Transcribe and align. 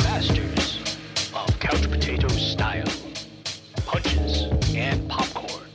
Masters 0.00 0.80
of 1.34 1.60
couch 1.60 1.90
potato 1.90 2.26
style, 2.28 2.86
punches 3.84 4.44
and 4.74 5.06
popcorn. 5.10 5.68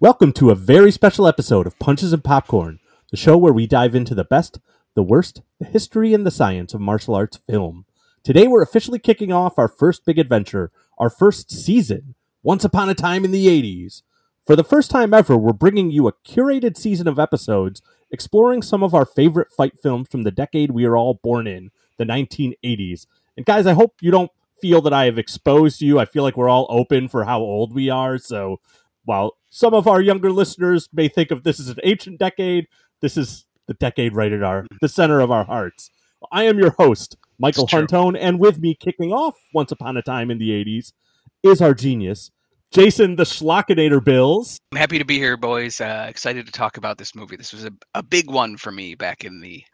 Welcome 0.00 0.32
to 0.32 0.50
a 0.50 0.56
very 0.56 0.90
special 0.90 1.28
episode 1.28 1.68
of 1.68 1.78
Punches 1.78 2.12
and 2.12 2.24
Popcorn, 2.24 2.80
the 3.12 3.16
show 3.16 3.36
where 3.36 3.52
we 3.52 3.68
dive 3.68 3.94
into 3.94 4.16
the 4.16 4.24
best, 4.24 4.58
the 4.94 5.04
worst, 5.04 5.42
the 5.60 5.66
history, 5.66 6.14
and 6.14 6.26
the 6.26 6.32
science 6.32 6.74
of 6.74 6.80
martial 6.80 7.14
arts 7.14 7.36
film. 7.36 7.84
Today 8.24 8.48
we're 8.48 8.62
officially 8.62 8.98
kicking 8.98 9.30
off 9.30 9.56
our 9.56 9.68
first 9.68 10.04
big 10.04 10.18
adventure, 10.18 10.72
our 10.98 11.10
first 11.10 11.52
season, 11.52 12.16
Once 12.42 12.64
Upon 12.64 12.88
a 12.88 12.94
Time 12.94 13.24
in 13.24 13.30
the 13.30 13.46
80s. 13.46 14.02
For 14.48 14.56
the 14.56 14.64
first 14.64 14.90
time 14.90 15.12
ever, 15.12 15.36
we're 15.36 15.52
bringing 15.52 15.90
you 15.90 16.08
a 16.08 16.14
curated 16.26 16.78
season 16.78 17.06
of 17.06 17.18
episodes 17.18 17.82
exploring 18.10 18.62
some 18.62 18.82
of 18.82 18.94
our 18.94 19.04
favorite 19.04 19.52
fight 19.52 19.78
films 19.78 20.08
from 20.10 20.22
the 20.22 20.30
decade 20.30 20.70
we 20.70 20.86
are 20.86 20.96
all 20.96 21.20
born 21.22 21.46
in, 21.46 21.70
the 21.98 22.06
1980s. 22.06 23.04
And 23.36 23.44
guys, 23.44 23.66
I 23.66 23.74
hope 23.74 23.96
you 24.00 24.10
don't 24.10 24.30
feel 24.58 24.80
that 24.80 24.92
I 24.94 25.04
have 25.04 25.18
exposed 25.18 25.82
you. 25.82 25.98
I 25.98 26.06
feel 26.06 26.22
like 26.22 26.38
we're 26.38 26.48
all 26.48 26.66
open 26.70 27.08
for 27.08 27.26
how 27.26 27.40
old 27.40 27.74
we 27.74 27.90
are. 27.90 28.16
So 28.16 28.60
while 29.04 29.36
some 29.50 29.74
of 29.74 29.86
our 29.86 30.00
younger 30.00 30.32
listeners 30.32 30.88
may 30.94 31.08
think 31.08 31.30
of 31.30 31.42
this 31.42 31.60
as 31.60 31.68
an 31.68 31.76
ancient 31.84 32.18
decade, 32.18 32.68
this 33.02 33.18
is 33.18 33.44
the 33.66 33.74
decade 33.74 34.16
right 34.16 34.32
at 34.32 34.42
our 34.42 34.64
the 34.80 34.88
center 34.88 35.20
of 35.20 35.30
our 35.30 35.44
hearts. 35.44 35.90
I 36.32 36.44
am 36.44 36.58
your 36.58 36.70
host, 36.70 37.18
Michael. 37.38 37.66
Huntone, 37.66 38.16
and 38.18 38.40
with 38.40 38.58
me 38.58 38.74
kicking 38.74 39.12
off 39.12 39.34
Once 39.52 39.72
Upon 39.72 39.98
a 39.98 40.02
Time 40.02 40.30
in 40.30 40.38
the 40.38 40.52
80s 40.52 40.94
is 41.42 41.60
our 41.60 41.74
genius, 41.74 42.30
Jason 42.72 43.16
the 43.16 43.24
Schlockinator 43.24 44.04
Bills. 44.04 44.58
I'm 44.72 44.78
happy 44.78 44.98
to 44.98 45.04
be 45.04 45.18
here, 45.18 45.36
boys. 45.36 45.80
Uh, 45.80 46.06
excited 46.08 46.46
to 46.46 46.52
talk 46.52 46.76
about 46.76 46.98
this 46.98 47.14
movie. 47.14 47.36
This 47.36 47.52
was 47.52 47.64
a, 47.64 47.72
a 47.94 48.02
big 48.02 48.30
one 48.30 48.56
for 48.56 48.70
me 48.70 48.94
back 48.94 49.24
in 49.24 49.40
the 49.40 49.64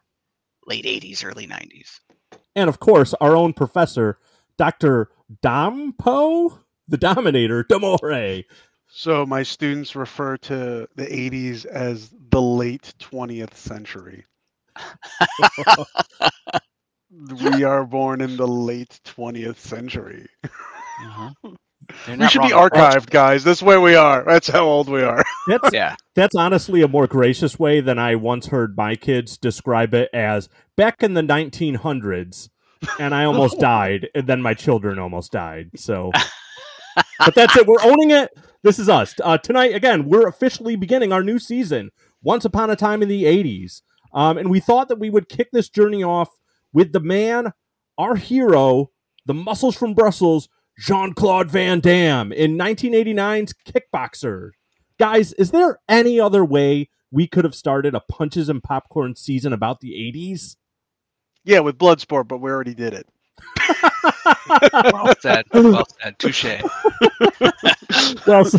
late 0.66 0.84
80s, 0.84 1.24
early 1.24 1.46
90s. 1.46 1.98
and 2.56 2.68
of 2.68 2.80
course 2.80 3.14
our 3.20 3.36
own 3.36 3.52
professor, 3.52 4.18
Dr. 4.56 5.10
Dompo, 5.42 6.58
the 6.88 6.96
Dominator, 6.96 7.64
Damore. 7.64 8.44
So 8.88 9.26
my 9.26 9.42
students 9.42 9.96
refer 9.96 10.36
to 10.38 10.88
the 10.94 11.06
80s 11.06 11.66
as 11.66 12.14
the 12.30 12.40
late 12.40 12.94
20th 13.00 13.54
century. 13.54 14.24
we 17.42 17.64
are 17.64 17.84
born 17.84 18.20
in 18.20 18.36
the 18.36 18.46
late 18.46 19.00
20th 19.04 19.56
century. 19.56 20.28
Uh-huh. 20.44 21.30
They're 22.06 22.16
We 22.16 22.28
should 22.28 22.42
be 22.42 22.52
wrong. 22.52 22.70
archived, 22.70 23.10
guys. 23.10 23.44
That's 23.44 23.62
where 23.62 23.80
we 23.80 23.94
are. 23.94 24.24
That's 24.24 24.48
how 24.48 24.64
old 24.64 24.88
we 24.88 25.02
are. 25.02 25.22
That's 25.48 25.72
Yeah. 25.72 25.96
that's 26.14 26.34
honestly 26.34 26.82
a 26.82 26.88
more 26.88 27.06
gracious 27.06 27.58
way 27.58 27.80
than 27.80 27.98
I 27.98 28.14
once 28.16 28.46
heard 28.46 28.76
my 28.76 28.94
kids 28.96 29.36
describe 29.36 29.94
it 29.94 30.08
as 30.14 30.48
back 30.76 31.02
in 31.02 31.14
the 31.14 31.22
1900s 31.22 32.48
and 32.98 33.14
I 33.14 33.24
almost 33.24 33.58
died 33.60 34.08
and 34.14 34.26
then 34.26 34.40
my 34.42 34.54
children 34.54 34.98
almost 34.98 35.32
died. 35.32 35.70
So 35.76 36.12
But 37.18 37.34
that's 37.34 37.56
it. 37.56 37.66
We're 37.66 37.82
owning 37.82 38.10
it. 38.10 38.30
This 38.62 38.78
is 38.78 38.88
us. 38.88 39.14
Uh, 39.22 39.36
tonight 39.38 39.74
again, 39.74 40.08
we're 40.08 40.26
officially 40.28 40.76
beginning 40.76 41.12
our 41.12 41.22
new 41.22 41.38
season, 41.38 41.90
Once 42.22 42.44
Upon 42.44 42.70
a 42.70 42.76
Time 42.76 43.02
in 43.02 43.08
the 43.08 43.24
80s. 43.24 43.82
Um, 44.12 44.38
and 44.38 44.48
we 44.50 44.60
thought 44.60 44.88
that 44.88 44.98
we 45.00 45.10
would 45.10 45.28
kick 45.28 45.48
this 45.52 45.68
journey 45.68 46.02
off 46.04 46.30
with 46.72 46.92
the 46.92 47.00
man, 47.00 47.52
our 47.98 48.14
hero, 48.14 48.90
the 49.26 49.34
muscles 49.34 49.74
from 49.76 49.92
Brussels, 49.94 50.48
Jean 50.78 51.12
Claude 51.14 51.48
Van 51.50 51.80
Damme 51.80 52.32
in 52.32 52.56
1989's 52.58 53.54
Kickboxer. 53.66 54.50
Guys, 54.98 55.32
is 55.34 55.50
there 55.50 55.78
any 55.88 56.18
other 56.20 56.44
way 56.44 56.88
we 57.10 57.26
could 57.26 57.44
have 57.44 57.54
started 57.54 57.94
a 57.94 58.00
Punches 58.00 58.48
and 58.48 58.62
Popcorn 58.62 59.14
season 59.16 59.52
about 59.52 59.80
the 59.80 59.92
80s? 59.92 60.56
Yeah, 61.44 61.60
with 61.60 61.78
Bloodsport, 61.78 62.26
but 62.28 62.38
we 62.38 62.50
already 62.50 62.74
did 62.74 62.92
it. 62.94 63.06
Well 64.92 65.14
said. 65.20 65.44
Well 65.52 65.86
said. 66.02 66.18
Touche. 66.18 66.44
well, 68.26 68.46
s- 68.46 68.56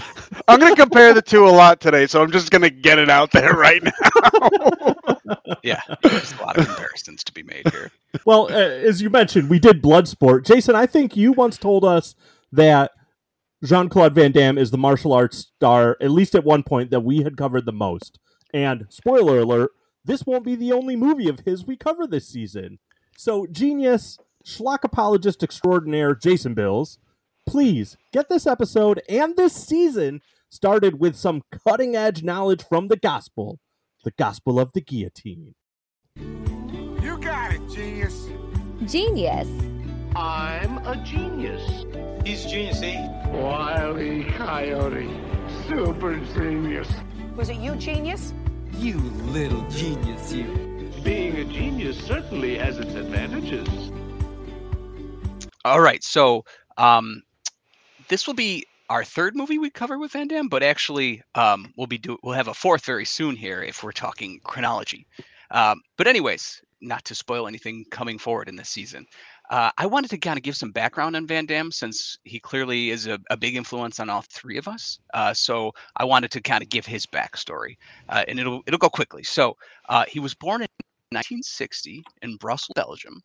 I'm 0.47 0.59
going 0.59 0.75
to 0.75 0.81
compare 0.81 1.13
the 1.13 1.21
two 1.21 1.47
a 1.47 1.49
lot 1.49 1.79
today, 1.79 2.07
so 2.07 2.21
I'm 2.21 2.31
just 2.31 2.51
going 2.51 2.61
to 2.61 2.69
get 2.69 2.99
it 2.99 3.09
out 3.09 3.31
there 3.31 3.53
right 3.53 3.81
now. 3.83 3.91
Yeah. 5.63 5.81
There's 6.03 6.33
a 6.33 6.41
lot 6.43 6.57
of 6.59 6.67
comparisons 6.67 7.23
to 7.23 7.33
be 7.33 7.41
made 7.41 7.67
here. 7.71 7.89
Well, 8.25 8.47
uh, 8.51 8.55
as 8.55 9.01
you 9.01 9.09
mentioned, 9.09 9.49
we 9.49 9.59
did 9.59 9.81
Bloodsport. 9.81 10.45
Jason, 10.45 10.75
I 10.75 10.85
think 10.85 11.15
you 11.17 11.31
once 11.31 11.57
told 11.57 11.83
us 11.83 12.15
that 12.51 12.91
Jean 13.63 13.89
Claude 13.89 14.13
Van 14.13 14.31
Damme 14.31 14.57
is 14.57 14.71
the 14.71 14.77
martial 14.77 15.13
arts 15.13 15.49
star, 15.55 15.97
at 15.99 16.11
least 16.11 16.35
at 16.35 16.43
one 16.43 16.63
point, 16.63 16.91
that 16.91 17.01
we 17.01 17.23
had 17.23 17.37
covered 17.37 17.65
the 17.65 17.71
most. 17.71 18.19
And 18.53 18.85
spoiler 18.89 19.39
alert, 19.39 19.71
this 20.03 20.25
won't 20.25 20.45
be 20.45 20.55
the 20.55 20.71
only 20.71 20.95
movie 20.95 21.27
of 21.27 21.41
his 21.41 21.65
we 21.65 21.75
cover 21.75 22.05
this 22.05 22.27
season. 22.27 22.79
So, 23.17 23.47
genius, 23.47 24.17
schlock 24.45 24.83
apologist 24.83 25.41
extraordinaire 25.41 26.13
Jason 26.15 26.53
Bills, 26.53 26.99
please 27.45 27.97
get 28.11 28.29
this 28.29 28.45
episode 28.45 29.01
and 29.09 29.35
this 29.35 29.53
season 29.53 30.21
started 30.49 30.99
with 30.99 31.15
some 31.15 31.41
cutting 31.67 31.95
edge 31.95 32.23
knowledge 32.23 32.63
from 32.63 32.87
the 32.87 32.97
gospel, 32.97 33.59
the 34.03 34.11
gospel 34.11 34.59
of 34.59 34.73
the 34.73 34.81
guillotine. 34.81 35.55
You 37.75 37.81
got 37.81 38.09
it, 38.09 38.09
genius. 38.09 38.29
Genius. 38.85 39.47
I'm 40.15 40.77
a 40.79 40.95
genius. 41.03 41.85
He's 42.25 42.45
genius, 42.45 42.81
eh? 42.81 43.27
Wiley 43.27 44.23
Coyote. 44.23 45.09
Super 45.67 46.17
genius. 46.33 46.87
Was 47.35 47.49
it 47.49 47.57
you, 47.57 47.75
genius? 47.75 48.33
You 48.77 48.97
little 48.97 49.67
genius, 49.69 50.31
you. 50.31 50.91
Being 51.03 51.35
a 51.37 51.45
genius 51.45 51.97
certainly 51.97 52.57
has 52.57 52.77
its 52.77 52.93
advantages. 52.93 53.67
All 55.65 55.81
right. 55.81 56.03
So 56.03 56.45
um, 56.77 57.23
this 58.07 58.27
will 58.27 58.33
be 58.33 58.65
our 58.89 59.03
third 59.03 59.35
movie 59.35 59.57
we 59.57 59.69
cover 59.69 59.97
with 59.97 60.11
Van 60.11 60.27
Damme, 60.27 60.47
but 60.47 60.63
actually 60.63 61.21
um, 61.35 61.73
we'll 61.75 61.87
be 61.87 61.97
do- 61.97 62.19
we'll 62.23 62.35
have 62.35 62.47
a 62.47 62.53
fourth 62.53 62.85
very 62.85 63.05
soon 63.05 63.35
here 63.35 63.61
if 63.61 63.83
we're 63.83 63.91
talking 63.91 64.39
chronology. 64.43 65.07
Um, 65.51 65.81
but 65.97 66.07
anyways, 66.07 66.61
not 66.85 67.03
to 67.05 67.15
spoil 67.15 67.47
anything 67.47 67.85
coming 67.91 68.17
forward 68.17 68.47
in 68.47 68.55
this 68.55 68.69
season. 68.69 69.05
Uh, 69.49 69.71
I 69.77 69.85
wanted 69.85 70.09
to 70.11 70.17
kind 70.17 70.37
of 70.37 70.43
give 70.43 70.55
some 70.55 70.71
background 70.71 71.15
on 71.15 71.27
Van 71.27 71.45
Damme 71.45 71.71
since 71.71 72.17
he 72.23 72.39
clearly 72.39 72.89
is 72.89 73.07
a, 73.07 73.19
a 73.29 73.37
big 73.37 73.55
influence 73.55 73.99
on 73.99 74.09
all 74.09 74.23
three 74.29 74.57
of 74.57 74.67
us. 74.67 74.99
Uh, 75.13 75.33
so 75.33 75.71
I 75.97 76.05
wanted 76.05 76.31
to 76.31 76.41
kind 76.41 76.63
of 76.63 76.69
give 76.69 76.85
his 76.85 77.05
backstory, 77.05 77.77
uh, 78.09 78.23
and 78.27 78.39
it'll 78.39 78.61
it'll 78.65 78.79
go 78.79 78.89
quickly. 78.89 79.23
So 79.23 79.55
uh, 79.89 80.05
he 80.07 80.19
was 80.19 80.33
born 80.33 80.61
in 80.61 80.67
1960 81.11 82.03
in 82.21 82.37
Brussels, 82.37 82.73
Belgium. 82.75 83.21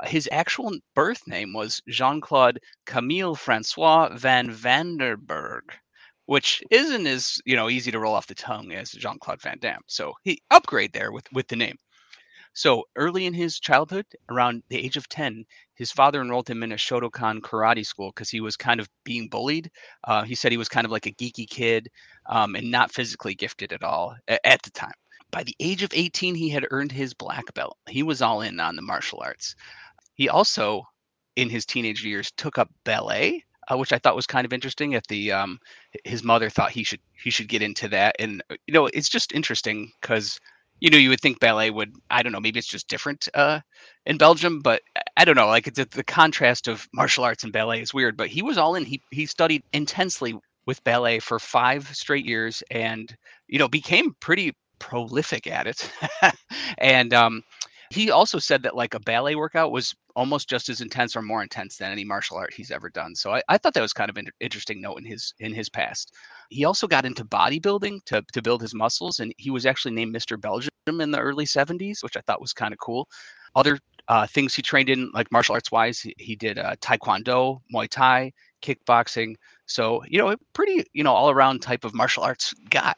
Uh, 0.00 0.06
his 0.06 0.28
actual 0.32 0.76
birth 0.94 1.26
name 1.26 1.52
was 1.52 1.80
Jean 1.88 2.20
Claude 2.20 2.58
Camille 2.86 3.34
Francois 3.34 4.10
van 4.14 4.50
Vanderberg, 4.50 5.62
which 6.26 6.62
isn't 6.70 7.06
as 7.06 7.40
you 7.44 7.56
know 7.56 7.68
easy 7.68 7.90
to 7.90 8.00
roll 8.00 8.14
off 8.14 8.26
the 8.26 8.34
tongue 8.34 8.72
as 8.72 8.90
Jean 8.90 9.18
Claude 9.18 9.40
Van 9.42 9.58
Damme. 9.60 9.82
So 9.86 10.14
he 10.24 10.42
upgrade 10.50 10.92
there 10.92 11.12
with 11.12 11.26
with 11.32 11.48
the 11.48 11.56
name. 11.56 11.76
So 12.52 12.84
early 12.96 13.26
in 13.26 13.34
his 13.34 13.58
childhood, 13.58 14.06
around 14.28 14.62
the 14.68 14.78
age 14.78 14.96
of 14.96 15.08
10, 15.08 15.44
his 15.74 15.90
father 15.92 16.20
enrolled 16.20 16.48
him 16.48 16.62
in 16.62 16.72
a 16.72 16.76
Shotokan 16.76 17.40
karate 17.40 17.84
school 17.86 18.10
because 18.10 18.30
he 18.30 18.40
was 18.40 18.56
kind 18.56 18.80
of 18.80 18.88
being 19.04 19.28
bullied. 19.28 19.70
Uh, 20.04 20.22
he 20.22 20.34
said 20.34 20.52
he 20.52 20.58
was 20.58 20.68
kind 20.68 20.84
of 20.84 20.90
like 20.92 21.06
a 21.06 21.12
geeky 21.12 21.48
kid 21.48 21.88
um, 22.26 22.54
and 22.56 22.70
not 22.70 22.92
physically 22.92 23.34
gifted 23.34 23.72
at 23.72 23.82
all 23.82 24.16
a- 24.28 24.46
at 24.46 24.62
the 24.62 24.70
time. 24.70 24.92
By 25.30 25.44
the 25.44 25.54
age 25.60 25.82
of 25.82 25.92
18, 25.94 26.34
he 26.34 26.48
had 26.50 26.66
earned 26.70 26.92
his 26.92 27.14
black 27.14 27.52
belt. 27.54 27.78
He 27.88 28.02
was 28.02 28.20
all 28.22 28.42
in 28.42 28.58
on 28.60 28.76
the 28.76 28.82
martial 28.82 29.20
arts. 29.22 29.54
He 30.14 30.28
also, 30.28 30.84
in 31.36 31.48
his 31.50 31.66
teenage 31.66 32.04
years, 32.04 32.30
took 32.36 32.58
up 32.58 32.70
ballet, 32.84 33.44
uh, 33.68 33.76
which 33.76 33.92
I 33.92 33.98
thought 33.98 34.16
was 34.16 34.26
kind 34.26 34.44
of 34.44 34.52
interesting. 34.52 34.94
At 34.94 35.06
the 35.08 35.32
um, 35.32 35.58
his 36.04 36.22
mother 36.24 36.50
thought 36.50 36.70
he 36.72 36.84
should 36.84 37.00
he 37.22 37.30
should 37.30 37.48
get 37.48 37.62
into 37.62 37.88
that, 37.88 38.16
and 38.18 38.42
uh, 38.50 38.56
you 38.66 38.74
know 38.74 38.86
it's 38.86 39.08
just 39.08 39.32
interesting 39.32 39.90
because 40.00 40.38
you 40.80 40.90
know 40.90 40.98
you 40.98 41.10
would 41.10 41.20
think 41.20 41.40
ballet 41.40 41.70
would 41.70 41.94
I 42.10 42.22
don't 42.22 42.32
know 42.32 42.40
maybe 42.40 42.58
it's 42.58 42.68
just 42.68 42.88
different 42.88 43.28
uh, 43.34 43.60
in 44.06 44.18
Belgium, 44.18 44.60
but 44.60 44.82
I- 45.16 45.24
don't 45.24 45.36
know 45.36 45.46
like 45.46 45.66
it's 45.66 45.78
the 45.94 46.04
contrast 46.04 46.68
of 46.68 46.88
martial 46.94 47.24
arts 47.24 47.44
and 47.44 47.52
ballet 47.52 47.80
is 47.82 47.94
weird. 47.94 48.16
But 48.16 48.28
he 48.28 48.42
was 48.42 48.58
all 48.58 48.74
in. 48.74 48.84
He 48.84 49.00
he 49.10 49.26
studied 49.26 49.62
intensely 49.72 50.34
with 50.66 50.82
ballet 50.84 51.18
for 51.20 51.38
five 51.38 51.88
straight 51.94 52.24
years, 52.26 52.62
and 52.70 53.14
you 53.48 53.58
know 53.58 53.68
became 53.68 54.14
pretty 54.20 54.52
prolific 54.78 55.46
at 55.46 55.66
it. 55.66 55.90
and 56.78 57.12
um, 57.14 57.42
he 57.90 58.10
also 58.10 58.38
said 58.38 58.62
that 58.62 58.76
like 58.76 58.94
a 58.94 59.00
ballet 59.00 59.34
workout 59.34 59.72
was 59.72 59.94
almost 60.16 60.48
just 60.48 60.68
as 60.68 60.80
intense 60.80 61.16
or 61.16 61.22
more 61.22 61.42
intense 61.42 61.76
than 61.76 61.92
any 61.92 62.04
martial 62.04 62.36
art 62.36 62.52
he's 62.52 62.70
ever 62.70 62.90
done. 62.90 63.14
So 63.14 63.34
I, 63.34 63.42
I 63.48 63.58
thought 63.58 63.74
that 63.74 63.82
was 63.82 63.92
kind 63.92 64.10
of 64.10 64.16
an 64.16 64.28
interesting 64.40 64.80
note 64.80 64.98
in 64.98 65.04
his 65.04 65.34
in 65.40 65.54
his 65.54 65.68
past. 65.68 66.14
He 66.48 66.64
also 66.64 66.86
got 66.86 67.06
into 67.06 67.24
bodybuilding 67.24 68.04
to 68.06 68.22
to 68.32 68.42
build 68.42 68.62
his 68.62 68.74
muscles, 68.74 69.20
and 69.20 69.32
he 69.38 69.50
was 69.50 69.66
actually 69.66 69.94
named 69.94 70.14
Mr. 70.14 70.40
Belgium 70.40 70.70
in 70.86 71.10
the 71.10 71.20
early 71.20 71.44
70s, 71.46 72.02
which 72.02 72.16
I 72.16 72.20
thought 72.20 72.40
was 72.40 72.52
kind 72.52 72.72
of 72.72 72.78
cool. 72.78 73.08
Other 73.54 73.78
uh, 74.08 74.26
things 74.26 74.54
he 74.54 74.62
trained 74.62 74.88
in, 74.88 75.10
like 75.14 75.30
martial 75.30 75.54
arts 75.54 75.70
wise, 75.70 76.00
he, 76.00 76.14
he 76.18 76.34
did 76.36 76.58
uh, 76.58 76.74
Taekwondo, 76.76 77.60
Muay 77.72 77.88
Thai, 77.88 78.32
kickboxing. 78.62 79.34
So 79.66 80.02
you 80.08 80.18
know, 80.18 80.30
a 80.30 80.36
pretty 80.52 80.84
you 80.92 81.04
know 81.04 81.12
all 81.12 81.30
around 81.30 81.60
type 81.60 81.84
of 81.84 81.94
martial 81.94 82.22
arts 82.22 82.52
guy. 82.70 82.94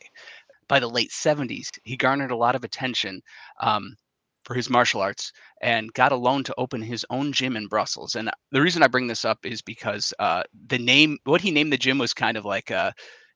by 0.69 0.81
the 0.81 0.89
late 0.89 1.11
70s, 1.11 1.69
he 1.85 1.97
garnered 1.97 2.31
a 2.31 2.37
lot 2.37 2.55
of 2.55 2.65
attention 2.65 3.21
um, 3.61 3.95
for 4.45 4.55
his 4.55 4.69
martial 4.69 5.01
arts 5.01 5.33
and 5.61 5.93
got 5.95 6.13
a 6.13 6.17
loan 6.17 6.45
to 6.45 6.55
open 6.59 6.83
his 6.83 7.07
own 7.11 7.33
gym 7.33 7.57
in 7.57 7.67
Brussels. 7.67 8.15
And 8.15 8.31
the 8.51 8.61
reason 8.61 8.83
I 8.83 8.89
bring 8.89 9.07
this 9.07 9.25
up 9.25 9.39
is 9.45 9.63
because 9.63 10.13
uh, 10.19 10.43
the 10.69 10.79
name, 10.79 11.19
what 11.25 11.41
he 11.41 11.51
named 11.51 11.73
the 11.73 11.79
gym 11.79 11.99
was 11.99 12.13
kind 12.13 12.37
of 12.37 12.45
like, 12.45 12.71
uh, 12.71 12.93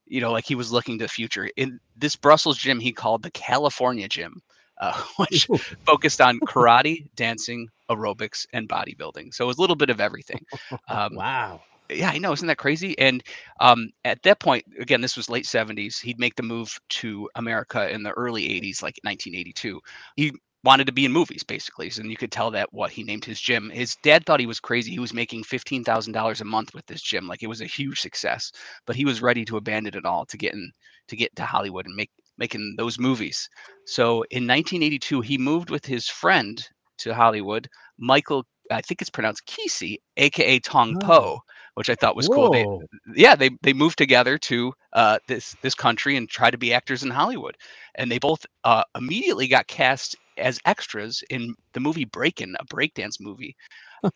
you 0.07 0.21
know, 0.21 0.33
like 0.33 0.45
he 0.45 0.55
was 0.55 0.73
looking 0.73 0.99
to 0.99 1.05
the 1.05 1.09
future. 1.09 1.49
In 1.57 1.79
this 1.97 2.17
Brussels 2.17 2.59
gym, 2.59 2.81
he 2.81 2.93
called 2.93 3.23
the 3.23 3.31
California 3.31 4.09
Gym, 4.09 4.41
uh, 4.81 5.01
which 5.17 5.49
focused 5.85 6.21
on 6.21 6.39
karate, 6.47 7.09
dancing, 7.15 7.69
aerobics, 7.91 8.47
and 8.53 8.69
bodybuilding. 8.69 9.35
So 9.35 9.45
it 9.45 9.49
was 9.49 9.59
a 9.59 9.61
little 9.61 9.77
bit 9.77 9.91
of 9.91 10.01
everything. 10.01 10.41
Um, 10.89 11.15
wow. 11.15 11.61
yeah, 11.91 12.11
I 12.11 12.19
know. 12.19 12.33
Isn't 12.33 12.49
that 12.49 12.59
crazy? 12.59 12.99
And 12.99 13.23
um, 13.61 13.91
at 14.05 14.23
that 14.23 14.41
point, 14.41 14.65
again, 14.79 15.01
this 15.01 15.17
was 15.17 15.31
late 15.31 15.45
70s. 15.45 16.01
He'd 16.01 16.19
make 16.19 16.35
the 16.37 16.43
move 16.43 16.79
to 16.91 17.29
America 17.35 17.91
in 17.93 18.03
the 18.03 18.13
early 18.13 18.43
80s, 18.43 18.83
like 18.83 18.99
1982. 19.03 19.81
He 20.17 20.33
wanted 20.65 20.87
to 20.87 20.93
be 20.93 21.05
in 21.05 21.13
movies, 21.13 21.43
basically. 21.43 21.91
And 21.97 22.11
you 22.11 22.17
could 22.17 22.33
tell 22.33 22.51
that 22.51 22.73
what 22.73 22.91
he 22.91 23.05
named 23.05 23.25
his 23.25 23.41
gym. 23.41 23.71
His 23.71 23.97
dad 24.03 24.25
thought 24.25 24.41
he 24.41 24.47
was 24.47 24.61
crazy. 24.61 24.91
He 24.91 24.99
was 24.99 25.15
making 25.15 25.45
$15,000 25.45 26.41
a 26.41 26.45
month 26.45 26.75
with 26.75 26.87
this 26.87 27.03
gym. 27.03 27.27
Like 27.27 27.43
it 27.43 27.49
was 27.49 27.61
a 27.61 27.67
huge 27.67 28.01
success, 28.01 28.53
but 28.87 28.97
he 28.97 29.05
was 29.05 29.23
ready 29.23 29.45
to 29.45 29.57
abandon 29.57 29.97
it 29.97 30.05
all 30.05 30.27
to 30.27 30.37
get 30.37 30.55
in, 30.55 30.71
to 31.09 31.17
get 31.17 31.35
to 31.37 31.45
Hollywood 31.45 31.87
and 31.87 31.95
make 31.95 32.11
making 32.39 32.75
those 32.77 32.99
movies. 32.99 33.49
So 33.87 34.23
in 34.31 34.47
1982, 34.47 35.23
he 35.23 35.39
moved 35.39 35.71
with 35.71 35.87
his 35.87 36.09
friend 36.09 36.63
to 36.99 37.15
Hollywood, 37.15 37.69
Michael, 37.99 38.45
I 38.71 38.81
think 38.81 39.01
it's 39.01 39.11
pronounced 39.11 39.47
Qissi, 39.47 39.97
aka 40.17 40.59
Tong 40.59 40.97
Oh. 40.97 41.07
Po, 41.07 41.41
which 41.75 41.89
I 41.89 41.95
thought 41.95 42.17
was 42.17 42.29
cool. 42.29 42.51
They, 42.51 42.67
yeah, 43.15 43.37
they 43.37 43.51
they 43.63 43.73
moved 43.73 43.99
together 43.99 44.39
to 44.39 44.73
uh, 44.93 45.19
this 45.29 45.57
this 45.63 45.75
country 45.75 46.17
and 46.17 46.29
tried 46.29 46.51
to 46.51 46.59
be 46.59 46.75
actors 46.75 47.03
in 47.03 47.11
Hollywood, 47.11 47.57
and 47.95 48.11
they 48.11 48.19
both 48.19 48.45
uh, 48.65 48.83
immediately 48.97 49.47
got 49.47 49.67
cast 49.67 50.17
as 50.39 50.59
extras 50.65 51.23
in 51.31 51.55
the 51.73 51.81
movie 51.81 52.05
Breakin', 52.05 52.57
a 52.59 52.65
breakdance 52.67 53.21
movie, 53.21 53.57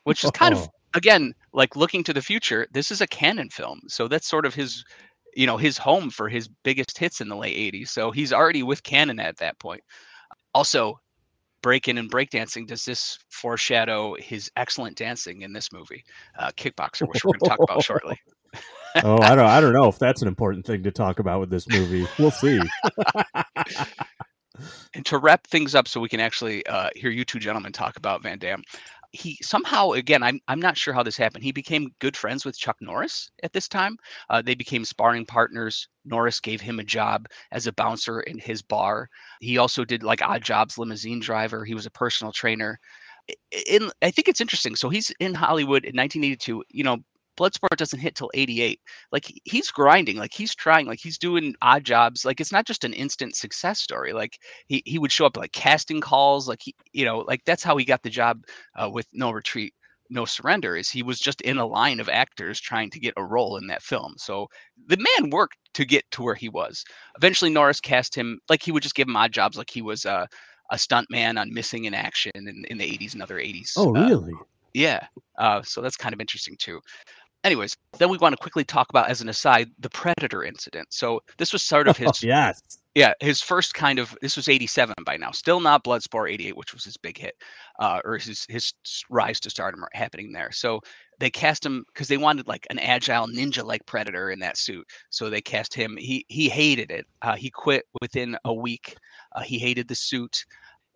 which 0.04 0.24
is 0.24 0.30
kind 0.30 0.54
of 0.54 0.68
again 0.94 1.34
like 1.52 1.76
looking 1.76 2.04
to 2.04 2.12
the 2.12 2.22
future. 2.22 2.66
This 2.72 2.90
is 2.90 3.00
a 3.00 3.06
Cannon 3.06 3.50
film, 3.50 3.80
so 3.88 4.08
that's 4.08 4.28
sort 4.28 4.46
of 4.46 4.54
his, 4.54 4.84
you 5.34 5.46
know, 5.46 5.56
his 5.56 5.78
home 5.78 6.10
for 6.10 6.28
his 6.28 6.48
biggest 6.64 6.98
hits 6.98 7.20
in 7.20 7.28
the 7.28 7.36
late 7.36 7.56
'80s. 7.72 7.88
So 7.88 8.10
he's 8.10 8.32
already 8.32 8.62
with 8.62 8.82
Cannon 8.82 9.20
at 9.20 9.36
that 9.38 9.58
point. 9.58 9.82
Also, 10.54 10.98
Breakin' 11.62 11.98
and 11.98 12.10
breakdancing. 12.10 12.66
Does 12.66 12.84
this 12.84 13.18
foreshadow 13.28 14.14
his 14.18 14.50
excellent 14.56 14.96
dancing 14.96 15.42
in 15.42 15.52
this 15.52 15.72
movie, 15.72 16.04
uh, 16.38 16.50
Kickboxer, 16.56 17.06
which 17.06 17.24
we're 17.24 17.32
going 17.32 17.40
to 17.40 17.48
talk 17.48 17.62
about 17.62 17.82
shortly? 17.82 18.18
oh, 19.04 19.20
I 19.20 19.34
don't, 19.34 19.46
I 19.46 19.60
don't 19.60 19.72
know 19.72 19.88
if 19.88 19.98
that's 19.98 20.22
an 20.22 20.28
important 20.34 20.66
thing 20.66 20.82
to 20.84 20.90
talk 20.90 21.18
about 21.18 21.40
with 21.40 21.50
this 21.50 21.68
movie. 21.68 22.06
We'll 22.18 22.30
see. 22.30 22.60
And 24.94 25.06
to 25.06 25.18
wrap 25.18 25.46
things 25.46 25.74
up, 25.74 25.88
so 25.88 26.00
we 26.00 26.08
can 26.08 26.20
actually 26.20 26.64
uh, 26.66 26.90
hear 26.94 27.10
you 27.10 27.24
two 27.24 27.38
gentlemen 27.38 27.72
talk 27.72 27.96
about 27.96 28.22
Van 28.22 28.38
Damme, 28.38 28.62
he 29.12 29.38
somehow, 29.42 29.90
again, 29.92 30.22
I'm 30.22 30.40
I'm 30.48 30.60
not 30.60 30.76
sure 30.76 30.94
how 30.94 31.02
this 31.02 31.16
happened. 31.16 31.42
He 31.42 31.52
became 31.52 31.94
good 31.98 32.16
friends 32.16 32.44
with 32.44 32.58
Chuck 32.58 32.76
Norris 32.80 33.30
at 33.42 33.52
this 33.52 33.68
time. 33.68 33.96
Uh, 34.28 34.40
they 34.42 34.54
became 34.54 34.84
sparring 34.84 35.26
partners. 35.26 35.88
Norris 36.04 36.40
gave 36.40 36.60
him 36.60 36.78
a 36.78 36.84
job 36.84 37.26
as 37.52 37.66
a 37.66 37.72
bouncer 37.72 38.20
in 38.20 38.38
his 38.38 38.62
bar. 38.62 39.08
He 39.40 39.58
also 39.58 39.84
did 39.84 40.02
like 40.02 40.22
odd 40.22 40.42
jobs, 40.42 40.78
limousine 40.78 41.20
driver. 41.20 41.64
He 41.64 41.74
was 41.74 41.86
a 41.86 41.90
personal 41.90 42.32
trainer. 42.32 42.78
In 43.68 43.90
I 44.02 44.10
think 44.10 44.28
it's 44.28 44.40
interesting. 44.40 44.76
So 44.76 44.88
he's 44.88 45.10
in 45.20 45.34
Hollywood 45.34 45.84
in 45.84 45.96
1982. 45.96 46.64
You 46.70 46.84
know, 46.84 46.98
Bloodsport 47.38 47.76
doesn't 47.76 48.00
hit 48.00 48.14
till 48.14 48.30
88 48.34 48.80
like 49.12 49.32
he's 49.44 49.70
grinding 49.70 50.16
like 50.16 50.32
he's 50.34 50.54
trying 50.54 50.86
like 50.86 51.00
he's 51.00 51.18
doing 51.18 51.54
odd 51.62 51.84
jobs 51.84 52.24
like 52.24 52.40
it's 52.40 52.52
not 52.52 52.66
just 52.66 52.84
an 52.84 52.92
instant 52.92 53.34
success 53.34 53.80
story 53.80 54.12
like 54.12 54.38
he, 54.66 54.82
he 54.84 54.98
would 54.98 55.12
show 55.12 55.26
up 55.26 55.36
like 55.36 55.52
casting 55.52 56.00
calls 56.00 56.48
like 56.48 56.60
he 56.62 56.74
you 56.92 57.04
know 57.04 57.18
like 57.20 57.42
that's 57.44 57.62
how 57.62 57.76
he 57.76 57.84
got 57.84 58.02
the 58.02 58.10
job 58.10 58.42
uh, 58.76 58.88
with 58.90 59.06
no 59.12 59.30
retreat 59.30 59.72
no 60.10 60.24
surrender 60.24 60.76
is 60.76 60.90
he 60.90 61.02
was 61.02 61.18
just 61.18 61.40
in 61.42 61.58
a 61.58 61.66
line 61.66 62.00
of 62.00 62.08
actors 62.08 62.60
trying 62.60 62.90
to 62.90 62.98
get 62.98 63.14
a 63.16 63.24
role 63.24 63.56
in 63.56 63.66
that 63.68 63.82
film 63.82 64.14
so 64.18 64.48
the 64.88 64.96
man 64.96 65.30
worked 65.30 65.56
to 65.72 65.84
get 65.84 66.04
to 66.10 66.22
where 66.22 66.34
he 66.34 66.48
was 66.48 66.84
eventually 67.16 67.50
norris 67.50 67.80
cast 67.80 68.14
him 68.14 68.38
like 68.48 68.62
he 68.62 68.72
would 68.72 68.82
just 68.82 68.96
give 68.96 69.08
him 69.08 69.16
odd 69.16 69.32
jobs 69.32 69.56
like 69.56 69.70
he 69.70 69.82
was 69.82 70.04
uh, 70.04 70.26
a 70.72 70.78
stunt 70.78 71.08
man 71.10 71.38
on 71.38 71.52
missing 71.52 71.84
in 71.86 71.94
action 71.94 72.32
in, 72.34 72.64
in 72.68 72.78
the 72.78 72.84
80s 72.84 73.14
and 73.14 73.22
other 73.22 73.36
80s 73.36 73.72
Oh, 73.76 73.94
uh, 73.96 74.08
really? 74.08 74.32
yeah. 74.74 75.06
Uh, 75.36 75.62
so 75.62 75.80
that's 75.80 75.96
kind 75.96 76.12
of 76.12 76.20
interesting 76.20 76.56
too. 76.58 76.80
Anyways, 77.42 77.74
then 77.98 78.10
we 78.10 78.18
want 78.18 78.34
to 78.34 78.42
quickly 78.42 78.64
talk 78.64 78.88
about, 78.90 79.08
as 79.08 79.22
an 79.22 79.28
aside, 79.28 79.70
the 79.78 79.88
Predator 79.88 80.44
incident. 80.44 80.88
So 80.90 81.20
this 81.38 81.52
was 81.52 81.62
sort 81.62 81.88
of 81.88 81.96
his, 81.96 82.22
yes. 82.22 82.60
yeah, 82.94 83.14
his 83.20 83.40
first 83.40 83.72
kind 83.72 83.98
of. 83.98 84.16
This 84.20 84.36
was 84.36 84.48
'87 84.48 84.94
by 85.06 85.16
now, 85.16 85.30
still 85.30 85.60
not 85.60 85.82
Bloodsport 85.82 86.30
'88, 86.30 86.56
which 86.56 86.74
was 86.74 86.84
his 86.84 86.98
big 86.98 87.16
hit, 87.16 87.34
uh, 87.78 88.00
or 88.04 88.18
his 88.18 88.44
his 88.50 88.74
rise 89.08 89.40
to 89.40 89.50
stardom 89.50 89.82
happening 89.94 90.32
there. 90.32 90.52
So 90.52 90.80
they 91.18 91.30
cast 91.30 91.64
him 91.64 91.84
because 91.92 92.08
they 92.08 92.18
wanted 92.18 92.46
like 92.46 92.66
an 92.68 92.78
agile 92.78 93.26
ninja-like 93.26 93.86
Predator 93.86 94.30
in 94.30 94.38
that 94.40 94.58
suit. 94.58 94.86
So 95.08 95.30
they 95.30 95.40
cast 95.40 95.72
him. 95.72 95.96
He 95.96 96.26
he 96.28 96.50
hated 96.50 96.90
it. 96.90 97.06
Uh, 97.22 97.36
he 97.36 97.48
quit 97.48 97.84
within 98.02 98.36
a 98.44 98.52
week. 98.52 98.96
Uh, 99.34 99.40
he 99.40 99.58
hated 99.58 99.88
the 99.88 99.94
suit 99.94 100.44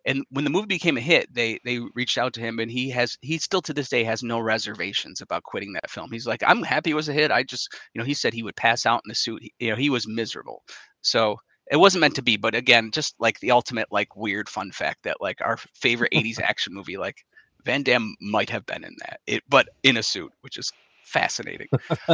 and 0.05 0.23
when 0.29 0.43
the 0.43 0.49
movie 0.49 0.67
became 0.67 0.97
a 0.97 1.01
hit 1.01 1.33
they 1.33 1.59
they 1.65 1.79
reached 1.95 2.17
out 2.17 2.33
to 2.33 2.39
him 2.41 2.59
and 2.59 2.71
he 2.71 2.89
has 2.89 3.17
he 3.21 3.37
still 3.37 3.61
to 3.61 3.73
this 3.73 3.89
day 3.89 4.03
has 4.03 4.23
no 4.23 4.39
reservations 4.39 5.21
about 5.21 5.43
quitting 5.43 5.73
that 5.73 5.89
film. 5.89 6.11
He's 6.11 6.27
like 6.27 6.43
i'm 6.45 6.63
happy 6.63 6.91
it 6.91 6.95
was 6.95 7.09
a 7.09 7.13
hit. 7.13 7.31
I 7.31 7.43
just 7.43 7.73
you 7.93 7.99
know 7.99 8.05
he 8.05 8.13
said 8.13 8.33
he 8.33 8.43
would 8.43 8.55
pass 8.55 8.85
out 8.85 9.01
in 9.05 9.09
the 9.09 9.15
suit. 9.15 9.41
He- 9.43 9.53
you 9.59 9.69
know 9.71 9.75
he 9.75 9.89
was 9.89 10.07
miserable. 10.07 10.63
So 11.01 11.37
it 11.71 11.77
wasn't 11.77 12.01
meant 12.01 12.15
to 12.15 12.21
be 12.21 12.37
but 12.37 12.55
again 12.55 12.91
just 12.91 13.15
like 13.19 13.39
the 13.39 13.51
ultimate 13.51 13.87
like 13.91 14.15
weird 14.15 14.47
fun 14.49 14.71
fact 14.71 15.03
that 15.03 15.21
like 15.21 15.41
our 15.41 15.57
favorite 15.73 16.11
80s 16.13 16.39
action 16.41 16.73
movie 16.73 16.97
like 16.97 17.25
van 17.63 17.83
damme 17.83 18.15
might 18.21 18.49
have 18.49 18.65
been 18.65 18.83
in 18.83 18.95
that. 18.99 19.19
It 19.27 19.43
but 19.49 19.67
in 19.83 19.97
a 19.97 20.03
suit 20.03 20.31
which 20.41 20.57
is 20.57 20.71
fascinating. 21.03 21.67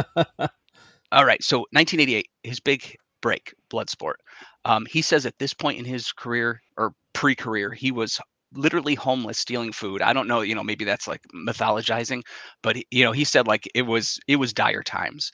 All 1.12 1.24
right 1.26 1.42
so 1.42 1.58
1988 1.72 2.28
his 2.42 2.60
big 2.60 2.96
break 3.20 3.54
bloodsport 3.70 4.14
um, 4.64 4.86
he 4.86 5.02
says 5.02 5.26
at 5.26 5.38
this 5.38 5.54
point 5.54 5.78
in 5.78 5.84
his 5.84 6.12
career 6.12 6.60
or 6.76 6.92
pre-career 7.12 7.72
he 7.72 7.90
was 7.92 8.20
literally 8.54 8.94
homeless 8.94 9.38
stealing 9.38 9.72
food. 9.72 10.02
I 10.02 10.12
don't 10.12 10.28
know 10.28 10.40
you 10.42 10.54
know 10.54 10.64
maybe 10.64 10.84
that's 10.84 11.08
like 11.08 11.20
mythologizing 11.34 12.22
but 12.62 12.76
you 12.90 13.04
know 13.04 13.12
he 13.12 13.24
said 13.24 13.46
like 13.46 13.68
it 13.74 13.82
was 13.82 14.18
it 14.28 14.36
was 14.36 14.52
dire 14.52 14.82
times. 14.82 15.30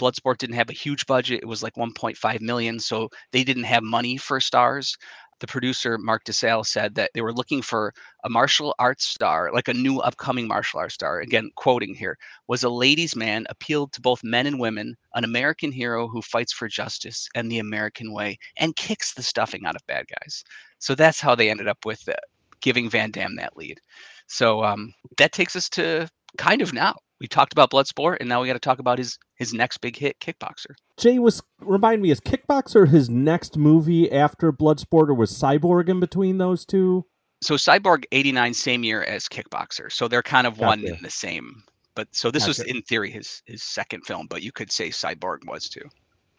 Bloodsport 0.00 0.38
didn't 0.38 0.54
have 0.54 0.70
a 0.70 0.74
huge 0.74 1.06
budget. 1.06 1.40
It 1.42 1.46
was 1.48 1.62
like 1.62 1.74
1.5 1.74 2.40
million 2.40 2.78
so 2.78 3.08
they 3.32 3.42
didn't 3.44 3.64
have 3.64 3.82
money 3.82 4.16
for 4.16 4.40
stars 4.40 4.96
the 5.40 5.46
producer 5.46 5.98
mark 5.98 6.24
DiSalle 6.24 6.66
said 6.66 6.94
that 6.94 7.10
they 7.14 7.20
were 7.20 7.32
looking 7.32 7.62
for 7.62 7.92
a 8.24 8.28
martial 8.28 8.74
arts 8.78 9.06
star 9.06 9.50
like 9.52 9.68
a 9.68 9.74
new 9.74 9.98
upcoming 10.00 10.46
martial 10.46 10.80
arts 10.80 10.94
star 10.94 11.20
again 11.20 11.50
quoting 11.56 11.94
here 11.94 12.16
was 12.46 12.62
a 12.62 12.68
ladies 12.68 13.14
man 13.16 13.46
appealed 13.50 13.92
to 13.92 14.00
both 14.00 14.24
men 14.24 14.46
and 14.46 14.58
women 14.60 14.96
an 15.14 15.24
american 15.24 15.72
hero 15.72 16.08
who 16.08 16.22
fights 16.22 16.52
for 16.52 16.68
justice 16.68 17.28
and 17.34 17.50
the 17.50 17.58
american 17.58 18.12
way 18.12 18.38
and 18.56 18.76
kicks 18.76 19.14
the 19.14 19.22
stuffing 19.22 19.64
out 19.66 19.76
of 19.76 19.86
bad 19.86 20.04
guys 20.20 20.44
so 20.78 20.94
that's 20.94 21.20
how 21.20 21.34
they 21.34 21.50
ended 21.50 21.68
up 21.68 21.84
with 21.84 22.08
uh, 22.08 22.14
giving 22.60 22.90
Van 22.90 23.10
Damme 23.10 23.36
that 23.36 23.56
lead. 23.56 23.80
So 24.26 24.62
um, 24.64 24.92
that 25.16 25.32
takes 25.32 25.56
us 25.56 25.68
to 25.70 26.08
kind 26.36 26.62
of 26.62 26.72
now. 26.72 26.96
We 27.20 27.26
talked 27.26 27.52
about 27.52 27.70
Bloodsport, 27.70 28.18
and 28.20 28.28
now 28.28 28.40
we 28.40 28.46
got 28.46 28.52
to 28.52 28.60
talk 28.60 28.78
about 28.78 28.98
his 28.98 29.18
his 29.34 29.52
next 29.52 29.78
big 29.78 29.96
hit, 29.96 30.20
Kickboxer. 30.20 30.74
Jay 30.96 31.18
was 31.18 31.42
remind 31.60 32.00
me 32.02 32.10
is 32.10 32.20
Kickboxer 32.20 32.88
his 32.88 33.08
next 33.08 33.56
movie 33.56 34.10
after 34.10 34.52
Bloodsport, 34.52 35.08
or 35.08 35.14
was 35.14 35.32
Cyborg 35.32 35.88
in 35.88 35.98
between 35.98 36.38
those 36.38 36.64
two? 36.64 37.06
So 37.42 37.54
Cyborg 37.54 38.04
'89, 38.12 38.54
same 38.54 38.84
year 38.84 39.02
as 39.02 39.28
Kickboxer, 39.28 39.90
so 39.90 40.06
they're 40.06 40.22
kind 40.22 40.46
of 40.46 40.58
one 40.58 40.84
in 40.84 40.98
the 41.02 41.10
same. 41.10 41.62
But 41.96 42.14
so 42.14 42.30
this 42.30 42.46
was 42.46 42.60
in 42.60 42.82
theory 42.82 43.10
his 43.10 43.42
his 43.46 43.64
second 43.64 44.06
film, 44.06 44.28
but 44.28 44.42
you 44.42 44.52
could 44.52 44.70
say 44.70 44.90
Cyborg 44.90 45.44
was 45.44 45.68
too. 45.68 45.88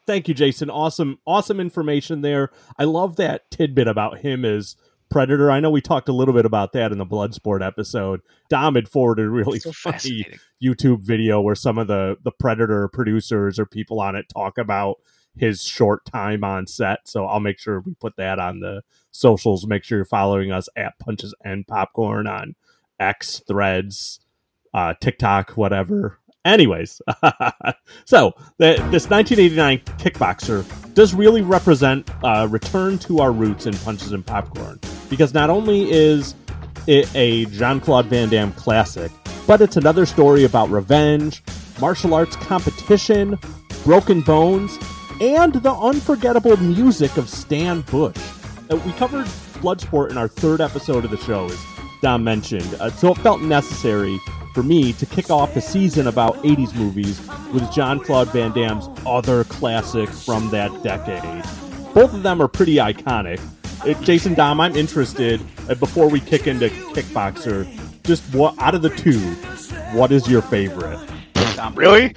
Thank 0.07 0.27
you, 0.27 0.33
Jason. 0.33 0.69
Awesome, 0.69 1.19
awesome 1.25 1.59
information 1.59 2.21
there. 2.21 2.49
I 2.79 2.85
love 2.85 3.17
that 3.17 3.51
tidbit 3.51 3.87
about 3.87 4.19
him 4.19 4.43
as 4.43 4.75
Predator. 5.09 5.51
I 5.51 5.59
know 5.59 5.71
we 5.71 5.81
talked 5.81 6.09
a 6.09 6.13
little 6.13 6.33
bit 6.33 6.45
about 6.45 6.73
that 6.73 6.91
in 6.91 6.97
the 6.97 7.05
Bloodsport 7.05 7.65
episode. 7.65 8.21
Dom 8.49 8.75
had 8.75 8.87
forwarded 8.87 9.25
a 9.25 9.29
really 9.29 9.59
so 9.59 9.71
funny. 9.71 10.25
YouTube 10.63 11.01
video 11.01 11.41
where 11.41 11.55
some 11.55 11.77
of 11.77 11.87
the 11.87 12.17
the 12.23 12.31
Predator 12.31 12.87
producers 12.89 13.59
or 13.59 13.65
people 13.65 13.99
on 13.99 14.15
it 14.15 14.27
talk 14.29 14.57
about 14.57 14.97
his 15.35 15.63
short 15.63 16.05
time 16.05 16.43
on 16.43 16.67
set. 16.67 17.07
So 17.07 17.25
I'll 17.25 17.39
make 17.39 17.59
sure 17.59 17.79
we 17.79 17.93
put 17.95 18.17
that 18.17 18.39
on 18.39 18.59
the 18.59 18.81
socials. 19.11 19.65
Make 19.65 19.83
sure 19.83 19.97
you're 19.97 20.05
following 20.05 20.51
us 20.51 20.69
at 20.75 20.99
Punches 20.99 21.33
and 21.43 21.65
Popcorn 21.65 22.27
on 22.27 22.55
X 22.99 23.41
Threads, 23.47 24.19
uh, 24.73 24.93
TikTok, 24.99 25.51
whatever. 25.51 26.19
Anyways, 26.45 27.01
so 28.05 28.33
the, 28.57 28.75
this 28.91 29.09
1989 29.09 29.79
Kickboxer 29.97 30.93
does 30.93 31.13
really 31.13 31.41
represent 31.41 32.09
a 32.23 32.47
return 32.47 32.97
to 32.99 33.19
our 33.19 33.31
roots 33.31 33.65
in 33.65 33.73
Punches 33.75 34.13
and 34.13 34.25
Popcorn 34.25 34.79
because 35.09 35.33
not 35.33 35.49
only 35.49 35.91
is 35.91 36.35
it 36.87 37.13
a 37.15 37.45
Jean 37.45 37.79
Claude 37.79 38.05
Van 38.07 38.29
Damme 38.29 38.53
classic, 38.53 39.11
but 39.47 39.61
it's 39.61 39.77
another 39.77 40.05
story 40.05 40.43
about 40.43 40.69
revenge, 40.69 41.43
martial 41.79 42.13
arts 42.13 42.35
competition, 42.35 43.37
broken 43.83 44.21
bones, 44.21 44.77
and 45.21 45.53
the 45.53 45.73
unforgettable 45.73 46.55
music 46.57 47.17
of 47.17 47.27
Stan 47.27 47.81
Bush. 47.81 48.17
Uh, 48.69 48.77
we 48.77 48.91
covered 48.93 49.25
Bloodsport 49.61 50.11
in 50.11 50.17
our 50.17 50.27
third 50.27 50.61
episode 50.61 51.03
of 51.03 51.11
the 51.11 51.17
show, 51.17 51.45
as 51.45 51.65
Dom 52.01 52.23
mentioned, 52.23 52.73
uh, 52.75 52.89
so 52.89 53.11
it 53.11 53.17
felt 53.17 53.41
necessary 53.41 54.17
for 54.53 54.63
me 54.63 54.93
to 54.93 55.05
kick 55.05 55.29
off 55.29 55.53
the 55.53 55.61
season 55.61 56.07
about 56.07 56.35
80s 56.43 56.73
movies 56.75 57.19
with 57.53 57.71
Jean 57.71 57.99
Claude 57.99 58.29
Van 58.29 58.51
Damme's 58.51 58.87
other 59.05 59.43
classic 59.45 60.09
from 60.09 60.49
that 60.51 60.83
decade. 60.83 61.43
Both 61.93 62.13
of 62.13 62.23
them 62.23 62.41
are 62.41 62.47
pretty 62.47 62.75
iconic. 62.75 63.39
Uh, 63.81 63.93
Jason 64.01 64.33
Dom, 64.33 64.59
I'm 64.59 64.75
interested, 64.75 65.39
uh, 65.69 65.75
before 65.75 66.09
we 66.09 66.19
kick 66.19 66.47
into 66.47 66.67
Kickboxer, 66.69 67.65
just 68.03 68.23
what 68.33 68.55
out 68.59 68.75
of 68.75 68.81
the 68.81 68.89
two, 68.89 69.19
what 69.95 70.11
is 70.11 70.27
your 70.27 70.41
favorite? 70.41 70.99
Really? 71.75 72.13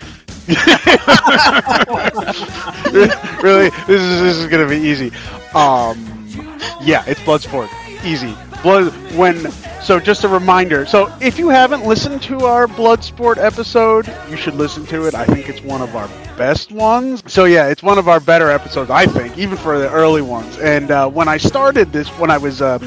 really? 3.42 3.70
This 3.86 4.02
is 4.02 4.20
this 4.20 4.36
is 4.38 4.46
gonna 4.48 4.68
be 4.68 4.76
easy. 4.76 5.12
Um, 5.54 6.58
yeah, 6.80 7.04
it's 7.06 7.20
Bloodsport. 7.20 7.68
Easy. 8.04 8.34
Blood. 8.62 8.92
When 9.16 9.50
so, 9.82 9.98
just 9.98 10.22
a 10.22 10.28
reminder. 10.28 10.86
So, 10.86 11.12
if 11.20 11.38
you 11.38 11.48
haven't 11.48 11.84
listened 11.84 12.22
to 12.22 12.44
our 12.44 12.68
Bloodsport 12.68 13.38
episode, 13.38 14.06
you 14.30 14.36
should 14.36 14.54
listen 14.54 14.86
to 14.86 15.06
it. 15.06 15.14
I 15.14 15.24
think 15.24 15.48
it's 15.48 15.60
one 15.60 15.82
of 15.82 15.96
our 15.96 16.06
best 16.36 16.70
ones. 16.70 17.22
So, 17.26 17.44
yeah, 17.46 17.66
it's 17.66 17.82
one 17.82 17.98
of 17.98 18.06
our 18.06 18.20
better 18.20 18.48
episodes. 18.48 18.90
I 18.90 19.06
think, 19.06 19.36
even 19.38 19.56
for 19.56 19.80
the 19.80 19.90
early 19.90 20.22
ones. 20.22 20.56
And 20.58 20.92
uh, 20.92 21.10
when 21.10 21.26
I 21.26 21.36
started 21.36 21.92
this, 21.92 22.08
when 22.10 22.30
I 22.30 22.38
was 22.38 22.62
um, 22.62 22.80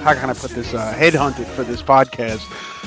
how 0.00 0.14
can 0.14 0.30
I 0.30 0.32
put 0.32 0.50
this 0.52 0.72
uh, 0.74 0.92
headhunted 0.94 1.46
for 1.46 1.62
this 1.62 1.82
podcast. 1.82 2.40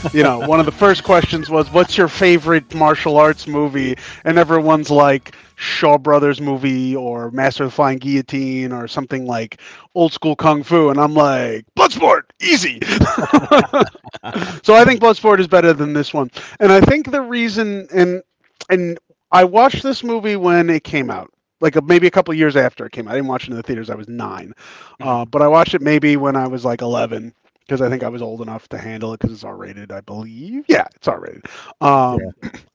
You 0.13 0.23
know, 0.23 0.39
one 0.39 0.59
of 0.59 0.65
the 0.65 0.71
first 0.71 1.03
questions 1.03 1.49
was, 1.49 1.71
"What's 1.71 1.97
your 1.97 2.07
favorite 2.07 2.73
martial 2.73 3.17
arts 3.17 3.47
movie?" 3.47 3.95
And 4.25 4.37
everyone's 4.37 4.89
like, 4.91 5.35
Shaw 5.55 5.97
Brothers 5.97 6.41
movie 6.41 6.95
or 6.95 7.31
Master 7.31 7.63
of 7.63 7.69
the 7.69 7.75
Flying 7.75 7.99
Guillotine 7.99 8.71
or 8.71 8.87
something 8.87 9.25
like 9.25 9.61
old 9.95 10.13
school 10.13 10.35
kung 10.35 10.63
fu, 10.63 10.89
and 10.89 10.99
I'm 10.99 11.13
like, 11.13 11.65
Bloodsport, 11.77 12.23
easy. 12.41 12.79
so 14.63 14.73
I 14.73 14.83
think 14.85 15.01
Bloodsport 15.01 15.39
is 15.39 15.47
better 15.47 15.73
than 15.73 15.93
this 15.93 16.13
one, 16.13 16.29
and 16.59 16.71
I 16.71 16.81
think 16.81 17.11
the 17.11 17.21
reason 17.21 17.87
and 17.93 18.21
and 18.69 18.99
I 19.31 19.43
watched 19.45 19.83
this 19.83 20.03
movie 20.03 20.35
when 20.35 20.69
it 20.69 20.83
came 20.83 21.09
out. 21.09 21.29
Like 21.61 21.77
a, 21.77 21.81
maybe 21.81 22.07
a 22.07 22.11
couple 22.11 22.33
years 22.33 22.57
after 22.57 22.85
it 22.85 22.91
came 22.91 23.07
out, 23.07 23.11
I 23.13 23.15
didn't 23.15 23.29
watch 23.29 23.45
it 23.45 23.51
in 23.51 23.55
the 23.55 23.63
theaters. 23.63 23.89
I 23.89 23.95
was 23.95 24.09
9 24.09 24.53
uh, 24.99 25.25
but 25.25 25.41
I 25.41 25.47
watched 25.47 25.73
it 25.73 25.81
maybe 25.81 26.17
when 26.17 26.35
I 26.35 26.47
was 26.47 26.65
like 26.65 26.81
eleven, 26.81 27.33
because 27.65 27.81
I 27.81 27.89
think 27.89 28.03
I 28.03 28.09
was 28.09 28.21
old 28.21 28.41
enough 28.41 28.67
to 28.69 28.77
handle 28.77 29.13
it 29.13 29.19
because 29.19 29.33
it's 29.33 29.43
R 29.43 29.55
rated, 29.55 29.91
I 29.91 30.01
believe. 30.01 30.65
Yeah, 30.67 30.87
it's 30.95 31.07
R 31.07 31.19
rated. 31.19 31.45
Um, 31.81 32.19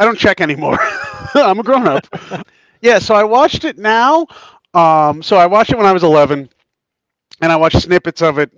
I 0.01 0.05
don't 0.05 0.19
check 0.19 0.41
anymore. 0.41 0.79
I'm 1.35 1.59
a 1.61 1.63
grown 1.63 1.87
up. 1.87 2.07
yeah, 2.81 2.99
so 2.99 3.15
I 3.15 3.25
watched 3.25 3.65
it 3.65 3.79
now. 3.79 4.27
Um, 4.75 5.23
so 5.23 5.37
I 5.37 5.47
watched 5.47 5.73
it 5.73 5.79
when 5.79 5.87
I 5.87 5.93
was 5.93 6.05
11, 6.05 6.49
and 7.41 7.53
I 7.53 7.57
watched 7.57 7.81
snippets 7.83 8.23
of 8.23 8.39
it 8.39 8.51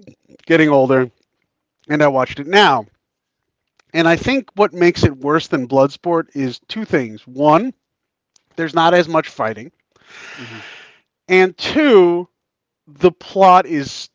getting 0.47 0.69
older, 0.69 1.11
and 1.89 2.03
I 2.03 2.09
watched 2.09 2.41
it 2.41 2.47
now. 2.47 2.87
And 3.93 4.07
I 4.07 4.17
think 4.17 4.49
what 4.55 4.73
makes 4.73 5.03
it 5.05 5.17
worse 5.17 5.49
than 5.49 5.67
Bloodsport 5.67 6.29
is 6.35 6.61
two 6.69 6.85
things. 6.85 7.27
One, 7.27 7.75
there's 8.57 8.75
not 8.75 8.95
as 8.95 9.09
much 9.09 9.29
fighting. 9.29 9.73
And 11.29 11.57
two, 11.57 12.29
the 12.87 13.13
plot 13.13 13.67
is 13.67 14.09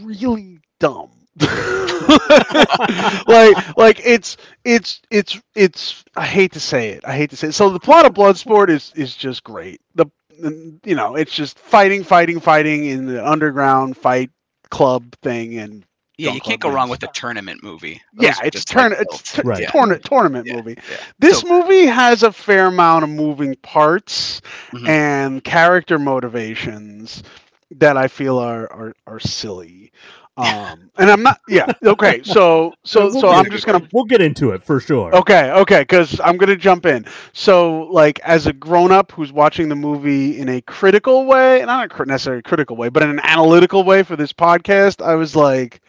really 0.00 0.58
dumb. 0.78 1.10
like 3.26 3.76
like 3.76 4.00
it's 4.04 4.36
it's 4.64 5.00
it's 5.10 5.40
it's 5.54 6.04
I 6.16 6.26
hate 6.26 6.52
to 6.52 6.60
say 6.60 6.90
it. 6.90 7.04
I 7.04 7.14
hate 7.16 7.30
to 7.30 7.36
say 7.36 7.48
it. 7.48 7.52
So 7.52 7.70
the 7.70 7.80
plot 7.80 8.06
of 8.06 8.14
Bloodsport 8.14 8.68
is 8.70 8.92
is 8.96 9.14
just 9.16 9.44
great. 9.44 9.80
The 9.94 10.06
you 10.84 10.94
know, 10.94 11.16
it's 11.16 11.34
just 11.34 11.58
fighting, 11.58 12.02
fighting, 12.04 12.40
fighting 12.40 12.86
in 12.86 13.06
the 13.06 13.26
underground 13.26 13.96
fight 13.96 14.30
club 14.70 15.14
thing 15.22 15.58
and 15.58 15.84
yeah, 16.18 16.30
you 16.30 16.40
can't 16.40 16.60
go 16.60 16.70
wrong 16.70 16.88
with 16.88 17.02
a 17.02 17.08
tournament 17.08 17.62
movie. 17.62 18.00
yeah, 18.18 18.34
Those 18.34 18.40
are 18.40 18.46
it's 18.46 18.64
turn 18.64 18.92
like, 18.92 19.00
it's 19.00 19.22
t- 19.22 19.42
Right. 19.42 19.68
tournament 19.68 20.04
tournament 20.04 20.46
Yeah, 20.46 20.54
movie. 20.54 20.76
yeah. 20.88 21.04
This 21.18 21.42
So- 21.42 21.44
movie 21.44 21.86
has 21.86 22.22
a 22.22 22.32
fair 22.32 22.66
amount 22.66 23.04
of 23.04 23.10
moving 23.10 23.54
parts 23.62 24.40
Mhm. 24.72 24.88
and 24.88 25.44
character 25.44 25.98
motivations 25.98 27.22
that 27.70 27.96
I 27.96 28.08
feel 28.08 28.38
are 28.38 28.70
are, 28.72 28.94
are 29.06 29.20
silly. 29.20 29.92
Um, 30.38 30.90
and 30.98 31.10
I'm 31.10 31.22
not. 31.22 31.40
Yeah. 31.48 31.72
Okay. 31.84 32.22
So 32.22 32.74
so 32.84 33.08
We'll 33.10 33.20
so 33.20 33.28
I'm 33.28 33.50
just 33.50 33.66
gonna 33.66 33.86
We'll 33.92 34.04
get 34.04 34.20
into 34.20 34.50
it 34.50 34.62
for 34.62 34.80
sure. 34.80 35.14
Okay, 35.14 35.50
okay, 35.50 35.80
because 35.80 36.20
I'm 36.20 36.36
gonna 36.36 36.56
jump 36.56 36.86
in. 36.86 37.06
So, 37.32 37.82
like, 37.90 38.18
as 38.20 38.46
a 38.46 38.52
grown-up 38.52 39.12
who's 39.12 39.32
watching 39.32 39.68
the 39.68 39.76
movie 39.76 40.38
in 40.38 40.48
a 40.48 40.60
critical 40.62 41.26
way, 41.26 41.64
not 41.64 41.86
a 41.86 41.88
cr- 41.88 42.04
necessarily 42.04 42.42
critical 42.42 42.76
way, 42.76 42.88
but 42.88 43.02
in 43.02 43.10
an 43.10 43.20
analytical 43.22 43.84
way 43.84 44.02
for 44.02 44.16
this 44.16 44.32
podcast, 44.32 45.04
I 45.04 45.14
was 45.14 45.34
like, 45.36 45.80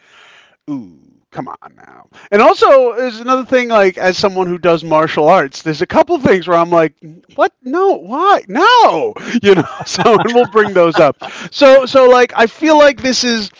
"Ooh, 0.68 0.98
come 1.30 1.48
on 1.48 1.74
now." 1.76 2.08
And 2.30 2.40
also, 2.42 2.94
there's 2.96 3.20
another 3.20 3.44
thing. 3.44 3.68
Like, 3.68 3.98
as 3.98 4.16
someone 4.18 4.46
who 4.46 4.58
does 4.58 4.82
martial 4.84 5.28
arts, 5.28 5.62
there's 5.62 5.82
a 5.82 5.86
couple 5.86 6.18
things 6.18 6.48
where 6.48 6.56
I'm 6.58 6.70
like, 6.70 6.94
"What? 7.34 7.52
No, 7.62 7.92
why? 7.94 8.42
No!" 8.48 9.14
You 9.42 9.54
know. 9.56 9.68
So, 9.86 10.18
and 10.18 10.34
we'll 10.34 10.50
bring 10.50 10.72
those 10.74 10.96
up. 10.96 11.16
So, 11.50 11.86
so 11.86 12.08
like, 12.08 12.32
I 12.36 12.46
feel 12.46 12.78
like 12.78 13.00
this 13.02 13.24
is 13.24 13.50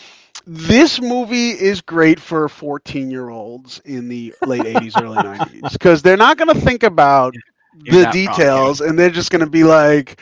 this 0.45 0.99
movie 1.01 1.51
is 1.51 1.81
great 1.81 2.19
for 2.19 2.47
14 2.49 3.11
year 3.11 3.29
olds 3.29 3.79
in 3.85 4.07
the 4.09 4.33
late 4.45 4.61
80s 4.63 5.01
early 5.01 5.17
90s 5.23 5.71
because 5.73 6.01
they're 6.01 6.17
not 6.17 6.37
going 6.37 6.53
to 6.53 6.59
think 6.59 6.83
about 6.83 7.33
You're 7.83 7.93
the 7.95 8.01
not 8.03 8.15
wrong, 8.15 8.25
details 8.25 8.81
and 8.81 8.97
they're 8.97 9.09
just 9.09 9.31
going 9.31 9.43
to 9.43 9.49
be 9.49 9.63
like 9.63 10.19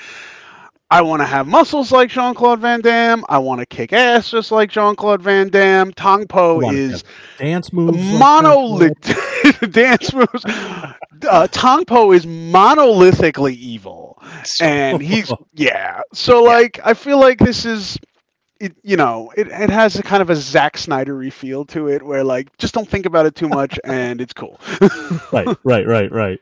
i 0.91 1.01
want 1.01 1.21
to 1.21 1.25
have 1.25 1.47
muscles 1.47 1.91
like 1.91 2.09
jean-claude 2.09 2.59
van 2.59 2.81
damme. 2.81 3.23
I 3.29 3.37
want 3.37 3.59
to 3.59 3.65
kick 3.65 3.93
ass 3.93 4.31
just 4.31 4.51
like 4.51 4.71
jean-claude 4.71 5.21
van 5.21 5.49
damme. 5.49 5.93
Tong 5.93 6.25
po 6.27 6.61
is 6.71 7.03
Dance 7.37 7.71
moves. 7.71 7.97
like 7.97 8.19
monolithic 8.19 9.71
dance 9.71 10.11
moves. 10.13 10.43
Uh, 11.29 11.47
tong 11.51 11.85
po 11.85 12.11
is 12.11 12.25
monolithically 12.25 13.53
evil 13.55 14.21
So- 14.43 14.65
and 14.65 15.01
he's 15.01 15.31
yeah 15.53 16.01
so 16.13 16.43
like 16.43 16.79
i 16.83 16.93
feel 16.93 17.19
like 17.19 17.39
this 17.39 17.65
is 17.65 17.97
it, 18.59 18.75
you 18.83 18.97
know 18.97 19.31
it, 19.37 19.47
it 19.47 19.69
has 19.69 19.97
a 19.97 20.03
kind 20.03 20.21
of 20.21 20.29
a 20.29 20.35
Zack 20.35 20.77
Snydery 20.77 21.31
feel 21.31 21.65
to 21.65 21.87
it 21.87 22.03
where 22.03 22.23
like 22.23 22.55
just 22.57 22.73
don't 22.73 22.87
think 22.87 23.05
about 23.05 23.25
it 23.25 23.35
too 23.35 23.49
much 23.49 23.79
and 23.85 24.21
it's 24.21 24.33
cool 24.33 24.59
right, 25.31 25.47
right, 25.63 25.87
right, 25.87 26.11
right. 26.11 26.39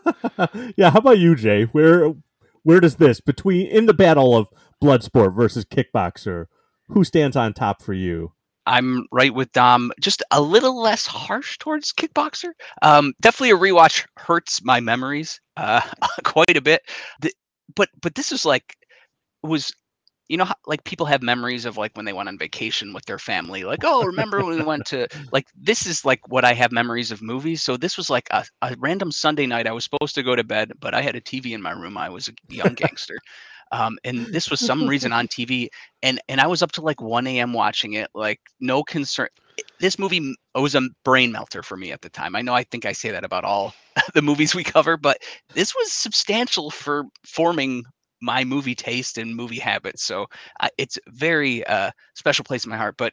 yeah, 0.76 0.90
how 0.90 0.98
about 0.98 1.18
you, 1.18 1.34
Jay? 1.34 1.64
Where 1.64 2.12
where 2.62 2.80
does 2.80 2.96
this 2.96 3.20
between 3.20 3.66
in 3.66 3.86
the 3.86 3.94
battle 3.94 4.36
of 4.36 4.48
Bloodsport 4.82 5.34
versus 5.34 5.64
Kickboxer, 5.64 6.46
who 6.88 7.04
stands 7.04 7.36
on 7.36 7.52
top 7.52 7.82
for 7.82 7.92
you? 7.92 8.32
I'm 8.66 9.06
right 9.10 9.34
with 9.34 9.50
Dom. 9.52 9.90
Just 10.00 10.22
a 10.30 10.40
little 10.40 10.80
less 10.80 11.06
harsh 11.06 11.58
towards 11.58 11.92
Kickboxer. 11.92 12.52
Um, 12.82 13.12
definitely 13.20 13.50
a 13.50 13.56
rewatch 13.56 14.06
hurts 14.16 14.62
my 14.62 14.78
memories 14.78 15.40
uh, 15.56 15.80
quite 16.24 16.56
a 16.56 16.62
bit. 16.62 16.82
The, 17.20 17.32
but 17.74 17.88
but 18.00 18.14
this 18.14 18.30
is 18.30 18.44
like 18.44 18.76
was 19.42 19.72
you 20.28 20.36
know 20.36 20.44
how, 20.44 20.54
like 20.66 20.84
people 20.84 21.06
have 21.06 21.22
memories 21.22 21.64
of 21.64 21.76
like 21.76 21.94
when 21.96 22.04
they 22.04 22.12
went 22.12 22.28
on 22.28 22.38
vacation 22.38 22.92
with 22.92 23.04
their 23.06 23.18
family 23.18 23.64
like 23.64 23.80
oh 23.84 24.04
remember 24.04 24.44
when 24.44 24.56
we 24.56 24.62
went 24.62 24.84
to 24.86 25.06
like 25.32 25.46
this 25.54 25.86
is 25.86 26.04
like 26.04 26.26
what 26.28 26.44
i 26.44 26.52
have 26.52 26.72
memories 26.72 27.10
of 27.10 27.22
movies. 27.22 27.62
So 27.62 27.76
this 27.76 27.96
was 27.96 28.08
like 28.08 28.28
a, 28.30 28.44
a 28.62 28.74
random 28.78 29.12
sunday 29.12 29.46
night 29.46 29.66
i 29.66 29.72
was 29.72 29.84
supposed 29.84 30.14
to 30.14 30.22
go 30.22 30.36
to 30.36 30.44
bed 30.44 30.72
but 30.80 30.94
i 30.94 31.02
had 31.02 31.16
a 31.16 31.20
tv 31.20 31.52
in 31.52 31.62
my 31.62 31.72
room 31.72 31.96
i 31.96 32.08
was 32.08 32.28
a 32.28 32.32
young 32.48 32.74
gangster 32.74 33.18
um, 33.72 33.98
and 34.04 34.26
this 34.26 34.50
was 34.50 34.60
some 34.60 34.86
reason 34.86 35.12
on 35.12 35.26
tv 35.36 35.68
and 36.02 36.20
and 36.28 36.40
i 36.40 36.46
was 36.46 36.62
up 36.62 36.72
to 36.72 36.82
like 36.82 37.00
1 37.00 37.26
a.m 37.26 37.52
watching 37.52 37.94
it 37.94 38.08
like 38.14 38.40
no 38.60 38.82
concern 38.82 39.28
this 39.80 39.98
movie 39.98 40.34
was 40.54 40.74
a 40.74 40.88
brain 41.04 41.30
melter 41.30 41.62
for 41.62 41.76
me 41.76 41.92
at 41.92 42.00
the 42.00 42.08
time. 42.08 42.34
I 42.34 42.40
know 42.40 42.54
i 42.54 42.64
think 42.64 42.86
i 42.86 42.92
say 42.92 43.10
that 43.10 43.24
about 43.24 43.44
all 43.44 43.74
the 44.14 44.22
movies 44.22 44.54
we 44.54 44.64
cover 44.64 44.96
but 44.96 45.18
this 45.54 45.74
was 45.74 45.92
substantial 45.92 46.70
for 46.70 47.04
forming 47.26 47.84
my 48.22 48.44
movie 48.44 48.74
taste 48.74 49.18
and 49.18 49.36
movie 49.36 49.58
habits. 49.58 50.02
So 50.04 50.26
uh, 50.60 50.68
it's 50.78 50.98
very 51.08 51.66
uh, 51.66 51.90
special 52.14 52.44
place 52.44 52.64
in 52.64 52.70
my 52.70 52.78
heart, 52.78 52.94
but 52.96 53.12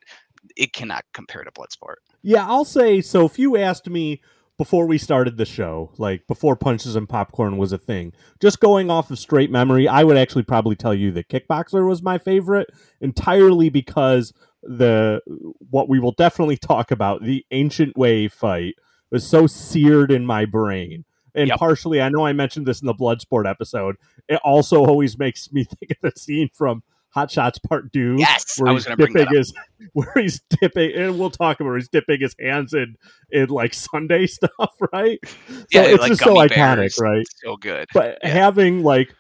it 0.56 0.72
cannot 0.72 1.04
compare 1.14 1.44
to 1.44 1.52
Bloodsport. 1.52 1.96
Yeah, 2.22 2.48
I'll 2.48 2.66
say 2.66 3.02
so. 3.02 3.26
If 3.26 3.40
you 3.40 3.58
asked 3.58 3.90
me 3.90 4.22
before 4.58 4.86
we 4.86 4.98
started 4.98 5.38
the 5.38 5.46
show, 5.46 5.92
like 5.98 6.28
before 6.28 6.56
Punches 6.56 6.96
and 6.96 7.10
Popcorn 7.10 7.58
was 7.58 7.72
a 7.72 7.78
thing, 7.78 8.14
just 8.40 8.60
going 8.60 8.92
off 8.92 9.10
of 9.10 9.18
straight 9.18 9.52
memory, 9.52 9.88
I 9.88 10.04
would 10.04 10.18
actually 10.18 10.44
probably 10.44 10.76
tell 10.76 10.94
you 10.94 11.12
that 11.12 11.30
Kickboxer 11.30 11.88
was 11.88 12.04
my 12.04 12.18
favorite 12.18 12.70
entirely 13.02 13.70
because 13.70 14.34
the 14.62 15.22
what 15.70 15.88
we 15.88 16.00
will 16.00 16.12
definitely 16.12 16.58
talk 16.58 16.92
about 16.92 17.24
the 17.24 17.46
ancient 17.52 17.98
way 17.98 18.28
fight 18.28 18.76
was 19.10 19.28
so 19.28 19.48
seared 19.48 20.12
in 20.12 20.26
my 20.26 20.46
brain. 20.46 21.06
And 21.40 21.48
Yep. 21.48 21.58
partially, 21.58 22.02
I 22.02 22.10
know 22.10 22.26
I 22.26 22.34
mentioned 22.34 22.66
this 22.68 22.82
in 22.82 22.86
the 22.88 22.94
Bloodsport 22.94 23.50
episode. 23.50 23.96
It 24.28 24.40
also 24.44 24.86
always 24.86 25.18
makes 25.18 25.52
me 25.52 25.64
think 25.80 25.92
of 25.92 25.98
the 26.02 26.20
scene 26.20 26.50
from 26.54 26.84
Hot 27.12 27.32
Shots 27.32 27.58
Part 27.60 27.92
Two, 27.94 28.18
Yes, 28.20 28.56
where 28.60 28.70
I 28.70 28.74
was 28.74 28.86
he's 28.86 28.96
going 28.96 28.98
to 28.98 29.14
bring 29.14 29.14
that 29.14 29.30
dipping 29.30 29.38
up. 29.38 29.40
his 29.40 29.54
where 29.94 30.12
he's 30.24 30.42
dipping 30.62 30.92
and 30.96 31.18
we'll 31.18 31.32
talk 31.32 31.60
about 31.60 31.70
where 31.70 31.78
he's 31.78 31.88
dipping 31.90 32.20
his 32.20 32.36
hands 32.40 32.74
in 32.74 32.96
in 33.32 33.48
like 33.50 33.74
sundae 33.74 34.26
stuff, 34.28 34.76
right? 34.94 35.18
So 35.26 35.64
Yeah, 35.72 35.82
it's 35.84 36.00
like 36.02 36.10
just 36.10 36.22
so 36.22 36.36
gummy 36.36 36.50
iconic, 36.50 36.76
bears. 36.78 36.98
right? 37.00 37.26
So 37.44 37.56
good. 37.58 37.88
But 37.94 38.20
Yeah. 38.22 38.30
having 38.30 38.84
like 38.84 39.16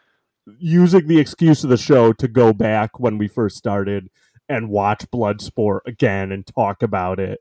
using 0.58 1.08
the 1.08 1.20
excuse 1.20 1.64
of 1.64 1.70
the 1.70 1.78
show 1.78 2.12
to 2.14 2.28
go 2.28 2.54
back 2.54 3.00
when 3.00 3.18
we 3.18 3.28
first 3.28 3.56
started 3.58 4.10
and 4.48 4.70
watch 4.70 5.06
Bloodsport 5.12 5.80
again 5.86 6.32
and 6.32 6.46
talk 6.46 6.82
about 6.84 7.20
it. 7.20 7.40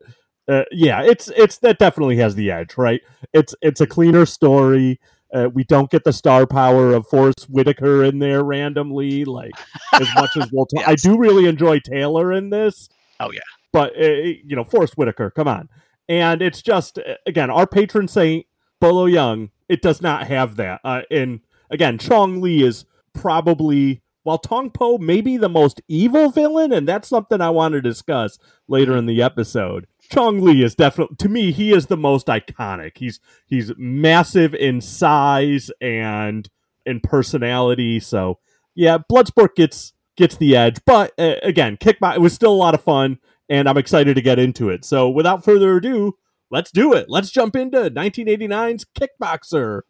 Uh, 0.49 0.65
yeah, 0.73 1.03
it's 1.03 1.29
it's 1.37 1.59
that 1.59 1.79
definitely 1.79 2.17
has 2.17 2.35
the 2.35 2.51
edge, 2.51 2.77
right? 2.79 3.01
It's 3.35 3.55
it's 3.61 3.81
a 3.81 3.87
cleaner 3.87 4.25
story. 4.27 4.99
Uh, 5.35 5.49
we 5.53 5.63
don't 5.65 5.91
get 5.91 6.05
the 6.05 6.13
star 6.13 6.47
power 6.47 6.95
of 6.95 7.07
Forest 7.07 7.49
Whitaker 7.51 8.03
in 8.05 8.19
there 8.19 8.43
randomly, 8.43 9.27
like 9.27 9.53
as 9.93 10.09
much 10.15 10.31
as 10.39 10.49
we'll 10.51 10.65
talk. 10.75 10.89
I 10.89 10.95
do 10.95 11.19
really 11.19 11.45
enjoy 11.47 11.81
Taylor 11.81 12.33
in 12.33 12.49
this, 12.49 12.89
Oh 13.21 13.31
yeah. 13.31 13.41
but 13.73 13.93
uh, 14.01 14.07
you 14.09 14.57
know, 14.57 14.65
Forest 14.65 14.95
Whitaker, 14.97 15.31
come 15.31 15.47
on. 15.49 15.69
And 16.09 16.41
it's 16.41 16.63
just 16.63 16.99
uh, 16.99 17.17
again, 17.27 17.51
our 17.51 17.67
patron 17.67 18.09
saint 18.09 18.47
Bolo 18.81 19.07
Yeung. 19.07 19.51
It 19.69 19.83
does 19.83 20.01
not 20.01 20.27
have 20.29 20.57
that. 20.57 20.81
Uh, 20.83 21.03
and 21.11 21.41
again, 21.71 21.99
Chong 21.99 22.41
Li 22.41 22.63
is 22.63 22.87
probably 23.13 24.01
while 24.23 24.39
Tong 24.39 24.71
Po 24.71 24.97
may 24.99 25.21
be 25.21 25.37
the 25.37 25.49
most 25.51 25.81
evil 25.89 26.31
villain, 26.31 26.73
and 26.73 26.89
that's 26.89 27.09
something 27.09 27.41
I 27.43 27.51
want 27.51 27.73
to 27.73 27.83
discuss 27.83 28.39
later 28.67 28.97
in 28.97 29.05
the 29.05 29.21
episode. 29.23 29.87
Chong 30.11 30.41
Li 30.41 30.63
is 30.63 30.75
definitely 30.75 31.17
to 31.17 31.29
me 31.29 31.53
he 31.53 31.73
is 31.73 31.87
the 31.87 31.97
most 31.97 32.27
iconic. 32.27 32.97
He's 32.97 33.21
he's 33.47 33.73
massive 33.77 34.55
in 34.55 34.81
size 34.81 35.71
and 35.81 36.49
in 36.87 37.01
personality. 37.01 38.01
So 38.01 38.39
yeah, 38.75 38.99
Bloodsport 39.11 39.55
gets 39.55 39.93
gets 40.17 40.37
the 40.37 40.57
edge, 40.57 40.81
but 40.87 41.13
uh, 41.19 41.37
again, 41.43 41.77
kickbox 41.77 42.17
it 42.17 42.21
was 42.21 42.33
still 42.33 42.53
a 42.53 42.55
lot 42.55 42.75
of 42.75 42.83
fun, 42.83 43.19
and 43.49 43.69
I'm 43.69 43.79
excited 43.79 44.15
to 44.15 44.23
get 44.23 44.39
into 44.39 44.71
it. 44.71 44.85
So 44.85 45.09
without 45.09 45.45
further 45.45 45.77
ado, 45.77 46.17
let's 46.51 46.71
do 46.71 46.95
it. 46.95 47.07
Let's 47.09 47.31
jump 47.31 47.55
into 47.55 47.91
1989's 47.91 48.87
Kickboxer. 48.99 49.83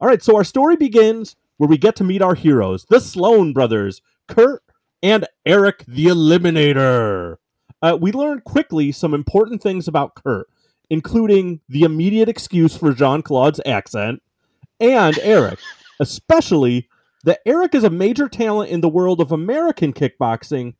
All 0.00 0.08
right, 0.08 0.22
so 0.22 0.36
our 0.36 0.44
story 0.44 0.76
begins 0.76 1.36
where 1.56 1.68
we 1.68 1.78
get 1.78 1.96
to 1.96 2.04
meet 2.04 2.20
our 2.20 2.34
heroes, 2.34 2.84
the 2.90 3.00
Sloan 3.00 3.52
brothers, 3.52 4.02
Kurt 4.28 4.62
and 5.02 5.26
Eric 5.46 5.84
the 5.86 6.06
Eliminator. 6.06 7.36
Uh, 7.84 7.94
we 8.00 8.12
learn 8.12 8.40
quickly 8.40 8.90
some 8.90 9.12
important 9.12 9.60
things 9.60 9.86
about 9.86 10.14
Kurt, 10.14 10.48
including 10.88 11.60
the 11.68 11.82
immediate 11.82 12.30
excuse 12.30 12.74
for 12.74 12.94
Jean 12.94 13.20
Claude's 13.20 13.60
accent, 13.66 14.22
and 14.80 15.18
Eric, 15.18 15.58
especially 16.00 16.88
that 17.24 17.40
Eric 17.44 17.74
is 17.74 17.84
a 17.84 17.90
major 17.90 18.26
talent 18.26 18.70
in 18.70 18.80
the 18.80 18.88
world 18.88 19.20
of 19.20 19.32
American 19.32 19.92
kickboxing 19.92 20.72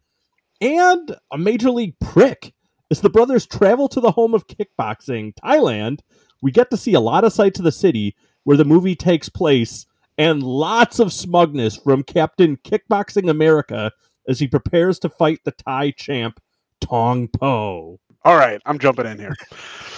and 0.62 1.14
a 1.30 1.36
major 1.36 1.70
league 1.70 1.98
prick. 2.00 2.54
As 2.90 3.02
the 3.02 3.10
brothers 3.10 3.44
travel 3.44 3.86
to 3.88 4.00
the 4.00 4.12
home 4.12 4.32
of 4.32 4.46
kickboxing, 4.46 5.34
Thailand, 5.34 6.00
we 6.40 6.52
get 6.52 6.70
to 6.70 6.78
see 6.78 6.94
a 6.94 7.00
lot 7.00 7.24
of 7.24 7.34
sights 7.34 7.58
of 7.58 7.66
the 7.66 7.72
city 7.72 8.16
where 8.44 8.56
the 8.56 8.64
movie 8.64 8.96
takes 8.96 9.28
place 9.28 9.84
and 10.16 10.42
lots 10.42 10.98
of 11.00 11.12
smugness 11.12 11.76
from 11.76 12.02
Captain 12.02 12.56
Kickboxing 12.56 13.28
America 13.28 13.92
as 14.26 14.38
he 14.38 14.48
prepares 14.48 14.98
to 15.00 15.10
fight 15.10 15.40
the 15.44 15.52
Thai 15.52 15.90
champ 15.90 16.40
Tong 16.80 17.28
Po. 17.28 17.98
All 18.24 18.36
right, 18.36 18.60
I'm 18.64 18.78
jumping 18.78 19.06
in 19.06 19.18
here. 19.18 19.34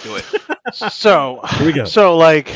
Do 0.03 0.15
it. 0.15 0.25
So, 0.73 1.39
Here 1.55 1.65
we 1.65 1.71
go. 1.71 1.85
so 1.85 2.17
like, 2.17 2.53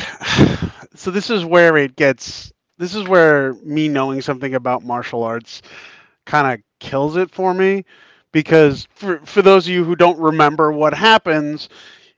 so 0.94 1.10
this 1.10 1.30
is 1.30 1.46
where 1.46 1.78
it 1.78 1.96
gets. 1.96 2.52
This 2.76 2.94
is 2.94 3.08
where 3.08 3.54
me 3.64 3.88
knowing 3.88 4.20
something 4.20 4.54
about 4.54 4.84
martial 4.84 5.22
arts 5.22 5.62
kind 6.26 6.52
of 6.52 6.62
kills 6.78 7.16
it 7.16 7.30
for 7.30 7.54
me, 7.54 7.84
because 8.32 8.86
for 8.94 9.18
for 9.24 9.40
those 9.40 9.66
of 9.66 9.72
you 9.72 9.82
who 9.84 9.96
don't 9.96 10.18
remember 10.18 10.72
what 10.72 10.92
happens, 10.92 11.70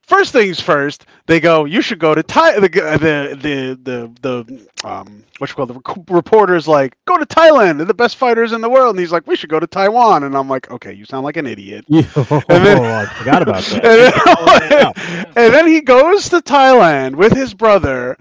first 0.07 0.33
things 0.33 0.61
first, 0.61 1.07
they 1.27 1.41
go, 1.41 1.65
you 1.65 1.83
should 1.83 1.99
go 1.99 2.15
to 2.15 2.23
Thai. 2.23 2.61
The 2.61 2.69
the 2.69 3.79
the 3.83 4.13
the, 4.21 4.39
the 4.83 4.89
um 4.89 5.25
what 5.39 5.51
you 5.51 5.57
call 5.57 5.67
the 5.67 5.81
reporters 6.09 6.69
like 6.69 6.97
go 7.07 7.17
to 7.19 7.27
Thailand. 7.27 7.79
They're 7.79 7.87
the 7.87 7.95
best 7.95 8.17
fighters 8.17 8.53
in 8.53 8.61
the 8.61 8.69
world, 8.71 8.91
and 8.95 9.01
he's 9.01 9.13
like, 9.13 9.27
we 9.27 9.37
should 9.37 9.51
go 9.51 9.59
to 9.61 9.67
Taiwan, 9.67 10.25
and 10.25 10.37
I'm 10.37 10.49
like, 10.49 10.71
okay, 10.71 10.93
you 10.93 11.05
sound 11.05 11.25
like 11.25 11.37
an 11.37 11.47
idiot. 11.47 11.85
oh, 11.91 12.43
then- 12.49 12.83
I 12.85 13.07
forgot 13.07 13.43
about 13.43 13.63
that. 13.65 13.85
And 14.55 14.71
then, 14.71 15.27
and 15.37 15.55
then 15.55 15.67
he 15.67 15.81
goes 15.81 16.29
to 16.31 16.41
Thailand 16.41 17.17
with 17.17 17.33
his 17.33 17.55
brother. 17.55 18.17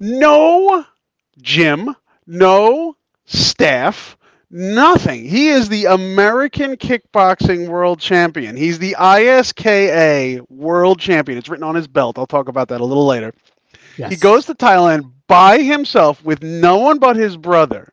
No 0.00 0.84
gym, 1.40 1.94
no 2.26 2.96
staff, 3.24 4.16
nothing. 4.50 5.24
He 5.24 5.48
is 5.48 5.68
the 5.68 5.86
American 5.86 6.76
kickboxing 6.76 7.68
world 7.68 8.00
champion. 8.00 8.56
He's 8.56 8.78
the 8.78 8.96
ISKA 8.98 10.40
world 10.50 10.98
champion. 10.98 11.38
It's 11.38 11.48
written 11.48 11.64
on 11.64 11.74
his 11.74 11.86
belt. 11.86 12.18
I'll 12.18 12.26
talk 12.26 12.48
about 12.48 12.68
that 12.68 12.80
a 12.80 12.84
little 12.84 13.06
later. 13.06 13.32
Yes. 13.96 14.10
He 14.10 14.16
goes 14.16 14.46
to 14.46 14.54
Thailand 14.54 15.10
by 15.26 15.62
himself 15.62 16.24
with 16.24 16.42
no 16.42 16.78
one 16.78 16.98
but 16.98 17.16
his 17.16 17.36
brother 17.36 17.92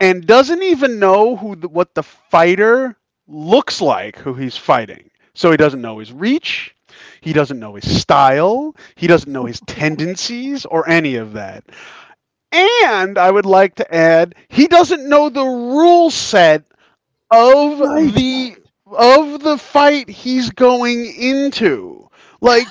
and 0.00 0.26
doesn't 0.26 0.62
even 0.62 0.98
know 0.98 1.36
who 1.36 1.56
the, 1.56 1.68
what 1.68 1.94
the 1.94 2.02
fighter 2.02 2.96
looks 3.26 3.80
like 3.80 4.16
who 4.18 4.34
he's 4.34 4.56
fighting. 4.56 5.10
So 5.34 5.50
he 5.50 5.56
doesn't 5.56 5.80
know 5.80 5.98
his 5.98 6.12
reach, 6.12 6.74
he 7.20 7.32
doesn't 7.32 7.60
know 7.60 7.74
his 7.74 8.00
style, 8.00 8.74
he 8.96 9.06
doesn't 9.06 9.30
know 9.30 9.44
his 9.44 9.60
tendencies 9.66 10.64
or 10.66 10.88
any 10.88 11.16
of 11.16 11.32
that. 11.34 11.64
And 12.52 13.18
I 13.18 13.30
would 13.30 13.46
like 13.46 13.74
to 13.76 13.94
add, 13.94 14.34
he 14.48 14.66
doesn't 14.66 15.08
know 15.08 15.28
the 15.28 15.44
rule 15.44 16.10
set 16.10 16.64
of 17.30 17.80
Right. 17.80 18.14
the 18.14 18.56
of 18.86 19.42
the 19.42 19.58
fight 19.58 20.08
he's 20.08 20.50
going 20.50 21.06
into. 21.14 22.08
Like 22.40 22.68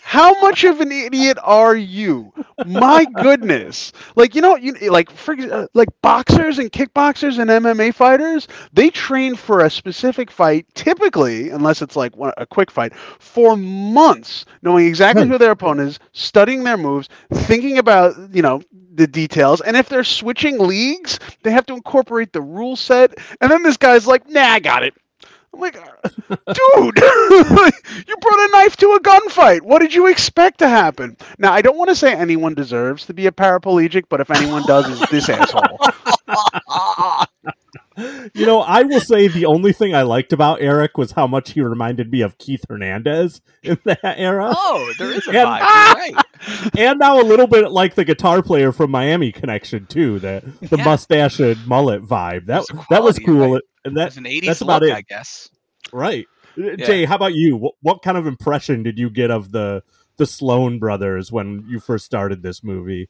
how 0.00 0.34
much 0.40 0.64
of 0.64 0.80
an 0.80 0.92
idiot 0.92 1.38
are 1.42 1.74
you? 1.76 2.32
My 2.62 3.04
goodness! 3.04 3.92
Like 4.16 4.34
you 4.34 4.40
know, 4.40 4.56
you 4.56 4.72
like 4.90 5.10
for, 5.10 5.34
uh, 5.34 5.66
like 5.74 5.88
boxers 6.02 6.58
and 6.58 6.70
kickboxers 6.72 7.38
and 7.38 7.50
MMA 7.50 7.90
fighters, 7.92 8.48
they 8.72 8.90
train 8.90 9.34
for 9.36 9.60
a 9.60 9.70
specific 9.70 10.30
fight, 10.30 10.66
typically, 10.74 11.50
unless 11.50 11.82
it's 11.82 11.96
like 11.96 12.16
one, 12.16 12.32
a 12.36 12.46
quick 12.46 12.70
fight, 12.70 12.94
for 13.18 13.56
months, 13.56 14.44
knowing 14.62 14.86
exactly 14.86 15.26
Right. 15.26 15.28
who 15.28 15.38
their 15.38 15.52
opponent 15.52 15.88
is, 15.88 15.98
studying 16.12 16.64
their 16.64 16.76
moves, 16.78 17.08
thinking 17.32 17.78
about 17.78 18.14
you 18.34 18.42
know 18.42 18.60
the 18.94 19.06
details, 19.06 19.60
and 19.60 19.76
if 19.76 19.88
they're 19.88 20.04
switching 20.04 20.58
leagues, 20.58 21.18
they 21.42 21.50
have 21.50 21.66
to 21.66 21.74
incorporate 21.74 22.32
the 22.32 22.42
rule 22.42 22.76
set. 22.76 23.14
And 23.40 23.50
then 23.50 23.62
this 23.62 23.76
guy's 23.76 24.06
like, 24.06 24.28
"Nah, 24.28 24.40
I 24.42 24.58
got 24.60 24.82
it." 24.82 24.94
I'm 25.52 25.60
like, 25.60 25.74
dude, 25.74 25.82
you 26.98 28.16
brought 28.20 28.38
a 28.38 28.48
knife 28.52 28.76
to 28.78 28.86
a 28.92 29.00
gunfight. 29.00 29.62
What 29.62 29.80
did 29.80 29.92
you 29.92 30.06
expect 30.06 30.58
to 30.60 30.68
happen? 30.68 31.16
Now, 31.38 31.52
I 31.52 31.60
don't 31.62 31.76
want 31.76 31.90
to 31.90 31.96
say 31.96 32.14
anyone 32.14 32.54
deserves 32.54 33.06
to 33.06 33.14
be 33.14 33.26
a 33.26 33.32
paraplegic, 33.32 34.04
but 34.08 34.20
if 34.20 34.30
anyone 34.30 34.62
does, 34.66 35.00
it's 35.00 35.10
this 35.10 35.28
asshole. 35.28 35.78
You 38.32 38.46
know, 38.46 38.60
I 38.60 38.82
will 38.84 39.00
say 39.00 39.28
the 39.28 39.44
only 39.44 39.74
thing 39.74 39.94
I 39.94 40.02
liked 40.02 40.32
about 40.32 40.62
Eric 40.62 40.96
was 40.96 41.12
how 41.12 41.26
much 41.26 41.52
he 41.52 41.60
reminded 41.60 42.10
me 42.10 42.22
of 42.22 42.38
Keith 42.38 42.64
Hernandez 42.66 43.42
in 43.62 43.78
that 43.84 44.00
era. 44.16 44.54
Oh, 44.56 44.90
there 44.98 45.10
is 45.10 45.26
a 45.26 45.30
And- 45.32 45.48
vibe. 45.48 46.06
You're 46.06 46.14
right. 46.16 46.78
and 46.78 46.98
now 46.98 47.20
a 47.20 47.24
little 47.24 47.46
bit 47.46 47.70
like 47.70 47.96
the 47.96 48.06
guitar 48.06 48.42
player 48.42 48.72
from 48.72 48.90
Miami 48.90 49.32
Connection 49.32 49.84
too. 49.84 50.18
The 50.18 50.42
the 50.62 50.78
Yeah. 50.78 50.84
mustache 50.84 51.40
and 51.40 51.66
mullet 51.66 52.02
vibe. 52.02 52.46
That 52.46 52.60
It's 52.62 52.70
that 52.88 53.02
was 53.02 53.18
cool. 53.18 53.52
right? 53.54 53.62
And 53.84 53.96
that 53.96 54.04
That's 54.04 54.16
an 54.16 54.24
80s 54.24 54.46
that's 54.46 54.60
about 54.60 54.82
look, 54.82 54.90
it. 54.90 54.94
I 54.94 55.02
guess. 55.02 55.48
right. 55.92 56.26
Uh, 56.58 56.76
Jay, 56.76 57.04
how 57.04 57.14
about 57.14 57.34
you? 57.34 57.56
What, 57.56 57.74
what 57.80 58.02
kind 58.02 58.18
of 58.18 58.26
impression 58.26 58.82
did 58.82 58.98
you 58.98 59.10
get 59.10 59.30
of 59.30 59.52
the 59.52 59.82
the 60.16 60.26
Sloan 60.26 60.78
brothers 60.78 61.32
when 61.32 61.64
you 61.66 61.80
first 61.80 62.04
started 62.04 62.42
this 62.42 62.62
movie? 62.62 63.08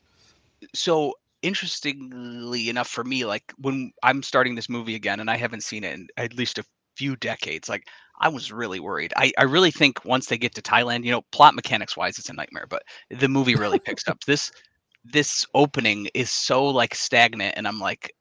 so 0.74 1.14
interestingly 1.42 2.68
enough 2.68 2.88
for 2.88 3.04
me 3.04 3.24
like 3.24 3.52
when 3.58 3.92
i'm 4.02 4.22
starting 4.22 4.54
this 4.54 4.68
movie 4.68 4.94
again 4.94 5.20
and 5.20 5.30
i 5.30 5.36
haven't 5.36 5.62
seen 5.62 5.84
it 5.84 5.94
in 5.94 6.06
at 6.16 6.34
least 6.34 6.58
a 6.58 6.64
few 6.96 7.16
decades 7.16 7.68
like 7.68 7.84
i 8.20 8.28
was 8.28 8.52
really 8.52 8.78
worried 8.78 9.12
i, 9.16 9.32
I 9.38 9.44
really 9.44 9.70
think 9.70 10.04
once 10.04 10.26
they 10.26 10.36
get 10.36 10.54
to 10.56 10.62
thailand 10.62 11.04
you 11.04 11.10
know 11.10 11.22
plot 11.32 11.54
mechanics 11.54 11.96
wise 11.96 12.18
it's 12.18 12.28
a 12.28 12.34
nightmare 12.34 12.66
but 12.68 12.82
the 13.08 13.28
movie 13.28 13.54
really 13.54 13.78
picks 13.78 14.06
up 14.06 14.22
this 14.24 14.52
this 15.02 15.46
opening 15.54 16.08
is 16.12 16.30
so 16.30 16.66
like 16.66 16.94
stagnant 16.94 17.54
and 17.56 17.66
i'm 17.66 17.80
like 17.80 18.14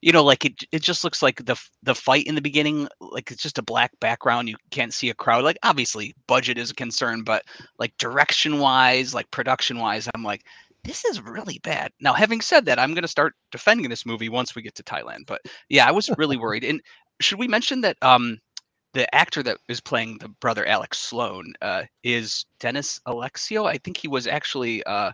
you 0.00 0.12
know 0.12 0.24
like 0.24 0.44
it 0.44 0.54
it 0.72 0.82
just 0.82 1.04
looks 1.04 1.22
like 1.22 1.44
the 1.44 1.60
the 1.82 1.94
fight 1.94 2.26
in 2.26 2.34
the 2.34 2.40
beginning 2.40 2.88
like 3.00 3.30
it's 3.30 3.42
just 3.42 3.58
a 3.58 3.62
black 3.62 3.90
background 4.00 4.48
you 4.48 4.56
can't 4.70 4.94
see 4.94 5.10
a 5.10 5.14
crowd 5.14 5.44
like 5.44 5.58
obviously 5.62 6.14
budget 6.26 6.58
is 6.58 6.70
a 6.70 6.74
concern 6.74 7.22
but 7.22 7.42
like 7.78 7.96
direction 7.98 8.58
wise 8.58 9.14
like 9.14 9.30
production 9.30 9.78
wise 9.78 10.08
i'm 10.14 10.22
like 10.22 10.44
this 10.84 11.04
is 11.04 11.20
really 11.20 11.60
bad. 11.62 11.92
Now, 12.00 12.14
having 12.14 12.40
said 12.40 12.64
that, 12.66 12.78
I'm 12.78 12.94
going 12.94 13.02
to 13.02 13.08
start 13.08 13.34
defending 13.52 13.90
this 13.90 14.06
movie 14.06 14.28
once 14.28 14.54
we 14.54 14.62
get 14.62 14.74
to 14.76 14.82
Thailand. 14.82 15.26
But 15.26 15.42
yeah, 15.68 15.86
I 15.86 15.90
was 15.90 16.10
really 16.16 16.36
worried. 16.36 16.64
And 16.64 16.80
should 17.20 17.38
we 17.38 17.48
mention 17.48 17.80
that 17.82 17.96
um, 18.00 18.38
the 18.94 19.12
actor 19.14 19.42
that 19.42 19.58
is 19.68 19.80
playing 19.80 20.18
the 20.18 20.28
brother 20.28 20.64
Alex 20.66 20.98
Sloan 20.98 21.52
uh, 21.62 21.82
is 22.04 22.46
Dennis 22.60 23.00
Alexio? 23.06 23.66
I 23.66 23.78
think 23.78 23.96
he 23.96 24.08
was 24.08 24.26
actually 24.26 24.82
uh, 24.84 25.12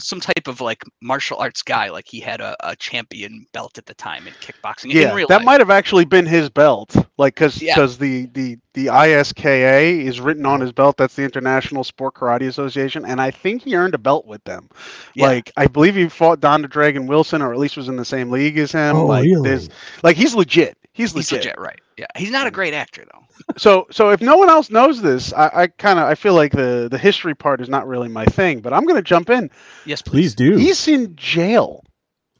some 0.00 0.20
type 0.20 0.46
of 0.48 0.60
like 0.60 0.82
martial 1.00 1.38
arts 1.38 1.62
guy. 1.62 1.90
Like 1.90 2.06
he 2.08 2.20
had 2.20 2.40
a, 2.40 2.56
a 2.68 2.74
champion 2.76 3.46
belt 3.52 3.78
at 3.78 3.86
the 3.86 3.94
time 3.94 4.26
in 4.26 4.34
kickboxing. 4.34 4.90
in 4.90 4.96
Yeah, 4.96 5.14
real 5.14 5.28
that 5.28 5.38
life. 5.38 5.44
might 5.44 5.60
have 5.60 5.70
actually 5.70 6.04
been 6.04 6.26
his 6.26 6.48
belt, 6.50 6.94
like 7.16 7.34
because 7.34 7.60
Yeah. 7.62 7.86
the 7.86 8.26
the 8.32 8.58
the 8.74 8.86
ISKA 8.86 10.00
is 10.04 10.20
written 10.20 10.44
on 10.46 10.60
his 10.60 10.72
belt. 10.72 10.96
That's 10.96 11.14
the 11.14 11.22
International 11.22 11.84
Sport 11.84 12.14
Karate 12.14 12.48
Association, 12.48 13.04
and 13.04 13.20
I 13.20 13.30
think 13.30 13.62
he 13.62 13.76
earned 13.76 13.94
a 13.94 13.98
belt 13.98 14.26
with 14.26 14.42
them. 14.44 14.68
Yeah. 15.14 15.26
Like 15.26 15.52
I 15.56 15.66
believe 15.66 15.94
he 15.94 16.08
fought 16.08 16.40
Don 16.40 16.62
the 16.62 16.68
Dragon 16.68 17.06
Wilson, 17.06 17.40
or 17.42 17.52
at 17.52 17.58
least 17.58 17.76
was 17.76 17.88
in 17.88 17.96
the 17.96 18.04
same 18.04 18.30
league 18.30 18.58
as 18.58 18.72
him. 18.72 18.96
Oh, 18.96 19.06
like 19.06 19.24
really? 19.24 19.48
there's 19.48 19.68
like 20.02 20.16
he's 20.16 20.34
legit. 20.34 20.76
He's 20.92 21.12
He's 21.12 21.32
legit. 21.32 21.44
legit, 21.44 21.58
right? 21.58 21.80
Yeah, 21.96 22.06
he's 22.16 22.30
not 22.30 22.46
a 22.46 22.50
great 22.52 22.72
actor 22.74 23.04
though. 23.12 23.23
So 23.56 23.86
so 23.90 24.10
if 24.10 24.20
no 24.20 24.36
one 24.36 24.48
else 24.48 24.70
knows 24.70 25.02
this, 25.02 25.32
I, 25.32 25.50
I 25.54 25.66
kind 25.66 25.98
of 25.98 26.06
I 26.06 26.14
feel 26.14 26.34
like 26.34 26.52
the 26.52 26.88
the 26.90 26.98
history 26.98 27.34
part 27.34 27.60
is 27.60 27.68
not 27.68 27.86
really 27.86 28.08
my 28.08 28.24
thing, 28.24 28.60
but 28.60 28.72
I'm 28.72 28.84
gonna 28.86 29.02
jump 29.02 29.30
in. 29.30 29.50
Yes, 29.84 30.02
please. 30.02 30.34
Please 30.34 30.34
do. 30.34 30.56
He's 30.56 30.86
in 30.88 31.14
jail. 31.16 31.82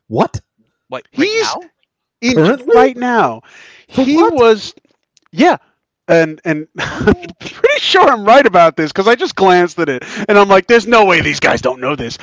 what? 0.09 0.41
What? 0.89 1.05
Right 1.17 1.29
he's- 1.29 1.55
now? 1.57 1.69
In, 2.21 2.35
Currently? 2.37 2.75
right 2.75 2.97
now. 2.97 3.43
For 3.93 4.03
he 4.03 4.17
what? 4.17 4.33
was 4.35 4.75
yeah. 5.33 5.57
And 6.09 6.41
and 6.45 6.69
I'm 6.79 7.15
pretty 7.41 7.79
sure 7.81 8.09
I'm 8.09 8.25
right 8.25 8.47
about 8.47 8.77
this 8.77 8.93
because 8.93 9.09
I 9.09 9.15
just 9.15 9.35
glanced 9.37 9.79
at 9.79 9.89
it 9.89 10.05
and 10.29 10.39
I'm 10.39 10.49
like, 10.49 10.67
there's 10.67 10.87
no 10.87 11.05
way 11.05 11.21
these 11.21 11.41
guys 11.41 11.61
don't 11.61 11.81
know 11.81 11.97
this. 11.97 12.17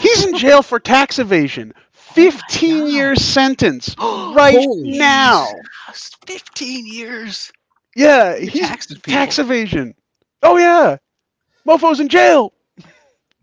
He's 0.00 0.24
in 0.24 0.36
jail 0.36 0.62
for 0.62 0.78
tax 0.80 1.18
evasion. 1.18 1.72
15 1.92 2.78
God. 2.80 2.90
year 2.90 3.14
sentence 3.16 3.94
right 3.98 4.56
Holy 4.56 4.98
now. 4.98 5.46
Jesus, 5.88 6.16
Fifteen 6.26 6.86
years. 6.86 7.52
Yeah, 7.98 8.36
He 8.38 8.46
he's 8.46 8.60
taxed 8.68 8.88
people. 8.90 9.12
tax 9.12 9.38
evasion. 9.38 9.94
Oh 10.42 10.56
yeah. 10.56 10.96
Mofo's 11.66 12.00
in 12.00 12.08
jail. 12.08 12.52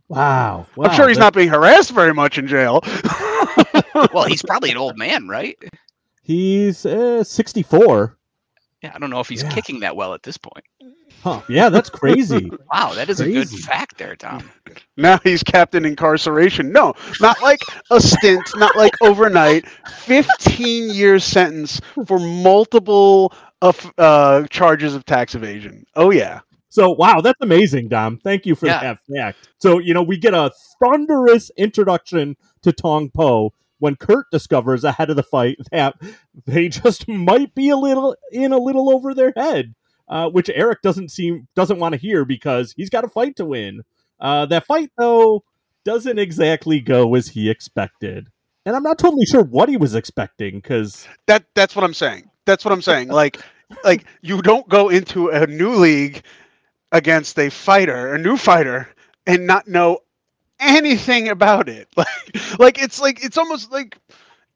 Wow. 0.08 0.66
I'm 0.80 0.94
sure 0.94 1.08
he's 1.10 1.18
not 1.18 1.34
being 1.34 1.50
harassed 1.50 1.92
very 1.92 2.14
much 2.14 2.38
in 2.38 2.48
jail. 2.48 2.82
Well, 4.14 4.26
he's 4.26 4.44
probably 4.44 4.72
an 4.72 4.78
old 4.78 4.98
man, 4.98 5.30
right? 5.30 5.58
He's 6.22 6.86
uh, 6.86 7.24
64. 7.24 8.18
Yeah, 8.82 8.92
I 8.94 9.00
don't 9.00 9.10
know 9.10 9.22
if 9.22 9.30
he's 9.30 9.42
Yeah. 9.44 9.50
kicking 9.52 9.80
that 9.82 9.96
well 9.96 10.14
at 10.14 10.22
this 10.24 10.38
point. 10.38 10.66
Huh. 11.24 11.42
Yeah, 11.48 11.70
that's 11.70 11.90
crazy. 11.90 12.52
Wow, 12.74 12.94
that 12.94 13.10
is 13.10 13.22
a 13.22 13.26
good 13.26 13.50
fact 13.50 13.98
there, 13.98 14.18
Tom. 14.18 14.50
Now 14.98 15.18
he's 15.24 15.44
captain 15.44 15.86
incarceration. 15.86 16.74
No, 16.74 16.94
not 17.22 17.42
like 17.42 17.62
a 17.90 18.02
stint, 18.02 18.44
not 18.58 18.76
like 18.76 18.94
overnight. 19.02 19.66
15 20.00 20.90
year 20.94 21.18
sentence 21.20 21.80
for 22.06 22.20
multiple 22.20 23.34
of 23.62 23.92
uh, 23.98 24.46
charges 24.50 24.96
of 24.96 25.06
tax 25.06 25.36
evasion. 25.36 25.86
Oh 25.96 26.12
yeah. 26.12 26.42
So 26.70 26.92
wow, 26.92 27.22
that's 27.22 27.40
amazing, 27.42 27.88
Dom. 27.88 28.18
Thank 28.18 28.46
you 28.46 28.54
for 28.56 28.66
Yeah. 28.68 28.82
that 28.82 28.98
fact. 29.16 29.50
So 29.60 29.80
you 29.80 29.94
know, 29.94 30.04
we 30.04 30.18
get 30.18 30.34
a 30.34 30.52
thunderous 30.84 31.50
introduction 31.58 32.36
to 32.64 32.72
Tong 32.74 33.10
Po 33.10 33.54
when 33.80 33.96
Kurt 33.96 34.26
discovers 34.32 34.84
ahead 34.84 35.10
of 35.10 35.16
the 35.16 35.24
fight 35.24 35.58
that 35.72 35.96
they 36.46 36.68
just 36.70 37.08
might 37.08 37.54
be 37.56 37.70
a 37.70 37.78
little 37.78 38.16
in 38.32 38.52
a 38.54 38.58
little 38.58 38.90
over 38.94 39.14
their 39.14 39.34
head, 39.36 39.74
uh, 40.10 40.30
which 40.30 40.50
Eric 40.54 40.82
doesn't 40.82 41.12
seem 41.12 41.48
doesn't 41.56 41.80
want 41.80 41.94
to 41.94 42.00
hear 42.00 42.26
because 42.26 42.74
he's 42.76 42.90
got 42.90 43.06
a 43.06 43.10
fight 43.10 43.36
to 43.38 43.46
win. 43.46 43.82
Uh, 44.20 44.46
that 44.46 44.66
fight 44.66 44.92
though 44.98 45.44
doesn't 45.86 46.20
exactly 46.20 46.80
go 46.82 47.14
as 47.16 47.28
he 47.30 47.50
expected, 47.50 48.28
and 48.66 48.76
I'm 48.76 48.84
not 48.84 48.98
totally 48.98 49.26
sure 49.26 49.44
what 49.44 49.70
he 49.70 49.78
was 49.78 49.96
expecting 49.96 50.56
because 50.56 51.08
That 51.28 51.46
that's 51.56 51.76
what 51.76 51.84
I'm 51.84 51.94
saying. 51.94 52.30
That's 52.46 52.66
what 52.66 52.72
I'm 52.72 52.82
saying. 52.82 53.10
Like 53.10 53.42
like 53.84 54.06
you 54.22 54.42
don't 54.42 54.68
go 54.70 54.90
into 54.90 55.30
a 55.30 55.48
new 55.48 55.72
league 55.76 56.24
against 56.92 57.38
a 57.40 57.50
fighter, 57.50 58.14
a 58.14 58.18
new 58.18 58.38
fighter, 58.38 58.90
and 59.28 59.48
not 59.48 59.68
know 59.68 60.00
anything 60.60 61.30
about 61.30 61.70
it. 61.70 61.88
Like 61.98 62.60
like 62.60 62.82
it's 62.82 63.00
like 63.02 63.24
it's 63.24 63.38
almost 63.38 63.72
like 63.72 63.98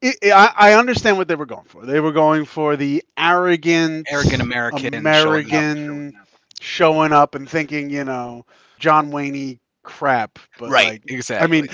it, 0.02 0.16
I, 0.32 0.52
I 0.56 0.72
understand 0.74 1.18
what 1.18 1.28
they 1.28 1.34
were 1.34 1.46
going 1.46 1.66
for. 1.66 1.84
They 1.86 2.00
were 2.00 2.12
going 2.12 2.44
for 2.44 2.76
the 2.76 3.02
arrogant, 3.18 4.08
Arrogant 4.10 4.42
American. 4.42 5.04
showing 5.12 5.54
up. 5.54 5.68
American 5.72 6.14
showing 6.60 7.12
up 7.12 7.34
and 7.34 7.48
thinking, 7.48 7.90
you 7.90 8.04
know, 8.04 8.44
John 8.78 9.10
Wayne 9.10 9.58
crap. 9.82 10.38
But 10.58 10.72
Right, 10.72 10.82
like, 10.82 11.02
exactly. 11.08 11.44
I 11.44 11.46
mean, 11.46 11.68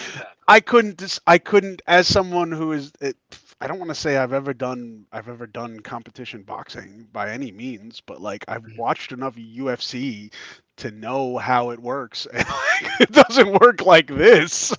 I 0.49 0.61
couldn't. 0.61 0.97
Dis- 0.99 1.21
I 1.27 1.39
couldn't, 1.39 1.83
as 1.87 2.07
someone 2.07 2.51
who 2.53 2.73
is. 2.73 2.93
It, 3.01 3.17
I 3.61 3.67
don't 3.67 3.79
want 3.79 3.89
to 3.91 3.95
say 3.95 4.17
I've 4.17 4.33
ever 4.33 4.53
done. 4.55 5.07
I've 5.13 5.29
ever 5.29 5.47
done 5.47 5.81
competition 5.81 6.43
boxing 6.43 7.09
by 7.13 7.31
any 7.33 7.51
means, 7.53 8.01
but 8.01 8.21
like 8.21 8.45
I've 8.49 8.65
Mm-hmm. 8.65 8.77
watched 8.77 9.13
enough 9.13 9.37
UFC 9.37 10.31
to 10.79 10.91
know 10.91 11.39
how 11.39 11.71
it 11.71 11.81
works, 11.81 12.27
and 12.33 12.47
like, 12.47 13.01
it 13.01 13.13
doesn't 13.13 13.61
work 13.61 13.83
like 13.85 14.09
this. 14.09 14.73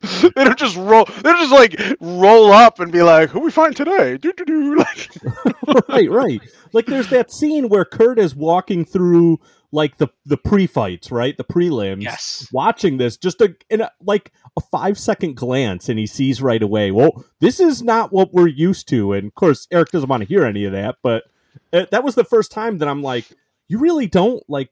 they 0.02 0.44
don't 0.44 0.58
just 0.58 0.76
roll. 0.76 1.04
They 1.04 1.22
don't 1.22 1.38
just 1.48 1.52
like 1.52 1.98
roll 2.00 2.52
up 2.52 2.80
and 2.80 2.90
be 2.92 3.02
like, 3.02 3.30
"Who 3.30 3.40
we 3.40 3.50
find 3.50 3.76
today?" 3.76 4.16
Do 4.18 4.32
do 4.32 4.44
do. 4.44 4.76
Like, 4.84 5.88
right, 5.88 6.10
right. 6.10 6.42
Like 6.72 6.86
there's 6.86 7.08
that 7.08 7.32
scene 7.32 7.68
where 7.68 7.84
Kurt 7.84 8.18
is 8.18 8.34
walking 8.34 8.84
through 8.84 9.38
like 9.74 9.98
the 9.98 10.08
the 10.24 10.36
pre-fights, 10.36 11.10
right? 11.10 11.36
The 11.36 11.44
prelims. 11.44 12.02
yes. 12.02 12.48
Watching 12.52 12.96
this, 12.98 13.16
just 13.16 13.40
a 13.40 13.54
in 13.68 13.80
a, 13.82 13.90
like 14.00 14.32
a 14.56 14.60
five 14.60 14.98
second 14.98 15.36
glance, 15.36 15.88
and 15.88 15.98
he 15.98 16.06
sees 16.06 16.40
right 16.40 16.62
away. 16.62 16.90
Well, 16.92 17.24
this 17.40 17.60
is 17.60 17.82
not 17.82 18.12
what 18.12 18.32
we're 18.32 18.48
used 18.48 18.88
to, 18.88 19.12
and 19.12 19.26
of 19.26 19.34
course, 19.34 19.66
Eric 19.70 19.90
doesn't 19.90 20.08
want 20.08 20.22
to 20.22 20.28
hear 20.28 20.44
any 20.44 20.64
of 20.64 20.72
that. 20.72 20.96
But 21.02 21.24
uh, 21.72 21.86
that 21.90 22.04
was 22.04 22.14
the 22.14 22.24
first 22.24 22.52
time 22.52 22.78
that 22.78 22.88
I'm 22.88 23.02
like, 23.02 23.26
you 23.68 23.78
really 23.78 24.06
don't 24.06 24.42
like. 24.48 24.70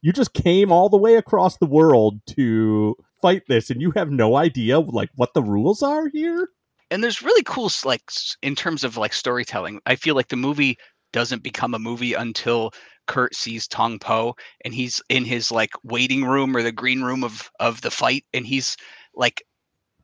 You 0.00 0.12
just 0.12 0.32
came 0.32 0.72
all 0.72 0.88
the 0.88 0.96
way 0.96 1.16
across 1.16 1.58
the 1.58 1.66
world 1.66 2.20
to 2.36 2.96
fight 3.20 3.42
this, 3.48 3.70
and 3.70 3.80
you 3.80 3.92
have 3.92 4.10
no 4.10 4.36
idea 4.36 4.78
like 4.80 5.10
what 5.16 5.34
the 5.34 5.42
rules 5.42 5.82
are 5.82 6.08
here. 6.08 6.48
and 6.90 7.02
there's 7.02 7.22
really 7.22 7.42
cool 7.44 7.70
like 7.84 8.02
in 8.42 8.54
terms 8.54 8.84
of 8.84 8.96
like 8.96 9.12
storytelling 9.12 9.80
i 9.86 9.94
feel 9.96 10.14
like 10.14 10.28
the 10.28 10.36
movie 10.36 10.76
doesn't 11.12 11.42
become 11.42 11.74
a 11.74 11.78
movie 11.78 12.14
until 12.14 12.72
kurt 13.06 13.34
sees 13.34 13.66
tong 13.66 13.98
po 13.98 14.34
and 14.64 14.74
he's 14.74 15.00
in 15.08 15.24
his 15.24 15.50
like 15.50 15.70
waiting 15.84 16.24
room 16.24 16.56
or 16.56 16.62
the 16.62 16.72
green 16.72 17.02
room 17.02 17.24
of 17.24 17.50
of 17.60 17.80
the 17.82 17.90
fight 17.90 18.24
and 18.32 18.46
he's 18.46 18.76
like 19.14 19.42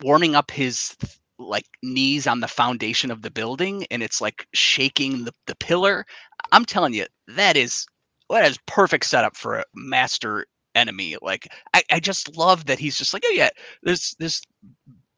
warming 0.02 0.34
up 0.34 0.50
his 0.50 0.96
like 1.38 1.66
knees 1.82 2.26
on 2.26 2.40
the 2.40 2.48
foundation 2.48 3.10
of 3.10 3.22
the 3.22 3.30
building 3.30 3.86
and 3.90 4.02
it's 4.02 4.20
like 4.20 4.46
shaking 4.54 5.24
the, 5.24 5.32
the 5.46 5.54
pillar. 5.56 6.04
I'm 6.52 6.64
telling 6.64 6.94
you 6.94 7.06
that 7.28 7.56
is 7.56 7.86
that 8.30 8.50
is 8.50 8.58
perfect 8.66 9.06
setup 9.06 9.36
for 9.36 9.58
a 9.58 9.64
master 9.74 10.46
enemy. 10.74 11.16
Like 11.22 11.48
I, 11.74 11.82
I 11.92 12.00
just 12.00 12.36
love 12.36 12.66
that 12.66 12.78
he's 12.78 12.98
just 12.98 13.12
like 13.14 13.24
oh 13.26 13.32
yeah 13.32 13.50
there's 13.82 14.16
this 14.18 14.42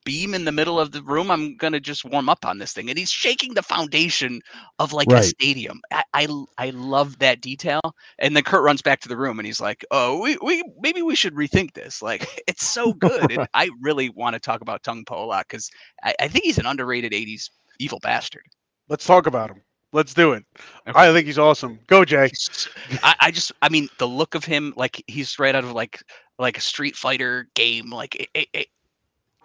beam 0.04 0.34
in 0.34 0.44
the 0.44 0.52
middle 0.52 0.78
of 0.80 0.92
the 0.92 1.02
room. 1.02 1.30
I'm 1.30 1.56
gonna 1.56 1.80
just 1.80 2.04
warm 2.04 2.28
up 2.28 2.44
on 2.44 2.58
this 2.58 2.72
thing, 2.72 2.88
and 2.88 2.98
he's 2.98 3.10
shaking 3.10 3.54
the 3.54 3.62
foundation 3.62 4.40
of 4.78 4.92
like 4.92 5.08
a 5.10 5.14
Right. 5.14 5.24
stadium. 5.24 5.80
I 6.12 6.70
love 6.70 7.18
that 7.18 7.40
detail. 7.40 7.80
And 8.18 8.34
then 8.36 8.42
Kurt 8.42 8.62
runs 8.62 8.82
back 8.82 9.00
to 9.00 9.08
the 9.08 9.16
room, 9.16 9.38
and 9.38 9.46
he's 9.46 9.60
like, 9.60 9.84
"Oh, 9.90 10.20
we, 10.20 10.36
we 10.42 10.62
maybe 10.80 11.02
we 11.02 11.14
should 11.16 11.34
rethink 11.34 11.74
this. 11.74 12.00
Like, 12.10 12.42
it's 12.46 12.66
so 12.66 12.92
good. 12.92 13.30
and 13.30 13.46
I 13.54 13.70
really 13.80 14.10
want 14.10 14.34
to 14.34 14.40
talk 14.40 14.60
about 14.62 14.82
Tong 14.82 15.04
Po 15.04 15.24
a 15.24 15.26
lot 15.26 15.46
because 15.48 15.70
I, 16.02 16.14
I 16.20 16.28
think 16.28 16.44
he's 16.44 16.58
an 16.58 16.66
underrated 16.66 17.12
'80s 17.12 17.50
evil 17.78 17.98
bastard. 18.00 18.42
let's 18.88 19.06
talk 19.06 19.26
about 19.26 19.50
him. 19.50 19.62
Let's 19.92 20.14
do 20.14 20.32
it. 20.32 20.44
Okay. 20.88 20.98
I 20.98 21.12
think 21.12 21.26
he's 21.26 21.38
awesome. 21.38 21.78
Go, 21.88 22.04
Jay. 22.04 22.30
I, 23.02 23.14
I 23.20 23.30
just, 23.32 23.50
I 23.60 23.68
mean, 23.68 23.88
the 23.98 24.06
look 24.06 24.34
of 24.36 24.44
him, 24.44 24.72
like 24.76 25.02
he's 25.08 25.38
right 25.38 25.54
out 25.54 25.64
of 25.64 25.72
like 25.72 26.00
like 26.38 26.56
a 26.58 26.60
Street 26.60 26.94
Fighter 26.96 27.48
game. 27.54 27.90
Like, 27.90 28.28
it, 28.34 28.48
it, 28.52 28.68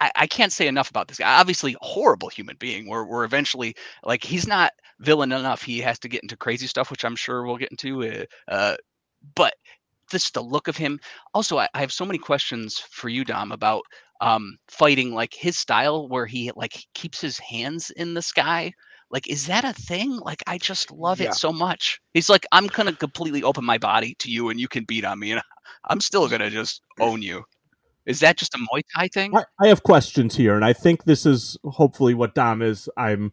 I, 0.00 0.10
I 0.16 0.26
can't 0.26 0.52
say 0.52 0.66
enough 0.68 0.90
about 0.90 1.08
this 1.08 1.18
guy. 1.18 1.38
Obviously, 1.38 1.76
horrible 1.80 2.28
human 2.28 2.56
being. 2.58 2.88
We're, 2.88 3.04
we're 3.04 3.24
eventually 3.24 3.74
like 4.04 4.22
he's 4.24 4.46
not 4.46 4.72
villain 5.00 5.32
enough. 5.32 5.62
He 5.62 5.80
has 5.80 5.98
to 6.00 6.08
get 6.08 6.22
into 6.22 6.36
crazy 6.36 6.66
stuff, 6.66 6.90
which 6.90 7.04
I'm 7.04 7.16
sure 7.16 7.44
we'll 7.44 7.56
get 7.56 7.70
into. 7.70 8.04
Uh, 8.04 8.24
uh, 8.50 8.76
but 9.34 9.54
just 10.10 10.34
the 10.34 10.42
look 10.42 10.68
of 10.68 10.76
him. 10.76 10.98
Also, 11.34 11.58
I, 11.58 11.68
I 11.74 11.80
have 11.80 11.92
so 11.92 12.04
many 12.04 12.18
questions 12.18 12.78
for 12.90 13.08
you, 13.08 13.24
Dom, 13.24 13.52
about 13.52 13.82
um 14.20 14.56
fighting 14.68 15.12
like 15.12 15.34
his 15.34 15.58
style 15.58 16.08
where 16.08 16.26
he 16.26 16.50
like 16.56 16.84
keeps 16.94 17.20
his 17.20 17.38
hands 17.38 17.90
in 17.96 18.14
the 18.14 18.22
sky 18.22 18.72
like 19.10 19.28
is 19.28 19.46
that 19.46 19.64
a 19.64 19.72
thing 19.74 20.18
like 20.20 20.42
i 20.46 20.56
just 20.58 20.90
love 20.90 21.20
Yeah. 21.20 21.28
it 21.28 21.34
so 21.34 21.52
much 21.52 22.00
he's 22.14 22.30
like 22.30 22.46
i'm 22.52 22.66
gonna 22.66 22.94
completely 22.94 23.42
open 23.42 23.64
my 23.64 23.76
body 23.78 24.14
to 24.20 24.30
you 24.30 24.48
and 24.48 24.58
you 24.58 24.68
can 24.68 24.84
beat 24.84 25.04
on 25.04 25.18
me 25.18 25.32
and 25.32 25.42
i'm 25.84 26.00
still 26.00 26.28
gonna 26.28 26.48
just 26.50 26.80
own 27.00 27.20
you 27.22 27.44
is 28.06 28.20
that 28.20 28.36
just 28.36 28.54
a 28.54 28.58
muay 28.58 28.82
thai 28.94 29.08
thing 29.08 29.36
I, 29.36 29.44
I 29.60 29.68
have 29.68 29.82
questions 29.82 30.36
here, 30.36 30.54
and 30.54 30.64
I 30.64 30.72
think 30.72 31.04
this 31.04 31.26
is 31.26 31.56
hopefully 31.64 32.14
what 32.14 32.34
Dom 32.34 32.62
is. 32.62 32.88
I'm 32.96 33.32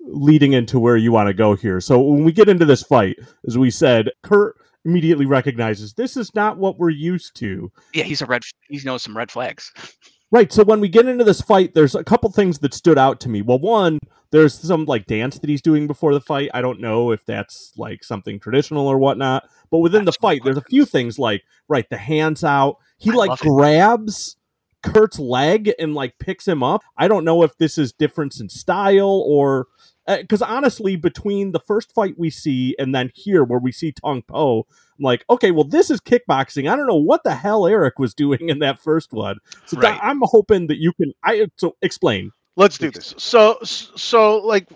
leading 0.00 0.52
into 0.52 0.78
where 0.78 0.96
you 0.96 1.12
want 1.12 1.28
to 1.28 1.34
go 1.34 1.54
here. 1.54 1.80
So 1.80 2.00
when 2.00 2.24
we 2.24 2.32
get 2.32 2.48
into 2.48 2.64
this 2.64 2.82
fight, 2.82 3.16
as 3.46 3.58
we 3.58 3.70
said, 3.70 4.10
Kurt 4.22 4.56
immediately 4.84 5.26
recognizes 5.26 5.94
this 5.94 6.16
is 6.16 6.34
not 6.34 6.56
what 6.56 6.78
we're 6.78 6.88
used 6.90 7.34
to. 7.36 7.70
yeah 7.94 8.04
he's 8.04 8.22
a 8.22 8.26
red 8.26 8.42
he 8.68 8.80
knows 8.84 9.02
some 9.02 9.16
red 9.16 9.30
flags 9.30 9.72
Right. 10.30 10.52
So 10.52 10.62
when 10.62 10.80
we 10.80 10.88
get 10.88 11.08
into 11.08 11.24
this 11.24 11.40
fight, 11.40 11.74
there's 11.74 11.94
a 11.94 12.04
couple 12.04 12.30
things 12.30 12.58
that 12.58 12.74
stood 12.74 12.98
out 12.98 13.18
to 13.20 13.30
me. 13.30 13.40
Well, 13.40 13.58
one, 13.58 13.98
there's 14.30 14.54
some 14.54 14.84
like 14.84 15.06
dance 15.06 15.38
that 15.38 15.48
he's 15.48 15.62
doing 15.62 15.86
before 15.86 16.12
the 16.12 16.20
fight. 16.20 16.50
I 16.52 16.60
don't 16.60 16.80
know 16.80 17.12
if 17.12 17.24
that's 17.24 17.72
like 17.78 18.04
something 18.04 18.38
traditional 18.38 18.86
or 18.86 18.98
whatnot. 18.98 19.48
But 19.70 19.78
within 19.78 20.04
the 20.04 20.10
That's 20.10 20.18
cool 20.18 20.30
fight, 20.30 20.40
there's 20.44 20.58
a 20.58 20.62
few 20.62 20.84
things 20.84 21.18
like 21.18 21.42
right, 21.68 21.88
the 21.88 21.96
hands 21.96 22.44
out. 22.44 22.76
He 22.98 23.10
I 23.10 23.14
like 23.14 23.30
love 23.30 23.40
it. 23.42 23.48
grabs 23.48 24.36
Kurt's 24.82 25.18
leg 25.18 25.72
and 25.78 25.94
like 25.94 26.18
picks 26.18 26.46
him 26.46 26.62
up. 26.62 26.82
I 26.96 27.08
don't 27.08 27.24
know 27.24 27.42
if 27.42 27.56
this 27.58 27.78
is 27.78 27.92
difference 27.92 28.40
in 28.40 28.48
style 28.48 29.22
or 29.26 29.66
eh, 30.06 30.20
because 30.20 30.42
honestly, 30.42 30.96
between 30.96 31.52
the 31.52 31.60
first 31.60 31.92
fight 31.92 32.14
we 32.18 32.30
see 32.30 32.76
and 32.78 32.94
then 32.94 33.10
here 33.14 33.44
where 33.44 33.58
we 33.58 33.72
see 33.72 33.92
Tong 33.92 34.22
Po, 34.22 34.66
I'm 34.98 35.04
like, 35.04 35.24
okay, 35.30 35.50
well, 35.52 35.64
this 35.64 35.90
is 35.90 36.00
kickboxing. 36.00 36.70
I 36.70 36.76
don't 36.76 36.86
know 36.86 36.96
what 36.96 37.22
the 37.22 37.34
hell 37.34 37.66
Eric 37.66 37.98
was 37.98 38.14
doing 38.14 38.48
in 38.48 38.58
that 38.60 38.78
first 38.78 39.12
one. 39.12 39.38
So 39.66 39.78
Right. 39.78 39.98
I'm 40.02 40.20
hoping 40.22 40.66
that 40.68 40.78
you 40.78 40.92
can. 40.92 41.12
I 41.22 41.46
so 41.56 41.76
explain. 41.82 42.32
Let's 42.56 42.76
do 42.76 42.90
this. 42.90 43.14
So, 43.18 43.58
so 43.62 44.38
like, 44.38 44.68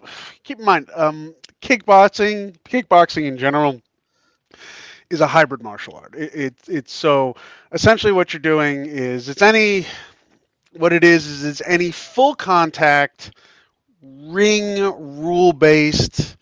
keep 0.44 0.61
in 0.61 0.64
mind, 0.64 0.88
um, 0.94 1.35
kickboxing, 1.61 2.56
kickboxing 2.64 3.24
in 3.24 3.37
general, 3.37 3.82
is 5.11 5.20
a 5.20 5.26
hybrid 5.26 5.62
martial 5.62 5.96
art. 5.96 6.14
It, 6.14 6.35
it 6.35 6.54
it's 6.68 6.92
so 6.92 7.35
essentially 7.72 8.12
what 8.12 8.32
you're 8.32 8.40
doing 8.40 8.87
is 8.87 9.28
it's 9.28 9.42
any, 9.42 9.87
what 10.74 10.92
it 10.92 11.02
is 11.02 11.26
is 11.26 11.44
it's 11.44 11.62
any 11.66 11.90
full 11.90 12.37
contact, 12.37 13.32
ring 14.00 14.80
rule 15.20 15.52
based 15.52 16.37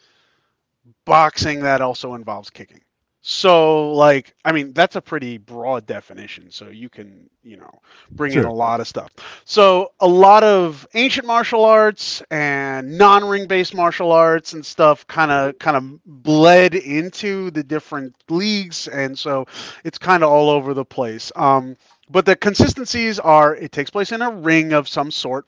boxing 1.06 1.62
that 1.62 1.80
also 1.80 2.14
involves 2.14 2.50
kicking. 2.50 2.82
So, 3.22 3.92
like, 3.92 4.34
I 4.44 4.52
mean, 4.52 4.72
that's 4.72 4.96
a 4.96 5.00
pretty 5.00 5.36
broad 5.36 5.86
definition. 5.86 6.50
So 6.50 6.68
you 6.68 6.88
can, 6.88 7.28
you 7.42 7.56
know, 7.58 7.70
bring 8.12 8.32
in 8.32 8.44
a 8.44 8.52
lot 8.52 8.80
of 8.80 8.88
stuff. 8.88 9.10
So 9.44 9.92
a 10.00 10.08
lot 10.08 10.42
of 10.42 10.86
ancient 10.94 11.26
martial 11.26 11.64
arts 11.64 12.22
and 12.30 12.96
non-ring 12.96 13.46
based 13.46 13.74
martial 13.74 14.10
arts 14.10 14.54
and 14.54 14.64
stuff 14.64 15.06
kind 15.06 15.30
of 15.30 15.58
kind 15.58 15.76
of 15.76 16.04
bled 16.22 16.74
into 16.74 17.50
the 17.50 17.62
different 17.62 18.14
leagues, 18.30 18.88
and 18.88 19.18
so 19.18 19.46
it's 19.84 19.98
kind 19.98 20.22
of 20.22 20.30
all 20.30 20.48
over 20.48 20.72
the 20.72 20.84
place. 20.84 21.30
Um, 21.36 21.76
but 22.08 22.24
the 22.24 22.36
consistencies 22.36 23.18
are: 23.18 23.54
it 23.54 23.72
takes 23.72 23.90
place 23.90 24.12
in 24.12 24.22
a 24.22 24.30
ring 24.30 24.72
of 24.72 24.88
some 24.88 25.10
sort, 25.10 25.46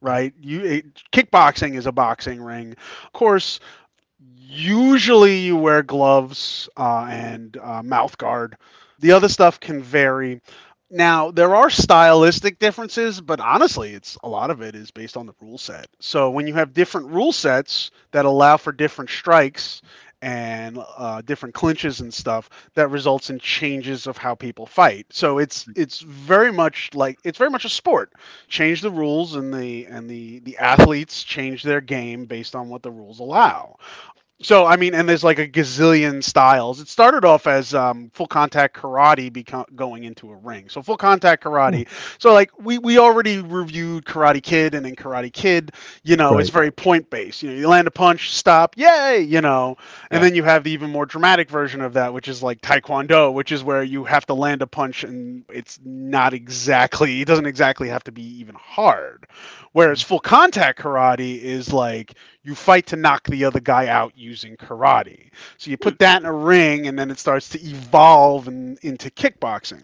right? 0.00 0.34
You 0.40 0.60
it, 0.64 1.02
kickboxing 1.12 1.76
is 1.76 1.86
a 1.86 1.92
boxing 1.92 2.42
ring, 2.42 2.72
of 3.04 3.12
course. 3.12 3.60
Usually, 4.48 5.38
you 5.38 5.56
wear 5.56 5.82
gloves 5.82 6.68
uh, 6.76 7.06
and 7.10 7.56
uh, 7.56 7.82
mouth 7.82 8.18
guard. 8.18 8.56
The 9.00 9.12
other 9.12 9.28
stuff 9.28 9.60
can 9.60 9.82
vary. 9.82 10.40
Now 10.90 11.30
there 11.30 11.54
are 11.56 11.70
stylistic 11.70 12.58
differences, 12.58 13.20
but 13.20 13.40
honestly, 13.40 13.94
it's 13.94 14.16
a 14.22 14.28
lot 14.28 14.50
of 14.50 14.60
it 14.60 14.74
is 14.74 14.90
based 14.90 15.16
on 15.16 15.26
the 15.26 15.34
rule 15.40 15.58
set. 15.58 15.88
So 16.00 16.30
when 16.30 16.46
you 16.46 16.54
have 16.54 16.74
different 16.74 17.08
rule 17.08 17.32
sets 17.32 17.90
that 18.12 18.26
allow 18.26 18.58
for 18.58 18.72
different 18.72 19.10
strikes 19.10 19.80
and 20.22 20.78
uh, 20.96 21.20
different 21.22 21.54
clinches 21.54 22.00
and 22.00 22.14
stuff, 22.14 22.48
that 22.74 22.88
results 22.88 23.30
in 23.30 23.38
changes 23.40 24.06
of 24.06 24.16
how 24.16 24.34
people 24.34 24.66
fight. 24.66 25.06
So 25.10 25.38
it's 25.38 25.66
it's 25.76 26.00
very 26.00 26.52
much 26.52 26.90
like 26.94 27.18
it's 27.24 27.38
very 27.38 27.50
much 27.50 27.64
a 27.66 27.70
sport. 27.70 28.12
Change 28.48 28.80
the 28.82 28.90
rules, 28.90 29.34
and 29.36 29.52
the 29.52 29.86
and 29.86 30.08
the 30.08 30.40
the 30.40 30.56
athletes 30.58 31.24
change 31.24 31.62
their 31.64 31.80
game 31.82 32.26
based 32.26 32.56
on 32.56 32.68
what 32.70 32.82
the 32.82 32.90
rules 32.92 33.20
allow. 33.20 33.76
So 34.42 34.66
I 34.66 34.76
mean, 34.76 34.94
and 34.94 35.08
there's 35.08 35.24
like 35.24 35.38
a 35.38 35.48
gazillion 35.48 36.22
styles. 36.22 36.80
It 36.80 36.88
started 36.88 37.24
off 37.24 37.46
as 37.46 37.74
um, 37.74 38.10
full 38.14 38.26
contact 38.26 38.76
karate 38.76 39.30
beco- 39.30 39.74
going 39.74 40.04
into 40.04 40.30
a 40.30 40.36
ring. 40.36 40.68
So 40.68 40.82
full 40.82 40.96
contact 40.96 41.44
karate. 41.44 41.88
So 42.18 42.32
like 42.32 42.50
we 42.58 42.78
we 42.78 42.98
already 42.98 43.40
reviewed 43.40 44.04
Karate 44.04 44.42
Kid, 44.42 44.74
and 44.74 44.86
in 44.86 44.96
Karate 44.96 45.32
Kid, 45.32 45.72
you 46.02 46.16
know, 46.16 46.38
it's 46.38 46.50
very 46.50 46.70
point 46.70 47.10
based. 47.10 47.42
You 47.42 47.50
know, 47.50 47.56
you 47.56 47.68
land 47.68 47.88
a 47.88 47.90
punch, 47.92 48.32
stop, 48.32 48.76
yay, 48.76 49.20
you 49.20 49.40
know, 49.40 49.76
and 50.10 50.22
Yeah. 50.22 50.24
then 50.24 50.34
you 50.34 50.42
have 50.44 50.64
the 50.64 50.70
even 50.72 50.90
more 50.90 51.06
dramatic 51.06 51.48
version 51.50 51.80
of 51.80 51.94
that, 51.94 52.12
which 52.12 52.28
is 52.28 52.42
like 52.42 52.60
Taekwondo, 52.60 53.32
which 53.32 53.52
is 53.52 53.62
where 53.64 53.82
you 53.82 54.04
have 54.04 54.26
to 54.26 54.34
land 54.34 54.62
a 54.62 54.66
punch, 54.66 55.04
and 55.04 55.44
it's 55.48 55.78
not 55.84 56.34
exactly. 56.34 57.20
It 57.20 57.26
doesn't 57.26 57.46
exactly 57.46 57.88
have 57.88 58.04
to 58.04 58.12
be 58.12 58.22
even 58.40 58.54
hard. 58.56 59.26
Whereas 59.72 60.02
full 60.02 60.20
contact 60.20 60.80
karate 60.80 61.40
is 61.40 61.72
like 61.72 62.14
you 62.44 62.54
fight 62.54 62.86
to 62.88 62.96
knock 62.96 63.24
the 63.24 63.44
other 63.44 63.60
guy 63.60 63.86
out 63.88 64.12
using 64.16 64.56
karate. 64.56 65.30
So 65.58 65.70
you 65.70 65.76
put 65.76 65.98
that 66.00 66.22
in 66.22 66.26
a 66.26 66.32
ring, 66.32 66.86
and 66.86 66.98
then 66.98 67.10
it 67.10 67.18
starts 67.18 67.48
to 67.50 67.60
evolve 67.60 68.48
in, 68.48 68.78
into 68.82 69.10
kickboxing. 69.10 69.82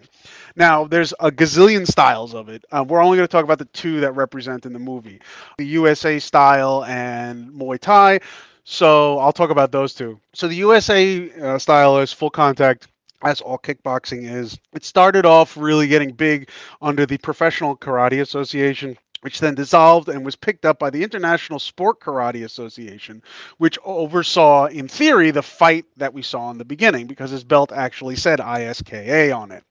Now, 0.56 0.84
there's 0.84 1.12
a 1.20 1.30
gazillion 1.30 1.86
styles 1.86 2.34
of 2.34 2.48
it. 2.48 2.64
Uh, 2.72 2.84
we're 2.86 3.02
only 3.02 3.16
going 3.16 3.28
to 3.28 3.32
talk 3.32 3.44
about 3.44 3.58
the 3.58 3.64
two 3.66 4.00
that 4.00 4.12
represent 4.12 4.66
in 4.66 4.72
the 4.72 4.78
movie 4.78 5.20
the 5.56 5.66
USA 5.66 6.18
style 6.18 6.84
and 6.84 7.50
Muay 7.52 7.78
Thai. 7.78 8.20
So 8.64 9.18
I'll 9.18 9.32
talk 9.32 9.50
about 9.50 9.72
those 9.72 9.94
two. 9.94 10.20
So 10.34 10.48
the 10.48 10.56
USA 10.56 11.30
uh, 11.40 11.58
style 11.58 11.98
is 11.98 12.12
full 12.12 12.30
contact. 12.30 12.88
As 13.20 13.40
all 13.40 13.58
kickboxing 13.58 14.32
is. 14.32 14.56
It 14.72 14.84
started 14.84 15.26
off 15.26 15.56
really 15.56 15.88
getting 15.88 16.12
big 16.12 16.50
under 16.80 17.04
the 17.04 17.18
Professional 17.18 17.76
Karate 17.76 18.20
Association, 18.20 18.96
which 19.20 19.40
then 19.40 19.54
dissolved 19.54 20.08
and 20.08 20.24
was 20.24 20.36
picked 20.36 20.64
up 20.64 20.78
by 20.78 20.90
the 20.90 21.02
International 21.02 21.58
Sport 21.58 22.00
Karate 22.00 22.44
Association, 22.44 23.22
which 23.58 23.78
oversaw, 23.84 24.66
in 24.66 24.88
theory, 24.88 25.30
the 25.30 25.42
fight 25.42 25.86
that 25.96 26.14
we 26.14 26.22
saw 26.22 26.50
in 26.50 26.58
the 26.58 26.64
beginning 26.64 27.06
because 27.06 27.30
his 27.30 27.44
belt 27.44 27.72
actually 27.72 28.16
said 28.16 28.38
ISKA 28.38 29.36
on 29.36 29.50
it. 29.52 29.64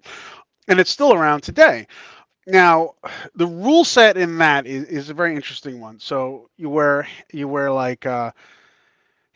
And 0.68 0.80
it's 0.80 0.92
still 0.92 1.14
around 1.14 1.42
today. 1.42 1.88
Now, 2.46 2.96
the 3.36 3.46
rule 3.46 3.84
set 3.84 4.16
in 4.16 4.38
that 4.38 4.66
is, 4.66 4.86
is 4.86 5.10
a 5.10 5.14
very 5.14 5.36
interesting 5.36 5.82
one. 5.82 6.00
So 6.00 6.50
you 6.58 6.70
wear 6.70 7.06
you 7.34 7.48
wear 7.48 7.72
like 7.72 8.06
uh, 8.06 8.32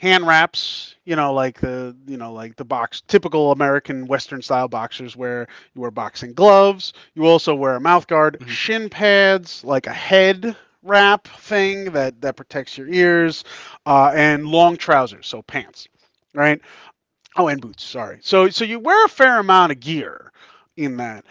hand 0.02 0.26
wraps, 0.28 0.96
you 1.06 1.16
know, 1.16 1.34
like 1.34 1.62
the 1.62 1.96
you 2.08 2.18
know 2.18 2.34
like 2.34 2.56
the 2.58 2.66
box 2.66 3.02
typical 3.08 3.52
American 3.52 4.08
Western 4.08 4.42
style 4.42 4.68
boxers 4.68 5.16
wear. 5.16 5.48
You 5.76 5.82
wear 5.82 5.92
boxing 5.92 6.34
gloves. 6.34 6.94
You 7.14 7.28
also 7.28 7.56
wear 7.56 7.76
a 7.76 7.82
mouth 7.82 8.08
guard, 8.08 8.40
Mhm. 8.40 8.48
shin 8.50 8.90
pads, 8.90 9.64
like 9.64 9.88
a 9.88 9.94
head 9.94 10.56
wrap 10.84 11.28
thing 11.28 11.92
that 11.92 12.20
that 12.22 12.36
protects 12.36 12.78
your 12.78 12.90
ears, 12.90 13.44
uh, 13.86 14.12
and 14.16 14.48
long 14.48 14.76
trousers, 14.78 15.28
so 15.28 15.44
pants, 15.44 15.88
right? 16.34 16.60
Oh, 17.38 17.48
and 17.48 17.62
boots. 17.62 17.84
Sorry. 17.84 18.20
So 18.22 18.50
so 18.50 18.66
you 18.66 18.80
wear 18.80 19.06
a 19.06 19.10
fair 19.10 19.40
amount 19.40 19.72
of 19.72 19.80
gear 19.80 20.32
in 20.78 20.98
that. 20.98 21.26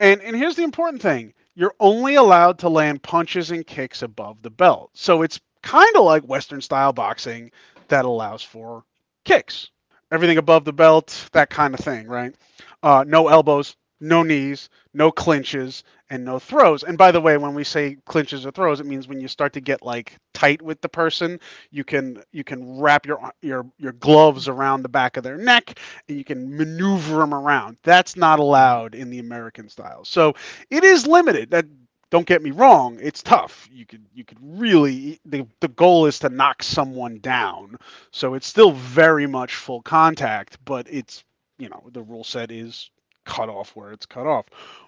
And 0.00 0.22
and 0.22 0.36
here's 0.36 0.56
the 0.56 0.62
important 0.64 1.02
thing. 1.02 1.34
You're 1.54 1.74
only 1.80 2.14
allowed 2.16 2.58
to 2.60 2.68
land 2.68 3.02
punches 3.02 3.50
and 3.50 3.66
kicks 3.66 4.02
above 4.02 4.42
the 4.42 4.50
belt. 4.50 4.90
So 4.94 5.22
it's 5.22 5.40
kind 5.62 5.96
of 5.96 6.04
like 6.04 6.24
Western 6.24 6.60
style 6.60 6.92
boxing 6.92 7.50
that 7.88 8.04
allows 8.04 8.42
for 8.42 8.84
kicks. 9.24 9.70
Everything 10.12 10.38
above 10.38 10.64
the 10.64 10.72
belt, 10.72 11.28
that 11.32 11.50
kind 11.50 11.74
of 11.74 11.80
thing, 11.80 12.06
right? 12.08 12.34
Uh, 12.82 13.04
no 13.06 13.28
elbows, 13.28 13.76
no 14.00 14.22
knees, 14.22 14.68
no 14.94 15.10
clinches, 15.12 15.84
and 16.10 16.24
no 16.24 16.38
throws. 16.38 16.82
And 16.84 16.98
by 16.98 17.12
the 17.12 17.20
way, 17.20 17.38
when 17.38 17.54
we 17.54 17.64
say 17.64 17.96
clinches 18.06 18.46
or 18.46 18.50
throws, 18.50 18.80
it 18.80 18.86
means 18.86 19.08
when 19.08 19.20
you 19.20 19.28
start 19.28 19.54
to 19.54 19.60
get 19.60 19.82
like 19.82 20.18
tight 20.34 20.62
with 20.62 20.80
the 20.82 20.88
person, 20.88 21.40
you 21.70 21.84
can 21.84 22.22
you 22.32 22.44
can 22.44 22.78
wrap 22.80 23.06
your 23.06 23.32
your 23.42 23.66
your 23.78 23.92
gloves 23.92 24.48
around 24.48 24.82
the 24.82 24.88
back 24.90 25.16
of 25.16 25.24
their 25.24 25.38
neck 25.38 25.78
and 26.08 26.18
you 26.18 26.24
can 26.24 26.56
maneuver 26.56 27.18
them 27.18 27.34
around. 27.34 27.78
That's 27.84 28.16
not 28.16 28.40
allowed 28.40 28.94
in 28.94 29.10
the 29.10 29.20
American 29.20 29.68
style. 29.68 30.04
So 30.04 30.34
it 30.70 30.84
is 30.84 31.06
limited. 31.06 31.50
That 31.50 31.66
don't 32.12 32.26
get 32.26 32.42
me 32.42 32.50
wrong, 32.50 32.98
it's 33.00 33.22
tough. 33.22 33.66
You 33.72 33.86
could 33.86 34.04
you 34.14 34.22
could 34.22 34.36
really 34.42 35.18
the 35.24 35.46
the 35.60 35.68
goal 35.68 36.04
is 36.04 36.18
to 36.18 36.28
knock 36.28 36.62
someone 36.62 37.18
down. 37.20 37.78
So 38.10 38.34
it's 38.34 38.46
still 38.46 38.72
very 38.72 39.26
much 39.26 39.54
full 39.54 39.80
contact, 39.80 40.58
but 40.66 40.86
it's 40.90 41.24
you 41.58 41.70
know, 41.70 41.82
the 41.90 42.02
rule 42.02 42.22
set 42.22 42.52
is 42.52 42.90
cut 43.24 43.48
off 43.48 43.74
where 43.74 43.92
it's 43.92 44.04
cut 44.04 44.26
off. 44.26 44.44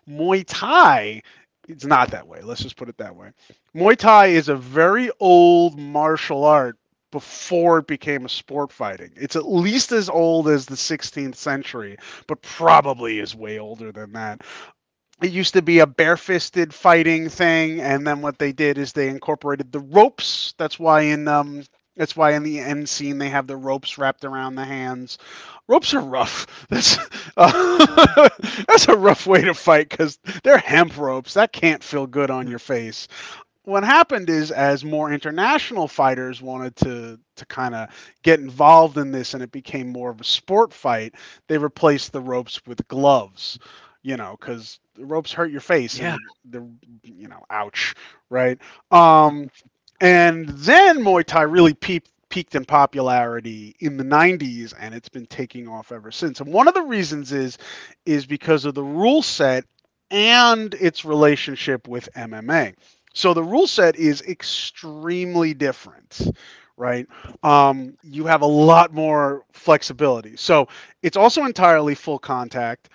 Muay 0.06 0.44
Thai 0.46 1.22
it's 1.66 1.86
not 1.86 2.10
that 2.10 2.28
way. 2.28 2.42
Let's 2.42 2.62
just 2.62 2.76
put 2.76 2.90
it 2.90 2.98
that 2.98 3.16
way. 3.16 3.30
Muay 3.74 3.96
Thai 3.96 4.26
is 4.26 4.50
a 4.50 4.56
very 4.56 5.10
old 5.18 5.78
martial 5.78 6.44
art 6.44 6.76
before 7.14 7.78
it 7.78 7.86
became 7.86 8.26
a 8.26 8.28
sport 8.28 8.72
fighting. 8.72 9.12
It's 9.14 9.36
at 9.36 9.48
least 9.48 9.92
as 9.92 10.10
old 10.10 10.48
as 10.48 10.66
the 10.66 10.74
16th 10.74 11.36
century, 11.36 11.96
but 12.26 12.42
probably 12.42 13.20
is 13.20 13.36
way 13.36 13.60
older 13.60 13.92
than 13.92 14.12
that. 14.14 14.42
It 15.22 15.32
used 15.32 15.54
to 15.54 15.62
be 15.62 15.80
a 15.80 15.86
barefisted 15.86 16.74
fighting 16.74 17.28
thing, 17.28 17.80
and 17.80 18.06
then 18.06 18.22
what 18.22 18.38
they 18.38 18.52
did 18.52 18.78
is 18.78 18.92
they 18.92 19.08
incorporated 19.08 19.72
the 19.72 19.80
ropes. 19.80 20.54
That's 20.58 20.78
why 20.78 21.02
in 21.02 21.26
um, 21.28 21.64
that's 21.96 22.16
why 22.16 22.34
in 22.34 22.44
the 22.44 22.60
end 22.60 22.88
scene 22.88 23.18
they 23.18 23.30
have 23.30 23.48
the 23.48 23.56
ropes 23.56 23.98
wrapped 23.98 24.24
around 24.24 24.54
the 24.56 24.64
hands. 24.64 25.18
Ropes 25.68 25.94
are 25.94 26.00
rough. 26.00 26.46
That's 26.70 26.98
uh, 27.36 28.28
that's 28.68 28.88
a 28.88 28.96
rough 28.96 29.26
way 29.26 29.42
to 29.42 29.54
fight 29.54 29.88
because 29.88 30.18
they're 30.44 30.58
hemp 30.58 30.96
ropes. 30.98 31.34
That 31.34 31.52
can't 31.52 31.82
feel 31.82 32.06
good 32.06 32.30
on 32.30 32.46
your 32.48 32.60
face. 32.60 33.08
What 33.64 33.84
happened 33.84 34.30
is, 34.30 34.50
as 34.52 34.84
more 34.84 35.12
international 35.12 35.88
fighters 35.88 36.42
wanted 36.42 36.76
to 36.76 37.18
to 37.36 37.46
kind 37.46 37.74
of 37.74 37.88
get 38.22 38.40
involved 38.40 38.98
in 38.98 39.10
this, 39.12 39.34
and 39.34 39.42
it 39.42 39.52
became 39.52 39.88
more 39.90 40.10
of 40.10 40.20
a 40.20 40.24
sport 40.24 40.72
fight, 40.72 41.14
they 41.48 41.58
replaced 41.58 42.12
the 42.12 42.20
ropes 42.22 42.60
with 42.66 42.86
gloves. 42.88 43.58
You 44.02 44.16
know, 44.18 44.36
because 44.38 44.80
the 44.94 45.04
ropes 45.04 45.32
hurt 45.32 45.50
your 45.50 45.60
face. 45.60 45.98
Yeah. 45.98 46.14
And 46.14 46.18
they're, 46.44 46.66
you 47.02 47.28
know, 47.28 47.44
ouch, 47.50 47.94
right? 48.30 48.58
Um, 48.90 49.50
and 50.00 50.48
then 50.48 50.98
Muay 51.00 51.24
Thai 51.24 51.42
really 51.42 51.74
peaked 51.74 52.10
peaked 52.30 52.54
in 52.56 52.64
popularity 52.64 53.76
in 53.80 53.96
the 53.96 54.04
90s 54.04 54.74
and 54.78 54.94
it's 54.94 55.08
been 55.08 55.26
taking 55.26 55.68
off 55.68 55.92
ever 55.92 56.10
since 56.10 56.40
and 56.40 56.52
one 56.52 56.66
of 56.66 56.74
the 56.74 56.82
reasons 56.82 57.30
is 57.32 57.58
is 58.04 58.26
because 58.26 58.64
of 58.64 58.74
the 58.74 58.82
rule 58.82 59.22
set 59.22 59.64
and 60.10 60.74
its 60.74 61.04
relationship 61.04 61.86
with 61.88 62.08
MMA. 62.16 62.74
So 63.14 63.34
the 63.34 63.42
rule 63.44 63.66
set 63.66 63.96
is 63.96 64.22
extremely 64.22 65.54
different, 65.54 66.20
right? 66.76 67.06
Um, 67.42 67.96
you 68.02 68.26
have 68.26 68.42
a 68.42 68.46
lot 68.46 68.92
more 68.92 69.44
flexibility. 69.52 70.36
So 70.36 70.68
it's 71.02 71.16
also 71.16 71.44
entirely 71.44 71.94
full 71.94 72.18
contact, 72.18 72.88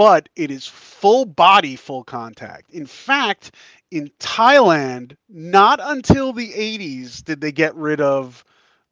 but 0.00 0.30
it 0.34 0.50
is 0.50 0.66
full 0.66 1.26
body 1.26 1.76
full 1.76 2.02
contact. 2.02 2.70
In 2.70 2.86
fact, 2.86 3.54
in 3.90 4.10
Thailand, 4.18 5.14
not 5.28 5.78
until 5.78 6.32
the 6.32 6.50
80s 6.52 7.22
did 7.22 7.42
they 7.42 7.52
get 7.52 7.74
rid 7.74 8.00
of 8.00 8.42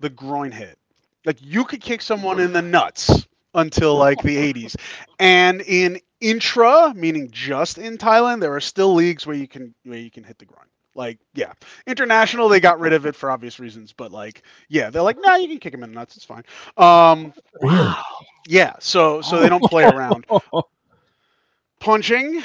the 0.00 0.10
groin 0.10 0.52
hit. 0.52 0.78
Like 1.24 1.38
you 1.40 1.64
could 1.64 1.80
kick 1.80 2.02
someone 2.02 2.38
in 2.38 2.52
the 2.52 2.60
nuts 2.60 3.26
until 3.54 3.96
like 3.96 4.20
the 4.20 4.36
80s. 4.52 4.76
And 5.18 5.62
in 5.62 5.98
intra, 6.20 6.92
meaning 6.94 7.30
just 7.32 7.78
in 7.78 7.96
Thailand, 7.96 8.42
there 8.42 8.54
are 8.54 8.60
still 8.60 8.92
leagues 8.92 9.26
where 9.26 9.34
you 9.36 9.48
can 9.48 9.74
where 9.84 9.98
you 9.98 10.10
can 10.10 10.24
hit 10.24 10.36
the 10.38 10.44
groin. 10.44 10.66
Like, 10.94 11.20
yeah. 11.32 11.54
International, 11.86 12.50
they 12.50 12.60
got 12.60 12.80
rid 12.80 12.92
of 12.92 13.06
it 13.06 13.16
for 13.16 13.30
obvious 13.30 13.58
reasons, 13.58 13.94
but 13.96 14.12
like, 14.12 14.42
yeah, 14.68 14.90
they're 14.90 15.00
like, 15.00 15.16
nah, 15.18 15.36
you 15.36 15.48
can 15.48 15.58
kick 15.58 15.72
him 15.72 15.84
in 15.84 15.88
the 15.88 15.94
nuts, 15.94 16.18
it's 16.18 16.26
fine. 16.26 16.44
Um 16.76 17.32
yeah, 18.46 18.74
so 18.78 19.22
so 19.22 19.40
they 19.40 19.48
don't 19.48 19.64
play 19.64 19.84
around. 19.84 20.26
Punching, 21.80 22.42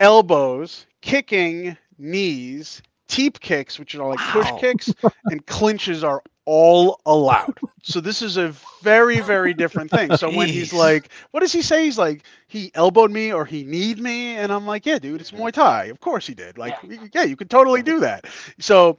elbows, 0.00 0.86
kicking, 1.00 1.76
knees, 1.98 2.82
teep 3.08 3.40
kicks, 3.40 3.78
which 3.78 3.94
are 3.94 4.08
like 4.08 4.18
push 4.30 4.50
kicks, 4.60 4.92
and 5.26 5.44
clinches 5.46 6.04
are 6.04 6.22
all 6.46 7.00
allowed. 7.06 7.58
So 7.82 8.00
this 8.00 8.22
is 8.22 8.36
a 8.36 8.54
very, 8.82 9.20
very 9.20 9.54
different 9.54 9.90
thing. 9.90 10.16
So 10.16 10.34
when 10.34 10.48
he's 10.48 10.72
like, 10.72 11.08
what 11.30 11.40
does 11.40 11.52
he 11.52 11.62
say? 11.62 11.84
He's 11.84 11.98
like, 11.98 12.24
he 12.46 12.70
elbowed 12.74 13.10
me 13.10 13.32
or 13.32 13.44
he 13.44 13.64
kneed 13.64 13.98
me, 13.98 14.36
and 14.36 14.52
I'm 14.52 14.66
like, 14.66 14.86
yeah, 14.86 14.98
dude, 14.98 15.20
it's 15.20 15.30
Muay 15.30 15.52
Thai. 15.52 15.84
Of 15.86 16.00
course 16.00 16.26
he 16.26 16.34
did. 16.34 16.58
Like, 16.58 16.74
yeah, 17.14 17.24
you 17.24 17.36
could 17.36 17.50
totally 17.50 17.82
do 17.82 18.00
that. 18.00 18.26
So, 18.58 18.98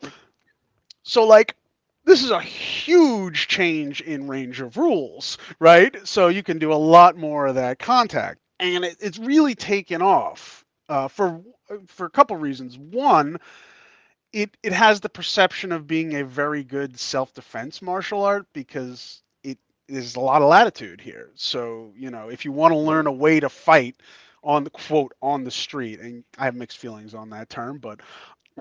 so 1.03 1.25
like. 1.25 1.55
This 2.07 2.23
is 2.23 2.29
a 2.29 2.39
huge 2.39 3.47
change 3.47 4.01
in 4.01 4.27
range 4.27 4.61
of 4.61 4.77
rules, 4.77 5.39
right? 5.59 5.95
So 6.07 6.27
you 6.27 6.43
can 6.43 6.59
do 6.59 6.71
a 6.71 6.75
lot 6.75 7.17
more 7.17 7.47
of 7.47 7.55
that 7.55 7.79
contact, 7.79 8.39
and 8.59 8.85
it, 8.85 8.97
it's 8.99 9.19
really 9.19 9.55
taken 9.55 10.01
off 10.01 10.65
uh, 10.89 11.07
for 11.07 11.41
for 11.87 12.05
a 12.05 12.09
couple 12.11 12.37
reasons. 12.37 12.77
One, 12.77 13.37
it 14.33 14.55
it 14.63 14.73
has 14.73 14.99
the 15.01 15.09
perception 15.09 15.71
of 15.71 15.87
being 15.87 16.15
a 16.15 16.25
very 16.25 16.63
good 16.63 16.99
self-defense 16.99 17.81
martial 17.81 18.23
art 18.23 18.47
because 18.53 19.23
it 19.43 19.57
is 19.87 20.15
a 20.15 20.21
lot 20.21 20.41
of 20.41 20.49
latitude 20.49 21.01
here. 21.01 21.31
So, 21.35 21.93
you 21.95 22.11
know, 22.11 22.29
if 22.29 22.45
you 22.45 22.51
want 22.51 22.73
to 22.73 22.77
learn 22.77 23.07
a 23.07 23.11
way 23.11 23.39
to 23.39 23.49
fight 23.49 23.97
on 24.43 24.63
the 24.63 24.71
quote 24.71 25.13
on 25.21 25.43
the 25.43 25.51
street, 25.51 25.99
and 25.99 26.23
I 26.37 26.45
have 26.45 26.55
mixed 26.55 26.77
feelings 26.77 27.15
on 27.15 27.31
that 27.31 27.49
term, 27.49 27.79
but 27.79 28.01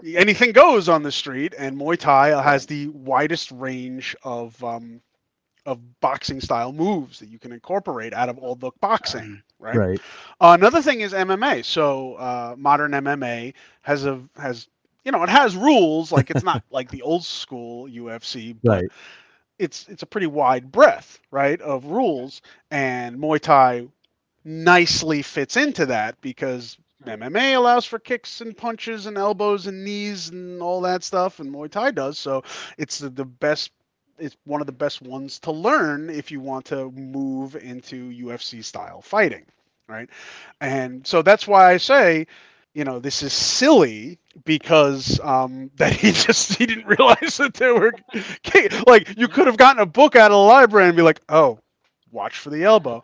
anything 0.04 0.52
goes 0.52 0.88
on 0.88 1.02
the 1.02 1.12
street, 1.12 1.54
and 1.58 1.78
Muay 1.78 1.98
Thai 1.98 2.42
has 2.42 2.66
the 2.66 2.88
widest 2.88 3.52
range 3.52 4.16
of 4.24 4.62
um, 4.64 5.00
of 5.66 5.80
boxing 6.00 6.40
style 6.40 6.72
moves 6.72 7.20
that 7.20 7.30
you 7.30 7.38
can 7.38 7.52
incorporate 7.52 8.14
out 8.14 8.30
of 8.30 8.38
old 8.40 8.60
book 8.60 8.76
boxing, 8.80 9.42
right? 9.64 9.82
Right. 9.82 10.00
Uh, 10.40 10.56
another 10.58 10.82
thing 10.82 11.00
is 11.00 11.14
MMA. 11.14 11.62
So 11.62 12.14
uh, 12.14 12.54
modern 12.58 12.94
MMA 12.94 13.54
has 13.82 14.06
a 14.06 14.22
has 14.36 14.68
you 15.04 15.12
know 15.12 15.22
it 15.22 15.30
has 15.30 15.56
rules. 15.56 16.12
Like 16.12 16.30
it's 16.30 16.44
not 16.44 16.62
like 16.70 16.90
the 16.90 17.02
old 17.02 17.24
school 17.24 17.88
UFC, 17.88 18.54
but 18.66 18.84
Right. 18.84 18.90
it's 19.58 19.88
it's 19.88 20.02
a 20.02 20.06
pretty 20.06 20.26
wide 20.26 20.72
breadth, 20.72 21.20
right, 21.30 21.60
of 21.60 21.86
rules. 21.86 22.42
And 22.70 23.18
Muay 23.18 23.40
Thai 23.40 23.88
nicely 24.44 25.22
fits 25.22 25.56
into 25.56 25.86
that 25.86 26.20
because 26.20 26.78
MMA 27.06 27.54
allows 27.54 27.84
for 27.86 27.98
kicks 27.98 28.40
and 28.40 28.56
punches 28.56 29.06
and 29.06 29.16
elbows 29.18 29.66
and 29.66 29.84
knees 29.84 30.28
and 30.30 30.62
all 30.62 30.80
that 30.82 31.02
stuff, 31.04 31.40
and 31.40 31.52
Muay 31.52 31.70
Thai 31.70 31.90
does. 31.92 32.18
So 32.18 32.42
it's 32.78 32.98
the, 32.98 33.10
the 33.10 33.24
best. 33.24 33.70
It's 34.18 34.36
one 34.44 34.60
of 34.60 34.66
the 34.66 34.72
best 34.72 35.02
ones 35.02 35.38
to 35.40 35.52
learn 35.52 36.10
if 36.10 36.30
you 36.30 36.40
want 36.40 36.66
to 36.66 36.90
move 36.92 37.56
into 37.56 38.10
UFC 38.10 38.62
style 38.64 39.02
fighting, 39.02 39.44
right? 39.88 40.08
And 40.60 41.06
so 41.06 41.22
that's 41.22 41.46
why 41.46 41.72
I 41.72 41.76
say, 41.78 42.26
you 42.74 42.84
know, 42.84 42.98
this 42.98 43.22
is 43.22 43.32
silly 43.32 44.18
because 44.44 45.20
um, 45.20 45.70
that 45.76 45.92
he 45.92 46.12
just 46.12 46.56
he 46.56 46.66
didn't 46.66 46.86
realize 46.86 47.36
that 47.38 47.54
there 47.54 47.74
were 47.74 47.92
like 48.86 49.16
you 49.16 49.28
could 49.28 49.46
have 49.46 49.56
gotten 49.56 49.82
a 49.82 49.86
book 49.86 50.16
out 50.16 50.30
of 50.30 50.36
the 50.36 50.38
library 50.38 50.88
and 50.88 50.96
be 50.96 51.02
like, 51.02 51.20
oh, 51.28 51.58
watch 52.10 52.38
for 52.38 52.50
the 52.50 52.64
elbow. 52.64 53.02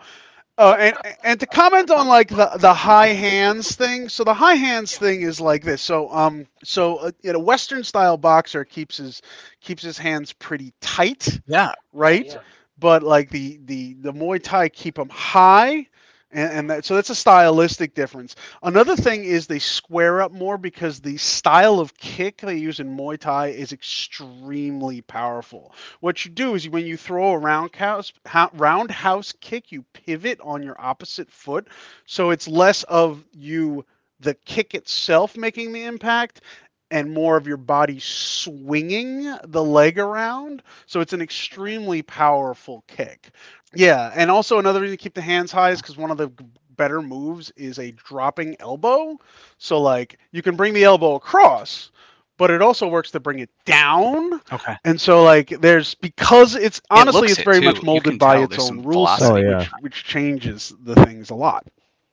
Uh, 0.60 0.76
and 0.78 0.96
and 1.24 1.40
to 1.40 1.46
comment 1.46 1.90
on 1.90 2.08
like 2.08 2.28
the 2.28 2.50
the 2.60 2.74
high 2.74 3.08
hands 3.08 3.76
thing. 3.76 4.08
So 4.08 4.24
the 4.24 4.34
high 4.34 4.54
hands 4.56 4.96
thing 4.98 5.22
is 5.22 5.40
like 5.40 5.64
this. 5.64 5.82
So 5.82 6.10
um 6.10 6.46
so 6.64 6.96
uh, 6.98 7.12
you 7.22 7.32
know 7.32 7.40
Western 7.40 7.84
style 7.84 8.18
boxer 8.18 8.64
keeps 8.64 8.98
his 8.98 9.22
keeps 9.60 9.82
his 9.82 9.98
hands 9.98 10.32
pretty 10.34 10.74
tight, 10.80 11.40
Yeah. 11.46 11.72
right? 11.92 12.36
But 12.78 13.02
like 13.02 13.30
the 13.30 13.60
the 13.64 13.94
the 13.94 14.12
Muay 14.12 14.42
Thai 14.42 14.68
keep 14.70 14.96
them 14.96 15.10
high. 15.10 15.86
And, 16.32 16.52
and 16.52 16.70
that, 16.70 16.84
so 16.84 16.94
that's 16.94 17.10
a 17.10 17.14
stylistic 17.14 17.94
difference. 17.94 18.36
Another 18.62 18.96
thing 18.96 19.24
is 19.24 19.46
they 19.46 19.58
square 19.58 20.22
up 20.22 20.32
more 20.32 20.58
because 20.58 21.00
the 21.00 21.16
style 21.16 21.80
of 21.80 21.96
kick 21.96 22.38
they 22.38 22.56
use 22.56 22.80
in 22.80 22.96
Muay 22.96 23.18
Thai 23.18 23.48
is 23.48 23.72
extremely 23.72 25.02
powerful. 25.02 25.74
What 26.00 26.24
you 26.24 26.30
do 26.30 26.54
is 26.54 26.68
when 26.68 26.86
you 26.86 26.96
throw 26.96 27.32
a 27.32 27.38
roundhouse 27.38 28.12
roundhouse 28.54 29.32
kick, 29.40 29.72
you 29.72 29.84
pivot 29.94 30.40
on 30.42 30.62
your 30.62 30.80
opposite 30.80 31.30
foot, 31.30 31.68
so 32.06 32.30
it's 32.30 32.48
less 32.48 32.82
of 32.84 33.24
you 33.32 33.84
the 34.20 34.34
kick 34.34 34.74
itself 34.74 35.36
making 35.36 35.72
the 35.72 35.84
impact 35.84 36.42
and 36.90 37.12
more 37.12 37.36
of 37.36 37.46
your 37.46 37.56
body 37.56 37.98
swinging 38.00 39.34
the 39.44 39.62
leg 39.62 39.98
around. 39.98 40.62
So 40.86 41.00
it's 41.00 41.12
an 41.12 41.20
extremely 41.22 42.02
powerful 42.02 42.84
kick. 42.86 43.30
Yeah, 43.74 44.12
and 44.14 44.30
also 44.30 44.58
another 44.58 44.80
reason 44.80 44.96
to 44.96 45.02
keep 45.02 45.14
the 45.14 45.20
hands 45.20 45.52
high 45.52 45.70
is 45.70 45.80
because 45.80 45.96
one 45.96 46.10
of 46.10 46.16
the 46.18 46.30
better 46.76 47.02
moves 47.02 47.52
is 47.56 47.78
a 47.78 47.92
dropping 47.92 48.56
elbow. 48.58 49.18
So 49.58 49.80
like 49.80 50.18
you 50.32 50.42
can 50.42 50.56
bring 50.56 50.74
the 50.74 50.84
elbow 50.84 51.14
across, 51.14 51.90
but 52.36 52.50
it 52.50 52.62
also 52.62 52.88
works 52.88 53.10
to 53.12 53.20
bring 53.20 53.38
it 53.40 53.50
down. 53.64 54.40
Okay. 54.52 54.76
And 54.84 55.00
so 55.00 55.22
like 55.22 55.50
there's 55.60 55.94
because 55.94 56.54
it's 56.56 56.80
honestly 56.90 57.20
looks 57.20 57.32
it's 57.32 57.42
very 57.44 57.60
too. 57.60 57.66
much 57.66 57.82
molded 57.82 58.18
by 58.18 58.42
its 58.42 58.58
own 58.58 58.82
rules, 58.82 59.20
rule. 59.20 59.32
Oh, 59.32 59.36
yeah. 59.36 59.58
which, 59.58 59.70
which 59.80 60.04
changes 60.04 60.72
the 60.82 60.94
things 61.04 61.30
a 61.30 61.34
lot. 61.34 61.66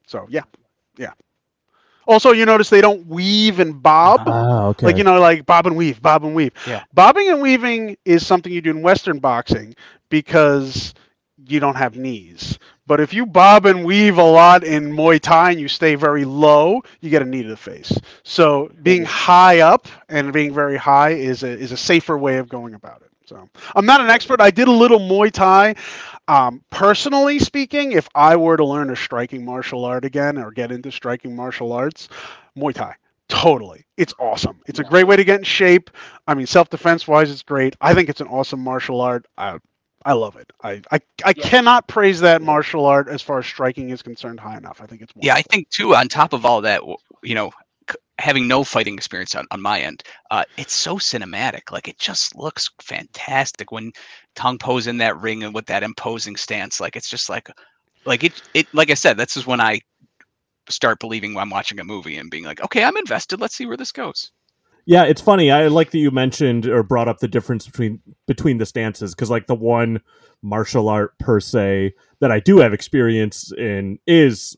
So 0.06 0.28
yeah, 0.30 0.44
yeah. 0.98 1.14
Also, 2.08 2.32
you 2.32 2.46
notice 2.46 2.70
they 2.70 2.82
don't 2.82 3.06
weave 3.08 3.60
and 3.60 3.82
bob. 3.82 4.22
Ah, 4.28 4.68
okay. 4.68 4.86
Like 4.86 4.98
you 4.98 5.04
know, 5.04 5.20
like 5.20 5.46
bob 5.46 5.68
and 5.68 5.76
weave, 5.76 6.02
bob 6.02 6.24
and 6.26 6.36
weave. 6.36 6.54
Yeah. 6.66 6.84
Bobbing 6.94 7.30
and 7.30 7.42
weaving 7.42 7.98
is 8.06 8.26
something 8.26 8.52
you 8.52 8.62
do 8.62 8.72
in 8.72 8.82
Western 8.82 9.20
boxing 9.20 9.76
because 10.10 10.94
you 11.46 11.60
don't 11.60 11.76
have 11.76 11.96
knees. 11.98 12.58
But 12.88 13.00
if 13.02 13.14
you 13.14 13.26
bob 13.26 13.66
and 13.66 13.84
weave 13.86 14.18
a 14.18 14.24
lot 14.24 14.64
in 14.64 14.92
Muay 14.92 15.20
Thai 15.20 15.52
and 15.52 15.60
you 15.60 15.68
stay 15.68 15.96
very 15.96 16.26
low, 16.26 16.82
you 17.02 17.10
get 17.10 17.22
a 17.22 17.26
knee 17.26 17.44
to 17.44 17.50
the 17.50 17.58
face. 17.58 17.98
So 18.24 18.72
being 18.84 19.04
high 19.06 19.60
up 19.60 19.88
and 20.10 20.32
being 20.34 20.54
very 20.54 20.78
high 20.78 21.12
is 21.12 21.44
a 21.44 21.50
is 21.50 21.72
a 21.72 21.78
safer 21.78 22.18
way 22.18 22.38
of 22.38 22.48
going 22.50 22.74
about 22.74 23.02
it. 23.02 23.12
So 23.26 23.48
I'm 23.76 23.86
not 23.86 24.00
an 24.02 24.10
expert. 24.10 24.40
I 24.42 24.52
did 24.52 24.68
a 24.68 24.72
little 24.72 25.00
Muay 25.00 25.32
Thai. 25.32 25.76
Um, 26.28 26.62
personally 26.70 27.40
speaking, 27.40 27.94
if 27.94 28.08
I 28.16 28.36
were 28.36 28.58
to 28.58 28.66
learn 28.66 28.90
a 28.90 28.96
striking 28.96 29.46
martial 29.46 29.86
art 29.86 30.06
again 30.06 30.38
or 30.38 30.52
get 30.52 30.72
into 30.72 30.92
striking 30.92 31.36
martial 31.36 31.72
arts, 31.72 32.10
Muay 32.58 32.74
Thai. 32.74 32.96
Totally. 33.30 33.86
It's 33.98 34.14
awesome. 34.20 34.62
It's 34.68 34.80
a 34.80 34.84
great 34.84 35.06
way 35.06 35.16
to 35.18 35.24
get 35.24 35.40
in 35.40 35.44
shape. 35.44 35.90
I 36.28 36.34
mean, 36.34 36.48
self 36.48 36.70
defense 36.70 37.08
wise, 37.08 37.30
it's 37.30 37.44
great. 37.44 37.76
I 37.82 37.94
think 37.94 38.10
it's 38.10 38.22
an 38.22 38.28
awesome 38.28 38.62
martial 38.62 39.02
art. 39.02 39.26
I, 39.38 39.60
I 40.06 40.14
love 40.14 40.38
it. 40.38 40.52
I, 40.64 40.82
I, 40.92 41.00
I 41.26 41.34
cannot 41.34 41.88
praise 41.90 42.22
that 42.22 42.42
martial 42.42 42.86
art 42.86 43.10
as 43.10 43.22
far 43.22 43.40
as 43.40 43.46
striking 43.46 43.90
is 43.90 44.02
concerned 44.02 44.40
high 44.40 44.58
enough. 44.58 44.82
I 44.82 44.86
think 44.86 45.02
it's 45.02 45.12
Yeah, 45.18 45.34
I 45.34 45.42
think 45.42 45.70
too. 45.70 45.94
On 45.96 46.08
top 46.08 46.32
of 46.32 46.46
all 46.46 46.62
that, 46.62 46.82
you 47.22 47.36
know, 47.36 47.52
having 48.20 48.48
no 48.48 48.64
fighting 48.64 48.96
experience 48.96 49.36
on, 49.36 49.46
on 49.52 49.62
my 49.62 49.80
end, 49.80 50.04
uh, 50.32 50.44
it's 50.58 50.74
so 50.74 50.98
cinematic. 50.98 51.72
Like 51.72 51.88
it 51.88 52.00
just 52.00 52.36
looks 52.36 52.70
fantastic 52.82 53.72
when 53.72 53.92
Tong 54.36 54.58
Po's 54.58 54.88
in 54.88 54.98
that 54.98 55.20
ring 55.20 55.44
and 55.44 55.54
with 55.54 55.66
that 55.68 55.84
imposing 55.84 56.36
stance. 56.36 56.80
Like 56.80 56.96
it's 56.96 57.10
just 57.10 57.30
like, 57.30 57.50
like 58.06 58.24
it. 58.24 58.42
It 58.54 58.68
like 58.74 58.90
I 58.90 58.96
said, 58.96 59.18
this 59.18 59.38
is 59.38 59.46
when 59.46 59.62
I 59.62 59.82
start 60.70 61.00
believing 61.00 61.38
I'm 61.38 61.50
watching 61.50 61.80
a 61.80 61.84
movie 61.84 62.18
and 62.18 62.30
being 62.30 62.44
like, 62.44 62.62
okay, 62.62 62.84
I'm 62.84 62.98
invested. 62.98 63.40
Let's 63.40 63.56
see 63.56 63.66
where 63.66 63.78
this 63.78 63.92
goes. 63.92 64.32
Yeah, 64.86 65.04
it's 65.04 65.20
funny. 65.20 65.52
I 65.52 65.68
like 65.68 65.92
that 65.92 65.98
you 65.98 66.12
mentioned 66.12 66.66
or 66.66 66.82
brought 66.82 67.10
up 67.10 67.20
the 67.20 67.28
difference 67.28 67.66
between 67.66 68.02
between 68.26 68.58
the 68.58 68.66
stances 68.66 69.14
because, 69.14 69.30
like, 69.30 69.48
the 69.48 69.54
one 69.54 70.00
martial 70.42 70.88
art 70.88 71.18
per 71.20 71.42
se 71.42 71.94
that 72.22 72.32
I 72.32 72.40
do 72.40 72.60
have 72.60 72.74
experience 72.74 73.52
in 73.52 74.00
is 74.08 74.56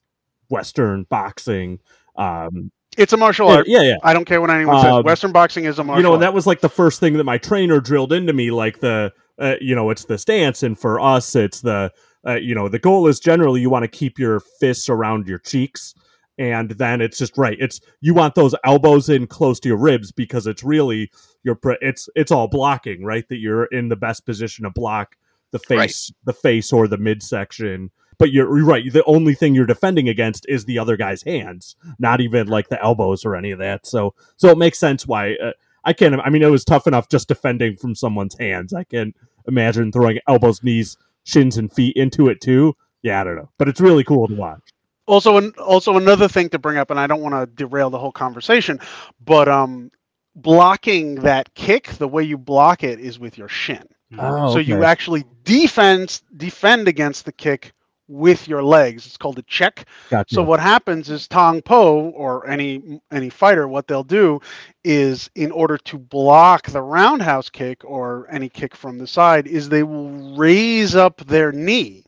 Western 0.49 1.03
boxing. 1.10 1.80
Um, 2.16 2.72
It's 3.00 3.14
a 3.14 3.18
martial 3.18 3.47
art. 3.47 3.68
yeah, 3.68 3.82
yeah. 3.82 3.95
I 4.04 4.14
don't 4.14 4.26
care 4.26 4.41
what 4.41 4.50
anyone 4.50 4.82
says. 4.82 4.91
Um, 4.91 5.04
Western 5.04 5.32
boxing 5.32 5.66
is 5.66 5.80
a 5.80 5.84
martial 5.84 5.93
art. 5.93 6.00
You 6.00 6.04
know, 6.04 6.10
art. 6.10 6.16
and 6.16 6.24
that 6.24 6.34
was 6.34 6.45
like 6.45 6.62
the 6.62 6.70
first 6.70 7.00
thing 7.00 7.14
that 7.14 7.24
my 7.24 7.38
trainer 7.38 7.80
drilled 7.80 8.14
into 8.14 8.34
me. 8.34 8.52
Like 8.52 8.80
the, 8.80 9.14
uh, 9.39 9.56
you 9.62 9.76
know, 9.76 9.89
it's 9.89 10.06
the 10.06 10.18
stance, 10.18 10.64
and 10.64 10.78
for 10.78 11.00
us, 11.00 11.36
it's 11.36 11.62
the, 11.62 11.91
uh, 12.28 12.36
you 12.36 12.54
know, 12.54 12.68
the 12.68 12.80
goal 12.80 13.08
is 13.08 13.20
generally 13.20 13.62
you 13.62 13.70
want 13.70 13.84
to 13.84 13.88
keep 13.88 14.20
your 14.20 14.41
fists 14.60 14.89
around 14.89 15.28
your 15.28 15.39
cheeks 15.39 15.93
and 16.39 16.72
then 16.72 17.02
it's 17.02 17.18
just 17.18 17.38
right. 17.38 17.58
It's 17.60 17.82
you 18.00 18.14
want 18.14 18.34
those 18.34 18.56
elbows 18.64 19.10
in 19.10 19.28
close 19.28 19.60
to 19.60 19.68
your 19.70 19.78
ribs 19.78 20.12
because 20.14 20.47
it's 20.47 20.64
really 20.64 21.12
your 21.43 21.56
pre- 21.56 21.78
it's 21.82 22.08
it's 22.16 22.32
all 22.32 22.47
blocking, 22.47 23.04
right? 23.04 23.28
That 23.28 23.39
you're 23.39 23.66
in 23.66 23.89
the 23.89 23.97
best 23.97 24.26
position 24.26 24.64
to 24.64 24.70
block 24.70 25.18
the 25.52 25.60
face, 25.60 26.12
the 26.24 26.34
face 26.34 26.72
or 26.72 26.88
the 26.88 26.97
midsection. 26.97 27.91
But 28.20 28.32
you're, 28.32 28.55
you're 28.57 28.67
right. 28.67 28.91
The 28.91 29.03
only 29.05 29.34
thing 29.34 29.55
you're 29.55 29.65
defending 29.65 30.09
against 30.09 30.45
is 30.47 30.65
the 30.65 30.78
other 30.78 30.97
guy's 30.97 31.24
hands, 31.24 31.76
not 31.97 32.22
even 32.22 32.47
like 32.47 32.70
the 32.70 32.82
elbows 32.84 33.26
or 33.26 33.36
any 33.36 33.51
of 33.51 33.59
that. 33.59 33.88
So 33.88 34.13
so 34.36 34.49
it 34.49 34.57
makes 34.57 34.78
sense 34.78 35.07
why 35.07 35.36
uh, 35.36 35.53
I 35.86 35.93
can't. 35.93 36.20
I 36.22 36.30
mean, 36.30 36.43
it 36.43 36.51
was 36.51 36.65
tough 36.65 36.86
enough 36.86 37.09
just 37.09 37.28
defending 37.28 37.78
from 37.78 37.95
someone's 37.95 38.38
hands. 38.38 38.74
I 38.74 38.84
can 38.84 39.13
imagine 39.47 39.91
throwing 39.91 40.20
elbows, 40.28 40.61
knees, 40.63 40.97
shins, 41.24 41.57
and 41.57 41.72
feet 41.72 41.95
into 41.95 42.28
it 42.28 42.41
too. 42.41 42.76
Yeah, 43.01 43.22
I 43.22 43.24
don't 43.24 43.38
know, 43.38 43.49
but 43.57 43.70
it's 43.70 43.80
really 43.80 44.03
cool 44.03 44.28
to 44.28 44.36
watch. 44.36 44.61
Also, 45.05 45.38
an, 45.38 45.53
also 45.57 45.97
another 45.97 46.28
thing 46.28 46.49
to 46.49 46.59
bring 46.59 46.78
up, 46.78 46.91
and 46.91 46.99
I 46.99 47.07
don't 47.07 47.22
want 47.22 47.34
to 47.34 47.47
derail 47.55 47.89
the 47.89 47.97
whole 47.97 48.11
conversation, 48.11 48.80
but 49.26 49.47
um, 49.47 49.89
blocking 50.36 51.15
that 51.15 51.53
kick, 51.55 51.88
the 51.93 52.07
way 52.07 52.24
you 52.24 52.38
block 52.38 52.84
it 52.84 52.99
is 52.99 53.17
with 53.17 53.38
your 53.38 53.47
shin. 53.47 53.88
Oh, 54.17 54.53
So 54.53 54.59
you 54.59 54.84
actually 54.84 55.24
defend 55.43 56.22
defend 56.38 56.88
against 56.88 57.26
the 57.26 57.32
kick 57.32 57.74
with 58.10 58.47
your 58.47 58.64
legs. 58.64 59.05
It's 59.05 59.16
called 59.18 59.39
a 59.39 59.43
check. 59.43 59.86
Gotcha. 60.10 60.34
So 60.36 60.43
what 60.43 60.60
happens 60.60 61.10
is 61.10 61.28
Tong 61.28 61.62
Po 61.62 62.10
or 62.10 62.49
any 62.49 62.99
any 63.12 63.30
fighter, 63.30 63.68
what 63.68 63.88
they'll 63.88 64.03
do 64.03 64.41
is 64.84 65.30
in 65.36 65.51
order 65.51 65.78
to 65.78 65.97
block 65.97 66.68
the 66.68 66.82
roundhouse 66.82 67.49
kick 67.49 67.86
or 67.86 68.28
any 68.32 68.49
kick 68.49 68.76
from 68.76 68.97
the 68.97 69.07
side, 69.07 69.47
is 69.47 69.70
they 69.70 69.84
will 69.84 70.36
raise 70.36 70.95
up 70.95 71.18
their 71.28 71.51
knee 71.51 72.03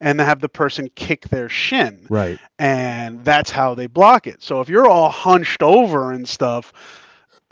and 0.00 0.20
have 0.20 0.40
the 0.40 0.48
person 0.48 0.90
kick 0.94 1.28
their 1.28 1.48
shin 1.48 2.06
right. 2.10 2.38
and 2.58 3.24
that's 3.24 3.50
how 3.50 3.74
they 3.74 3.86
block 3.86 4.26
it. 4.26 4.42
So 4.42 4.60
if 4.60 4.68
you're 4.68 4.88
all 4.88 5.08
hunched 5.08 5.62
over 5.62 6.12
and 6.12 6.28
stuff, 6.28 6.72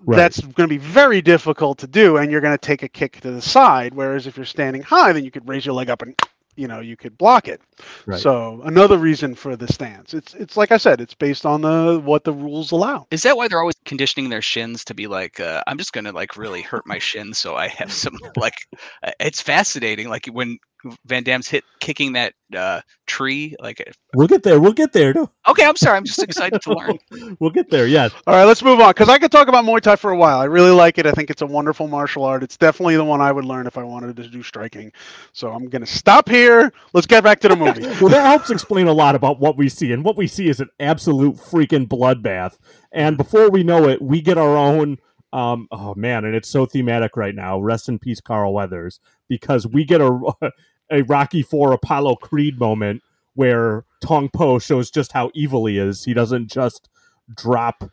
Right. 0.04 0.16
that's 0.16 0.40
going 0.40 0.68
to 0.68 0.74
be 0.74 0.78
very 0.78 1.22
difficult 1.22 1.78
to 1.78 1.86
do, 1.86 2.16
and 2.16 2.28
you're 2.28 2.40
going 2.40 2.58
to 2.58 2.58
take 2.66 2.82
a 2.82 2.88
kick 2.88 3.20
to 3.20 3.30
the 3.30 3.40
side. 3.40 3.94
Whereas 3.94 4.26
if 4.26 4.36
you're 4.36 4.44
standing 4.44 4.82
high, 4.82 5.12
then 5.12 5.24
you 5.24 5.30
could 5.30 5.48
raise 5.48 5.64
your 5.64 5.76
leg 5.76 5.90
up 5.90 6.02
and 6.02 6.16
you 6.56 6.68
know 6.68 6.80
you 6.80 6.96
could 6.96 7.16
block 7.18 7.48
it. 7.48 7.60
Right. 8.06 8.18
So 8.18 8.60
another 8.64 8.98
reason 8.98 9.34
for 9.34 9.56
the 9.56 9.66
stance. 9.72 10.14
It's 10.14 10.34
it's 10.34 10.56
like 10.56 10.72
I 10.72 10.76
said, 10.78 11.00
it's 11.00 11.14
based 11.14 11.46
on 11.46 11.62
the 11.62 12.00
what 12.04 12.24
the 12.24 12.32
rules 12.32 12.72
allow. 12.72 13.06
Is 13.10 13.22
that 13.22 13.36
why 13.36 13.48
they're 13.48 13.60
always 13.60 13.76
conditioning 13.84 14.30
their 14.30 14.42
shins 14.42 14.84
to 14.86 14.94
be 14.94 15.06
like, 15.06 15.38
uh, 15.40 15.62
I'm 15.66 15.78
just 15.78 15.92
gonna 15.92 16.12
like 16.12 16.36
really 16.36 16.62
hurt 16.62 16.86
my 16.86 16.98
shins 16.98 17.38
so 17.38 17.56
I 17.56 17.68
have 17.68 17.92
some 17.92 18.18
like. 18.36 18.54
uh, 19.02 19.12
It's 19.20 19.40
fascinating, 19.40 20.08
like 20.08 20.26
when 20.26 20.58
Van 21.06 21.22
Damme's 21.22 21.48
hit 21.48 21.64
kicking 21.80 22.12
that 22.12 22.34
uh, 22.56 22.80
tree. 23.06 23.54
Like, 23.60 23.80
uh, 23.80 23.92
We'll 24.14 24.28
get 24.28 24.42
there. 24.42 24.60
We'll 24.60 24.72
get 24.72 24.92
there. 24.92 25.14
No, 25.14 25.30
okay, 25.48 25.64
I'm 25.64 25.76
sorry, 25.76 25.96
I'm 25.96 26.04
just 26.04 26.22
excited 26.22 26.60
to 26.62 26.74
learn. 26.74 26.98
we'll 27.40 27.50
get 27.50 27.70
there. 27.70 27.86
Yes. 27.86 28.12
All 28.26 28.34
right, 28.34 28.44
let's 28.44 28.62
move 28.62 28.80
on 28.80 28.90
because 28.90 29.08
I 29.08 29.18
could 29.18 29.32
talk 29.32 29.48
about 29.48 29.64
Muay 29.64 29.80
Thai 29.80 29.96
for 29.96 30.10
a 30.10 30.16
while. 30.16 30.38
I 30.38 30.44
really 30.44 30.70
like 30.70 30.98
it. 30.98 31.06
I 31.06 31.12
think 31.12 31.30
it's 31.30 31.42
a 31.42 31.46
wonderful 31.46 31.88
martial 31.88 32.24
art. 32.24 32.42
It's 32.42 32.56
definitely 32.56 32.96
the 32.96 33.04
one 33.04 33.20
I 33.20 33.32
would 33.32 33.44
learn 33.44 33.66
if 33.66 33.78
I 33.78 33.82
wanted 33.82 34.16
to 34.16 34.28
do 34.28 34.42
striking. 34.42 34.92
So 35.32 35.50
I'm 35.50 35.68
going 35.68 35.84
to 35.84 35.90
stop 35.90 36.28
here. 36.28 36.72
Let's 36.92 37.06
get 37.06 37.24
back 37.24 37.40
to 37.40 37.48
the 37.48 37.56
movie. 37.56 37.86
Well, 38.02 38.10
that 38.10 38.26
helps 38.26 38.50
explain 38.50 38.88
a 38.88 38.92
lot 38.92 39.14
about 39.14 39.38
what 39.38 39.56
we 39.56 39.68
see, 39.68 39.92
and 39.92 40.04
what 40.04 40.16
we 40.16 40.26
see 40.26 40.48
is 40.48 40.58
an 40.60 40.68
absolute 40.80 41.36
freaking 41.36 41.86
bloodbath. 41.86 42.58
And 42.90 43.16
before 43.16 43.48
we 43.48 43.62
know 43.62 43.88
it, 43.88 44.02
we 44.02 44.20
get 44.20 44.38
our 44.38 44.56
own. 44.56 44.98
Um, 45.32 45.68
oh 45.70 45.94
man, 45.94 46.24
and 46.24 46.34
it's 46.34 46.48
so 46.48 46.66
thematic 46.66 47.16
right 47.16 47.34
now. 47.34 47.60
Rest 47.60 47.88
in 47.88 47.98
peace, 47.98 48.20
Carl 48.20 48.52
Weathers, 48.52 49.00
because 49.28 49.66
we 49.66 49.84
get 49.84 50.00
a 50.00 50.10
a 50.92 51.02
Rocky 51.02 51.42
Four 51.42 51.72
Apollo 51.72 52.16
Creed 52.16 52.58
moment 52.58 53.02
where 53.34 53.84
Tong 54.00 54.28
Po 54.28 54.58
shows 54.58 54.90
just 54.90 55.12
how 55.12 55.30
evil 55.34 55.66
he 55.66 55.78
is. 55.78 56.04
He 56.04 56.14
doesn't 56.14 56.50
just 56.50 56.88
drop 57.34 57.90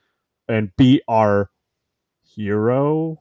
and 0.48 0.76
beat 0.76 1.02
our 1.08 1.50
hero, 2.24 3.20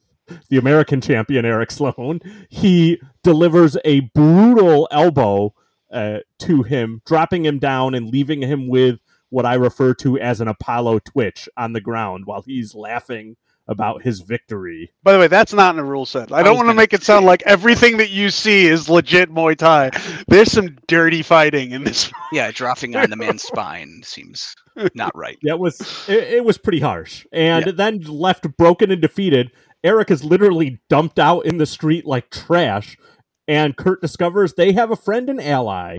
the 0.48 0.56
American 0.56 1.00
champion 1.00 1.44
Eric 1.44 1.70
Sloan. 1.70 2.20
He 2.48 3.00
delivers 3.22 3.76
a 3.84 4.00
brutal 4.00 4.88
elbow 4.90 5.54
uh, 5.92 6.18
to 6.40 6.62
him, 6.62 7.02
dropping 7.06 7.44
him 7.44 7.58
down 7.58 7.94
and 7.94 8.08
leaving 8.08 8.42
him 8.42 8.68
with 8.68 9.00
what 9.30 9.44
I 9.44 9.54
refer 9.54 9.92
to 9.94 10.18
as 10.18 10.40
an 10.40 10.48
Apollo 10.48 11.00
twitch 11.00 11.48
on 11.56 11.74
the 11.74 11.80
ground 11.80 12.24
while 12.24 12.42
he's 12.42 12.74
laughing 12.74 13.36
about 13.68 14.02
his 14.02 14.20
victory. 14.20 14.90
By 15.02 15.12
the 15.12 15.18
way, 15.18 15.28
that's 15.28 15.52
not 15.52 15.70
in 15.70 15.76
the 15.76 15.84
rule 15.84 16.06
set. 16.06 16.32
I 16.32 16.38
I 16.38 16.42
don't 16.42 16.52
was 16.54 16.58
want 16.58 16.70
to 16.70 16.74
make 16.74 16.92
it 16.92 17.02
sound 17.02 17.26
like 17.26 17.42
everything 17.44 17.98
that 17.98 18.10
you 18.10 18.30
see 18.30 18.66
is 18.66 18.88
legit 18.88 19.30
Muay 19.30 19.56
Thai. 19.56 19.90
There's 20.26 20.50
some 20.50 20.78
dirty 20.88 21.22
fighting 21.22 21.72
in 21.72 21.84
this. 21.84 22.10
Yeah, 22.30 22.50
dropping 22.50 22.94
on 22.94 23.08
the 23.08 23.16
man's 23.16 23.42
spine 23.42 24.02
seems 24.04 24.54
not 24.94 25.16
right. 25.16 25.38
That 25.44 25.58
was 25.58 25.80
it, 26.06 26.24
it 26.24 26.44
was 26.44 26.58
pretty 26.58 26.80
harsh. 26.80 27.24
And 27.32 27.64
then 27.64 28.00
left 28.00 28.46
broken 28.58 28.90
and 28.90 29.00
defeated, 29.00 29.50
Eric 29.82 30.10
is 30.10 30.24
literally 30.24 30.78
dumped 30.90 31.18
out 31.18 31.46
in 31.46 31.56
the 31.56 31.64
street 31.64 32.04
like 32.04 32.30
trash. 32.30 32.98
And 33.46 33.78
Kurt 33.78 34.02
discovers 34.02 34.52
they 34.54 34.72
have 34.72 34.90
a 34.90 34.96
friend 34.96 35.30
and 35.30 35.40
ally 35.40 35.96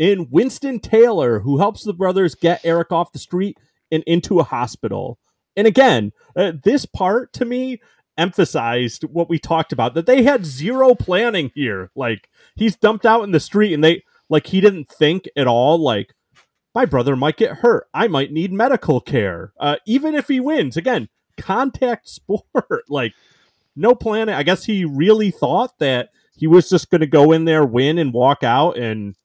in 0.00 0.28
Winston 0.30 0.80
Taylor, 0.80 1.40
who 1.40 1.58
helps 1.58 1.84
the 1.84 1.92
brothers 1.92 2.34
get 2.34 2.60
Eric 2.64 2.90
off 2.90 3.12
the 3.12 3.20
street 3.20 3.56
and 3.92 4.02
into 4.04 4.40
a 4.40 4.44
hospital. 4.44 5.18
And 5.58 5.66
again, 5.66 6.12
uh, 6.36 6.52
this 6.62 6.86
part 6.86 7.32
to 7.32 7.44
me 7.44 7.80
emphasized 8.16 9.02
what 9.02 9.28
we 9.28 9.40
talked 9.40 9.72
about 9.72 9.94
that 9.94 10.06
they 10.06 10.22
had 10.22 10.46
zero 10.46 10.94
planning 10.94 11.50
here. 11.52 11.90
Like 11.96 12.28
he's 12.54 12.76
dumped 12.76 13.04
out 13.04 13.24
in 13.24 13.32
the 13.32 13.40
street 13.40 13.74
and 13.74 13.82
they 13.82 14.04
like 14.28 14.46
he 14.46 14.60
didn't 14.60 14.88
think 14.88 15.28
at 15.36 15.48
all 15.48 15.76
like 15.76 16.14
my 16.76 16.84
brother 16.84 17.16
might 17.16 17.36
get 17.36 17.56
hurt. 17.56 17.88
I 17.92 18.06
might 18.06 18.30
need 18.30 18.52
medical 18.52 19.00
care. 19.00 19.52
Uh, 19.58 19.76
even 19.84 20.14
if 20.14 20.28
he 20.28 20.38
wins, 20.38 20.76
again, 20.76 21.08
contact 21.36 22.08
sport. 22.08 22.84
like, 22.88 23.14
no 23.74 23.96
planning. 23.96 24.36
I 24.36 24.44
guess 24.44 24.64
he 24.64 24.84
really 24.84 25.32
thought 25.32 25.76
that 25.80 26.10
he 26.36 26.46
was 26.46 26.68
just 26.68 26.88
going 26.88 27.00
to 27.00 27.08
go 27.08 27.32
in 27.32 27.46
there, 27.46 27.64
win, 27.64 27.98
and 27.98 28.12
walk 28.12 28.44
out 28.44 28.78
and 28.78 29.16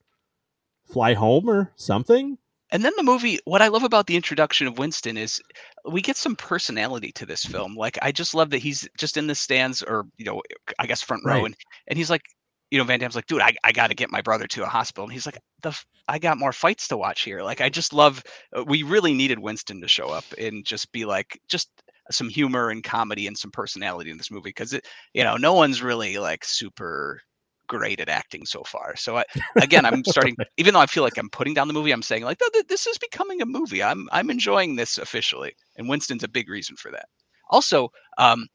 fly 0.84 1.14
home 1.14 1.48
or 1.48 1.72
something. 1.76 2.38
And 2.74 2.84
then 2.84 2.92
the 2.98 3.04
movie, 3.04 3.38
what 3.46 3.62
I 3.62 3.68
love 3.68 3.84
about 3.84 4.06
the 4.08 4.16
introduction 4.16 4.66
of 4.66 4.78
Winston 4.78 5.16
is 5.16 5.40
we 5.86 6.02
get 6.02 6.16
some 6.18 6.36
personality 6.36 7.12
to 7.12 7.26
this 7.26 7.44
film. 7.44 7.76
Like 7.76 7.98
I 8.02 8.12
just 8.12 8.34
love 8.34 8.50
that 8.50 8.58
he's 8.58 8.88
just 8.98 9.16
in 9.16 9.28
the 9.28 9.34
stands 9.34 9.82
or, 9.82 10.06
you 10.18 10.26
know, 10.26 10.42
I 10.78 10.86
guess 10.86 11.02
front 11.02 11.24
row 11.24 11.44
Right. 11.44 11.46
and, 11.46 11.56
and 11.88 11.96
he's 11.98 12.10
like, 12.10 12.22
you 12.70 12.78
know, 12.78 12.84
Van 12.84 12.98
Damme's 12.98 13.14
like, 13.16 13.26
dude, 13.28 13.42
I, 13.42 13.54
I 13.64 13.72
got 13.72 13.88
to 13.88 13.94
get 13.94 14.10
my 14.10 14.22
brother 14.22 14.48
to 14.48 14.64
a 14.64 14.68
hospital. 14.68 15.04
And 15.04 15.12
he's 15.12 15.26
like, 15.26 15.38
the 15.62 15.70
f- 15.70 15.86
I 16.08 16.18
got 16.18 16.38
more 16.38 16.52
fights 16.52 16.88
to 16.88 16.96
watch 16.96 17.22
here. 17.22 17.42
Like, 17.42 17.60
I 17.60 17.68
just 17.68 17.92
love, 17.92 18.24
uh, 18.56 18.64
we 18.64 18.82
really 18.82 19.14
needed 19.14 19.38
Winston 19.38 19.80
to 19.80 19.88
show 19.88 20.08
up 20.08 20.24
and 20.38 20.64
just 20.66 20.90
be 20.92 21.04
like, 21.04 21.40
just 21.48 21.70
some 22.10 22.28
humor 22.28 22.70
and 22.70 22.82
comedy 22.82 23.28
and 23.28 23.38
some 23.38 23.52
personality 23.52 24.10
in 24.10 24.18
this 24.18 24.32
movie. 24.32 24.52
Cause 24.52 24.72
it, 24.72 24.86
you 25.14 25.24
know, 25.24 25.36
no 25.36 25.54
one's 25.54 25.82
really 25.82 26.18
like 26.18 26.44
super 26.44 27.20
great 27.68 28.00
at 28.00 28.08
acting 28.08 28.46
so 28.46 28.62
far. 28.64 28.96
So 28.96 29.18
I, 29.18 29.24
again, 29.60 29.84
I'm 29.84 30.04
starting, 30.06 30.36
even 30.56 30.74
though 30.74 30.80
I 30.80 30.86
feel 30.86 31.02
like 31.02 31.18
I'm 31.18 31.30
putting 31.30 31.54
down 31.54 31.68
the 31.68 31.74
movie, 31.74 31.92
I'm 31.92 32.02
saying 32.02 32.24
like, 32.24 32.38
"No, 32.40 32.60
this 32.68 32.86
is 32.86 32.98
becoming 32.98 33.42
a 33.42 33.46
movie. 33.46 33.82
I'm, 33.82 34.08
I'm 34.12 34.30
enjoying 34.30 34.76
this 34.76 34.98
officially. 34.98 35.54
And 35.76 35.88
Winston's 35.88 36.24
a 36.24 36.28
big 36.28 36.48
reason 36.48 36.76
for 36.76 36.90
that. 36.92 37.06
Also, 37.50 37.90
um, 38.18 38.46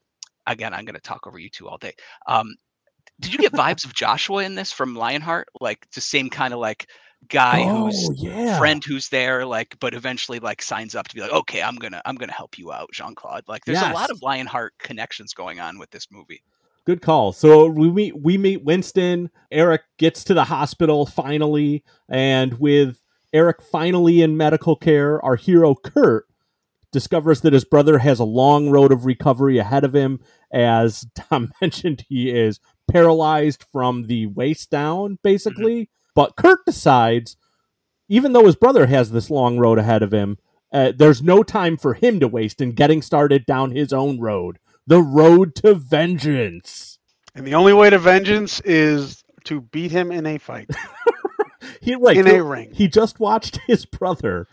again, 0.47 0.73
I'm 0.73 0.85
going 0.85 0.95
to 0.95 1.01
talk 1.01 1.27
over 1.27 1.39
you 1.39 1.49
two 1.49 1.67
all 1.67 1.77
day. 1.77 1.93
Um, 2.27 2.53
did 3.19 3.33
you 3.33 3.39
get 3.39 3.53
vibes 3.53 3.85
of 3.85 3.93
Joshua 3.93 4.43
in 4.43 4.55
this 4.55 4.71
from 4.71 4.95
Lionheart? 4.95 5.47
Like 5.61 5.87
the 5.91 6.01
same 6.01 6.29
kind 6.29 6.53
of 6.53 6.59
like 6.59 6.87
guy 7.29 7.65
who's 7.65 8.09
Oh, 8.09 8.13
yeah. 8.17 8.57
friend 8.57 8.83
who's 8.83 9.09
there, 9.09 9.45
like, 9.45 9.75
but 9.79 9.93
eventually 9.93 10.39
like 10.39 10.61
signs 10.61 10.95
up 10.95 11.07
to 11.07 11.15
be 11.15 11.21
like, 11.21 11.31
okay, 11.31 11.61
I'm 11.61 11.75
gonna 11.75 12.01
I'm 12.05 12.15
gonna 12.15 12.33
help 12.33 12.57
you 12.57 12.71
out, 12.71 12.89
Jean 12.93 13.15
Claude. 13.15 13.43
Like, 13.47 13.65
there's 13.65 13.81
a 13.81 13.87
lot 13.87 14.09
of 14.09 14.21
Lionheart 14.21 14.73
connections 14.79 15.33
going 15.33 15.59
on 15.59 15.77
with 15.79 15.89
this 15.91 16.07
movie. 16.11 16.43
Good 16.89 17.03
call. 17.03 17.33
So 17.33 17.67
we 17.67 17.91
meet 17.91 18.19
we 18.19 18.39
meet 18.39 18.65
Winston. 18.65 19.29
Eric 19.51 19.83
gets 19.99 20.23
to 20.23 20.33
the 20.33 20.45
hospital 20.45 21.05
finally, 21.05 21.83
and 22.09 22.59
with 22.59 23.03
Eric 23.31 23.61
finally 23.61 24.23
in 24.23 24.35
medical 24.35 24.75
care, 24.75 25.23
our 25.23 25.35
hero 25.35 25.75
Kurt 25.75 26.25
discovers 26.91 27.41
that 27.41 27.53
his 27.53 27.63
brother 27.63 27.99
has 27.99 28.17
a 28.17 28.23
long 28.23 28.71
road 28.71 28.91
of 28.91 29.05
recovery 29.05 29.59
ahead 29.59 29.83
of 29.83 29.93
him. 29.93 30.19
As 30.51 31.05
Tom 31.15 31.51
mentioned, 31.61 32.05
he 32.09 32.31
is 32.31 32.59
paralyzed 32.89 33.65
from 33.71 34.07
the 34.07 34.25
waist 34.25 34.71
down, 34.71 35.19
basically. 35.21 35.91
But 36.15 36.37
Kurt 36.37 36.65
decides, 36.65 37.37
even 38.07 38.33
though 38.33 38.47
his 38.47 38.55
brother 38.55 38.87
has 38.87 39.11
this 39.11 39.29
long 39.29 39.59
road 39.59 39.77
ahead 39.77 40.01
of 40.01 40.11
him, 40.11 40.39
uh, 40.73 40.93
there's 40.97 41.21
no 41.21 41.43
time 41.43 41.77
for 41.77 41.93
him 41.93 42.19
to 42.19 42.27
waste 42.27 42.59
in 42.59 42.71
getting 42.71 43.03
started 43.03 43.45
down 43.45 43.69
his 43.69 43.93
own 43.93 44.19
road 44.19 44.57
the 44.89 45.01
road 45.01 45.53
to 45.53 45.75
vengeance. 45.75 46.97
And 47.35 47.45
the 47.45 47.53
only 47.53 47.73
way 47.73 47.91
to 47.91 47.99
vengeance 47.99 48.59
is 48.61 49.23
to 49.45 49.61
beat 49.61 49.91
him 49.91 50.11
in 50.11 50.25
a 50.25 50.37
fight 50.39 50.69
He 51.81 51.95
like 51.95 52.17
in 52.17 52.27
a 52.27 52.43
ring. 52.43 52.71
he 52.73 52.87
just 52.87 53.19
watched 53.19 53.59
his 53.67 53.85
brother 53.85 54.47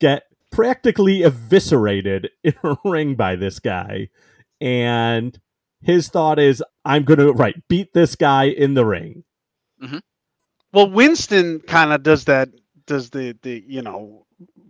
get 0.00 0.24
practically 0.50 1.22
eviscerated 1.22 2.28
in 2.42 2.54
a 2.64 2.76
ring 2.84 3.14
by 3.14 3.36
this 3.36 3.58
guy, 3.60 4.08
and 4.60 5.38
his 5.80 6.08
thought 6.08 6.38
is, 6.38 6.62
"I'm 6.84 7.04
gonna 7.04 7.32
right 7.32 7.56
beat 7.68 7.94
this 7.94 8.16
guy 8.16 8.44
in 8.44 8.74
the 8.74 8.84
ring." 8.84 9.24
Mm-hmm. 9.82 9.98
Well, 10.72 10.90
Winston 10.90 11.60
kind 11.60 11.92
of 11.92 12.02
does 12.02 12.24
that. 12.24 12.50
Does 12.86 13.10
the 13.10 13.36
the 13.42 13.64
you 13.66 13.82
know 13.82 14.26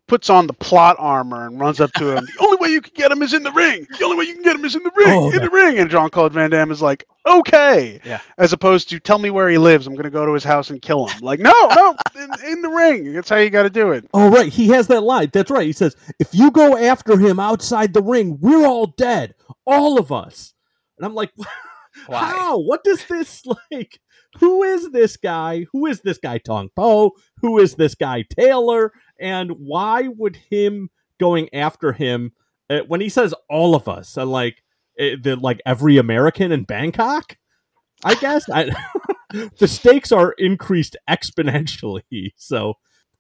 puts 0.09 0.29
on 0.31 0.47
the 0.47 0.53
plot 0.53 0.97
armor 0.99 1.47
and 1.47 1.61
runs 1.61 1.81
up 1.81 1.93
to 1.93 2.17
him. 2.17 2.25
the 2.25 2.45
only 2.45 2.57
way 2.57 2.69
you 2.71 2.81
can 2.81 2.93
get 2.95 3.13
him 3.13 3.23
is 3.23 3.35
in 3.35 3.43
the 3.43 3.53
ring. 3.53 3.87
The 3.99 4.05
only 4.05 4.17
way 4.17 4.25
you 4.25 4.35
can 4.35 4.43
get 4.43 4.57
him 4.57 4.65
is 4.65 4.75
in 4.75 4.83
the 4.83 4.91
ring. 4.97 5.07
Oh, 5.09 5.31
in 5.31 5.41
the 5.43 5.51
ring. 5.51 5.79
And 5.79 5.91
Jean 5.91 6.11
Claude 6.11 6.33
Van 6.33 6.51
Damme 6.51 6.71
is 6.73 6.83
like, 6.83 7.07
okay. 7.27 8.01
Yeah. 8.05 8.21
As 8.39 8.53
opposed 8.53 8.89
to 8.91 8.99
tell 8.99 9.19
me 9.19 9.31
where 9.31 9.49
he 9.49 9.59
lives. 9.59 9.87
I'm 9.87 9.95
going 9.95 10.05
to 10.05 10.11
go 10.11 10.27
to 10.27 10.33
his 10.33 10.45
house 10.45 10.71
and 10.71 10.83
kill 10.83 11.07
him. 11.07 11.21
Like, 11.21 11.41
no, 11.41 11.53
no, 11.75 11.97
in, 12.17 12.31
in 12.53 12.63
the 12.63 12.71
ring. 12.71 13.13
That's 13.13 13.29
how 13.29 13.37
you 13.37 13.51
got 13.51 13.65
to 13.65 13.71
do 13.71 13.93
it. 13.93 14.09
Oh, 14.15 14.31
right. 14.31 14.53
He 14.53 14.69
has 14.69 14.89
that 14.89 15.03
line. 15.03 15.31
That's 15.33 15.51
right. 15.51 15.67
He 15.67 15.73
says, 15.73 15.95
if 16.19 16.35
you 16.35 16.51
go 16.51 16.77
after 16.77 17.19
him 17.19 17.39
outside 17.39 17.93
the 17.93 18.03
ring, 18.03 18.39
we're 18.41 18.67
all 18.67 18.87
dead. 18.97 19.35
All 19.67 19.99
of 19.99 20.11
us. 20.11 20.55
And 20.99 21.07
I'm 21.07 21.15
like, 21.15 21.31
Why? 22.07 22.19
how? 22.19 22.59
What 22.59 22.85
does 22.85 23.05
this 23.05 23.43
like? 23.73 24.01
Who 24.39 24.63
is 24.63 24.91
this 24.91 25.17
guy? 25.17 25.67
Who 25.73 25.87
is 25.87 26.01
this 26.01 26.19
guy 26.19 26.39
Tong 26.39 26.69
Po? 26.77 27.13
Who 27.39 27.59
is 27.59 27.75
this 27.75 27.95
guy 27.95 28.25
Taylor? 28.39 28.93
And 29.21 29.51
why 29.53 30.09
would 30.09 30.37
him 30.37 30.91
going 31.19 31.49
after 31.55 31.93
him 31.93 32.33
uh, 32.71 32.81
when 32.87 33.01
he 33.01 33.09
says 33.09 33.35
all 33.49 33.75
of 33.75 33.89
us? 33.89 34.17
And 34.17 34.31
like, 34.31 34.63
uh, 35.01 35.17
the, 35.23 35.37
like 35.37 35.61
every 35.67 35.99
American 35.99 36.53
in 36.53 36.65
Bangkok? 36.65 37.37
I 38.05 38.15
guess 38.15 38.49
I, 38.49 38.71
the 39.59 39.69
stakes 39.69 40.13
are 40.13 40.33
increased 40.33 40.97
exponentially. 41.09 42.03
So, 42.37 42.75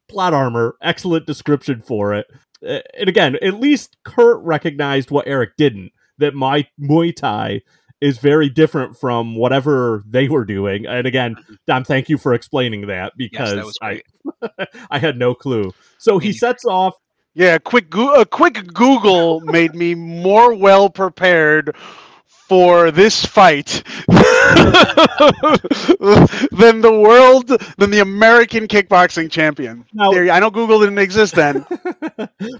plot 0.09 0.33
armor, 0.33 0.77
excellent 0.83 1.27
description 1.27 1.83
for 1.83 2.15
it. 2.15 2.27
Uh, 2.67 2.81
and 2.99 3.09
again, 3.09 3.37
at 3.43 3.61
least 3.61 3.97
Kurt 4.05 4.43
recognized 4.43 5.11
what 5.11 5.29
Eric 5.29 5.51
didn't 5.57 5.93
that 6.19 6.35
my 6.35 6.67
Muay 6.81 7.15
Thai 7.15 7.61
is 8.01 8.19
very 8.19 8.49
different 8.49 8.97
from 8.97 9.35
whatever 9.35 10.03
they 10.07 10.29
were 10.29 10.45
doing. 10.45 10.87
And 10.87 11.07
again, 11.07 11.37
Dom, 11.67 11.85
thank 11.85 12.09
you 12.09 12.19
for 12.19 12.33
explaining 12.35 12.87
that 12.87 13.13
because 13.17 13.75
that 13.81 14.03
I 14.51 14.67
I 14.91 14.99
had 14.99 15.17
no 15.19 15.35
clue. 15.35 15.73
So 15.99 16.19
he 16.19 16.33
sets 16.33 16.65
off 16.65 16.95
Yeah, 17.35 17.59
quick 17.59 17.91
go- 17.91 18.15
a 18.21 18.25
quick 18.27 18.73
Google 18.73 19.41
made 19.41 19.75
me 19.75 19.95
more 19.95 20.55
well 20.55 20.91
prepared 20.91 21.75
for 22.49 22.91
this 22.91 23.25
fight 23.27 23.83
than 26.51 26.81
the 26.81 27.01
world 27.05 27.49
than 27.77 27.91
the 27.91 28.01
American 28.01 28.67
kickboxing 28.67 29.31
champion. 29.31 29.85
Now- 29.93 30.11
There, 30.11 30.31
I 30.31 30.41
know 30.41 30.51
Google 30.51 30.81
didn't 30.81 30.99
exist 30.99 31.35
then, 31.35 31.65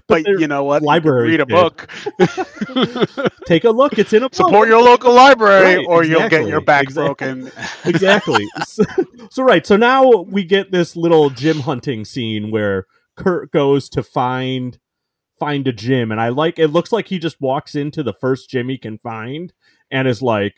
but 0.07 0.23
there- 0.23 0.39
you 0.39 0.47
know 0.47 0.63
what? 0.63 0.83
library 0.83 1.29
Read 1.31 1.41
a 1.41 1.45
did. 1.45 1.53
book. 1.55 1.89
take 3.47 3.63
a 3.63 3.71
look. 3.71 3.97
It's 3.97 4.13
in 4.13 4.23
a 4.23 4.25
book. 4.29 4.35
Support 4.35 4.67
your 4.69 4.81
local 4.81 5.13
library, 5.13 5.77
Right, 5.77 5.85
or 5.87 6.03
you'll 6.03 6.29
get 6.29 6.47
your 6.47 6.61
back 6.61 6.83
exactly. 6.83 7.05
broken. 7.43 7.51
exactly. 7.85 8.47
so, 8.65 8.83
so 9.31 9.43
right. 9.43 9.65
So 9.65 9.75
now 9.77 10.07
we 10.21 10.43
get 10.43 10.71
this 10.71 10.95
little 10.95 11.29
gym 11.29 11.61
hunting 11.61 12.05
scene 12.05 12.51
where 12.51 12.85
Kurt 13.15 13.51
goes 13.51 13.89
to 13.89 14.03
find 14.03 14.77
find 15.39 15.67
a 15.67 15.71
gym, 15.73 16.11
and 16.11 16.19
I 16.21 16.29
like. 16.29 16.59
It 16.59 16.67
looks 16.67 16.91
like 16.91 17.07
he 17.07 17.17
just 17.19 17.39
walks 17.41 17.73
into 17.75 18.03
the 18.03 18.13
first 18.13 18.49
gym 18.49 18.69
he 18.69 18.77
can 18.77 18.97
find, 18.97 19.53
and 19.91 20.07
is 20.07 20.21
like, 20.21 20.55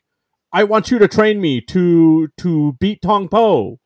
"I 0.52 0.64
want 0.64 0.92
you 0.92 1.00
to 1.00 1.08
train 1.08 1.40
me 1.42 1.62
to 1.62 2.30
to 2.38 2.74
beat 2.80 3.02
Tong 3.02 3.28
Po." 3.30 3.80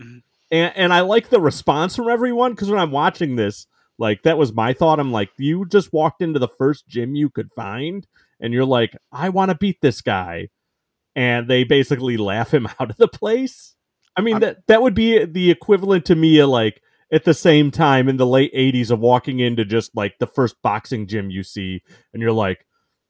Mhm. 0.00 0.22
And 0.50 0.72
and 0.76 0.92
I 0.92 1.00
like 1.00 1.28
the 1.30 1.40
response 1.40 1.96
from 1.96 2.08
everyone 2.08 2.52
because 2.52 2.70
when 2.70 2.80
I'm 2.80 2.90
watching 2.92 3.36
this, 3.36 3.66
like 3.98 4.22
that 4.22 4.38
was 4.38 4.52
my 4.52 4.72
thought. 4.72 5.00
I'm 5.00 5.12
like, 5.12 5.30
you 5.38 5.66
just 5.66 5.92
walked 5.92 6.22
into 6.22 6.38
the 6.38 6.48
first 6.48 6.86
gym 6.88 7.14
you 7.14 7.30
could 7.30 7.52
find, 7.52 8.06
and 8.40 8.52
you're 8.54 8.64
like, 8.64 8.96
I 9.12 9.28
want 9.28 9.50
to 9.50 9.56
beat 9.56 9.80
this 9.80 10.00
guy 10.00 10.48
and 11.16 11.48
they 11.48 11.64
basically 11.64 12.16
laugh 12.16 12.52
him 12.54 12.66
out 12.80 12.90
of 12.90 12.96
the 12.96 13.08
place. 13.08 13.74
I 14.16 14.20
mean 14.20 14.34
I'm- 14.34 14.40
that 14.42 14.66
that 14.68 14.82
would 14.82 14.94
be 14.94 15.24
the 15.24 15.50
equivalent 15.50 16.04
to 16.06 16.14
me 16.14 16.42
like 16.44 16.80
at 17.10 17.24
the 17.24 17.34
same 17.34 17.70
time 17.70 18.08
in 18.08 18.18
the 18.18 18.26
late 18.26 18.52
80s 18.54 18.90
of 18.90 19.00
walking 19.00 19.40
into 19.40 19.64
just 19.64 19.96
like 19.96 20.18
the 20.18 20.26
first 20.26 20.56
boxing 20.62 21.06
gym 21.06 21.30
you 21.30 21.42
see 21.42 21.82
and 22.12 22.20
you're 22.22 22.32
like 22.32 22.66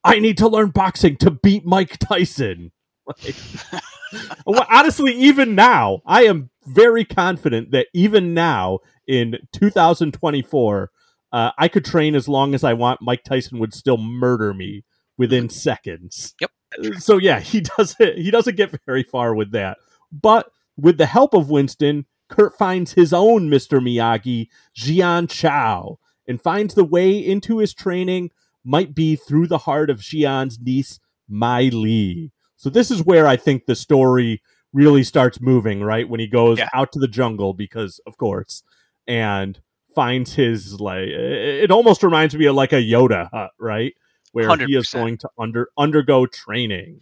I 0.09 0.19
need 0.21 0.39
to 0.39 0.49
learn 0.49 0.71
boxing 0.71 1.17
to 1.19 1.31
beat 1.31 1.65
Mike 1.67 1.99
Tyson. 1.99 2.73
Like, 3.07 3.35
well, 4.47 4.67
honestly 4.71 5.13
even 5.13 5.55
now 5.55 6.01
I 6.07 6.25
am 6.25 6.51
very 6.67 7.05
confident 7.05 7.71
that 7.73 7.89
even 7.95 8.35
now 8.35 8.81
in 9.07 9.37
2024 9.53 10.91
uh, 11.33 11.51
I 11.59 11.69
could 11.69 11.85
train 11.85 12.15
as 12.15 12.29
long 12.29 12.55
as 12.55 12.65
I 12.65 12.75
want 12.75 13.01
Mike 13.03 13.25
Tyson 13.25 13.59
would 13.59 13.75
still 13.75 13.97
murder 13.99 14.53
me 14.55 14.85
within 15.17 15.49
seconds 15.49 16.35
Yep. 16.41 16.51
so 16.99 17.19
yeah, 17.19 17.41
he 17.41 17.61
doesn't 17.79 18.19
he 18.19 18.31
doesn't 18.31 18.57
get 18.57 18.71
very 18.87 19.03
far 19.03 19.35
with 19.35 19.53
that. 19.53 19.79
But 20.13 20.51
with 20.77 20.99
the 20.99 21.07
help 21.07 21.35
of 21.35 21.51
Winston, 21.51 22.07
Kurt 22.29 22.57
finds 22.57 22.93
his 22.93 23.13
own 23.13 23.49
Mr. 23.49 23.81
Miyagi, 23.81 24.49
Jian 24.77 25.29
Chao, 25.31 25.99
and 26.27 26.41
finds 26.41 26.75
the 26.75 26.85
way 26.85 27.19
into 27.19 27.59
his 27.59 27.75
training 27.75 28.31
might 28.69 28.95
be 28.95 29.17
through 29.17 29.47
the 29.47 29.59
heart 29.59 29.89
of 29.89 29.99
Jian's 30.01 30.59
niece, 30.61 31.01
Mai 31.29 31.71
Li. 31.73 32.31
So 32.57 32.69
this 32.69 32.91
is 32.91 33.03
where 33.03 33.27
I 33.27 33.37
think 33.37 33.65
the 33.65 33.75
story 33.75 34.43
really 34.75 35.03
starts 35.03 35.41
moving, 35.41 35.81
right? 35.83 36.07
When 36.09 36.21
he 36.21 36.27
goes 36.27 36.59
Yeah. 36.59 36.69
out 36.75 36.93
to 36.93 36.99
the 36.99 37.09
jungle 37.09 37.55
because 37.55 37.99
of 38.07 38.19
course, 38.19 38.63
and 39.07 39.59
finds 39.95 40.35
his 40.35 40.79
like 40.81 41.09
it 41.09 41.71
almost 41.71 42.03
reminds 42.03 42.37
me 42.37 42.45
of 42.47 42.55
like 42.55 42.73
a 42.75 42.77
Yoda 42.77 43.31
hut, 43.33 43.51
right? 43.59 43.95
Where 44.33 44.49
he 44.67 44.77
is 44.77 44.91
going 44.91 45.17
to 45.19 45.31
under 45.39 45.71
undergo 45.79 46.27
training. 46.27 47.01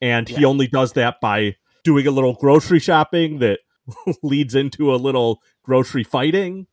And 0.00 0.26
he 0.28 0.40
Yeah. 0.40 0.48
only 0.48 0.66
does 0.66 0.94
that 0.94 1.20
by 1.20 1.56
doing 1.84 2.06
a 2.06 2.10
little 2.10 2.32
grocery 2.34 2.80
shopping 2.80 3.38
that 3.40 3.60
leads 4.22 4.54
into 4.54 4.94
a 4.94 4.96
little 4.96 5.40
grocery 5.62 6.04
fighting. 6.04 6.66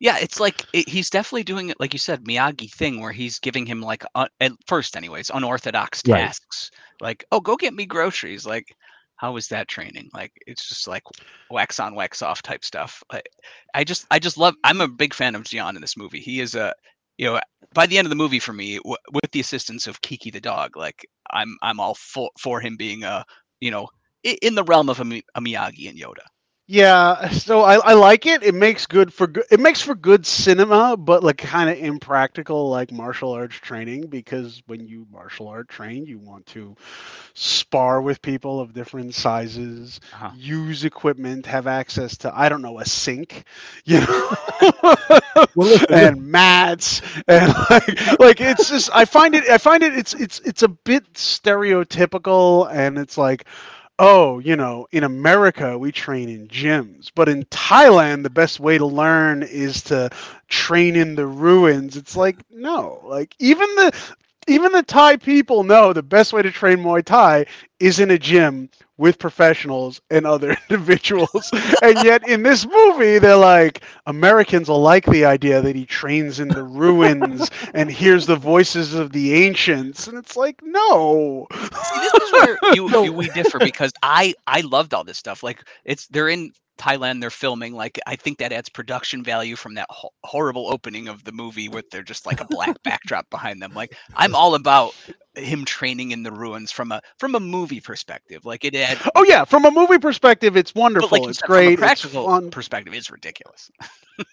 Yeah, 0.00 0.18
it's 0.18 0.38
like 0.38 0.64
it, 0.72 0.88
he's 0.88 1.10
definitely 1.10 1.44
doing 1.44 1.70
it, 1.70 1.80
like 1.80 1.92
you 1.92 1.98
said, 1.98 2.24
Miyagi 2.24 2.72
thing, 2.72 3.00
where 3.00 3.12
he's 3.12 3.38
giving 3.40 3.66
him 3.66 3.80
like 3.80 4.04
uh, 4.14 4.28
at 4.40 4.52
first, 4.66 4.96
anyways, 4.96 5.30
unorthodox 5.34 6.02
Right. 6.06 6.20
tasks. 6.20 6.70
Like, 7.00 7.24
oh, 7.32 7.40
go 7.40 7.56
get 7.56 7.74
me 7.74 7.84
groceries. 7.86 8.46
Like, 8.46 8.66
how 9.16 9.32
was 9.32 9.48
that 9.48 9.66
training? 9.68 10.08
Like, 10.14 10.32
it's 10.46 10.68
just 10.68 10.86
like 10.86 11.02
wax 11.50 11.80
on, 11.80 11.94
wax 11.94 12.22
off 12.22 12.42
type 12.42 12.64
stuff. 12.64 13.02
I, 13.10 13.22
I 13.74 13.84
just, 13.84 14.06
I 14.10 14.18
just 14.20 14.38
love. 14.38 14.54
I'm 14.62 14.80
a 14.80 14.88
big 14.88 15.14
fan 15.14 15.34
of 15.34 15.44
Gian 15.44 15.74
in 15.74 15.80
this 15.80 15.96
movie. 15.96 16.20
He 16.20 16.40
is 16.40 16.54
a, 16.54 16.72
you 17.16 17.26
know, 17.26 17.40
by 17.74 17.86
the 17.86 17.98
end 17.98 18.06
of 18.06 18.10
the 18.10 18.16
movie, 18.16 18.38
for 18.38 18.52
me, 18.52 18.76
w- 18.76 18.96
with 19.12 19.30
the 19.32 19.40
assistance 19.40 19.88
of 19.88 20.00
Kiki 20.02 20.30
the 20.30 20.40
dog, 20.40 20.76
like 20.76 21.04
I'm, 21.30 21.56
I'm 21.62 21.80
all 21.80 21.94
for 21.94 22.30
for 22.38 22.60
him 22.60 22.76
being 22.76 23.02
a, 23.02 23.24
you 23.60 23.72
know, 23.72 23.88
in 24.22 24.54
the 24.54 24.64
realm 24.64 24.88
of 24.88 25.00
a, 25.00 25.22
a 25.34 25.40
Miyagi 25.40 25.88
and 25.88 25.98
Yoda. 25.98 26.22
Yeah, 26.70 27.30
so 27.30 27.62
I, 27.62 27.76
I 27.76 27.94
like 27.94 28.26
it. 28.26 28.42
It 28.42 28.54
makes 28.54 28.86
good 28.86 29.12
for 29.12 29.26
good. 29.26 29.44
It 29.50 29.58
makes 29.58 29.80
for 29.80 29.94
good 29.94 30.26
cinema, 30.26 30.96
but 30.98 31.24
like 31.24 31.38
kind 31.38 31.70
of 31.70 31.78
impractical, 31.78 32.68
like 32.68 32.92
martial 32.92 33.32
arts 33.32 33.56
training. 33.56 34.08
Because 34.08 34.62
when 34.66 34.86
you 34.86 35.06
martial 35.10 35.48
art 35.48 35.68
train, 35.68 36.04
you 36.06 36.18
want 36.18 36.46
to 36.48 36.76
spar 37.34 38.02
with 38.02 38.22
people 38.22 38.60
of 38.60 38.74
different 38.74 39.14
sizes, 39.14 40.00
Uh-huh. 40.12 40.32
use 40.32 40.84
equipment, 40.84 41.46
have 41.46 41.66
access 41.66 42.18
to 42.18 42.32
I 42.38 42.48
don't 42.48 42.62
know 42.62 42.78
a 42.80 42.84
sink, 42.84 43.44
you 43.84 44.00
know, 44.00 44.30
Well, 45.54 45.78
and 45.90 46.22
mats, 46.30 47.02
and 47.26 47.52
like, 47.70 48.18
like 48.20 48.40
it's 48.40 48.68
just 48.68 48.90
I 48.94 49.04
find 49.04 49.34
it 49.34 49.48
I 49.48 49.58
find 49.58 49.82
it 49.82 49.94
it's 49.96 50.14
it's 50.14 50.40
it's 50.40 50.62
a 50.62 50.68
bit 50.68 51.12
stereotypical, 51.14 52.70
and 52.72 52.98
it's 52.98 53.18
like 53.18 53.46
oh, 53.98 54.38
you 54.38 54.56
know, 54.56 54.86
in 54.92 55.04
America 55.04 55.78
we 55.78 55.92
train 55.92 56.28
in 56.28 56.48
gyms, 56.48 57.10
but 57.14 57.28
in 57.28 57.44
Thailand 57.46 58.22
the 58.22 58.30
best 58.30 58.60
way 58.60 58.78
to 58.78 58.86
learn 58.86 59.42
is 59.42 59.82
to 59.84 60.10
train 60.48 60.96
in 60.96 61.14
the 61.14 61.26
ruins. 61.26 61.96
It's 61.96 62.16
like 62.16 62.36
no, 62.50 63.00
like 63.04 63.34
even 63.38 63.68
the 63.76 63.92
even 64.48 64.72
the 64.72 64.82
Thai 64.82 65.16
people 65.16 65.62
know 65.64 65.92
the 65.92 66.02
best 66.02 66.32
way 66.32 66.42
to 66.42 66.50
train 66.50 66.78
Muay 66.78 67.04
Thai 67.04 67.46
is 67.78 68.00
in 68.00 68.10
a 68.10 68.18
gym 68.18 68.68
with 68.96 69.18
professionals 69.18 70.00
and 70.10 70.26
other 70.26 70.56
individuals. 70.68 71.50
and 71.82 72.02
yet 72.04 72.26
in 72.28 72.42
this 72.42 72.66
movie 72.66 73.18
they're 73.18 73.36
like 73.36 73.82
Americans 74.06 74.68
will 74.68 74.80
like 74.82 75.06
the 75.06 75.24
idea 75.24 75.60
that 75.62 75.76
he 75.76 75.86
trains 75.86 76.40
in 76.40 76.48
the 76.48 76.62
ruins 76.64 77.50
and 77.74 77.90
hears 77.90 78.26
the 78.26 78.36
voices 78.36 78.94
of 78.94 79.12
the 79.12 79.32
ancients 79.34 80.06
and 80.08 80.18
it's 80.18 80.36
like 80.36 80.60
no. 80.62 81.46
See, 81.52 82.00
this 82.00 82.14
is 82.14 82.32
where 82.32 82.58
you, 82.74 82.88
you 83.04 83.12
we 83.12 83.28
differ 83.28 83.58
because 83.58 83.92
I 84.02 84.34
I 84.46 84.60
loved 84.62 84.94
all 84.94 85.04
this 85.04 85.18
stuff. 85.18 85.42
Like 85.42 85.64
it's 85.84 86.06
they're 86.08 86.28
in 86.28 86.52
Thailand, 86.78 87.20
they're 87.20 87.30
filming. 87.30 87.74
Like 87.74 87.98
I 88.06 88.16
think 88.16 88.38
that 88.38 88.52
adds 88.52 88.68
production 88.68 89.22
value 89.22 89.56
from 89.56 89.74
that 89.74 89.86
ho- 89.90 90.10
horrible 90.24 90.68
opening 90.72 91.08
of 91.08 91.24
the 91.24 91.32
movie 91.32 91.68
with 91.68 91.90
they're 91.90 92.02
just 92.02 92.24
like 92.26 92.40
a 92.40 92.46
black 92.46 92.76
backdrop 92.84 93.28
behind 93.30 93.60
them. 93.60 93.72
Like 93.74 93.96
I'm 94.14 94.34
all 94.34 94.54
about 94.54 94.94
him 95.34 95.64
training 95.64 96.10
in 96.12 96.22
the 96.22 96.32
ruins 96.32 96.72
from 96.72 96.90
a 96.92 97.00
from 97.18 97.34
a 97.34 97.40
movie 97.40 97.80
perspective. 97.80 98.44
Like 98.44 98.64
it 98.64 98.74
adds, 98.74 99.00
Oh 99.14 99.24
yeah, 99.24 99.44
from 99.44 99.64
a 99.64 99.70
movie 99.70 99.98
perspective, 99.98 100.56
it's 100.56 100.74
wonderful. 100.74 101.20
like 101.20 101.28
it's 101.28 101.38
said, 101.40 101.46
great. 101.46 101.64
from 101.64 101.68
a 101.68 101.72
it's 101.72 101.80
practical 102.02 102.26
fun. 102.26 102.50
perspective, 102.50 102.94
it's 102.94 103.10
ridiculous. 103.10 103.70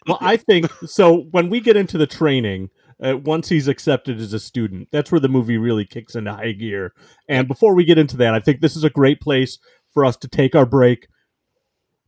well, 0.07 0.17
I 0.21 0.37
think 0.37 0.71
so. 0.85 1.23
When 1.31 1.49
we 1.49 1.59
get 1.59 1.75
into 1.75 1.97
the 1.97 2.07
training, 2.07 2.69
uh, 3.03 3.17
once 3.17 3.49
he's 3.49 3.67
accepted 3.67 4.19
as 4.21 4.33
a 4.33 4.39
student, 4.39 4.87
that's 4.91 5.11
where 5.11 5.19
the 5.19 5.27
movie 5.27 5.57
really 5.57 5.85
kicks 5.85 6.15
into 6.15 6.31
high 6.33 6.53
gear. 6.53 6.93
And 7.27 7.47
before 7.47 7.75
we 7.75 7.83
get 7.83 7.97
into 7.97 8.17
that, 8.17 8.33
I 8.33 8.39
think 8.39 8.61
this 8.61 8.75
is 8.75 8.83
a 8.83 8.89
great 8.89 9.19
place 9.19 9.57
for 9.93 10.05
us 10.05 10.15
to 10.17 10.27
take 10.27 10.55
our 10.55 10.65
break, 10.65 11.07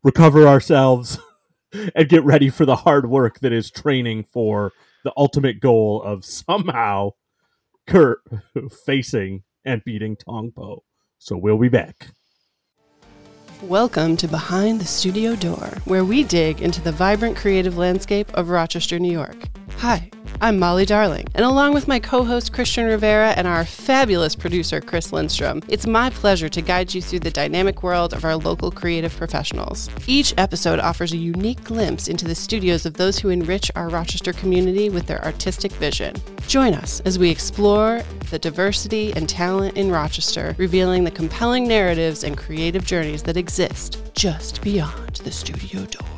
recover 0.04 0.48
ourselves, 0.48 1.20
and 1.96 2.10
get 2.10 2.24
ready 2.24 2.50
for 2.50 2.66
the 2.66 2.78
hard 2.78 3.10
work 3.10 3.40
that 3.40 3.52
is 3.52 3.72
training 3.72 4.24
for 4.24 4.72
the 5.04 5.14
ultimate 5.18 5.60
goal 5.60 6.02
of 6.02 6.26
somehow 6.26 7.12
Kurt 7.88 8.20
facing 8.86 9.44
and 9.66 9.84
beating 9.84 10.16
Tong 10.16 10.52
Po. 10.52 10.84
So 11.18 11.38
we'll 11.38 11.58
be 11.58 11.70
back. 11.70 12.10
Welcome 13.64 14.18
to 14.18 14.28
Behind 14.28 14.80
the 14.80 14.86
Studio 14.86 15.36
Door, 15.36 15.80
where 15.86 16.06
we 16.06 16.24
dig 16.24 16.62
into 16.62 16.80
the 16.80 16.92
vibrant 16.92 17.36
creative 17.36 17.76
landscape 17.78 18.32
of 18.36 18.50
Rochester, 18.50 19.00
New 19.00 19.12
York. 19.12 19.36
Hi, 19.82 20.10
I'm 20.42 20.58
Molly 20.58 20.88
Darling, 20.88 21.28
and 21.36 21.46
along 21.46 21.76
with 21.76 21.88
my 21.88 22.00
co 22.00 22.24
host 22.24 22.52
Christian 22.52 22.86
Rivera 22.88 23.30
and 23.38 23.46
our 23.48 23.64
fabulous 23.64 24.36
producer 24.36 24.82
Chris 24.82 25.14
Lindstrom, 25.14 25.62
it's 25.68 25.86
my 25.86 26.10
pleasure 26.10 26.50
to 26.50 26.62
guide 26.64 26.96
you 26.96 27.02
through 27.02 27.20
the 27.20 27.30
dynamic 27.30 27.84
world 27.84 28.12
of 28.12 28.26
our 28.26 28.36
local 28.36 28.72
creative 28.72 29.16
professionals. 29.16 29.88
Each 30.08 30.34
episode 30.40 30.80
offers 30.80 31.14
a 31.14 31.18
unique 31.18 31.64
glimpse 31.64 32.08
into 32.08 32.26
the 32.26 32.34
studios 32.34 32.88
of 32.88 32.96
those 32.96 33.20
who 33.20 33.30
enrich 33.30 33.70
our 33.76 33.88
Rochester 33.88 34.34
community 34.34 34.90
with 34.90 35.06
their 35.06 35.24
artistic 35.24 35.72
vision. 35.74 36.16
Join 36.48 36.74
us 36.74 37.00
as 37.02 37.20
we 37.20 37.30
explore 37.30 38.02
the 38.32 38.40
diversity 38.40 39.14
and 39.14 39.30
talent 39.30 39.78
in 39.78 39.92
Rochester, 39.92 40.56
revealing 40.58 41.04
the 41.04 41.12
compelling 41.12 41.68
narratives 41.68 42.24
and 42.24 42.36
creative 42.36 42.84
journeys 42.84 43.22
that 43.22 43.38
exist 43.38 44.02
just 44.16 44.60
beyond 44.64 45.18
the 45.18 45.32
studio 45.32 45.86
door. 45.86 46.17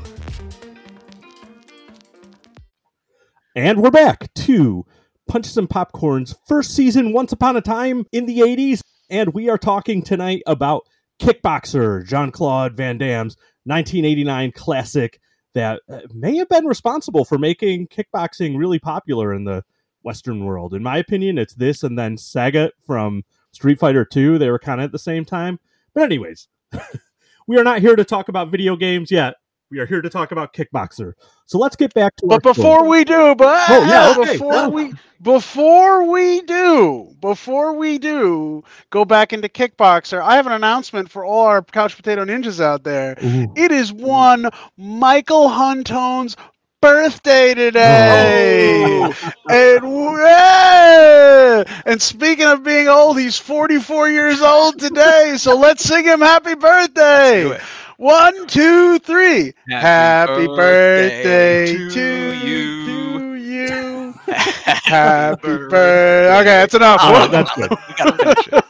And 3.55 3.81
we're 3.81 3.89
back 3.89 4.31
to 4.35 4.85
Punches 5.27 5.57
and 5.57 5.67
Popcorn's 5.67 6.35
first 6.47 6.75
season, 6.75 7.13
Once 7.13 7.31
Upon 7.31 7.57
a 7.57 7.61
Time 7.61 8.05
in 8.11 8.27
the 8.27 8.41
80s. 8.41 8.81
And 9.09 9.33
we 9.33 9.49
are 9.49 9.57
talking 9.57 10.03
tonight 10.03 10.43
about 10.45 10.83
Kickboxer, 11.19 12.05
Jean 12.05 12.29
Claude 12.31 12.77
Van 12.77 12.99
Damme's 12.99 13.35
1989 13.63 14.51
classic 14.51 15.19
that 15.55 15.81
uh, 15.91 16.01
may 16.13 16.37
have 16.37 16.47
been 16.47 16.65
responsible 16.65 17.25
for 17.25 17.39
making 17.39 17.87
kickboxing 17.87 18.55
really 18.55 18.77
popular 18.77 19.33
in 19.33 19.45
the 19.45 19.63
Western 20.03 20.45
world. 20.45 20.75
In 20.75 20.83
my 20.83 20.97
opinion, 20.97 21.39
it's 21.39 21.55
this 21.55 21.81
and 21.81 21.97
then 21.97 22.17
Sagat 22.17 22.69
from 22.85 23.23
Street 23.51 23.79
Fighter 23.79 24.05
2. 24.05 24.37
They 24.37 24.51
were 24.51 24.59
kind 24.59 24.79
of 24.79 24.85
at 24.85 24.91
the 24.91 24.99
same 24.99 25.25
time. 25.25 25.59
But, 25.95 26.03
anyways, 26.03 26.47
we 27.47 27.57
are 27.57 27.63
not 27.63 27.79
here 27.79 27.95
to 27.95 28.05
talk 28.05 28.29
about 28.29 28.49
video 28.49 28.75
games 28.75 29.09
yet. 29.09 29.33
We 29.71 29.79
are 29.79 29.85
here 29.85 30.01
to 30.01 30.09
talk 30.09 30.31
about 30.31 30.53
Kickboxer. 30.53 31.13
So 31.45 31.59
let's 31.59 31.75
get 31.75 31.93
back 31.93 32.15
to 32.17 32.25
But 32.27 32.41
before 32.41 32.79
story. 32.79 32.89
we 32.89 33.03
do, 33.03 33.35
but 33.35 33.69
Oh, 33.69 33.85
yeah, 33.87 34.15
okay. 34.17 34.33
before 34.33 34.53
Yeah. 34.53 34.67
we 34.67 34.93
before 35.21 36.05
we 36.05 36.41
do, 36.41 37.13
before 37.21 37.73
we 37.73 37.99
do 37.99 38.63
go 38.89 39.05
back 39.05 39.31
into 39.33 39.47
Kickboxer, 39.49 40.21
I 40.21 40.37
have 40.37 40.47
an 40.47 40.53
announcement 40.53 41.11
for 41.11 41.23
all 41.23 41.45
our 41.45 41.61
couch 41.61 41.95
potato 41.95 42.25
ninjas 42.25 42.59
out 42.59 42.83
there. 42.83 43.15
Ooh. 43.23 43.53
It 43.55 43.71
is 43.71 43.93
one 43.93 44.49
Michael 44.77 45.49
Huntone's 45.49 46.35
birthday 46.81 47.53
today. 47.53 48.83
Oh. 48.85 49.31
And 49.49 49.83
yeah! 50.23 51.81
and 51.85 52.01
speaking 52.01 52.45
of 52.47 52.63
being 52.63 52.87
old, 52.87 53.19
he's 53.19 53.37
44 53.37 54.09
years 54.09 54.41
old 54.41 54.79
today. 54.79 55.35
So 55.37 55.57
let's 55.57 55.83
sing 55.83 56.05
him 56.05 56.21
happy 56.21 56.55
birthday. 56.55 57.59
Do 57.99 58.05
it. 58.05 58.07
One, 58.07 58.47
two, 58.47 58.99
three. 58.99 59.53
Happy, 59.69 60.41
Happy 60.41 60.47
birthday, 60.47 61.75
birthday 61.75 61.75
to, 61.75 61.89
to 61.89 62.47
you. 62.47 62.57
you. 62.57 63.19
To 63.19 63.35
you. 63.35 64.13
Happy 64.33 65.41
birthday. 65.41 66.33
Okay, 66.39 66.43
that's 66.43 66.73
enough. 66.73 67.01
All 67.01 67.13
right, 67.13 67.31
that's 67.31 67.51
good. 67.55 67.69
We 67.69 67.93
gotta 67.95 68.17
finish 68.17 68.47
it. 68.51 68.65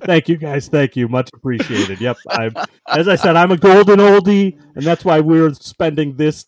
Thank 0.04 0.28
you, 0.28 0.36
guys. 0.36 0.68
Thank 0.68 0.96
you. 0.96 1.08
Much 1.08 1.30
appreciated. 1.34 2.00
Yep. 2.00 2.16
I'm, 2.30 2.54
as 2.88 3.08
I 3.08 3.16
said, 3.16 3.36
I'm 3.36 3.50
a 3.50 3.56
golden 3.56 3.98
oldie, 3.98 4.58
and 4.74 4.84
that's 4.84 5.04
why 5.04 5.20
we're 5.20 5.52
spending 5.54 6.16
this 6.16 6.46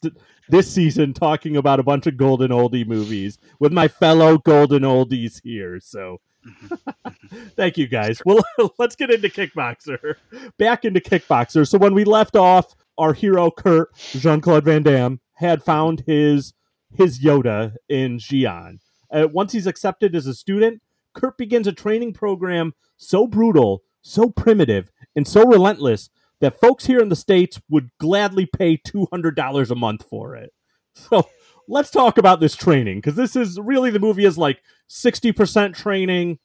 this 0.48 0.70
season 0.70 1.14
talking 1.14 1.56
about 1.56 1.78
a 1.78 1.82
bunch 1.82 2.06
of 2.06 2.16
golden 2.16 2.50
oldie 2.50 2.86
movies 2.86 3.38
with 3.60 3.72
my 3.72 3.88
fellow 3.88 4.38
golden 4.38 4.82
oldies 4.82 5.40
here. 5.42 5.80
So. 5.80 6.20
Thank 7.56 7.78
you 7.78 7.86
guys. 7.86 8.20
Well, 8.24 8.42
let's 8.78 8.96
get 8.96 9.10
into 9.10 9.28
Kickboxer. 9.28 10.16
Back 10.58 10.84
into 10.84 11.00
Kickboxer. 11.00 11.66
So 11.66 11.78
when 11.78 11.94
we 11.94 12.04
left 12.04 12.36
off, 12.36 12.74
our 12.98 13.12
hero 13.12 13.50
Kurt 13.50 13.94
Jean 13.96 14.40
Claude 14.40 14.64
Van 14.64 14.82
Damme 14.82 15.20
had 15.34 15.62
found 15.62 16.00
his 16.06 16.52
his 16.94 17.20
Yoda 17.20 17.74
in 17.88 18.18
Xi'an. 18.18 18.78
Uh, 19.10 19.28
once 19.32 19.52
he's 19.52 19.66
accepted 19.66 20.14
as 20.14 20.26
a 20.26 20.34
student, 20.34 20.82
Kurt 21.14 21.36
begins 21.38 21.66
a 21.66 21.72
training 21.72 22.12
program 22.12 22.74
so 22.96 23.26
brutal, 23.26 23.82
so 24.02 24.30
primitive, 24.30 24.90
and 25.16 25.26
so 25.26 25.44
relentless 25.44 26.10
that 26.40 26.60
folks 26.60 26.86
here 26.86 27.00
in 27.00 27.08
the 27.08 27.16
States 27.16 27.60
would 27.68 27.90
gladly 27.98 28.46
pay 28.46 28.76
$200 28.76 29.70
a 29.70 29.74
month 29.74 30.04
for 30.08 30.36
it. 30.36 30.52
So 30.92 31.28
let's 31.70 31.90
talk 31.90 32.18
about 32.18 32.40
this 32.40 32.56
training 32.56 32.98
because 32.98 33.14
this 33.14 33.36
is 33.36 33.58
really 33.58 33.90
the 33.90 34.00
movie 34.00 34.24
is 34.24 34.36
like 34.36 34.60
60% 34.90 35.74
training, 35.74 36.38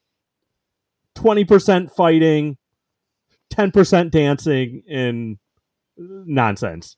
20% 1.16 1.92
fighting, 1.92 2.58
10% 3.52 4.12
dancing, 4.12 4.84
and 4.88 5.38
nonsense. 5.98 6.96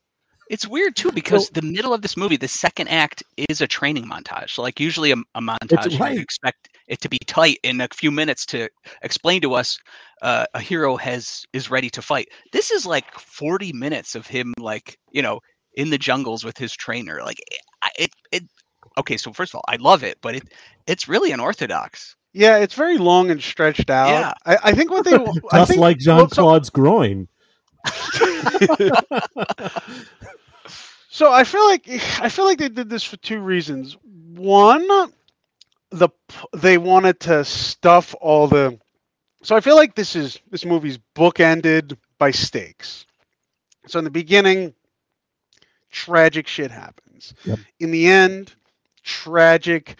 It's 0.50 0.66
weird 0.66 0.96
too 0.96 1.12
because 1.12 1.50
the 1.50 1.62
middle 1.62 1.92
of 1.92 2.00
this 2.00 2.16
movie, 2.16 2.36
the 2.36 2.48
second 2.48 2.88
act 2.88 3.22
is 3.50 3.60
a 3.60 3.66
training 3.66 4.06
montage. 4.06 4.50
So, 4.50 4.62
like 4.62 4.80
usually 4.80 5.10
a, 5.10 5.16
a 5.34 5.42
montage, 5.42 5.90
you 5.90 5.98
right. 5.98 6.14
would 6.14 6.22
expect 6.22 6.70
it 6.86 7.02
to 7.02 7.08
be 7.10 7.18
tight 7.26 7.58
in 7.62 7.82
a 7.82 7.88
few 7.92 8.10
minutes 8.10 8.46
to 8.46 8.68
explain 9.02 9.42
to 9.42 9.52
us 9.52 9.78
uh, 10.22 10.46
a 10.54 10.60
hero 10.60 10.96
has 10.96 11.44
is 11.52 11.70
ready 11.70 11.90
to 11.90 12.00
fight. 12.00 12.28
This 12.54 12.70
is 12.70 12.86
like 12.86 13.12
forty 13.12 13.74
minutes 13.74 14.14
of 14.14 14.26
him, 14.26 14.54
like 14.58 14.96
you 15.12 15.20
know, 15.20 15.40
in 15.74 15.90
the 15.90 15.98
jungles 15.98 16.44
with 16.44 16.56
his 16.56 16.72
trainer. 16.72 17.20
Like 17.22 17.40
it, 17.84 17.90
it, 17.98 18.10
it. 18.32 18.44
Okay, 18.98 19.16
so 19.16 19.32
first 19.32 19.52
of 19.52 19.56
all, 19.56 19.64
I 19.68 19.76
love 19.76 20.02
it, 20.02 20.18
but 20.20 20.34
it 20.36 20.44
it's 20.86 21.08
really 21.08 21.32
unorthodox. 21.32 22.16
yeah, 22.32 22.56
it's 22.58 22.74
very 22.74 22.98
long 22.98 23.30
and 23.30 23.42
stretched 23.42 23.90
out. 23.90 24.08
Yeah. 24.08 24.32
I, 24.46 24.70
I 24.70 24.72
think 24.72 24.90
what 24.90 25.04
they 25.04 25.14
I 25.14 25.58
Just 25.58 25.68
think, 25.70 25.80
like 25.80 25.98
Jean 25.98 26.16
well, 26.16 26.28
so- 26.28 26.42
Claude's 26.42 26.70
groin. 26.70 27.28
So 31.10 31.32
I 31.32 31.42
feel 31.42 31.64
like 31.64 31.84
I 32.20 32.28
feel 32.28 32.44
like 32.44 32.58
they 32.58 32.68
did 32.68 32.88
this 32.88 33.02
for 33.02 33.16
two 33.16 33.40
reasons. 33.40 33.96
One, 34.34 34.86
the 35.90 36.08
they 36.56 36.78
wanted 36.78 37.18
to 37.20 37.44
stuff 37.44 38.14
all 38.20 38.46
the. 38.46 38.78
So 39.42 39.56
I 39.56 39.60
feel 39.60 39.76
like 39.76 39.94
this 39.94 40.14
is 40.14 40.38
this 40.50 40.64
movie's 40.64 40.98
bookended 41.16 41.96
by 42.18 42.30
stakes. 42.30 43.04
So 43.86 43.98
in 43.98 44.04
the 44.04 44.10
beginning, 44.10 44.74
tragic 45.90 46.46
shit 46.46 46.70
happens. 46.70 47.07
Yep. 47.44 47.58
In 47.80 47.90
the 47.90 48.06
end, 48.06 48.54
tragic, 49.02 49.96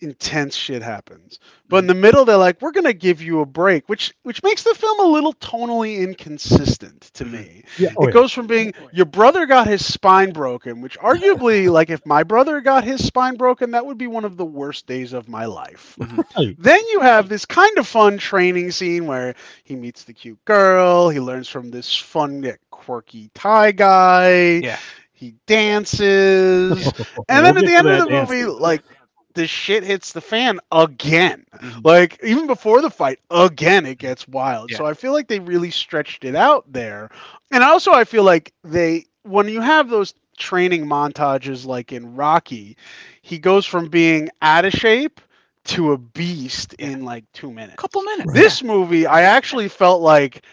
intense 0.00 0.56
shit 0.56 0.82
happens. 0.82 1.38
But 1.68 1.78
in 1.78 1.86
the 1.86 1.94
middle, 1.94 2.24
they're 2.24 2.36
like, 2.36 2.60
"We're 2.60 2.72
gonna 2.72 2.92
give 2.92 3.22
you 3.22 3.40
a 3.40 3.46
break," 3.46 3.88
which 3.88 4.12
which 4.22 4.42
makes 4.42 4.62
the 4.64 4.74
film 4.74 4.98
a 5.00 5.04
little 5.04 5.34
tonally 5.34 5.98
inconsistent 5.98 7.02
to 7.14 7.24
me 7.24 7.62
Yeah, 7.78 7.90
it 7.98 8.12
goes 8.12 8.32
from 8.32 8.46
being 8.46 8.72
oh, 8.80 8.88
your 8.92 9.06
brother 9.06 9.46
got 9.46 9.68
his 9.68 9.84
spine 9.84 10.32
broken, 10.32 10.80
which 10.80 10.98
arguably, 11.00 11.70
like 11.70 11.90
if 11.90 12.04
my 12.04 12.24
brother 12.24 12.60
got 12.60 12.82
his 12.82 13.04
spine 13.04 13.36
broken, 13.36 13.70
that 13.72 13.86
would 13.86 13.98
be 13.98 14.08
one 14.08 14.24
of 14.24 14.36
the 14.36 14.44
worst 14.44 14.86
days 14.86 15.12
of 15.12 15.28
my 15.28 15.44
life. 15.44 15.96
Right. 16.36 16.56
then 16.58 16.80
you 16.90 17.00
have 17.00 17.28
this 17.28 17.44
kind 17.44 17.78
of 17.78 17.86
fun 17.86 18.18
training 18.18 18.72
scene 18.72 19.06
where 19.06 19.34
he 19.64 19.76
meets 19.76 20.04
the 20.04 20.12
cute 20.12 20.44
girl, 20.44 21.08
he 21.08 21.20
learns 21.20 21.48
from 21.48 21.70
this 21.70 21.94
fun, 21.94 22.42
yet 22.42 22.58
quirky 22.70 23.30
Thai 23.34 23.72
guy, 23.72 24.60
Yeah. 24.62 24.78
He 25.20 25.34
dances, 25.46 26.92
and 27.28 27.44
then 27.44 27.58
at 27.58 27.66
the 27.66 27.74
end 27.74 27.88
of 27.88 27.98
the 27.98 28.10
movie, 28.10 28.44
like 28.44 28.82
the 29.34 29.46
shit 29.46 29.84
hits 29.84 30.12
the 30.12 30.20
fan 30.20 30.58
again. 30.72 31.44
Mhm. 31.62 31.84
Like 31.84 32.18
even 32.24 32.46
before 32.46 32.80
the 32.80 32.90
fight, 32.90 33.18
again 33.30 33.84
it 33.84 33.98
gets 33.98 34.26
wild. 34.26 34.70
Yeah. 34.70 34.78
So 34.78 34.86
I 34.86 34.94
feel 34.94 35.12
like 35.12 35.28
they 35.28 35.38
really 35.38 35.70
stretched 35.70 36.24
it 36.24 36.34
out 36.34 36.64
there. 36.72 37.10
And 37.52 37.62
also 37.62 37.92
I 37.92 38.04
feel 38.04 38.24
like 38.24 38.54
they 38.64 39.04
when 39.22 39.46
you 39.48 39.60
have 39.60 39.90
those 39.90 40.14
training 40.38 40.86
montages 40.86 41.66
like 41.66 41.92
in 41.92 42.16
Rocky, 42.16 42.78
he 43.20 43.38
goes 43.38 43.66
from 43.66 43.88
being 43.88 44.30
out 44.40 44.64
of 44.64 44.72
shape 44.72 45.20
to 45.64 45.92
a 45.92 45.98
beast 45.98 46.72
in 46.78 47.04
like 47.04 47.24
2 47.34 47.52
minutes. 47.52 47.76
couple 47.76 48.02
minutes. 48.02 48.32
This 48.32 48.62
movie 48.62 49.06
I 49.06 49.20
actually 49.20 49.68
felt 49.68 50.00
like 50.00 50.44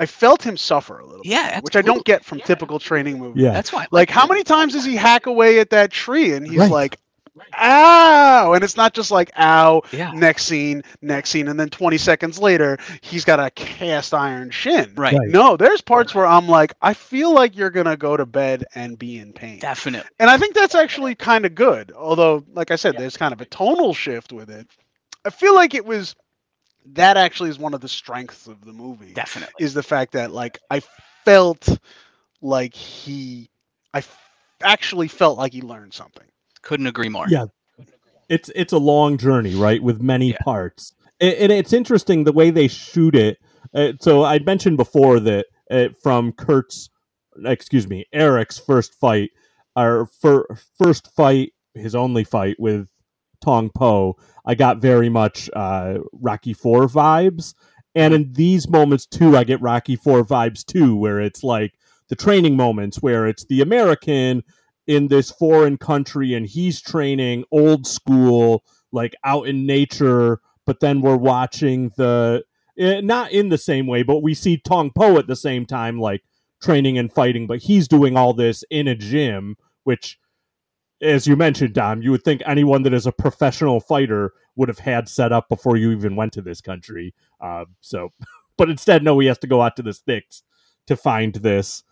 I 0.00 0.06
felt 0.06 0.42
him 0.42 0.56
suffer 0.56 0.98
a 0.98 1.06
little 1.06 1.22
Yeah, 1.24 1.56
bit, 1.56 1.64
which 1.64 1.76
I 1.76 1.82
don't 1.82 2.04
get 2.04 2.24
from 2.24 2.40
typical 2.40 2.78
training 2.78 3.18
movies. 3.18 3.42
Yeah. 3.42 3.52
That's 3.52 3.72
why. 3.72 3.82
I 3.84 3.86
Like 3.90 4.10
how 4.10 4.26
many 4.26 4.42
times 4.42 4.72
does 4.72 4.84
he 4.84 4.96
hack 4.96 5.26
away 5.26 5.60
at 5.60 5.70
that 5.70 5.90
tree 5.90 6.32
and 6.32 6.46
he's 6.46 6.58
Right. 6.58 6.70
like 6.70 6.98
ow 7.60 8.52
and 8.54 8.62
it's 8.62 8.76
not 8.76 8.94
just 8.94 9.10
like 9.10 9.30
ow 9.38 9.82
Yeah. 9.92 10.12
next 10.12 10.44
scene 10.46 10.82
next 11.02 11.30
scene 11.30 11.48
and 11.48 11.58
then 11.58 11.68
20 11.68 11.98
seconds 11.98 12.38
later 12.38 12.78
he's 13.02 13.24
got 13.24 13.40
a 13.40 13.50
cast 13.50 14.14
iron 14.14 14.50
shin 14.50 14.92
Right. 14.96 15.16
Right. 15.16 15.28
no 15.28 15.56
there's 15.56 15.80
parts 15.80 16.14
where 16.14 16.26
i'm 16.26 16.48
like 16.48 16.74
i 16.80 16.94
feel 16.94 17.32
like 17.34 17.56
you're 17.56 17.70
gonna 17.70 17.96
go 17.96 18.16
to 18.16 18.24
bed 18.24 18.64
and 18.76 18.96
be 18.98 19.18
in 19.18 19.32
pain 19.32 19.58
Definitely. 19.58 20.08
and 20.20 20.30
i 20.30 20.38
think 20.38 20.54
that's 20.54 20.74
actually 20.76 21.14
kind 21.16 21.44
of 21.44 21.54
good 21.56 21.92
although 21.96 22.44
like 22.54 22.70
i 22.70 22.76
said 22.76 22.96
there's 22.96 23.16
kind 23.16 23.32
of 23.32 23.40
a 23.40 23.46
tonal 23.46 23.94
shift 23.94 24.32
with 24.32 24.48
it 24.50 24.68
i 25.24 25.30
feel 25.30 25.54
like 25.56 25.74
it 25.74 25.84
was 25.84 26.14
that 26.92 27.16
actually 27.16 27.50
is 27.50 27.58
one 27.58 27.74
of 27.74 27.80
the 27.80 27.88
strengths 27.88 28.46
of 28.46 28.64
the 28.64 28.72
movie 28.72 29.12
Definitely. 29.14 29.54
is 29.64 29.74
the 29.74 29.82
fact 29.82 30.12
that 30.12 30.32
like 30.32 30.58
I 30.70 30.82
felt 31.24 31.68
like 32.42 32.74
he 32.74 33.48
I 33.92 33.98
f- 33.98 34.18
actually 34.62 35.08
felt 35.08 35.38
like 35.38 35.52
he 35.52 35.62
learned 35.62 35.94
something. 35.94 36.26
Couldn't 36.62 36.86
agree 36.86 37.08
more. 37.08 37.26
Yeah. 37.28 37.46
it's 38.28 38.50
it's 38.54 38.72
a 38.72 38.78
long 38.78 39.16
journey, 39.18 39.54
right, 39.54 39.82
with 39.82 40.00
many 40.02 40.30
Yeah. 40.30 40.38
parts, 40.42 40.92
and, 41.20 41.34
and 41.34 41.52
it's 41.52 41.72
interesting 41.72 42.24
the 42.24 42.32
way 42.32 42.50
they 42.50 42.68
shoot 42.68 43.14
it. 43.14 43.38
Uh, 43.74 43.92
so 44.00 44.24
I 44.24 44.38
mentioned 44.40 44.76
before 44.76 45.20
that 45.20 45.46
uh, 45.70 45.88
from 46.02 46.32
Kurt's, 46.32 46.90
excuse 47.44 47.88
me, 47.88 48.04
Eric's 48.12 48.58
first 48.58 48.94
fight, 48.94 49.30
our 49.76 50.06
fir- 50.06 50.46
first 50.82 51.10
fight, 51.14 51.52
his 51.74 51.94
only 51.94 52.24
fight 52.24 52.56
with 52.58 52.86
Tong 53.44 53.70
Po, 53.70 54.16
I 54.46 54.54
got 54.54 54.78
very 54.78 55.10
much 55.10 55.50
uh, 55.54 55.98
Rocky 56.12 56.54
Four 56.54 56.86
vibes, 56.86 57.54
and 57.94 58.14
in 58.14 58.32
these 58.32 58.68
moments 58.68 59.06
too, 59.06 59.36
I 59.36 59.44
get 59.44 59.60
Rocky 59.60 59.96
Four 59.96 60.24
vibes 60.24 60.64
too, 60.64 60.96
where 60.96 61.20
it's 61.20 61.44
like 61.44 61.74
the 62.08 62.16
training 62.16 62.56
moments 62.56 63.02
where 63.02 63.26
it's 63.26 63.44
the 63.44 63.60
American 63.60 64.42
in 64.86 65.08
this 65.08 65.30
foreign 65.30 65.78
country 65.78 66.34
and 66.34 66.46
he's 66.46 66.80
training 66.80 67.44
old 67.50 67.86
school 67.86 68.64
like 68.92 69.14
out 69.24 69.46
in 69.46 69.66
nature 69.66 70.40
but 70.66 70.80
then 70.80 71.00
we're 71.00 71.16
watching 71.16 71.90
the 71.96 72.44
eh, 72.78 73.00
not 73.00 73.32
in 73.32 73.48
the 73.48 73.58
same 73.58 73.86
way 73.86 74.02
but 74.02 74.22
we 74.22 74.34
see 74.34 74.58
tong 74.58 74.90
po 74.90 75.18
at 75.18 75.26
the 75.26 75.36
same 75.36 75.64
time 75.64 75.98
like 75.98 76.22
training 76.62 76.98
and 76.98 77.12
fighting 77.12 77.46
but 77.46 77.60
he's 77.60 77.88
doing 77.88 78.16
all 78.16 78.34
this 78.34 78.62
in 78.70 78.86
a 78.86 78.94
gym 78.94 79.56
which 79.84 80.18
as 81.04 81.26
you 81.26 81.36
mentioned 81.36 81.74
dom 81.74 82.02
you 82.02 82.10
would 82.10 82.24
think 82.24 82.42
anyone 82.46 82.82
that 82.82 82.94
is 82.94 83.06
a 83.06 83.12
professional 83.12 83.80
fighter 83.80 84.32
would 84.56 84.68
have 84.68 84.78
had 84.78 85.08
set 85.08 85.32
up 85.32 85.48
before 85.48 85.76
you 85.76 85.92
even 85.92 86.16
went 86.16 86.32
to 86.32 86.42
this 86.42 86.60
country 86.60 87.14
uh, 87.40 87.64
so 87.80 88.08
but 88.56 88.70
instead 88.70 89.02
no 89.02 89.18
he 89.18 89.26
has 89.26 89.38
to 89.38 89.46
go 89.46 89.62
out 89.62 89.76
to 89.76 89.82
the 89.82 89.92
sticks 89.92 90.42
to 90.86 90.96
find 90.96 91.34
this 91.36 91.84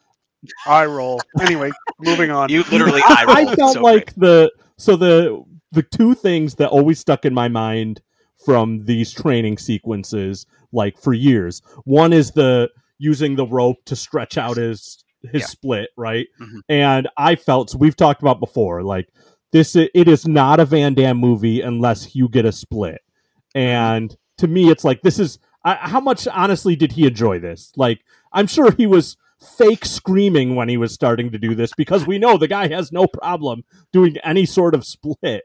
I 0.66 0.86
roll. 0.86 1.20
Anyway, 1.40 1.70
moving 2.00 2.30
on. 2.30 2.48
You 2.48 2.64
literally 2.64 3.00
I, 3.04 3.24
eye 3.28 3.46
I 3.48 3.54
felt 3.54 3.74
so 3.74 3.80
like 3.80 4.06
great. 4.06 4.20
the 4.20 4.52
so 4.76 4.96
the 4.96 5.42
the 5.72 5.82
two 5.82 6.14
things 6.14 6.56
that 6.56 6.68
always 6.68 6.98
stuck 6.98 7.24
in 7.24 7.34
my 7.34 7.48
mind 7.48 8.02
from 8.44 8.84
these 8.84 9.12
training 9.12 9.58
sequences 9.58 10.46
like 10.72 10.98
for 10.98 11.12
years 11.12 11.62
one 11.84 12.12
is 12.12 12.32
the 12.32 12.68
using 12.98 13.36
the 13.36 13.46
rope 13.46 13.76
to 13.84 13.94
stretch 13.94 14.36
out 14.36 14.56
his 14.56 15.04
his 15.30 15.42
Yeah. 15.42 15.46
split 15.46 15.90
right? 15.96 16.26
Mhm. 16.40 16.60
and 16.68 17.08
i 17.16 17.36
felt 17.36 17.70
so 17.70 17.78
we've 17.78 17.96
talked 17.96 18.22
about 18.22 18.40
before 18.40 18.82
like 18.82 19.08
this 19.52 19.76
it 19.76 19.90
is 20.08 20.26
not 20.26 20.60
a 20.60 20.64
van 20.64 20.94
damme 20.94 21.18
movie 21.18 21.60
unless 21.60 22.14
you 22.16 22.28
get 22.28 22.46
a 22.46 22.52
split. 22.52 23.00
And 23.54 24.16
to 24.38 24.48
me 24.48 24.70
it's 24.70 24.82
like 24.84 25.02
this 25.02 25.18
is 25.18 25.38
I, 25.64 25.74
how 25.74 26.00
much 26.00 26.26
honestly 26.26 26.74
did 26.74 26.92
he 26.92 27.06
enjoy 27.06 27.38
this? 27.38 27.72
Like 27.76 28.00
i'm 28.32 28.46
sure 28.46 28.72
he 28.72 28.86
was 28.86 29.16
fake 29.58 29.84
screaming 29.84 30.54
when 30.54 30.68
he 30.68 30.76
was 30.76 30.94
starting 30.94 31.30
to 31.32 31.38
do 31.38 31.54
this 31.54 31.72
because 31.76 32.06
we 32.06 32.18
know 32.18 32.38
the 32.38 32.48
guy 32.48 32.68
has 32.68 32.92
no 32.92 33.06
problem 33.06 33.64
doing 33.92 34.16
any 34.24 34.46
sort 34.46 34.74
of 34.74 34.84
split 34.86 35.42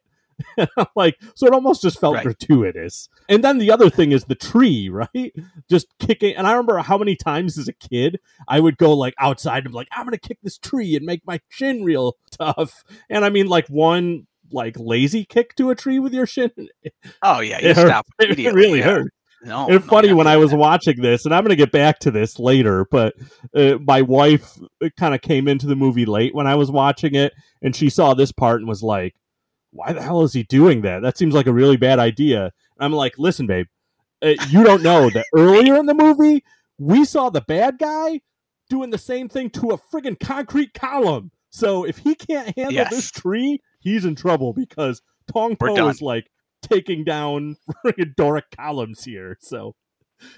like 0.95 1.17
so 1.35 1.47
it 1.47 1.53
almost 1.53 1.81
just 1.81 1.99
felt 1.99 2.15
Right. 2.15 2.23
gratuitous 2.25 3.09
and 3.29 3.43
then 3.43 3.57
the 3.57 3.71
other 3.71 3.89
thing 3.89 4.11
is 4.11 4.25
the 4.25 4.35
tree 4.35 4.89
right 4.91 5.33
just 5.69 5.88
kicking 5.99 6.35
and 6.35 6.45
i 6.47 6.51
remember 6.51 6.77
how 6.79 6.97
many 6.97 7.15
times 7.15 7.57
as 7.57 7.67
a 7.67 7.73
kid 7.73 8.19
i 8.47 8.59
would 8.59 8.77
go 8.77 8.93
like 8.93 9.13
outside 9.19 9.63
and 9.65 9.71
be 9.71 9.75
like 9.75 9.88
i'm 9.91 10.05
gonna 10.05 10.17
kick 10.17 10.38
this 10.43 10.57
tree 10.57 10.95
and 10.95 11.05
make 11.05 11.21
my 11.25 11.39
shin 11.49 11.83
real 11.83 12.13
tough 12.31 12.83
and 13.09 13.25
i 13.25 13.29
mean 13.29 13.47
like 13.47 13.67
one 13.67 14.27
like 14.51 14.75
lazy 14.79 15.25
kick 15.25 15.55
to 15.55 15.69
a 15.71 15.75
tree 15.75 15.99
with 15.99 16.13
your 16.13 16.25
shin 16.25 16.51
Oh 17.21 17.39
yeah, 17.41 17.59
you 17.61 17.69
it 17.69 17.75
hurt. 17.75 17.88
stop 17.88 18.05
it 18.19 18.53
really 18.53 18.79
yeah. 18.79 18.85
hurt 18.85 19.13
No, 19.43 19.67
it's 19.69 19.85
no, 19.85 19.89
funny 19.91 20.13
when 20.13 20.25
I 20.27 20.38
was 20.38 20.51
not. 20.51 20.59
watching 20.59 21.01
this, 21.01 21.25
and 21.25 21.33
I'm 21.35 21.43
going 21.43 21.49
to 21.51 21.55
get 21.55 21.71
back 21.71 21.99
to 21.99 22.11
this 22.11 22.39
later, 22.39 22.85
but 22.89 23.13
uh, 23.55 23.77
my 23.85 24.01
wife 24.01 24.57
kind 24.99 25.13
of 25.13 25.21
came 25.21 25.47
into 25.47 25.67
the 25.67 25.75
movie 25.75 26.05
late 26.07 26.33
when 26.33 26.47
I 26.47 26.55
was 26.55 26.71
watching 26.71 27.13
it, 27.13 27.33
and 27.61 27.75
she 27.75 27.89
saw 27.91 28.13
this 28.15 28.31
part 28.31 28.61
and 28.61 28.67
was 28.67 28.81
like, 28.81 29.13
why 29.78 29.93
the 29.93 30.01
hell 30.01 30.23
is 30.23 30.34
he 30.34 30.43
doing 30.43 30.82
that? 30.82 31.01
That 31.03 31.17
seems 31.17 31.34
like 31.34 31.47
a 31.47 31.53
really 31.53 31.78
bad 31.78 31.99
idea. 31.99 32.45
And 32.45 32.51
I'm 32.80 32.93
like, 32.93 33.17
listen, 33.19 33.45
babe, 33.47 33.67
uh, 34.23 34.34
you 34.49 34.63
don't 34.63 34.82
know 34.84 35.09
that 35.11 35.25
earlier 35.36 35.75
in 35.75 35.86
the 35.86 35.93
movie, 35.93 36.43
we 36.80 37.05
saw 37.05 37.30
the 37.30 37.41
bad 37.41 37.78
guy 37.78 38.21
doing 38.69 38.89
the 38.89 38.97
same 38.97 39.30
thing 39.30 39.49
to 39.51 39.69
a 39.71 39.78
friggin' 39.78 40.19
concrete 40.19 40.73
column. 40.73 41.32
So 41.51 41.84
if 41.86 41.99
he 41.99 42.15
can't 42.15 42.55
handle 42.57 42.73
Yes. 42.73 42.89
this 42.89 43.11
tree, 43.11 43.61
he's 43.80 44.03
in 44.05 44.15
trouble 44.15 44.53
because 44.53 45.01
Tong 45.32 45.55
Po 45.55 45.88
is 45.88 46.01
like 46.01 46.30
taking 46.61 47.03
down 47.03 47.55
friggin' 47.86 48.15
Doric 48.15 48.45
columns 48.55 49.03
here. 49.03 49.38
So 49.39 49.75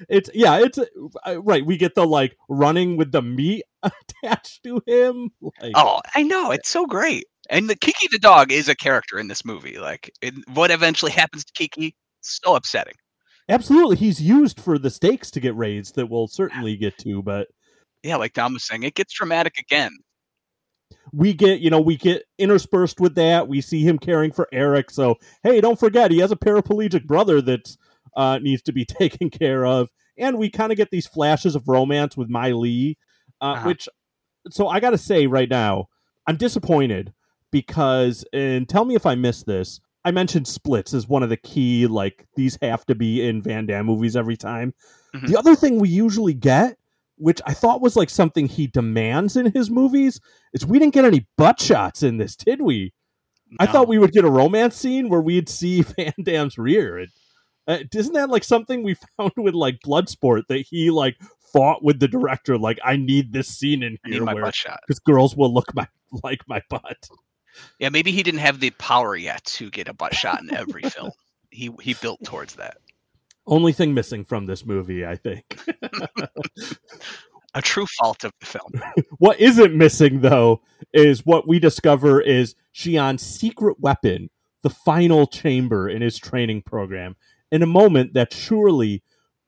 it's 0.09 0.29
yeah, 0.33 0.59
it's 0.59 0.77
uh, 0.77 1.41
right. 1.41 1.65
We 1.65 1.77
get 1.77 1.95
the 1.95 2.05
like 2.05 2.35
running 2.49 2.97
with 2.97 3.11
the 3.13 3.21
meat 3.21 3.63
attached 3.83 4.63
to 4.65 4.81
him. 4.85 5.31
Like, 5.41 5.71
Oh, 5.75 6.01
I 6.13 6.23
know 6.23 6.51
it's 6.51 6.69
so 6.69 6.85
great. 6.85 7.25
And 7.49 7.69
the 7.69 7.75
Kiki 7.75 8.07
the 8.11 8.19
dog 8.19 8.51
is 8.51 8.69
a 8.69 8.75
character 8.75 9.17
in 9.19 9.27
this 9.27 9.43
movie. 9.43 9.77
Like 9.79 10.11
it, 10.21 10.33
what 10.53 10.71
eventually 10.71 11.11
happens 11.11 11.43
to 11.45 11.53
Kiki, 11.53 11.95
so 12.21 12.55
upsetting. 12.55 12.93
absolutely, 13.49 13.95
he's 13.95 14.21
used 14.21 14.59
for 14.59 14.77
the 14.77 14.89
stakes 14.91 15.31
to 15.31 15.39
get 15.39 15.55
raised 15.55 15.95
that 15.95 16.07
we'll 16.07 16.27
certainly 16.27 16.77
get 16.77 16.97
to, 16.99 17.21
but 17.23 17.47
Yeah, 18.03 18.17
like 18.17 18.33
Dom 18.33 18.53
was 18.53 18.63
saying, 18.65 18.83
it 18.83 18.93
gets 18.95 19.13
dramatic 19.13 19.53
again. 19.59 19.91
we 21.13 21.33
get 21.33 21.59
you 21.59 21.69
know 21.69 21.79
we 21.81 21.95
get 21.97 22.23
interspersed 22.37 22.99
with 22.99 23.15
that 23.15 23.47
we 23.47 23.61
see 23.61 23.81
him 23.83 23.97
caring 23.97 24.31
for 24.31 24.47
eric 24.51 24.89
so 24.91 25.15
hey 25.43 25.59
don't 25.61 25.79
forget 25.79 26.11
he 26.11 26.19
has 26.19 26.31
a 26.31 26.35
paraplegic 26.35 27.05
brother 27.05 27.41
that 27.41 27.75
uh, 28.15 28.37
needs 28.39 28.61
to 28.61 28.71
be 28.71 28.85
taken 28.99 29.29
care 29.29 29.65
of 29.65 29.89
and 30.17 30.37
we 30.37 30.49
kind 30.49 30.71
of 30.71 30.77
get 30.77 30.89
these 30.91 31.07
flashes 31.07 31.55
of 31.55 31.67
romance 31.67 32.15
with 32.17 32.29
my 32.29 32.51
lee 32.51 32.97
uh, 33.41 33.53
Uh-huh. 33.53 33.67
which 33.69 33.87
so 34.49 34.67
i 34.67 34.79
gotta 34.79 34.97
say 34.97 35.25
right 35.27 35.49
now 35.49 35.85
i'm 36.27 36.37
disappointed 36.37 37.13
because 37.51 38.23
and 38.33 38.67
tell 38.69 38.85
me 38.85 38.95
if 38.95 39.05
i 39.05 39.15
missed 39.15 39.45
this 39.45 39.79
i 40.05 40.11
mentioned 40.11 40.47
splits 40.47 40.93
as 40.93 41.07
one 41.07 41.23
of 41.23 41.29
the 41.29 41.37
key 41.37 41.87
like 41.87 42.25
these 42.35 42.57
have 42.61 42.85
to 42.85 42.95
be 42.95 43.27
in 43.27 43.41
van 43.41 43.65
damme 43.65 43.85
movies 43.85 44.15
every 44.15 44.37
time 44.37 44.73
Mhm. 45.15 45.27
the 45.27 45.37
other 45.37 45.55
thing 45.55 45.79
we 45.79 45.89
usually 45.89 46.33
get 46.35 46.77
which 47.17 47.41
i 47.45 47.53
thought 47.53 47.81
was 47.81 47.95
like 47.95 48.09
something 48.09 48.47
he 48.47 48.67
demands 48.67 49.35
in 49.35 49.51
his 49.51 49.69
movies 49.71 50.21
is 50.53 50.65
we 50.65 50.77
didn't 50.79 50.93
get 50.93 51.03
any 51.05 51.25
butt 51.37 51.59
shots 51.59 52.01
in 52.03 52.17
this, 52.17 52.35
did 52.35 52.61
we? 52.61 52.93
I 53.59 53.65
thought 53.65 53.87
we 53.87 53.97
would 53.97 54.11
get 54.11 54.23
a 54.23 54.29
romance 54.29 54.75
scene 54.75 55.09
where 55.09 55.19
we'd 55.21 55.49
see 55.49 55.81
Van 55.97 56.13
Damme's 56.23 56.57
rear. 56.59 56.99
And, 56.99 57.09
uh, 57.67 57.77
isn't 57.93 58.13
that 58.13 58.29
like 58.29 58.43
something 58.43 58.83
we 58.83 58.95
found 59.17 59.31
with 59.37 59.53
like 59.55 59.79
Bloodsport 59.85 60.43
that 60.49 60.65
he 60.69 60.91
like 60.91 61.17
fought 61.51 61.83
with 61.83 61.99
the 61.99 62.07
director? 62.07 62.57
Like, 62.57 62.77
I 62.85 62.95
need 62.95 63.33
this 63.33 63.47
scene 63.47 63.81
in 63.83 63.97
I 64.05 64.09
need 64.09 64.15
here 64.17 64.23
my 64.23 64.33
where 64.35 64.51
because 64.87 64.99
girls 64.99 65.35
will 65.35 65.51
look 65.53 65.73
my 65.75 65.87
like 66.23 66.41
my 66.47 66.61
butt. 66.69 67.09
Yeah, 67.79 67.89
maybe 67.89 68.11
he 68.11 68.23
didn't 68.23 68.39
have 68.39 68.59
the 68.59 68.71
power 68.71 69.15
yet 69.15 69.43
to 69.45 69.69
get 69.69 69.87
a 69.87 69.93
butt 69.93 70.15
shot 70.15 70.41
in 70.41 70.53
every 70.53 70.81
film. 70.89 71.11
He 71.49 71.71
he 71.81 71.93
built 71.95 72.23
towards 72.23 72.55
that. 72.55 72.77
Only 73.47 73.73
thing 73.73 73.93
missing 73.93 74.23
from 74.23 74.45
this 74.45 74.65
movie, 74.65 75.05
I 75.05 75.15
think. 75.15 75.59
A 77.55 77.61
true 77.63 77.87
fault 77.99 78.23
of 78.23 78.31
the 78.39 78.45
film. 78.45 78.71
what 79.17 79.39
isn't 79.39 79.73
missing 79.75 80.21
though 80.21 80.61
is 80.93 81.25
what 81.25 81.47
we 81.47 81.57
discover 81.57 82.21
is 82.21 82.53
Xi'an's 82.75 83.23
secret 83.23 83.79
weapon, 83.79 84.29
the 84.61 84.69
final 84.69 85.25
chamber 85.25 85.89
in 85.89 86.03
his 86.03 86.19
training 86.19 86.61
program, 86.61 87.15
in 87.51 87.63
a 87.63 87.67
moment 87.67 88.13
that 88.13 88.33
surely 88.33 89.01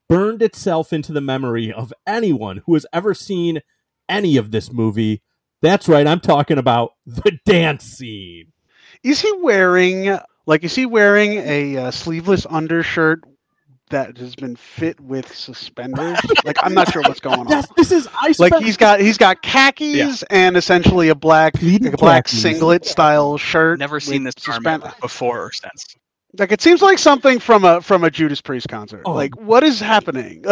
burned 0.10 0.42
itself 0.42 0.92
into 0.92 1.14
the 1.14 1.22
memory 1.22 1.72
of 1.72 1.94
anyone 2.08 2.64
who 2.66 2.74
has 2.74 2.88
ever 2.92 3.14
seen 3.14 3.62
any 4.10 4.36
of 4.36 4.52
this 4.52 4.72
movie. 4.72 5.22
That's 5.62 5.88
right, 5.88 6.08
I'm 6.08 6.20
talking 6.20 6.58
about 6.58 6.94
the 7.06 7.38
dance 7.46 7.84
scene. 7.86 8.52
Is 9.04 9.20
he 9.22 9.32
wearing 9.42 10.18
like 10.46 10.64
is 10.64 10.76
he 10.76 10.86
wearing 10.86 11.34
a 11.34 11.78
uh, 11.78 11.92
sleeveless 11.92 12.46
undershirt 12.50 13.24
that 13.90 14.18
has 14.18 14.36
been 14.36 14.56
fit 14.56 15.00
with 15.00 15.34
suspenders? 15.36 16.20
like 16.46 16.58
I'm 16.62 16.74
not 16.74 16.92
sure 16.92 17.02
what's 17.04 17.20
going 17.20 17.40
on. 17.42 17.50
Yes, 17.50 17.68
this 17.78 17.92
is 17.92 18.08
I 18.14 18.34
Like 18.40 18.56
he's 18.56 18.78
got 18.78 19.00
he's 19.02 19.18
got 19.18 19.42
khakis 19.42 20.24
and 20.30 20.58
essentially 20.58 21.10
a 21.10 21.16
black 21.16 21.62
like 21.62 21.94
a 21.94 21.98
black 21.98 22.26
khakis. 22.26 22.42
singlet 22.42 22.86
style 22.86 23.38
shirt. 23.38 23.80
Never 23.80 24.00
seen 24.00 24.24
this 24.24 24.36
garment 24.36 24.84
suspend- 24.84 25.02
before 25.02 25.46
or 25.46 25.52
since. 25.52 25.96
Like 26.38 26.52
it 26.52 26.62
seems 26.62 26.82
like 26.82 26.98
something 26.98 27.40
from 27.40 27.66
a 27.66 27.82
from 27.82 28.04
a 28.04 28.12
Judas 28.12 28.42
Priest 28.42 28.70
concert. 28.70 29.02
Oh. 29.06 29.14
Like 29.14 29.36
what 29.40 29.64
is 29.64 29.80
happening? 29.80 30.44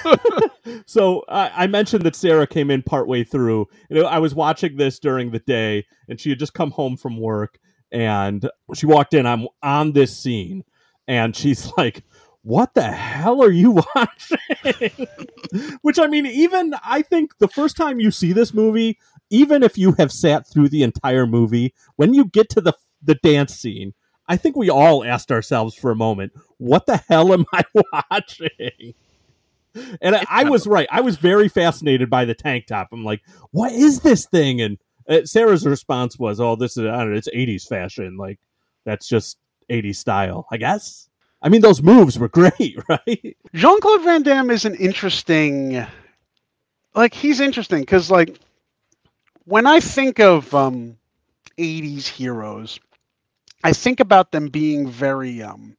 so 0.86 1.24
I 1.28 1.64
I 1.64 1.66
mentioned 1.66 2.04
that 2.04 2.14
Sarah 2.14 2.46
came 2.46 2.70
in 2.70 2.82
partway 2.82 3.24
through. 3.24 3.66
You 3.90 3.96
know, 3.96 4.06
I 4.06 4.18
was 4.18 4.34
watching 4.34 4.76
this 4.76 4.98
during 4.98 5.30
the 5.30 5.40
day, 5.40 5.86
and 6.08 6.20
she 6.20 6.30
had 6.30 6.38
just 6.38 6.54
come 6.54 6.70
home 6.70 6.96
from 6.96 7.18
work, 7.18 7.58
and 7.90 8.48
she 8.74 8.86
walked 8.86 9.14
in. 9.14 9.26
I'm 9.26 9.48
on 9.62 9.92
this 9.92 10.16
scene, 10.16 10.62
and 11.08 11.34
she's 11.34 11.72
like, 11.76 12.04
"What 12.42 12.74
the 12.74 12.82
hell 12.82 13.42
are 13.42 13.50
you 13.50 13.72
watching?" 13.96 15.08
Which 15.82 15.98
I 15.98 16.06
mean, 16.06 16.26
even 16.26 16.74
I 16.84 17.02
think 17.02 17.38
the 17.38 17.48
first 17.48 17.76
time 17.76 17.98
you 17.98 18.12
see 18.12 18.32
this 18.32 18.54
movie, 18.54 18.98
even 19.30 19.64
if 19.64 19.76
you 19.76 19.92
have 19.98 20.12
sat 20.12 20.48
through 20.48 20.68
the 20.68 20.84
entire 20.84 21.26
movie, 21.26 21.74
when 21.96 22.14
you 22.14 22.26
get 22.26 22.48
to 22.50 22.60
the 22.60 22.74
the 23.02 23.16
dance 23.16 23.56
scene. 23.56 23.94
I 24.28 24.36
think 24.36 24.56
we 24.56 24.70
all 24.70 25.04
asked 25.04 25.32
ourselves 25.32 25.74
for 25.74 25.90
a 25.90 25.96
moment, 25.96 26.32
what 26.58 26.86
the 26.86 26.96
hell 27.08 27.32
am 27.32 27.44
I 27.52 27.62
watching? 28.10 28.94
And 30.00 30.14
I, 30.16 30.24
I 30.28 30.44
was 30.44 30.66
right. 30.66 30.86
I 30.90 31.00
was 31.00 31.16
very 31.16 31.48
fascinated 31.48 32.10
by 32.10 32.24
the 32.24 32.34
tank 32.34 32.66
top. 32.66 32.88
I'm 32.92 33.04
like, 33.04 33.22
what 33.52 33.72
is 33.72 34.00
this 34.00 34.26
thing? 34.26 34.60
And 34.60 34.78
Uh, 35.08 35.24
Sarah's 35.24 35.66
response 35.66 36.18
was, 36.18 36.40
"Oh, 36.40 36.54
this 36.56 36.76
is 36.76 36.84
I 36.86 36.98
don't 36.98 37.10
know, 37.10 37.16
it's 37.16 37.28
'80s 37.28 37.66
fashion. 37.66 38.16
Like 38.16 38.38
that's 38.84 39.08
just 39.08 39.38
'80s 39.70 39.96
style, 39.96 40.46
I 40.52 40.58
guess." 40.58 41.08
I 41.42 41.48
mean, 41.48 41.60
those 41.62 41.82
moves 41.82 42.18
were 42.18 42.28
great, 42.40 42.76
right? 42.88 43.36
Jean 43.54 43.80
Claude 43.80 44.04
Van 44.04 44.22
Damme 44.22 44.50
is 44.50 44.64
an 44.64 44.76
interesting, 44.76 45.84
like 46.94 47.14
he's 47.14 47.40
interesting 47.40 47.80
because 47.80 48.10
like 48.12 48.38
when 49.46 49.66
I 49.66 49.80
think 49.80 50.20
of 50.20 50.54
um, 50.54 50.96
'80s 51.58 52.06
heroes, 52.06 52.78
I 53.62 53.72
think 53.72 54.00
about 54.00 54.32
them 54.32 54.48
being 54.48 54.88
very 54.88 55.42
um, 55.42 55.76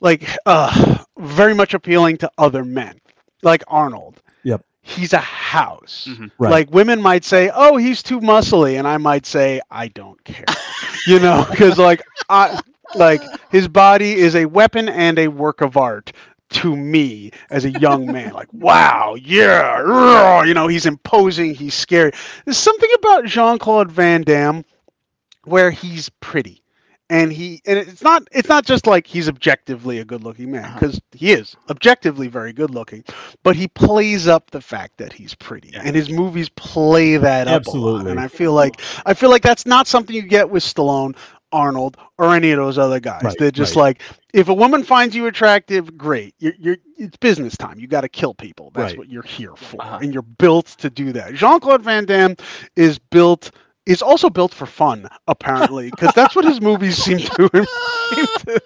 like 0.00 0.28
uh, 0.46 0.98
very 1.18 1.54
much 1.54 1.74
appealing 1.74 2.18
to 2.18 2.30
other 2.38 2.64
men, 2.64 2.98
like 3.42 3.62
Arnold. 3.68 4.22
Yep. 4.44 4.64
He's 4.82 5.12
a 5.12 5.18
house. 5.18 6.08
Mhm. 6.10 6.30
Right. 6.38 6.50
Like 6.50 6.70
women 6.72 7.00
might 7.02 7.24
say, 7.24 7.50
"Oh, 7.54 7.76
he's 7.76 8.02
too 8.02 8.20
muscly," 8.20 8.78
and 8.78 8.86
I 8.86 8.96
might 8.98 9.26
say, 9.26 9.60
"I 9.70 9.88
don't 9.88 10.22
care," 10.24 10.44
you 11.06 11.18
know, 11.18 11.46
because 11.50 11.78
like 11.78 12.02
I 12.28 12.58
like 12.94 13.22
his 13.50 13.68
body 13.68 14.14
is 14.14 14.34
a 14.34 14.46
weapon 14.46 14.88
and 14.88 15.18
a 15.18 15.28
work 15.28 15.60
of 15.60 15.76
art 15.76 16.12
to 16.50 16.74
me 16.76 17.30
as 17.50 17.64
a 17.64 17.70
young 17.70 18.10
man. 18.10 18.32
Like, 18.32 18.52
wow, 18.52 19.14
yeah, 19.20 20.42
you 20.44 20.54
know, 20.54 20.66
he's 20.66 20.86
imposing, 20.86 21.54
he's 21.54 21.74
scary. 21.74 22.12
There's 22.44 22.56
something 22.56 22.90
about 22.98 23.26
Jean 23.26 23.58
Claude 23.58 23.90
Van 23.90 24.22
Damme 24.22 24.64
where 25.44 25.70
he's 25.70 26.08
pretty. 26.20 26.62
And 27.10 27.32
he 27.32 27.62
and 27.64 27.78
it's 27.78 28.02
not 28.02 28.28
it's 28.32 28.50
not 28.50 28.66
just 28.66 28.86
like 28.86 29.06
he's 29.06 29.30
objectively 29.30 29.98
a 29.98 30.04
good 30.04 30.22
looking 30.22 30.50
man 30.50 30.64
Uh-huh. 30.66 30.74
because 30.78 31.00
he 31.12 31.32
is 31.32 31.56
objectively 31.70 32.28
very 32.28 32.52
good 32.52 32.70
looking, 32.70 33.02
but 33.42 33.56
he 33.56 33.66
plays 33.66 34.28
up 34.28 34.50
the 34.50 34.60
fact 34.60 34.98
that 34.98 35.14
he's 35.14 35.34
pretty, 35.34 35.72
and 35.74 35.96
his 35.96 36.10
movies 36.10 36.50
play 36.50 37.16
that 37.16 37.48
up 37.48 37.64
a 37.66 37.70
lot. 37.70 37.76
Absolutely. 37.76 38.10
And 38.10 38.20
I 38.20 38.28
feel 38.28 38.52
like 38.52 38.82
I 39.06 39.14
feel 39.14 39.30
like 39.30 39.40
that's 39.40 39.64
not 39.64 39.86
something 39.86 40.14
you 40.14 40.20
get 40.20 40.50
with 40.50 40.62
Stallone, 40.62 41.16
Arnold, 41.50 41.96
or 42.18 42.34
any 42.34 42.50
of 42.50 42.58
those 42.58 42.76
other 42.76 43.00
guys. 43.00 43.22
Right, 43.22 43.36
They're 43.38 43.50
just 43.52 43.74
right. 43.74 43.82
like, 43.82 44.02
if 44.34 44.48
a 44.50 44.54
woman 44.54 44.82
finds 44.82 45.16
you 45.16 45.28
attractive, 45.28 45.96
great. 45.96 46.34
You're, 46.40 46.52
you're 46.58 46.76
it's 46.98 47.16
business 47.16 47.56
time. 47.56 47.80
You 47.80 47.86
got 47.86 48.02
to 48.02 48.10
kill 48.10 48.34
people. 48.34 48.70
That's 48.74 48.90
Right. 48.92 48.98
what 48.98 49.08
you're 49.08 49.22
here 49.22 49.56
for, 49.56 49.80
Uh-huh. 49.80 50.00
and 50.02 50.12
you're 50.12 50.20
built 50.20 50.66
to 50.80 50.90
do 50.90 51.12
that. 51.12 51.32
Jean 51.32 51.58
Claude 51.60 51.80
Van 51.80 52.04
Damme 52.04 52.36
is 52.76 52.98
built. 52.98 53.50
Is 53.88 54.02
also 54.02 54.28
built 54.28 54.52
for 54.52 54.66
fun, 54.66 55.08
apparently, 55.28 55.90
because 55.90 56.12
that's 56.14 56.36
what 56.36 56.44
his 56.44 56.60
movies 56.60 56.96
seem 57.02 57.18
to, 57.18 57.26
seem 57.26 58.26
to 58.26 58.60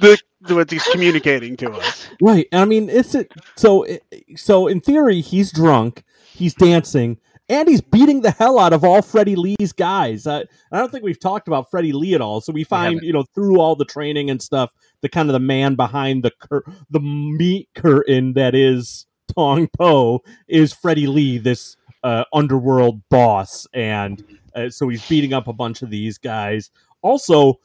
the, 0.00 0.18
the, 0.40 0.54
what 0.56 0.68
he's 0.68 0.82
communicating 0.88 1.56
to 1.58 1.70
us. 1.70 2.08
Right. 2.20 2.48
I 2.52 2.64
mean, 2.64 2.90
it's 2.90 3.14
it. 3.14 3.32
So, 3.54 3.86
so 4.34 4.66
in 4.66 4.80
theory, 4.80 5.20
he's 5.20 5.52
drunk, 5.52 6.02
he's 6.24 6.54
dancing, 6.54 7.18
and 7.48 7.68
he's 7.68 7.80
beating 7.80 8.22
the 8.22 8.32
hell 8.32 8.58
out 8.58 8.72
of 8.72 8.84
all 8.84 9.00
Freddie 9.00 9.36
Lee's 9.36 9.72
guys. 9.72 10.26
Uh, 10.26 10.42
I 10.72 10.78
don't 10.78 10.90
think 10.90 11.04
we've 11.04 11.20
talked 11.20 11.46
about 11.46 11.70
Freddie 11.70 11.92
Lee 11.92 12.14
at 12.14 12.20
all. 12.20 12.40
So 12.40 12.52
we 12.52 12.64
find, 12.64 13.00
you 13.02 13.12
know, 13.12 13.24
through 13.34 13.60
all 13.60 13.76
the 13.76 13.84
training 13.84 14.30
and 14.30 14.42
stuff, 14.42 14.72
the 15.02 15.08
kind 15.08 15.28
of 15.28 15.34
the 15.34 15.40
man 15.40 15.74
behind 15.74 16.24
the 16.24 16.32
cur- 16.40 16.64
the 16.90 17.00
meat 17.00 17.68
curtain 17.74 18.32
that 18.32 18.54
is 18.54 19.06
Tong 19.34 19.68
Po 19.78 20.22
is 20.48 20.72
Freddie 20.72 21.06
Lee, 21.06 21.38
this 21.38 21.76
uh, 22.02 22.24
underworld 22.32 23.02
boss, 23.08 23.66
and 23.72 24.22
uh, 24.54 24.70
so 24.70 24.88
he's 24.88 25.06
beating 25.08 25.32
up 25.32 25.48
a 25.48 25.52
bunch 25.52 25.82
of 25.82 25.90
these 25.90 26.18
guys. 26.18 26.70
Also, 27.02 27.60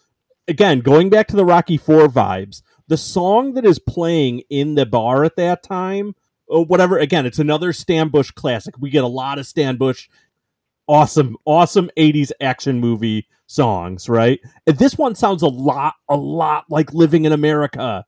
again, 0.47 0.79
going 0.79 1.09
back 1.09 1.27
to 1.27 1.35
the 1.35 1.45
Rocky 1.45 1.77
Four 1.77 2.07
vibes, 2.07 2.61
the 2.87 2.97
song 2.97 3.53
that 3.53 3.65
is 3.65 3.79
playing 3.79 4.43
in 4.49 4.75
the 4.75 4.85
bar 4.85 5.23
at 5.23 5.35
that 5.37 5.63
time, 5.63 6.15
or 6.47 6.65
whatever. 6.65 6.97
Again, 6.97 7.25
it's 7.25 7.39
another 7.39 7.71
Stan 7.73 8.09
Bush 8.09 8.31
classic. 8.31 8.75
We 8.79 8.89
get 8.89 9.03
a 9.03 9.07
lot 9.07 9.37
of 9.39 9.45
Stan 9.45 9.77
Bush, 9.77 10.09
awesome, 10.87 11.37
awesome 11.45 11.89
'80s 11.97 12.31
action 12.41 12.79
movie 12.79 13.27
songs, 13.47 14.09
right? 14.09 14.39
And 14.67 14.77
this 14.77 14.97
one 14.97 15.15
sounds 15.15 15.43
a 15.43 15.47
lot, 15.47 15.93
a 16.09 16.15
lot 16.15 16.65
like 16.69 16.93
"Living 16.93 17.25
in 17.25 17.31
America" 17.31 18.05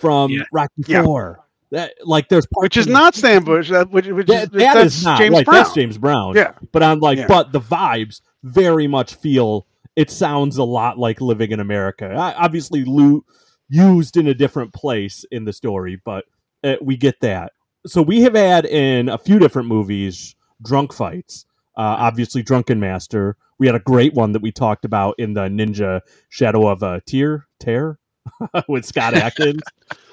from 0.00 0.30
Yeah. 0.30 0.42
Rocky 0.52 0.72
Yeah. 0.86 1.02
Four. 1.02 1.44
That 1.70 1.94
like 2.02 2.28
there's 2.28 2.46
parts 2.46 2.62
Which 2.64 2.76
is 2.78 2.86
not 2.86 3.14
Stan 3.14 3.44
Bush. 3.44 3.68
That 3.70 3.90
which, 3.90 4.06
which 4.06 4.26
that, 4.28 4.44
is 4.44 4.50
that 4.50 4.74
that's 4.74 4.96
is 4.96 5.04
not 5.04 5.18
James 5.18 5.34
right. 5.34 5.44
Brown. 5.44 5.56
That's 5.62 5.74
James 5.74 5.98
Brown. 5.98 6.34
Yeah. 6.34 6.52
But 6.72 6.82
I'm 6.82 7.00
like, 7.00 7.18
Yeah. 7.18 7.26
but 7.26 7.52
the 7.52 7.60
vibes 7.60 8.20
very 8.42 8.86
much 8.86 9.14
feel. 9.14 9.66
It 9.96 10.10
sounds 10.10 10.56
a 10.56 10.64
lot 10.64 10.96
like 10.98 11.20
living 11.20 11.50
in 11.50 11.60
America. 11.60 12.06
I, 12.06 12.32
obviously, 12.34 12.84
Lou 12.84 13.24
used 13.68 14.16
in 14.16 14.28
a 14.28 14.34
different 14.34 14.72
place 14.72 15.24
in 15.30 15.44
the 15.44 15.52
story, 15.52 16.00
but 16.04 16.24
uh, 16.64 16.76
we 16.80 16.96
get 16.96 17.20
that. 17.20 17.52
So 17.86 18.00
we 18.00 18.22
have 18.22 18.34
had 18.34 18.64
in 18.64 19.08
a 19.08 19.18
few 19.18 19.38
different 19.38 19.68
movies 19.68 20.34
drunk 20.62 20.92
fights. 20.92 21.44
Uh, 21.76 21.96
obviously, 21.98 22.42
Drunken 22.42 22.80
Master. 22.80 23.36
We 23.58 23.66
had 23.66 23.74
a 23.76 23.80
great 23.80 24.14
one 24.14 24.32
that 24.32 24.42
we 24.42 24.52
talked 24.52 24.84
about 24.84 25.16
in 25.18 25.34
the 25.34 25.48
Ninja 25.48 26.00
Shadow 26.28 26.68
of 26.68 26.82
a 26.82 27.00
Tear 27.06 27.46
Tear 27.58 27.98
with 28.68 28.84
Scott 28.84 29.14
Adkins. 29.14 29.60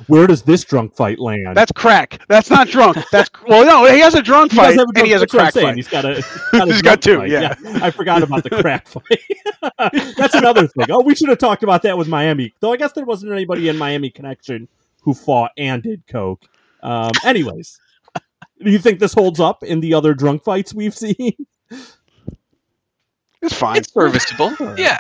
Where 0.08 0.28
does 0.28 0.42
this 0.42 0.64
drunk 0.64 0.96
fight 0.96 1.20
land? 1.20 1.56
That's 1.56 1.72
crack. 1.72 2.22
That's 2.28 2.50
not 2.50 2.68
drunk. 2.68 2.98
That's 3.12 3.30
well, 3.48 3.66
no. 3.66 3.92
He 3.92 4.00
has 4.00 4.16
a 4.16 4.22
drunk 4.22 4.52
He 4.52 4.58
fight 4.58 4.78
have 4.78 4.88
a 4.96 5.00
and 5.00 5.06
he 5.06 5.12
has 5.12 5.22
a 5.22 5.26
that's 5.26 5.56
what 5.56 5.66
I'm 5.66 5.74
crack 5.74 5.76
fight. 5.76 5.76
He's 5.76 5.88
got 5.88 6.06
a, 6.06 6.16
he's 6.16 6.26
got, 6.52 6.70
a 6.70 6.74
He's 6.74 6.82
got 6.82 7.02
two, 7.02 7.18
fight. 7.18 7.30
yeah. 7.30 7.56
I 7.82 7.92
forgot 7.92 8.24
about 8.24 8.44
the 8.44 8.50
crack 8.50 8.88
fight. 8.88 10.14
That's 10.18 10.36
another 10.36 10.68
thing. 10.68 10.88
Oh, 10.90 11.04
we 11.04 11.16
should 11.16 11.30
have 11.30 11.38
talked 11.38 11.64
about 11.64 11.82
that 11.84 11.98
with 11.98 12.08
Miami. 12.08 12.54
Though 12.60 12.74
I 12.74 12.78
guess 12.78 12.94
there 12.94 13.06
wasn't 13.06 13.32
anybody 13.32 13.70
in 13.70 13.78
Miami 13.78 14.10
Connection 14.10 14.68
who 15.02 15.14
fought 15.14 15.52
and 15.58 15.84
did 15.84 16.06
coke. 16.08 16.46
Um, 16.84 17.12
anyways, 17.24 17.80
do 18.64 18.72
you 18.72 18.80
think 18.80 19.00
this 19.00 19.14
holds 19.14 19.40
up 19.40 19.64
in 19.64 19.80
the 19.80 19.94
other 19.94 20.14
drunk 20.14 20.44
fights 20.44 20.74
we've 20.74 20.96
seen? 20.96 21.34
It's 23.42 23.54
fine. 23.54 23.78
It's 23.78 23.94
serviceable. 23.94 24.56
Yeah. 24.78 25.00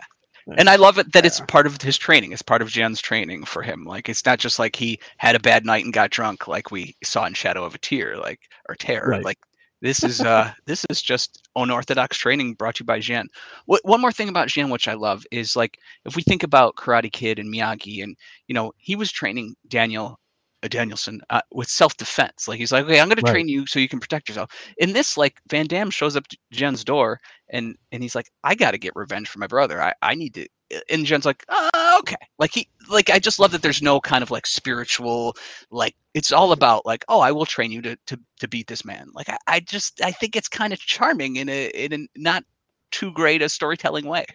And 0.57 0.69
I 0.69 0.75
love 0.75 0.97
it 0.99 1.11
that 1.13 1.25
it's 1.25 1.39
part 1.41 1.65
of 1.65 1.81
his 1.81 1.97
training. 1.97 2.31
It's 2.31 2.41
part 2.41 2.61
of 2.61 2.69
Jen's 2.69 3.01
training 3.01 3.45
for 3.45 3.63
him. 3.63 3.83
Like 3.83 4.09
it's 4.09 4.25
not 4.25 4.39
just 4.39 4.59
like 4.59 4.75
he 4.75 4.99
had 5.17 5.35
a 5.35 5.39
bad 5.39 5.65
night 5.65 5.83
and 5.83 5.93
got 5.93 6.11
drunk, 6.11 6.47
like 6.47 6.71
we 6.71 6.95
saw 7.03 7.25
in 7.25 7.33
Shadow 7.33 7.63
of 7.63 7.73
a 7.73 7.79
Tear, 7.79 8.17
like 8.17 8.41
or 8.69 8.75
Terror. 8.75 9.09
Right. 9.09 9.23
Like 9.23 9.39
this 9.81 10.03
is 10.03 10.21
uh 10.21 10.51
this 10.65 10.85
is 10.89 11.01
just 11.01 11.47
unorthodox 11.55 12.17
training 12.17 12.53
brought 12.53 12.75
to 12.75 12.83
you 12.83 12.85
by 12.85 12.99
Jen. 12.99 13.27
What 13.65 13.81
one 13.83 14.01
more 14.01 14.11
thing 14.11 14.29
about 14.29 14.47
Jen, 14.47 14.69
which 14.69 14.87
I 14.87 14.93
love, 14.93 15.25
is 15.31 15.55
like 15.55 15.79
if 16.05 16.15
we 16.15 16.21
think 16.21 16.43
about 16.43 16.75
Karate 16.75 17.11
Kid 17.11 17.39
and 17.39 17.51
Miyagi, 17.51 18.03
and 18.03 18.15
you 18.47 18.53
know 18.53 18.71
he 18.77 18.95
was 18.95 19.11
training 19.11 19.55
Daniel. 19.67 20.19
Uh, 20.63 20.69
Danielson 20.69 21.21
uh, 21.29 21.41
with 21.51 21.67
self-defense 21.67 22.47
like 22.47 22.57
he's 22.57 22.71
like 22.71 22.85
okay 22.85 22.99
i'm 22.99 23.09
going 23.09 23.17
to 23.17 23.29
train 23.29 23.47
you 23.47 23.67
so 23.67 23.77
you 23.77 23.89
can 23.89 23.99
protect 23.99 24.29
yourself 24.29 24.49
in 24.77 24.93
this 24.93 25.17
like 25.17 25.39
van 25.49 25.67
damme 25.67 25.91
shows 25.91 26.15
up 26.15 26.25
to 26.29 26.37
jen's 26.49 26.83
door 26.83 27.19
and 27.49 27.75
and 27.91 28.01
he's 28.01 28.15
like 28.15 28.29
i 28.43 28.55
got 28.55 28.71
to 28.71 28.77
get 28.77 28.95
revenge 28.95 29.29
for 29.29 29.39
my 29.39 29.47
brother. 29.47 29.81
I 29.81 29.93
i 30.01 30.15
need 30.15 30.33
to 30.35 30.47
and 30.89 31.05
jen's 31.05 31.25
like 31.25 31.45
uh, 31.49 31.97
okay. 31.99 32.15
Like 32.39 32.51
he 32.53 32.67
like 32.89 33.09
i 33.09 33.19
just 33.19 33.39
love 33.39 33.51
that 33.51 33.61
there's 33.61 33.81
no 33.81 33.99
kind 33.99 34.23
of 34.23 34.31
like 34.31 34.45
spiritual 34.45 35.35
like 35.71 35.95
it's 36.13 36.31
all 36.31 36.51
about 36.51 36.85
like 36.85 37.05
oh 37.07 37.19
i 37.19 37.31
will 37.31 37.45
train 37.45 37.71
you 37.71 37.81
to 37.81 37.97
to, 38.07 38.19
to 38.39 38.47
beat 38.47 38.67
this 38.67 38.85
man. 38.85 39.09
Like 39.13 39.29
I, 39.29 39.37
I 39.47 39.59
just 39.59 40.01
i 40.01 40.11
think 40.11 40.35
it's 40.35 40.47
kind 40.47 40.73
of 40.73 40.79
charming 40.79 41.37
in 41.37 41.49
a 41.49 41.67
in 41.67 41.93
a 41.93 42.07
not 42.19 42.43
too 42.91 43.11
great 43.11 43.41
a 43.41 43.49
storytelling 43.49 44.05
way 44.05 44.25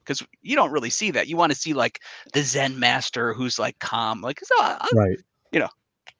because 0.00 0.26
you 0.40 0.56
don't 0.56 0.72
really 0.72 0.90
see 0.90 1.10
that. 1.10 1.28
You 1.28 1.36
want 1.36 1.52
to 1.52 1.58
see 1.58 1.74
like 1.74 2.00
the 2.32 2.42
zen 2.42 2.78
master 2.78 3.32
who's 3.34 3.58
like 3.58 3.78
calm 3.78 4.20
like 4.22 4.40
so 4.42 4.54
I, 4.58 4.88
Right. 4.94 5.18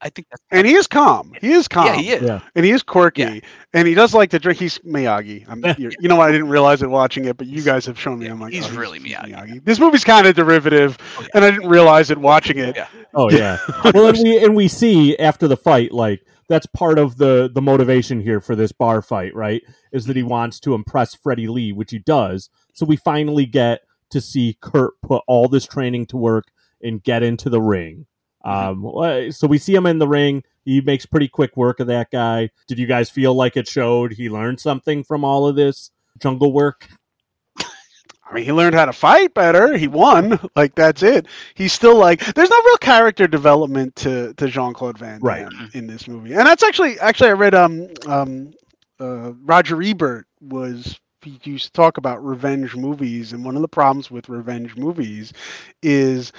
I 0.01 0.11
think 0.11 0.29
that's 0.31 0.43
and 0.51 0.67
he 0.67 0.75
is 0.75 0.87
calm. 0.87 1.33
He 1.41 1.53
is 1.53 1.67
calm. 1.67 1.87
yeah 1.87 1.97
he 1.97 2.11
is 2.11 2.23
Yeah. 2.23 2.41
And 2.55 2.65
he 2.65 2.71
is 2.71 2.83
quirky. 2.83 3.23
Yeah. 3.23 3.41
And 3.75 3.89
he 3.89 3.95
does 3.95 4.15
like 4.15 4.31
to 4.31 4.39
drink. 4.39 4.59
He's 4.59 4.79
Miyagi. 4.79 5.45
I'm, 5.49 5.65
you 5.79 5.91
you 6.01 6.09
know 6.09 6.17
what? 6.17 6.29
I 6.29 6.33
didn't 6.33 6.49
realize 6.49 6.83
it 6.83 6.91
watching 6.91 7.25
it, 7.25 7.37
but 7.37 7.47
you 7.47 7.63
guys 7.63 7.85
have 7.87 7.99
shown 7.99 8.19
me. 8.21 8.27
Yeah, 8.27 8.33
I'm 8.33 8.41
like, 8.41 8.53
he's 8.53 8.67
oh, 8.73 8.79
really 8.79 9.01
Miyagi. 9.01 9.65
This 9.65 9.81
movie's 9.81 10.05
kind 10.05 10.27
of 10.27 10.35
derivative, 10.37 10.99
Oh, 11.19 11.23
yeah. 11.23 11.29
and 11.35 11.45
I 11.45 11.51
didn't 11.51 11.69
realize 11.69 12.11
it 12.11 12.19
watching 12.19 12.59
it. 12.59 12.77
Yeah. 12.77 12.87
Oh 13.15 13.31
yeah. 13.33 13.59
well, 13.95 14.09
and 14.09 14.19
we 14.23 14.45
and 14.45 14.55
we 14.57 14.69
see 14.69 15.17
after 15.19 15.49
the 15.49 15.57
fight, 15.57 15.93
like 15.93 16.23
that's 16.49 16.67
part 16.67 16.99
of 16.99 17.17
the 17.17 17.51
the 17.53 17.63
motivation 17.63 18.21
here 18.21 18.41
for 18.41 18.55
this 18.55 18.73
bar 18.73 19.03
fight, 19.03 19.35
right? 19.35 19.63
Is 19.93 20.07
that 20.07 20.17
he 20.17 20.23
wants 20.23 20.61
to 20.61 20.75
impress 20.75 21.15
Freddie 21.15 21.49
Lee, 21.49 21.73
which 21.73 21.91
he 21.91 21.99
does. 21.99 22.51
So 22.73 22.87
we 22.87 22.97
finally 22.97 23.47
get 23.47 23.81
to 24.11 24.21
see 24.21 24.57
Kurt 24.61 24.93
put 25.03 25.23
all 25.27 25.49
this 25.49 25.67
training 25.67 26.07
to 26.07 26.17
work 26.17 26.47
and 26.83 27.03
get 27.03 27.23
into 27.23 27.51
the 27.51 27.61
ring. 27.61 28.07
Um, 28.45 28.87
uh, 28.87 29.31
so 29.31 29.47
we 29.47 29.59
see 29.59 29.75
him 29.75 29.87
in 29.87 29.99
the 29.99 30.09
ring. 30.09 30.43
He 30.65 30.81
makes 30.81 31.07
pretty 31.07 31.29
quick 31.29 31.57
work 31.57 31.81
of 31.81 31.87
that 31.89 32.11
guy. 32.11 32.51
Did 32.67 32.79
you 32.79 32.87
guys 32.87 33.11
feel 33.11 33.35
like 33.35 33.57
it 33.57 33.67
showed 33.67 34.13
he 34.13 34.29
learned 34.31 34.61
something 34.61 35.03
from 35.05 35.25
all 35.25 35.47
of 35.49 35.57
this 35.57 35.91
jungle 36.19 36.53
work? 36.53 36.89
I 38.31 38.35
mean, 38.35 38.45
he 38.45 38.53
learned 38.53 38.75
how 38.75 38.85
to 38.85 38.93
fight 38.93 39.33
better. 39.33 39.75
He 39.77 39.89
won. 39.89 40.39
Like 40.55 40.75
that's 40.75 41.03
it. 41.03 41.27
He's 41.55 41.73
still 41.73 41.97
like 41.97 42.21
there's 42.35 42.51
no 42.51 42.61
real 42.67 42.77
character 42.77 43.27
development 43.27 43.97
to 43.97 44.35
to 44.35 44.49
Jean 44.49 44.75
Claude 44.75 44.99
Van 44.99 45.21
Damme 45.21 45.23
Right. 45.23 45.49
in 45.75 45.87
this 45.87 46.07
movie. 46.07 46.35
And 46.35 46.47
that's 46.47 46.63
actually 46.63 47.01
actually 47.01 47.31
I 47.31 47.35
read 47.35 47.55
um 47.55 47.89
um 48.07 48.53
uh, 49.01 49.33
Roger 49.45 49.81
Ebert 49.83 50.27
was 50.41 50.99
he 51.23 51.39
used 51.45 51.67
to 51.67 51.73
talk 51.73 51.97
about 51.99 52.25
revenge 52.25 52.77
movies, 52.77 53.33
and 53.33 53.45
one 53.45 53.57
of 53.57 53.63
the 53.63 53.69
problems 53.69 54.11
with 54.11 54.29
revenge 54.29 54.77
movies 54.77 55.33
is 55.83 56.33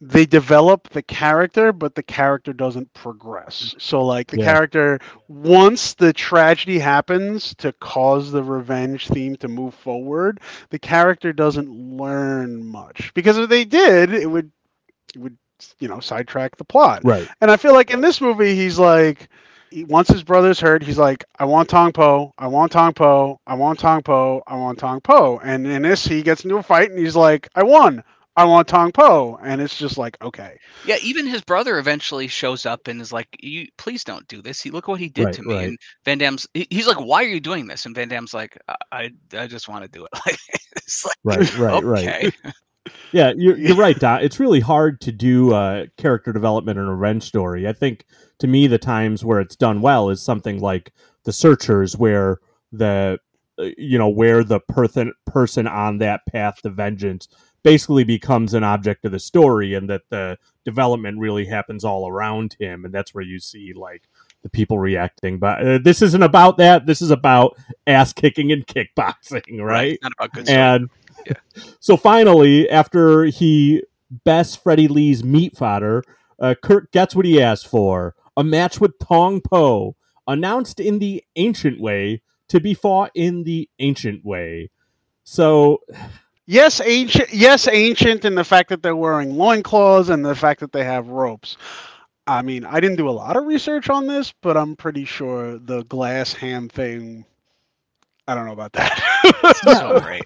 they 0.00 0.26
develop 0.26 0.90
the 0.90 1.02
character, 1.02 1.72
but 1.72 1.94
the 1.94 2.02
character 2.02 2.52
doesn't 2.52 2.92
progress. 2.92 3.74
So, 3.78 4.04
like, 4.04 4.26
the 4.28 4.38
Yeah. 4.38 4.52
character, 4.52 4.98
once 5.28 5.94
the 5.94 6.12
tragedy 6.12 6.78
happens 6.78 7.54
to 7.56 7.72
cause 7.72 8.30
the 8.30 8.42
revenge 8.42 9.08
theme 9.08 9.36
to 9.36 9.48
move 9.48 9.74
forward, 9.74 10.40
the 10.68 10.78
character 10.78 11.32
doesn't 11.32 11.70
learn 11.70 12.62
much. 12.62 13.12
Because 13.14 13.38
if 13.38 13.48
they 13.48 13.64
did, 13.64 14.12
it 14.12 14.30
would, 14.30 14.50
it 15.14 15.18
would, 15.20 15.38
you 15.78 15.88
know, 15.88 16.00
sidetrack 16.00 16.56
the 16.56 16.64
plot. 16.64 17.00
Right. 17.02 17.26
And 17.40 17.50
I 17.50 17.56
feel 17.56 17.72
like 17.72 17.90
in 17.90 18.02
this 18.02 18.20
movie, 18.20 18.54
he's 18.54 18.78
like, 18.78 19.28
he, 19.70 19.84
once 19.84 20.08
his 20.08 20.22
brother's 20.22 20.60
hurt, 20.60 20.82
he's 20.82 20.98
like, 20.98 21.24
I 21.38 21.46
want 21.46 21.70
Tong 21.70 21.92
Po, 21.92 22.34
I 22.38 22.48
want 22.48 22.70
Tong 22.70 22.92
Po, 22.92 23.40
I 23.46 23.54
want 23.54 23.78
Tong 23.78 24.02
Po, 24.02 24.42
I 24.46 24.56
want 24.56 24.78
Tong 24.78 25.00
Po. 25.00 25.38
And 25.42 25.66
in 25.66 25.82
this, 25.82 26.06
he 26.06 26.22
gets 26.22 26.44
into 26.44 26.56
a 26.58 26.62
fight 26.62 26.90
and 26.90 26.98
he's 26.98 27.16
like, 27.16 27.48
I 27.54 27.62
won, 27.62 28.04
I 28.36 28.44
want 28.44 28.68
Tong 28.68 28.92
Po. 28.92 29.38
And 29.42 29.60
it's 29.60 29.78
just 29.78 29.96
like, 29.96 30.16
okay. 30.22 30.58
Yeah, 30.84 30.96
even 31.02 31.26
his 31.26 31.42
brother 31.42 31.78
eventually 31.78 32.28
shows 32.28 32.66
up 32.66 32.86
and 32.88 33.00
is 33.00 33.12
like, 33.12 33.28
"You 33.40 33.66
please 33.78 34.04
don't 34.04 34.26
do 34.28 34.42
this. 34.42 34.60
He 34.60 34.70
look 34.70 34.88
what 34.88 35.00
he 35.00 35.08
did 35.08 35.24
Right, 35.26 35.34
to 35.34 35.42
me." 35.42 35.54
right. 35.54 35.68
And 35.68 35.78
Van 36.04 36.18
Damme's 36.18 36.46
he's 36.54 36.86
like, 36.86 37.00
"Why 37.00 37.22
are 37.24 37.28
you 37.28 37.40
doing 37.40 37.66
this?" 37.66 37.86
And 37.86 37.94
Van 37.94 38.08
Damme's 38.08 38.34
like, 38.34 38.58
"I 38.68 38.76
I, 38.92 39.10
I 39.38 39.46
just 39.46 39.68
want 39.68 39.84
to 39.84 39.90
do 39.90 40.04
it." 40.04 40.10
Like, 40.26 40.38
it's 40.76 41.04
like, 41.04 41.16
Right, 41.24 41.58
right, 41.58 41.84
right. 41.84 42.34
Yeah, 43.12 43.32
you're, 43.36 43.56
you're 43.58 43.76
right, 43.76 43.98
Don. 43.98 44.22
It's 44.22 44.38
really 44.40 44.60
hard 44.60 45.00
to 45.02 45.12
do 45.12 45.52
uh, 45.54 45.86
character 45.96 46.32
development 46.32 46.78
in 46.78 46.84
a 46.84 46.94
revenge 46.94 47.22
story. 47.24 47.66
I 47.66 47.72
think 47.72 48.04
to 48.38 48.46
me, 48.46 48.66
the 48.66 48.78
times 48.78 49.24
where 49.24 49.40
it's 49.40 49.56
done 49.56 49.80
well 49.80 50.10
is 50.10 50.22
something 50.22 50.60
like 50.60 50.92
The 51.24 51.32
Searchers, 51.32 51.96
where 51.96 52.38
the 52.72 53.18
uh, 53.58 53.68
you 53.78 53.98
know 53.98 54.08
where 54.08 54.44
the 54.44 54.60
person 54.60 55.12
person 55.24 55.66
on 55.66 55.98
that 55.98 56.20
path 56.26 56.60
to 56.62 56.70
vengeance 56.70 57.28
basically 57.66 58.04
becomes 58.04 58.54
an 58.54 58.62
object 58.62 59.04
of 59.04 59.10
the 59.10 59.18
story, 59.18 59.74
and 59.74 59.90
that 59.90 60.02
the 60.08 60.38
development 60.64 61.18
really 61.18 61.44
happens 61.44 61.84
all 61.84 62.08
around 62.08 62.54
him, 62.60 62.84
and 62.84 62.94
that's 62.94 63.12
where 63.12 63.24
you 63.24 63.40
see 63.40 63.72
like 63.74 64.04
the 64.44 64.48
people 64.48 64.78
reacting. 64.78 65.40
But 65.40 65.66
uh, 65.66 65.78
this 65.78 66.00
isn't 66.00 66.22
about 66.22 66.58
that. 66.58 66.86
This 66.86 67.02
is 67.02 67.10
about 67.10 67.58
ass 67.84 68.12
kicking 68.12 68.52
and 68.52 68.64
kickboxing, 68.68 69.60
right? 69.60 69.94
It's 69.94 70.02
not 70.04 70.12
about 70.16 70.32
good 70.32 70.46
story. 70.46 70.60
And 70.60 70.90
so 71.80 71.96
finally, 71.96 72.70
after 72.70 73.24
he 73.24 73.82
bests 74.22 74.54
Freddie 74.54 74.86
Lee's 74.86 75.24
meat 75.24 75.56
fodder, 75.56 76.04
uh, 76.38 76.54
Kurt 76.62 76.92
gets 76.92 77.16
what 77.16 77.26
he 77.26 77.42
asked 77.42 77.66
for 77.66 78.14
a 78.36 78.44
match 78.44 78.80
with 78.80 78.96
Tong 79.00 79.40
Po, 79.40 79.96
announced 80.28 80.78
in 80.78 81.00
the 81.00 81.24
ancient 81.34 81.80
way 81.80 82.22
to 82.48 82.60
be 82.60 82.74
fought 82.74 83.10
in 83.16 83.42
the 83.42 83.68
ancient 83.80 84.24
way. 84.24 84.70
So, 85.24 85.80
Yes, 86.46 86.80
ancient. 86.80 87.32
Yes, 87.32 87.66
ancient, 87.68 88.24
and 88.24 88.38
the 88.38 88.44
fact 88.44 88.68
that 88.68 88.82
they're 88.82 88.94
wearing 88.96 89.36
loincloths 89.36 90.08
and 90.08 90.24
the 90.24 90.34
fact 90.36 90.60
that 90.60 90.72
they 90.72 90.84
have 90.84 91.08
ropes. 91.08 91.56
I 92.28 92.42
mean, 92.42 92.64
I 92.64 92.80
didn't 92.80 92.96
do 92.96 93.08
a 93.08 93.10
lot 93.10 93.36
of 93.36 93.44
research 93.46 93.88
on 93.90 94.06
this, 94.06 94.32
but 94.42 94.56
I'm 94.56 94.76
pretty 94.76 95.04
sure 95.04 95.58
the 95.58 95.82
glass 95.84 96.32
hand 96.32 96.72
thing. 96.72 97.24
I 98.28 98.34
don't 98.34 98.46
know 98.46 98.52
about 98.52 98.72
that. 98.74 99.54
so 99.64 100.00
great. 100.04 100.24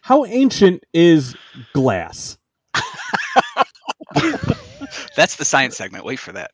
how 0.00 0.24
ancient 0.26 0.84
is 0.92 1.34
glass? 1.72 2.38
That's 5.16 5.36
the 5.36 5.44
science 5.44 5.76
segment. 5.76 6.04
Wait 6.04 6.18
for 6.18 6.32
that. 6.32 6.52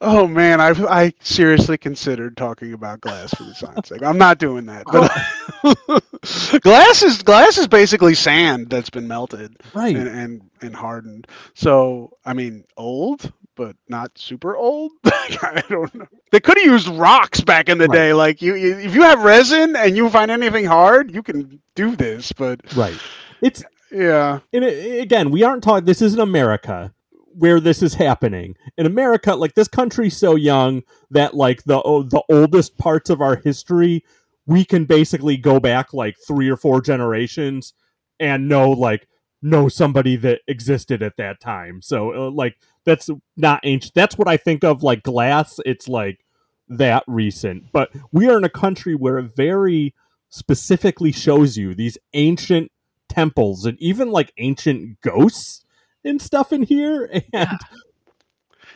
Oh 0.00 0.26
man, 0.26 0.60
I 0.60 0.70
I 0.70 1.12
seriously 1.20 1.78
considered 1.78 2.36
talking 2.36 2.72
about 2.72 3.00
glass 3.00 3.34
for 3.34 3.44
the 3.44 3.54
science. 3.54 3.92
I'm 4.02 4.18
not 4.18 4.38
doing 4.38 4.66
that. 4.66 4.84
But 4.86 6.60
glass 6.62 7.02
is 7.02 7.22
glass 7.22 7.58
is 7.58 7.68
basically 7.68 8.14
sand 8.14 8.70
that's 8.70 8.90
been 8.90 9.08
melted. 9.08 9.56
Right. 9.74 9.94
and, 9.96 10.08
and 10.08 10.50
and 10.62 10.74
hardened. 10.76 11.26
So 11.54 12.16
I 12.24 12.32
mean, 12.34 12.64
old, 12.76 13.32
but 13.56 13.76
not 13.88 14.16
super 14.18 14.56
old. 14.56 14.92
I 15.04 15.62
don't 15.68 15.94
know. 15.94 16.06
They 16.32 16.40
could 16.40 16.56
have 16.58 16.66
used 16.66 16.88
rocks 16.88 17.40
back 17.40 17.68
in 17.68 17.78
the 17.78 17.86
Right. 17.86 17.94
day. 17.96 18.12
Like 18.14 18.42
you, 18.42 18.54
you, 18.54 18.78
if 18.78 18.94
you 18.94 19.02
have 19.02 19.22
resin 19.22 19.76
and 19.76 19.96
you 19.96 20.08
find 20.10 20.30
anything 20.30 20.64
hard, 20.64 21.12
you 21.14 21.22
can 21.22 21.60
do 21.74 21.96
this. 21.96 22.32
But 22.32 22.60
Right. 22.74 22.98
It's 23.42 23.62
yeah, 23.90 24.40
and 24.52 24.64
it, 24.64 25.02
again, 25.02 25.30
we 25.30 25.42
aren't 25.42 25.62
talking. 25.62 25.84
This 25.84 26.00
isn't 26.02 26.18
America 26.20 26.93
where 27.36 27.60
this 27.60 27.82
is 27.82 27.94
happening. 27.94 28.56
In 28.76 28.86
America, 28.86 29.34
like 29.34 29.54
this 29.54 29.68
country's 29.68 30.16
so 30.16 30.34
young 30.36 30.82
that 31.10 31.34
like 31.34 31.64
the 31.64 31.80
oh, 31.82 32.02
the 32.02 32.22
oldest 32.30 32.78
parts 32.78 33.10
of 33.10 33.20
our 33.20 33.36
history, 33.36 34.04
we 34.46 34.64
can 34.64 34.84
basically 34.84 35.36
go 35.36 35.60
back 35.60 35.92
like 35.92 36.16
three 36.26 36.48
or 36.48 36.56
four 36.56 36.80
generations 36.80 37.74
and 38.20 38.48
know 38.48 38.70
like 38.70 39.08
know 39.42 39.68
somebody 39.68 40.16
that 40.16 40.40
existed 40.48 41.02
at 41.02 41.16
that 41.18 41.40
time. 41.40 41.82
So 41.82 42.14
uh, 42.14 42.30
like 42.30 42.56
that's 42.84 43.10
not 43.36 43.60
ancient. 43.64 43.94
That's 43.94 44.16
what 44.16 44.28
I 44.28 44.36
think 44.36 44.64
of 44.64 44.82
like 44.82 45.02
glass. 45.02 45.60
It's 45.66 45.88
like 45.88 46.24
that 46.68 47.04
recent, 47.06 47.64
but 47.72 47.90
we 48.12 48.28
are 48.28 48.38
in 48.38 48.44
a 48.44 48.48
country 48.48 48.94
where 48.94 49.18
it 49.18 49.34
very 49.36 49.94
specifically 50.30 51.12
shows 51.12 51.56
you 51.56 51.74
these 51.74 51.98
ancient 52.14 52.72
temples 53.08 53.66
and 53.66 53.80
even 53.80 54.10
like 54.10 54.32
ancient 54.38 55.00
ghosts 55.00 55.63
and 56.04 56.20
stuff 56.20 56.52
in 56.52 56.62
here. 56.62 57.10
And 57.32 57.58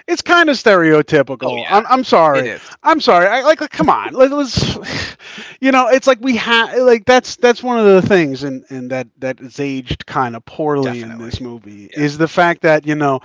it's 0.06 0.22
kind 0.22 0.48
of 0.48 0.56
stereotypical. 0.56 1.50
Oh, 1.52 1.56
yeah. 1.56 1.76
I'm, 1.76 1.86
I'm 1.86 2.04
sorry. 2.04 2.48
is. 2.48 2.62
I'm 2.82 3.00
sorry. 3.00 3.26
I 3.26 3.42
like. 3.42 3.58
Come 3.70 3.90
on. 3.90 4.14
Let, 4.14 4.32
us 4.32 4.78
You 5.60 5.70
know, 5.72 5.88
it's 5.88 6.06
like 6.06 6.18
we 6.20 6.36
have. 6.36 6.76
Like 6.78 7.04
that's 7.04 7.36
that's 7.36 7.62
one 7.62 7.78
of 7.78 7.84
the 7.84 8.02
things, 8.02 8.42
and 8.44 8.64
and 8.70 8.90
that 8.90 9.08
that 9.18 9.40
is 9.40 9.60
aged 9.60 10.06
kind 10.06 10.34
of 10.36 10.44
poorly 10.46 11.00
in 11.02 11.18
this 11.18 11.40
movie 11.40 11.90
Yeah. 11.92 12.00
is 12.04 12.16
the 12.18 12.28
fact 12.28 12.62
that 12.62 12.86
you 12.86 12.94
know, 12.94 13.20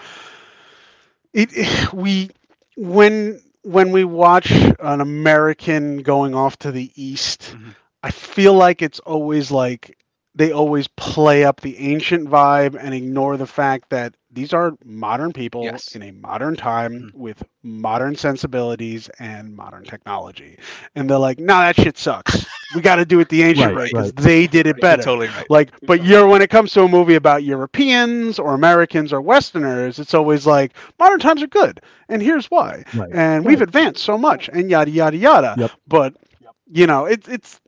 it 1.33 1.93
we 1.93 2.29
when 2.75 3.39
when 3.63 3.91
we 3.91 4.03
watch 4.03 4.51
an 4.51 5.01
American 5.01 6.01
going 6.01 6.35
off 6.35 6.57
to 6.59 6.71
the 6.71 6.91
east, 6.95 7.55
Mhm. 7.55 7.75
I 8.03 8.11
feel 8.11 8.53
like 8.53 8.81
it's 8.81 8.99
always 8.99 9.51
like 9.51 9.97
they 10.35 10.51
always 10.51 10.87
play 10.87 11.43
up 11.43 11.61
the 11.61 11.77
ancient 11.77 12.27
vibe 12.29 12.75
and 12.79 12.93
ignore 12.93 13.37
the 13.37 13.45
fact 13.45 13.89
that 13.89 14.15
these 14.31 14.51
are 14.53 14.73
modern 14.83 15.31
people 15.31 15.63
Yes. 15.63 15.95
in 15.95 16.01
a 16.01 16.11
modern 16.11 16.55
time 16.55 16.93
Mhm. 16.93 17.13
with 17.13 17.43
modern 17.63 18.15
sensibilities 18.15 19.09
and 19.19 19.55
modern 19.55 19.83
technology. 19.83 20.57
And 20.95 21.09
they're 21.09 21.19
like, 21.19 21.39
no, 21.39 21.53
that 21.59 21.75
shit 21.75 21.97
sucks. 21.97 22.45
We 22.73 22.81
got 22.81 22.95
to 22.95 23.05
do 23.05 23.19
it 23.19 23.29
the 23.29 23.43
ancient 23.43 23.73
Right, 23.73 23.75
way 23.75 23.85
because 23.85 24.07
right. 24.07 24.15
they 24.15 24.47
did 24.47 24.65
it 24.65 24.77
You're 24.77 24.81
better. 24.81 25.03
totally 25.03 25.27
right. 25.27 25.45
Like, 25.49 25.69
but 25.85 26.03
you're 26.03 26.27
when 26.27 26.41
it 26.41 26.49
comes 26.49 26.71
to 26.73 26.81
a 26.83 26.87
movie 26.87 27.15
about 27.15 27.43
Europeans 27.43 28.39
or 28.39 28.55
Americans 28.55 29.13
or 29.13 29.21
Westerners, 29.21 29.99
it's 29.99 30.13
always 30.15 30.47
like 30.47 30.73
modern 30.99 31.19
times 31.19 31.43
are 31.43 31.47
good, 31.47 31.79
and 32.09 32.21
here's 32.21 32.47
why. 32.47 32.83
And 33.13 33.45
we've 33.45 33.61
advanced 33.61 34.03
so 34.03 34.17
much, 34.17 34.49
and 34.51 34.69
yada 34.71 34.89
yada 34.89 35.17
yada. 35.17 35.55
Yep. 35.57 35.71
But 35.87 36.15
you 36.71 36.87
know, 36.87 37.05
it, 37.05 37.27
it's 37.27 37.59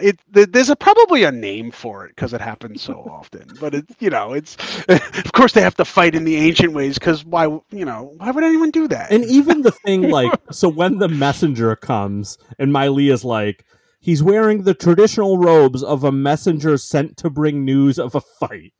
it. 0.00 0.18
There's 0.52 0.70
a, 0.70 0.76
probably 0.76 1.24
a 1.24 1.32
name 1.32 1.70
for 1.70 2.04
it 2.06 2.10
because 2.14 2.32
it 2.32 2.40
happens 2.40 2.82
so 2.82 2.94
often. 3.10 3.48
But 3.60 3.74
it's 3.74 3.94
you 4.00 4.10
know, 4.10 4.32
it's 4.32 4.56
of 4.88 5.32
course 5.32 5.52
they 5.52 5.62
have 5.62 5.76
to 5.76 5.84
fight 5.84 6.14
in 6.14 6.24
the 6.24 6.36
ancient 6.36 6.72
ways 6.72 6.98
because 6.98 7.24
why 7.24 7.44
you 7.70 7.84
know 7.84 8.12
why 8.18 8.30
would 8.30 8.44
anyone 8.44 8.70
do 8.70 8.88
that? 8.88 9.10
and 9.12 9.24
even 9.26 9.62
the 9.62 9.70
thing 9.70 10.02
like 10.10 10.32
so 10.50 10.68
when 10.68 10.98
the 10.98 11.08
messenger 11.08 11.74
comes 11.76 12.38
and 12.58 12.72
Mylee 12.72 13.12
is 13.12 13.24
like 13.24 13.64
he's 14.00 14.22
wearing 14.22 14.62
the 14.64 14.74
traditional 14.74 15.38
robes 15.38 15.82
of 15.82 16.04
a 16.04 16.12
messenger 16.12 16.76
sent 16.78 17.16
to 17.18 17.30
bring 17.30 17.64
news 17.64 17.98
of 17.98 18.14
a 18.14 18.20
fight. 18.20 18.72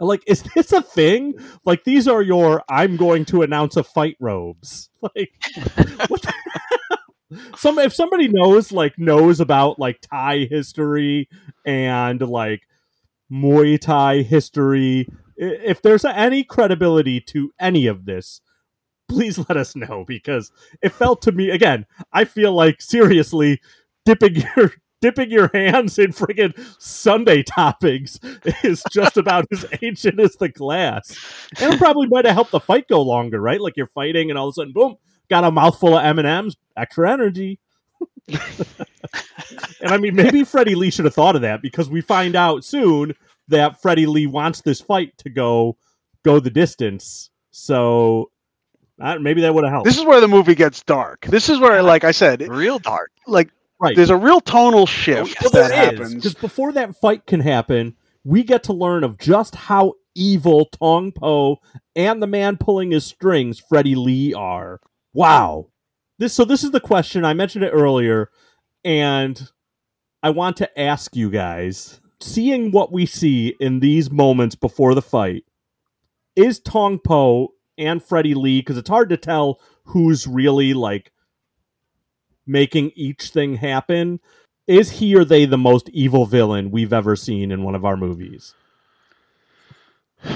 I'm 0.00 0.06
like, 0.06 0.22
is 0.26 0.42
this 0.54 0.72
a 0.72 0.80
thing? 0.80 1.34
Like 1.66 1.84
these 1.84 2.08
are 2.08 2.22
your 2.22 2.64
I'm 2.70 2.96
going 2.96 3.26
to 3.26 3.42
announce 3.42 3.76
a 3.76 3.84
fight 3.84 4.16
robes. 4.20 4.88
Like 5.02 5.32
what 6.08 6.22
the- 6.22 6.32
some 7.56 7.78
if 7.78 7.94
somebody 7.94 8.28
knows 8.28 8.72
like 8.72 8.98
knows 8.98 9.40
about 9.40 9.78
like 9.78 10.00
Thai 10.00 10.46
history 10.50 11.28
and 11.64 12.20
like 12.20 12.62
Muay 13.30 13.80
Thai 13.80 14.22
history, 14.22 15.08
if 15.36 15.82
there's 15.82 16.04
any 16.04 16.44
credibility 16.44 17.20
to 17.20 17.52
any 17.60 17.86
of 17.86 18.04
this, 18.04 18.40
please 19.08 19.38
let 19.38 19.56
us 19.56 19.74
know 19.76 20.04
because 20.06 20.52
it 20.82 20.92
felt 20.92 21.22
to 21.22 21.32
me 21.32 21.50
again. 21.50 21.86
I 22.12 22.24
feel 22.24 22.52
like 22.52 22.80
seriously 22.80 23.60
dipping 24.04 24.36
your 24.56 24.72
dipping 25.00 25.30
your 25.30 25.50
hands 25.54 25.98
in 25.98 26.12
friggin' 26.12 26.52
sundae 26.78 27.42
toppings 27.42 28.18
is 28.64 28.84
just 28.90 29.16
about 29.16 29.46
as 29.50 29.64
ancient 29.82 30.20
as 30.20 30.36
the 30.36 30.48
glass. 30.48 31.16
And 31.60 31.74
it 31.74 31.78
probably 31.78 32.06
might 32.08 32.26
have 32.26 32.34
helped 32.34 32.50
the 32.50 32.60
fight 32.60 32.86
go 32.88 33.00
longer, 33.02 33.40
right? 33.40 33.60
Like 33.60 33.76
you're 33.76 33.86
fighting 33.86 34.30
and 34.30 34.38
all 34.38 34.48
of 34.48 34.52
a 34.52 34.54
sudden, 34.54 34.72
boom, 34.72 34.96
got 35.28 35.44
a 35.44 35.50
mouthful 35.50 35.96
of 35.96 36.04
M 36.04 36.18
and 36.18 36.28
M's, 36.28 36.56
extra 36.80 37.10
energy. 37.10 37.58
and 38.28 38.38
I 39.82 39.98
mean, 39.98 40.14
maybe 40.14 40.44
Freddie 40.44 40.74
Lee 40.74 40.90
should 40.90 41.04
have 41.04 41.14
thought 41.14 41.36
of 41.36 41.42
that 41.42 41.62
because 41.62 41.90
we 41.90 42.00
find 42.00 42.34
out 42.36 42.64
soon 42.64 43.14
that 43.48 43.80
Freddie 43.82 44.06
Lee 44.06 44.26
wants 44.26 44.62
this 44.62 44.80
fight 44.80 45.16
to 45.18 45.30
go 45.30 45.76
go 46.24 46.40
the 46.40 46.50
distance. 46.50 47.30
So 47.50 48.30
uh, 49.00 49.18
maybe 49.18 49.40
that 49.42 49.54
would 49.54 49.64
have 49.64 49.72
helped. 49.72 49.86
this 49.86 49.98
is 49.98 50.04
where 50.04 50.20
the 50.20 50.28
movie 50.28 50.54
gets 50.54 50.82
dark. 50.82 51.26
This 51.26 51.48
is 51.48 51.58
where, 51.58 51.82
like 51.82 52.04
I 52.04 52.10
said, 52.10 52.42
Real 52.48 52.78
dark. 52.78 53.10
like 53.26 53.50
right. 53.80 53.96
there's 53.96 54.10
a 54.10 54.16
real 54.16 54.40
tonal 54.40 54.86
shift 54.86 55.36
yes. 55.40 55.52
that 55.52 55.72
happens. 55.72 56.14
because 56.14 56.34
before 56.34 56.72
that 56.72 56.94
fight 56.96 57.26
can 57.26 57.40
happen, 57.40 57.96
we 58.24 58.42
get 58.42 58.62
to 58.64 58.72
learn 58.72 59.04
of 59.04 59.18
just 59.18 59.54
how 59.54 59.94
evil 60.14 60.66
Tong 60.66 61.12
Po 61.12 61.58
and 61.96 62.22
the 62.22 62.26
man 62.26 62.56
pulling 62.56 62.90
his 62.90 63.06
strings, 63.06 63.58
Freddie 63.58 63.94
Lee, 63.94 64.34
are. 64.34 64.80
Wow. 65.14 65.69
This 66.20 66.34
so 66.34 66.44
this 66.44 66.62
is 66.62 66.70
the 66.70 66.80
question 66.80 67.24
I 67.24 67.32
mentioned 67.32 67.64
it 67.64 67.70
earlier, 67.70 68.30
and 68.84 69.50
I 70.22 70.28
want 70.28 70.58
to 70.58 70.78
ask 70.78 71.16
you 71.16 71.30
guys: 71.30 71.98
seeing 72.20 72.72
what 72.72 72.92
we 72.92 73.06
see 73.06 73.56
in 73.58 73.80
these 73.80 74.10
moments 74.10 74.54
before 74.54 74.94
the 74.94 75.00
fight, 75.00 75.46
is 76.36 76.60
Tong 76.60 76.98
Po 76.98 77.54
and 77.78 78.04
Freddie 78.04 78.34
Lee 78.34 78.60
because 78.60 78.76
it's 78.76 78.90
hard 78.90 79.08
to 79.08 79.16
tell 79.16 79.62
who's 79.84 80.26
really 80.26 80.74
like 80.74 81.10
making 82.46 82.92
each 82.94 83.30
thing 83.30 83.54
happen. 83.54 84.20
Is 84.66 84.90
he 84.90 85.16
or 85.16 85.24
they 85.24 85.46
the 85.46 85.56
most 85.56 85.88
evil 85.88 86.26
villain 86.26 86.70
we've 86.70 86.92
ever 86.92 87.16
seen 87.16 87.50
in 87.50 87.62
one 87.62 87.74
of 87.74 87.86
our 87.86 87.96
movies? 87.96 88.54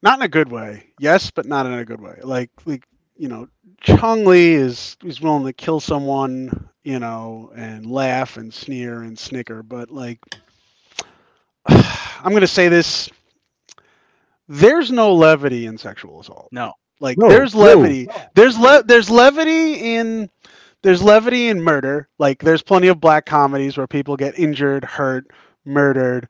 Not 0.00 0.20
in 0.20 0.22
a 0.22 0.28
good 0.28 0.50
way. 0.50 0.86
Yes, 0.98 1.30
but 1.30 1.44
not 1.44 1.66
in 1.66 1.74
a 1.74 1.84
good 1.84 2.00
way. 2.00 2.18
Like 2.22 2.50
like 2.64 2.87
you 3.18 3.28
know, 3.28 3.48
Chong 3.82 4.24
Li 4.26 4.54
is 4.54 4.96
is 5.04 5.20
willing 5.20 5.46
to 5.46 5.52
kill 5.52 5.80
someone, 5.80 6.70
you 6.84 7.00
know, 7.00 7.52
and 7.56 7.86
laugh 7.86 8.38
and 8.38 8.54
sneer 8.54 9.02
and 9.02 9.18
snicker, 9.18 9.62
but 9.62 9.90
like 9.90 10.20
I'm 11.66 12.32
gonna 12.32 12.46
say 12.48 12.68
this. 12.68 13.10
There's 14.48 14.90
no 14.92 15.14
levity 15.14 15.66
in 15.66 15.78
sexual 15.78 16.20
assault. 16.20 16.50
No. 16.52 16.72
Like 17.00 17.18
No, 17.18 17.28
there's 17.28 17.54
no. 17.56 17.56
levity. 17.56 18.08
There's 18.34 18.58
le- 18.58 18.82
there's 18.84 19.10
levity 19.10 19.94
in 19.96 20.30
there's 20.82 21.02
levity 21.02 21.48
in 21.48 21.62
murder. 21.62 22.08
Like 22.18 22.40
there's 22.42 22.62
plenty 22.62 22.88
of 22.88 23.00
black 23.00 23.26
comedies 23.26 23.76
where 23.76 23.86
people 23.88 24.16
get 24.16 24.38
injured, 24.38 24.84
hurt, 24.84 25.26
murdered, 25.64 26.28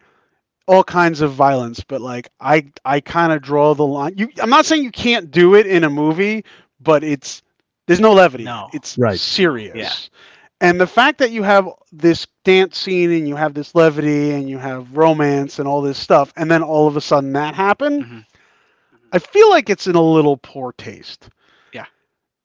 all 0.67 0.85
kinds 0.85 1.21
of 1.21 1.33
violence. 1.33 1.83
But 1.87 2.01
like 2.03 2.31
I 2.41 2.67
I 2.85 3.01
kind 3.01 3.33
of 3.33 3.43
draw 3.43 3.75
the 3.75 3.87
line. 3.87 4.15
You 4.17 4.29
I'm 4.43 4.51
not 4.51 4.67
saying 4.67 4.83
you 4.85 4.91
can't 4.93 5.31
do 5.31 5.55
it 5.55 5.67
in 5.67 5.85
a 5.85 5.91
movie, 5.91 6.45
but 6.89 7.05
it's 7.05 7.43
there's 7.87 8.01
no 8.01 8.15
levity. 8.15 8.45
No. 8.45 8.69
It's 8.73 8.97
Right. 8.99 9.19
serious. 9.21 9.77
Yeah. 9.77 9.93
And 10.61 10.81
the 10.81 10.87
fact 10.87 11.19
that 11.19 11.31
you 11.31 11.43
have 11.45 11.69
this 11.93 12.27
dance 12.45 12.77
scene 12.79 13.13
and 13.13 13.29
you 13.29 13.37
have 13.37 13.53
this 13.55 13.75
levity 13.75 14.33
and 14.33 14.49
you 14.49 14.59
have 14.59 14.97
romance 14.97 15.59
and 15.59 15.69
all 15.69 15.83
this 15.83 15.99
stuff, 15.99 16.33
and 16.37 16.51
then 16.51 16.63
all 16.63 16.89
of 16.89 16.97
a 16.97 17.01
sudden 17.01 17.33
that 17.35 17.55
happened, 17.55 18.05
Mhm. 18.05 18.25
I 19.13 19.19
feel 19.19 19.51
like 19.51 19.71
it's 19.71 19.87
in 19.87 19.95
a 19.97 20.03
little 20.03 20.37
poor 20.39 20.73
taste. 20.73 21.29
Yeah. 21.73 21.85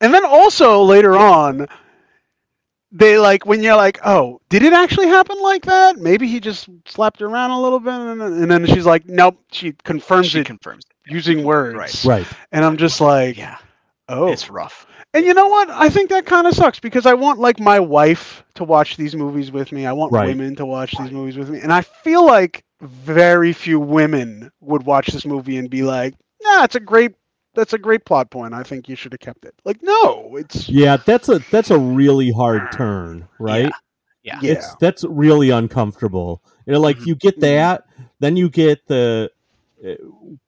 And 0.02 0.14
then 0.14 0.26
also 0.26 0.84
later 0.84 1.18
on, 1.18 1.68
they 2.92 3.18
like 3.18 3.46
when 3.46 3.64
you're 3.64 3.76
like, 3.76 4.00
oh, 4.06 4.40
did 4.50 4.62
it 4.64 4.74
actually 4.74 5.08
happen 5.08 5.38
like 5.42 5.66
that? 5.66 5.98
Maybe 5.98 6.28
he 6.28 6.40
just 6.40 6.70
slapped 6.86 7.20
her 7.22 7.26
around 7.28 7.52
a 7.52 7.60
little 7.62 7.80
bit, 7.80 7.94
and, 7.94 8.22
and 8.22 8.52
then 8.52 8.66
she's 8.68 8.86
like, 8.86 9.08
nope. 9.08 9.38
She 9.52 9.72
confirms 9.84 10.28
She 10.28 10.42
it 10.42 10.46
confirms. 10.46 10.86
it. 10.86 11.12
using 11.12 11.44
words. 11.44 11.76
Right. 11.76 12.04
Right. 12.06 12.28
And 12.52 12.64
I'm 12.64 12.78
just 12.78 13.02
like, 13.02 13.38
Yeah, 13.38 13.58
oh, 14.10 14.28
it's 14.28 14.50
rough. 14.50 14.86
and 15.14 15.26
you 15.26 15.34
know 15.34 15.48
what? 15.48 15.70
I 15.70 15.90
think 15.90 16.10
that 16.10 16.26
kind 16.26 16.48
of 16.48 16.54
sucks 16.54 16.80
because 16.80 17.06
I 17.06 17.14
want 17.14 17.40
like 17.40 17.60
my 17.60 17.80
wife 17.80 18.44
to 18.56 18.64
watch 18.64 18.98
these 18.98 19.16
movies 19.16 19.52
with 19.52 19.72
me. 19.72 19.86
I 19.86 19.94
want 19.94 20.12
Right. 20.12 20.28
women 20.28 20.56
to 20.58 20.66
watch 20.66 20.92
these 20.98 21.12
movies 21.12 21.38
with 21.38 21.50
me, 21.50 21.60
and 21.62 21.72
I 21.72 21.82
feel 21.82 22.26
like 22.26 22.64
very 22.82 23.54
few 23.54 23.80
women 23.80 24.52
would 24.62 24.84
watch 24.84 25.08
this 25.08 25.26
movie 25.26 25.58
and 25.58 25.70
be 25.70 25.84
like, 25.84 26.14
"Nah, 26.42 26.64
it's 26.64 26.76
a 26.76 26.80
great, 26.80 27.12
that's 27.56 27.74
a 27.74 27.78
great 27.78 28.06
plot 28.06 28.30
point. 28.32 28.54
I 28.54 28.64
think 28.64 28.90
you 28.90 28.96
should 28.96 29.14
have 29.14 29.20
kept 29.22 29.46
it." 29.46 29.54
Like, 29.66 29.82
no, 29.82 30.36
it's 30.38 30.68
Yeah, 30.70 30.98
that's 30.98 31.30
a 31.30 31.40
that's 31.52 31.72
a 31.72 31.78
really 31.78 32.32
hard 32.32 32.72
turn, 32.72 33.28
right? 33.40 33.72
Yeah. 34.24 34.40
yeah, 34.42 34.52
It's 34.54 34.76
that's 34.80 35.04
really 35.04 35.50
uncomfortable. 35.50 36.42
You 36.66 36.74
know, 36.74 36.80
like 36.82 36.98
Mhm. 37.00 37.08
you 37.08 37.16
get 37.16 37.36
Mhm. 37.38 37.42
that, 37.42 37.84
then 38.20 38.38
you 38.38 38.50
get 38.50 38.88
the 38.88 39.30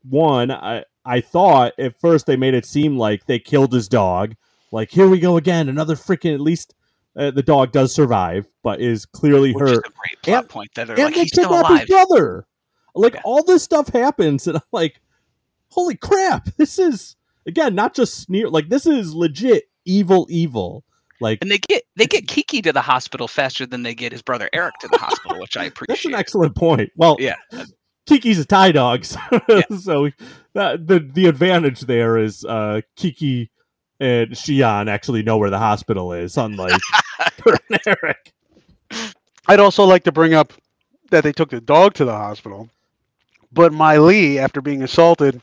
one. 0.03 0.51
I 0.51 0.83
I 1.05 1.21
thought 1.21 1.73
at 1.79 1.99
first 1.99 2.25
they 2.25 2.35
made 2.35 2.53
it 2.53 2.65
seem 2.65 2.97
like 2.97 3.25
they 3.25 3.39
killed 3.39 3.73
his 3.73 3.87
dog. 3.87 4.35
Like 4.71 4.89
here 4.89 5.07
we 5.07 5.19
go 5.19 5.37
again, 5.37 5.69
another 5.69 5.95
freaking. 5.95 6.33
At 6.33 6.41
least 6.41 6.73
uh, 7.15 7.31
the 7.31 7.43
dog 7.43 7.71
does 7.71 7.93
survive, 7.93 8.47
but 8.63 8.81
is 8.81 9.05
clearly 9.05 9.53
Which 9.53 9.63
is 9.65 9.69
hurt. 9.77 9.87
a 9.87 9.91
great 9.91 10.21
plot 10.23 10.37
And- 10.43 10.49
point 10.49 10.69
that 10.75 10.87
they're 10.87 10.95
And 10.97 11.05
like 11.05 11.13
they 11.15 11.21
he's 11.21 11.29
still 11.31 11.49
kidnap 11.49 11.69
alive. 11.69 11.79
his 11.81 11.89
brother. 11.89 12.45
Like 12.95 13.13
Yeah. 13.15 13.21
all 13.25 13.43
this 13.43 13.63
stuff 13.63 13.89
happens, 13.89 14.47
and 14.47 14.57
I'm 14.57 14.63
like, 14.71 15.01
holy 15.69 15.95
crap! 15.95 16.47
This 16.57 16.79
is 16.79 17.15
again 17.47 17.75
not 17.75 17.93
just 17.95 18.15
sneer. 18.21 18.49
Like 18.49 18.69
this 18.69 18.85
is 18.85 19.13
legit 19.13 19.65
evil, 19.85 20.27
evil. 20.29 20.83
Like 21.21 21.39
And 21.41 21.49
they 21.51 21.59
get 21.59 21.83
they 21.95 22.05
get 22.07 22.27
Kiki 22.27 22.61
to 22.63 22.73
the 22.73 22.81
hospital 22.81 23.27
faster 23.29 23.65
than 23.65 23.83
they 23.83 23.95
get 23.95 24.11
his 24.11 24.21
brother 24.21 24.49
Eric 24.51 24.75
to 24.81 24.87
the 24.89 24.97
hospital, 24.97 25.39
which 25.39 25.55
I 25.55 25.65
appreciate. 25.65 25.87
That's 25.95 26.05
an 26.05 26.15
excellent 26.15 26.55
point. 26.55 26.89
Well, 26.97 27.15
Yeah. 27.19 27.35
Kiki's 28.05 28.39
a 28.39 28.45
Thai 28.45 28.71
dog, 28.71 29.05
so, 29.05 29.19
so 29.79 30.09
that, 30.53 30.87
the 30.87 30.99
the 30.99 31.27
advantage 31.27 31.81
there 31.81 32.17
is 32.17 32.45
uh, 32.45 32.81
Kiki 32.95 33.49
and 33.99 34.31
Xian 34.31 34.89
actually 34.89 35.23
know 35.23 35.37
where 35.37 35.49
the 35.49 35.59
hospital 35.59 36.13
is, 36.13 36.37
unlike 36.37 36.79
Eric. 37.87 38.33
I'd 39.47 39.59
also 39.59 39.83
like 39.85 40.03
to 40.03 40.11
bring 40.11 40.33
up 40.33 40.53
that 41.11 41.23
they 41.23 41.31
took 41.31 41.49
the 41.49 41.61
dog 41.61 41.93
to 41.95 42.05
the 42.05 42.13
hospital, 42.13 42.69
but 43.51 43.71
Mylee, 43.71 44.37
after 44.37 44.61
being 44.61 44.83
assaulted, 44.83 45.41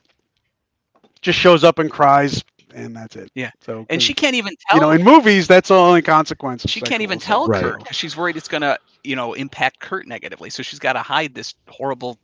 just 1.20 1.38
shows 1.38 1.64
up 1.64 1.78
and 1.78 1.90
cries, 1.90 2.44
and 2.74 2.96
that's 2.96 3.16
it. 3.16 3.30
Yeah. 3.34 3.50
So 3.60 3.86
And 3.90 4.02
she 4.02 4.14
can't 4.14 4.34
even 4.34 4.54
tell 4.68 4.76
you 4.78 4.82
know, 4.82 4.90
in 4.90 5.02
movies, 5.02 5.46
that's 5.48 5.68
the 5.68 5.74
only 5.76 6.02
consequence. 6.02 6.64
she 6.68 6.80
can't 6.80 7.02
even 7.02 7.18
assault. 7.18 7.48
tell 7.52 7.62
Right. 7.62 7.62
Kurt 7.72 7.84
'cause 7.86 7.96
she's 7.96 8.16
worried 8.16 8.36
it's 8.36 8.48
gonna, 8.48 8.78
you 9.04 9.16
know, 9.16 9.34
impact 9.34 9.80
Kurt 9.80 10.06
negatively. 10.06 10.50
So 10.50 10.62
she's 10.62 10.78
got 10.78 10.94
to 10.94 11.00
hide 11.00 11.34
this 11.34 11.54
horrible 11.68 12.18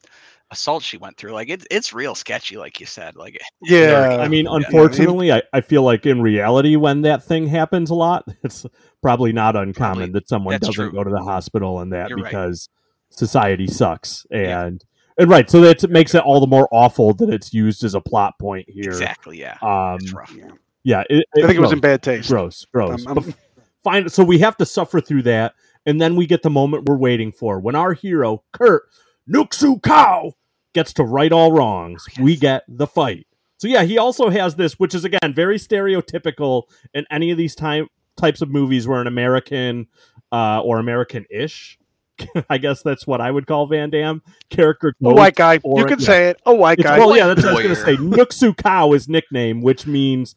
assault 0.51 0.83
she 0.83 0.97
went 0.97 1.17
through. 1.19 1.33
Like 1.33 1.51
it's 1.51 1.67
it's 1.71 1.93
real 1.93 2.15
sketchy, 2.15 2.57
like 2.57 2.81
you 2.81 2.87
said. 2.87 3.17
Like 3.17 3.39
Yeah, 3.63 4.17
I 4.21 4.29
mean, 4.29 4.47
Yeah. 4.47 4.57
unfortunately, 4.57 5.31
I, 5.33 5.43
I 5.53 5.61
feel 5.61 5.83
like 5.83 6.07
in 6.07 6.23
reality, 6.23 6.77
when 6.77 7.03
that 7.03 7.23
thing 7.23 7.47
happens 7.47 7.91
a 7.91 7.95
lot, 7.95 8.25
it's 8.43 8.65
probably 9.03 9.33
not 9.33 9.57
uncommon 9.57 9.97
Probably. 9.99 10.13
that 10.13 10.29
someone 10.29 10.53
That's 10.53 10.69
doesn't 10.69 10.91
true. 10.91 10.93
go 10.93 11.05
to 11.05 11.11
the 11.11 11.23
hospital 11.23 11.81
and 11.81 11.93
that 11.93 12.09
You're 12.09 12.19
right. 12.19 12.31
because 12.31 12.69
society 13.11 13.67
sucks. 13.67 14.27
Yeah. 14.31 14.71
And 15.19 15.29
and 15.29 15.31
right, 15.31 15.51
so 15.51 15.61
that 15.61 15.91
makes 15.91 16.15
it 16.15 16.23
all 16.23 16.41
the 16.41 16.47
more 16.47 16.69
awful 16.71 17.13
that 17.15 17.29
it's 17.29 17.53
used 17.53 17.85
as 17.85 17.95
a 17.95 18.01
plot 18.01 18.39
point 18.39 18.69
here. 18.71 18.91
exactly, 18.91 19.41
yeah. 19.41 19.59
Um, 19.61 19.99
it's 20.01 20.13
rough. 20.13 20.33
Yeah. 20.35 20.51
yeah, 20.85 21.03
it, 21.11 21.27
I 21.37 21.41
think 21.41 21.55
it 21.55 21.61
was 21.61 21.73
in 21.73 21.81
bad 21.81 22.03
taste. 22.03 22.29
gross, 22.29 22.65
gross. 22.73 23.05
Um, 23.07 23.15
But 23.15 23.25
um, 23.25 23.35
fine. 23.83 24.09
So 24.09 24.25
we 24.25 24.39
have 24.39 24.57
to 24.59 24.67
suffer 24.67 25.01
through 25.01 25.23
that, 25.23 25.55
and 25.87 26.01
then 26.01 26.17
we 26.17 26.27
get 26.27 26.43
the 26.43 26.51
moment 26.51 26.85
we're 26.89 26.97
waiting 26.97 27.33
for 27.33 27.59
when 27.59 27.75
our 27.75 27.93
hero 27.93 28.43
Kurt 28.53 28.85
Nuxu 29.29 29.83
Cow 29.83 30.33
gets 30.73 30.93
to 30.95 31.03
right 31.03 31.33
all 31.33 31.53
wrongs. 31.53 32.07
We 32.21 32.37
get 32.37 32.63
the 32.69 32.87
fight. 32.87 33.27
So 33.59 33.67
yeah, 33.67 33.83
he 33.83 33.99
also 33.99 34.31
has 34.31 34.55
this, 34.55 34.79
which 34.79 34.95
is 34.95 35.05
again 35.05 35.35
very 35.35 35.59
stereotypical 35.59 36.65
in 36.95 37.05
any 37.11 37.31
of 37.33 37.37
these 37.37 37.57
time 37.57 37.89
types 38.17 38.41
of 38.41 38.51
movies 38.51 38.87
where 38.87 39.01
an 39.01 39.07
American 39.09 39.89
uh, 40.31 40.61
or 40.61 40.79
American-ish, 40.79 41.79
I 42.51 42.59
guess 42.59 42.83
that's 42.83 43.07
what 43.07 43.21
I 43.21 43.31
would 43.31 43.47
call 43.47 43.67
Van 43.67 43.91
Damme 43.91 44.23
character. 44.51 44.95
a 45.03 45.15
white 45.15 45.35
guy. 45.37 45.59
for- 45.59 45.79
You 45.79 45.87
can 45.87 45.99
yeah. 46.01 46.07
say 46.07 46.29
it. 46.31 46.41
A 46.47 46.55
white 46.55 46.79
It's- 46.79 46.91
guy. 46.93 46.99
well, 46.99 47.17
yeah, 47.17 47.27
that's 47.29 47.43
what 47.45 47.51
I 47.51 47.55
was 47.55 47.63
going 47.63 47.75
to 47.75 47.81
say. 47.81 47.95
Warrior. 48.03 48.25
Nuxu 48.25 48.57
Cow 48.57 48.93
is 48.93 49.09
nickname, 49.09 49.61
which 49.63 49.87
means 49.87 50.35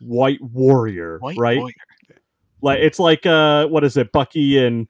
white 0.00 0.40
warrior, 0.40 1.18
White 1.20 1.36
right? 1.38 1.58
warrior. 1.58 1.74
like 2.62 2.78
it's 2.80 2.98
like 2.98 3.26
uh 3.26 3.66
what 3.66 3.82
is 3.84 3.96
it 3.96 4.12
bucky 4.12 4.58
in 4.58 4.86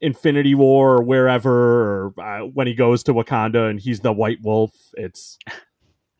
infinity 0.00 0.54
war 0.54 0.96
or 0.98 1.02
wherever 1.02 1.50
or 1.52 2.14
uh, 2.20 2.40
when 2.46 2.66
he 2.66 2.74
goes 2.74 3.02
to 3.02 3.12
wakanda 3.12 3.68
and 3.68 3.78
he's 3.80 4.00
the 4.00 4.12
white 4.12 4.38
wolf 4.42 4.72
it's 4.94 5.36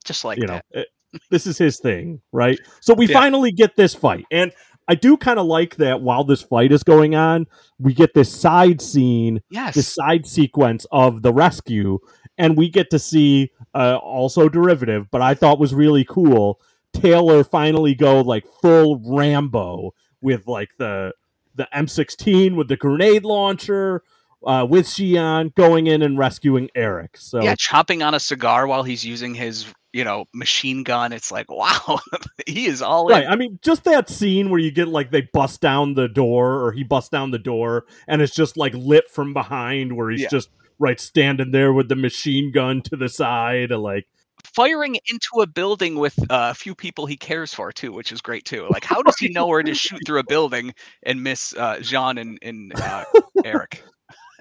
Just 0.05 0.25
like 0.25 0.39
you 0.39 0.47
know 0.47 0.61
it- 0.73 0.89
this 1.31 1.47
is 1.47 1.57
his 1.59 1.79
thing 1.81 2.21
right 2.33 2.59
so 2.81 2.95
we 2.95 3.07
Yeah. 3.07 3.15
finally 3.21 3.51
get 3.53 3.75
this 3.77 3.95
fight 3.95 4.25
and 4.31 4.53
i 4.91 4.95
do 4.95 5.17
kind 5.17 5.39
of 5.39 5.47
like 5.47 5.77
that 5.77 6.01
while 6.03 6.25
this 6.25 6.43
fight 6.43 6.73
is 6.73 6.83
going 6.83 7.15
on 7.15 7.47
we 7.79 7.95
get 7.95 8.13
this 8.15 8.31
side 8.35 8.81
scene 8.83 9.41
Yes. 9.51 9.75
this 9.75 9.89
side 9.95 10.27
sequence 10.27 10.87
of 10.91 11.23
the 11.23 11.33
rescue 11.33 11.99
and 12.37 12.57
we 12.57 12.69
get 12.69 12.91
to 12.91 12.99
see 12.99 13.51
uh, 13.75 13.97
also 13.97 14.49
derivative 14.49 15.11
but 15.11 15.23
i 15.23 15.33
thought 15.35 15.59
was 15.59 15.73
really 15.75 16.05
cool 16.05 16.61
taylor 16.93 17.45
finally 17.45 17.95
go 17.95 18.21
like 18.21 18.45
full 18.61 19.01
rambo 19.05 19.93
with 20.21 20.47
like 20.47 20.71
the 20.79 21.13
the 21.55 21.69
m16 21.75 22.57
with 22.57 22.69
the 22.69 22.77
grenade 22.77 23.25
launcher 23.25 24.03
uh, 24.47 24.67
with 24.69 24.87
Xian 24.87 25.55
going 25.55 25.87
in 25.87 26.01
and 26.03 26.17
rescuing 26.17 26.71
eric 26.75 27.17
so 27.19 27.43
yeah, 27.43 27.55
chomping 27.55 28.05
on 28.07 28.15
a 28.15 28.21
cigar 28.21 28.67
while 28.67 28.83
he's 28.83 29.05
using 29.05 29.35
his, 29.35 29.67
you 29.93 30.05
know, 30.05 30.25
machine 30.35 30.83
gun. 30.83 31.13
It's 31.13 31.31
like, 31.33 31.51
wow, 31.53 31.99
he 32.47 32.67
is 32.67 32.83
all 32.83 33.09
Right. 33.09 33.25
in. 33.25 33.31
I 33.31 33.37
mean, 33.37 33.59
just 33.63 33.85
that 33.85 34.09
scene 34.09 34.51
where 34.51 34.61
you 34.61 34.71
get 34.71 34.89
like 34.89 35.11
they 35.11 35.23
bust 35.33 35.61
down 35.61 35.95
the 35.95 36.09
door 36.09 36.65
or 36.65 36.73
he 36.73 36.83
busts 36.85 37.11
down 37.11 37.31
the 37.31 37.39
door 37.39 37.87
and 38.09 38.23
it's 38.23 38.35
just 38.35 38.57
like 38.57 38.73
lit 38.75 39.09
from 39.11 39.33
behind 39.33 39.97
where 39.97 40.11
he's 40.11 40.21
Yeah. 40.23 40.29
just 40.31 40.49
right 40.79 40.99
standing 41.01 41.51
there 41.51 41.73
with 41.73 41.89
the 41.89 41.97
machine 41.97 42.53
gun 42.53 42.83
to 42.83 42.97
the 42.97 43.09
side. 43.09 43.71
Like, 43.71 44.07
Firing 44.55 44.97
into 45.11 45.43
a 45.43 45.47
building 45.47 45.97
with 45.97 46.19
uh, 46.31 46.49
a 46.51 46.55
few 46.55 46.75
people 46.75 47.05
he 47.05 47.17
cares 47.17 47.53
for 47.53 47.71
too, 47.73 47.93
which 47.93 48.11
is 48.11 48.23
great 48.23 48.47
too. 48.47 48.67
Like, 48.71 48.85
how 48.85 49.03
does 49.03 49.19
he 49.19 49.29
know 49.29 49.47
where 49.47 49.63
to 49.63 49.75
shoot 49.75 50.01
through 50.07 50.21
a 50.21 50.25
building 50.25 50.73
and 51.03 51.23
miss 51.23 51.55
uh, 51.57 51.79
Jean 51.83 52.17
and, 52.17 52.39
and 52.41 52.73
uh, 52.81 53.05
Eric? 53.45 53.83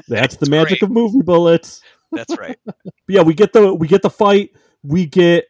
that's 0.08 0.38
the 0.38 0.50
magic 0.50 0.80
great. 0.80 0.84
of 0.84 0.92
movie 0.92 1.22
bullets. 1.22 1.82
That's 2.14 2.38
right. 2.38 2.58
But 2.66 2.76
yeah, 3.10 3.22
we 3.24 3.34
get 3.34 3.52
the 3.52 3.74
we 3.74 3.88
get 3.90 4.02
the 4.02 4.10
fight. 4.10 4.52
We 4.84 5.06
get 5.06 5.46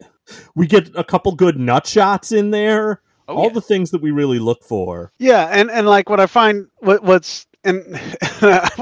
we 0.55 0.67
get 0.67 0.89
a 0.95 1.03
couple 1.03 1.33
good 1.35 1.59
nut 1.59 1.87
shots 1.87 2.31
in 2.31 2.51
there. 2.51 3.01
Oh, 3.27 3.35
all 3.35 3.43
yeah. 3.45 3.53
the 3.53 3.61
things 3.61 3.91
that 3.91 4.01
we 4.01 4.09
really 4.11 4.39
look 4.39 4.63
for. 4.63 5.11
Yeah, 5.19 5.47
and 5.51 5.69
and 5.69 5.87
like 5.87 6.09
what 6.09 6.19
I 6.19 6.25
find 6.25 6.67
what 6.79 7.03
what's 7.03 7.45
and 7.63 7.83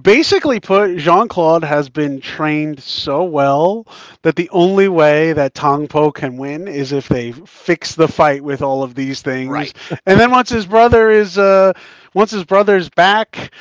basically 0.00 0.60
put 0.60 0.96
Jean 0.98 1.28
Claude 1.28 1.64
has 1.64 1.88
been 1.88 2.20
trained 2.20 2.80
so 2.82 3.24
well 3.24 3.86
that 4.22 4.36
the 4.36 4.48
only 4.50 4.88
way 4.88 5.32
that 5.32 5.54
Tong 5.54 5.88
Po 5.88 6.10
can 6.12 6.36
win 6.36 6.68
is 6.68 6.92
if 6.92 7.08
they 7.08 7.32
fix 7.32 7.94
the 7.94 8.08
fight 8.08 8.42
with 8.44 8.62
all 8.62 8.82
of 8.82 8.94
these 8.94 9.20
things. 9.22 9.50
Right. 9.50 9.72
And 10.06 10.18
then 10.18 10.30
once 10.30 10.48
his 10.50 10.66
brother 10.66 11.10
is 11.10 11.38
uh 11.38 11.72
once 12.14 12.30
his 12.30 12.44
brother's 12.44 12.88
back, 12.88 13.52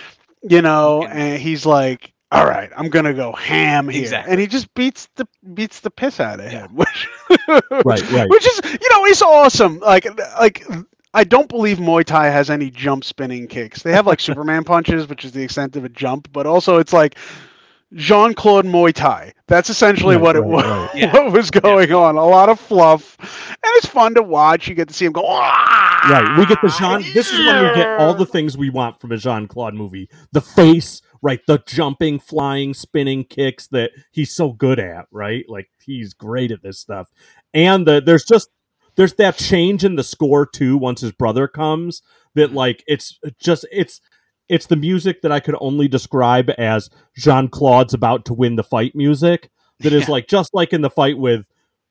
you 0.43 0.61
know, 0.61 1.01
He 1.01 1.07
can- 1.07 1.17
and 1.17 1.41
he's 1.41 1.65
like 1.65 2.13
all 2.32 2.45
right, 2.45 2.70
I'm 2.76 2.90
gonna 2.90 3.14
go 3.14 3.32
ham 3.34 3.88
here, 3.88 4.02
Exactly. 4.04 4.32
and 4.32 4.41
he 4.41 4.48
just 4.48 4.74
beats 4.74 5.08
the 5.16 5.28
beats 5.54 5.80
the 5.80 5.90
piss 5.90 6.20
out 6.20 6.40
of 6.40 6.52
Yeah. 6.52 6.68
him, 6.68 6.76
which 6.76 7.08
Right, 7.86 8.12
right. 8.12 8.30
which 8.30 8.45
is 8.48 8.62
you 8.66 8.90
know 8.91 9.06
it's 9.06 9.22
awesome. 9.22 9.80
Like 9.80 10.06
like 10.40 10.66
I 11.14 11.24
don't 11.24 11.48
believe 11.49 11.78
Muay 11.78 12.04
Thai 12.04 12.30
has 12.30 12.49
any 12.49 12.70
jump 12.70 13.04
spinning 13.04 13.48
kicks. 13.48 13.82
They 13.82 13.94
have 13.94 14.06
like 14.06 14.20
Superman 14.20 14.64
punches, 14.66 15.08
which 15.08 15.24
is 15.26 15.32
the 15.32 15.41
extent 15.44 15.76
of 15.76 15.86
a 15.86 15.90
jump, 15.90 16.28
but 16.34 16.45
also 16.45 16.78
it's 16.78 16.91
like 16.94 17.18
Jean 17.94 18.34
Claude 18.34 18.66
Muay 18.66 18.94
Thai. 18.94 19.34
That's 19.48 19.70
essentially 19.70 20.18
Right, 20.18 20.22
what 20.22 20.36
it 20.36 20.41
right, 20.41 20.49
was. 20.52 20.66
right. 20.66 20.90
Yeah. 20.95 21.14
What 21.14 21.32
was 21.32 21.49
going 21.49 21.94
on? 21.94 22.18
A 22.18 22.26
lot 22.26 22.49
of 22.49 22.60
fluff, 22.60 23.18
and 23.49 23.72
it's 23.78 23.86
fun 23.88 24.14
to 24.16 24.22
watch. 24.24 24.68
You 24.68 24.76
get 24.76 24.90
to 24.90 24.94
see 24.94 25.06
him 25.06 25.14
go. 25.14 25.22
Right. 26.10 26.38
We 26.38 26.45
get 26.45 26.62
the 26.62 26.68
ah, 26.82 26.99
Jean. 26.99 27.14
This 27.14 27.32
is 27.32 27.40
when 27.40 27.64
we 27.64 27.74
get 27.74 27.99
all 27.99 28.14
the 28.14 28.26
things 28.26 28.58
we 28.58 28.70
want 28.70 28.99
from 28.99 29.14
a 29.14 29.18
Jean 29.18 29.48
Claude 29.48 29.74
movie: 29.74 30.10
the 30.34 30.41
face, 30.41 31.02
right? 31.22 31.39
The 31.48 31.61
jumping, 31.65 32.19
flying, 32.19 32.73
spinning 32.73 33.23
kicks 33.23 33.68
that 33.68 33.91
he's 34.11 34.31
so 34.31 34.52
good 34.53 34.80
at, 34.80 35.06
right? 35.11 35.45
Like 35.48 35.69
he's 35.85 36.14
great 36.14 36.52
at 36.52 36.61
this 36.64 36.80
stuff. 36.80 37.10
And 37.53 37.88
the 37.88 38.02
there's 38.02 38.26
just 38.26 38.49
there's 38.95 39.14
that 39.15 39.38
change 39.38 39.84
in 39.84 39.95
the 39.95 40.03
score 40.03 40.45
too. 40.45 40.77
Once 40.77 41.02
his 41.02 41.11
brother 41.11 41.48
comes, 41.48 42.02
that 42.35 42.53
like 42.53 42.84
it's 42.88 43.19
just 43.39 43.65
it's 43.72 44.02
it's 44.49 44.68
the 44.68 44.76
music 44.76 45.22
that 45.22 45.31
I 45.31 45.39
could 45.39 45.56
only 45.60 45.88
describe 45.88 46.49
as 46.57 46.89
Jean 47.18 47.49
Claude's 47.49 47.94
about 47.94 48.26
to 48.26 48.34
win 48.34 48.56
the 48.56 48.64
fight 48.64 48.95
music. 48.95 49.49
That 49.81 49.94
is 49.94 50.03
Yeah. 50.03 50.11
like 50.11 50.27
just 50.27 50.53
like 50.53 50.73
in 50.73 50.81
the 50.81 50.89
fight 50.89 51.18
with 51.18 51.45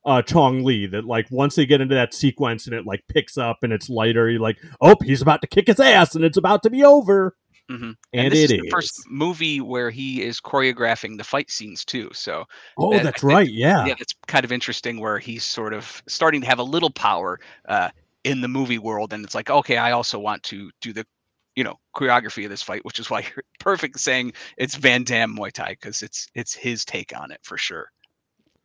uh 0.04 0.22
Chong 0.22 0.64
Li 0.64 0.86
that 0.86 1.04
like 1.04 1.26
once 1.30 1.54
they 1.56 1.66
get 1.66 1.80
into 1.80 1.94
that 1.96 2.14
sequence 2.14 2.66
and 2.66 2.74
it 2.74 2.86
like 2.86 3.02
picks 3.08 3.36
up 3.36 3.58
and 3.62 3.72
it's 3.72 3.88
lighter, 3.90 4.30
you're 4.30 4.40
like, 4.40 4.56
oh, 4.80 4.96
he's 5.04 5.20
about 5.22 5.40
to 5.42 5.46
kick 5.48 5.66
his 5.66 5.80
ass 5.80 6.14
and 6.14 6.24
it's 6.24 6.36
about 6.36 6.62
to 6.62 6.70
be 6.70 6.82
over. 6.84 7.36
Mhm. 7.70 7.96
And, 8.12 8.32
this 8.32 8.38
it 8.38 8.44
is 8.44 8.52
is. 8.52 8.60
the 8.62 8.70
first 8.70 9.02
movie 9.10 9.60
where 9.60 9.90
he 9.90 10.22
is 10.22 10.40
choreographing 10.40 11.18
the 11.18 11.24
fight 11.24 11.50
scenes 11.50 11.84
too. 11.84 12.10
So 12.12 12.44
oh, 12.78 12.92
that- 12.92 13.02
that's 13.02 13.20
think- 13.22 13.32
right. 13.32 13.50
Yeah. 13.50 13.86
yeah, 13.86 13.94
it's 13.98 14.14
kind 14.28 14.44
of 14.44 14.52
interesting 14.52 15.00
where 15.00 15.18
he's 15.18 15.42
sort 15.44 15.74
of 15.74 16.02
starting 16.06 16.40
to 16.42 16.46
have 16.46 16.60
a 16.60 16.62
little 16.62 16.90
power 16.90 17.40
uh, 17.68 17.90
in 18.24 18.40
the 18.40 18.48
movie 18.48 18.78
world, 18.78 19.12
and 19.12 19.24
it's 19.24 19.34
like, 19.34 19.50
okay, 19.50 19.76
I 19.78 19.92
also 19.92 20.18
want 20.18 20.42
to 20.44 20.70
do 20.80 20.92
the, 20.92 21.04
you 21.56 21.64
know, 21.64 21.74
choreography 21.94 22.44
of 22.44 22.50
this 22.50 22.62
fight, 22.62 22.84
which 22.84 22.98
is 23.00 23.10
why 23.10 23.20
you're 23.34 23.44
perfect 23.58 23.98
saying 23.98 24.32
it's 24.58 24.76
Van 24.76 25.02
Damme 25.02 25.36
Muay 25.36 25.50
Thai 25.52 25.70
because 25.70 26.02
it's 26.02 26.28
it's 26.34 26.54
his 26.54 26.84
take 26.84 27.18
on 27.18 27.32
it 27.32 27.40
for 27.42 27.58
sure. 27.58 27.90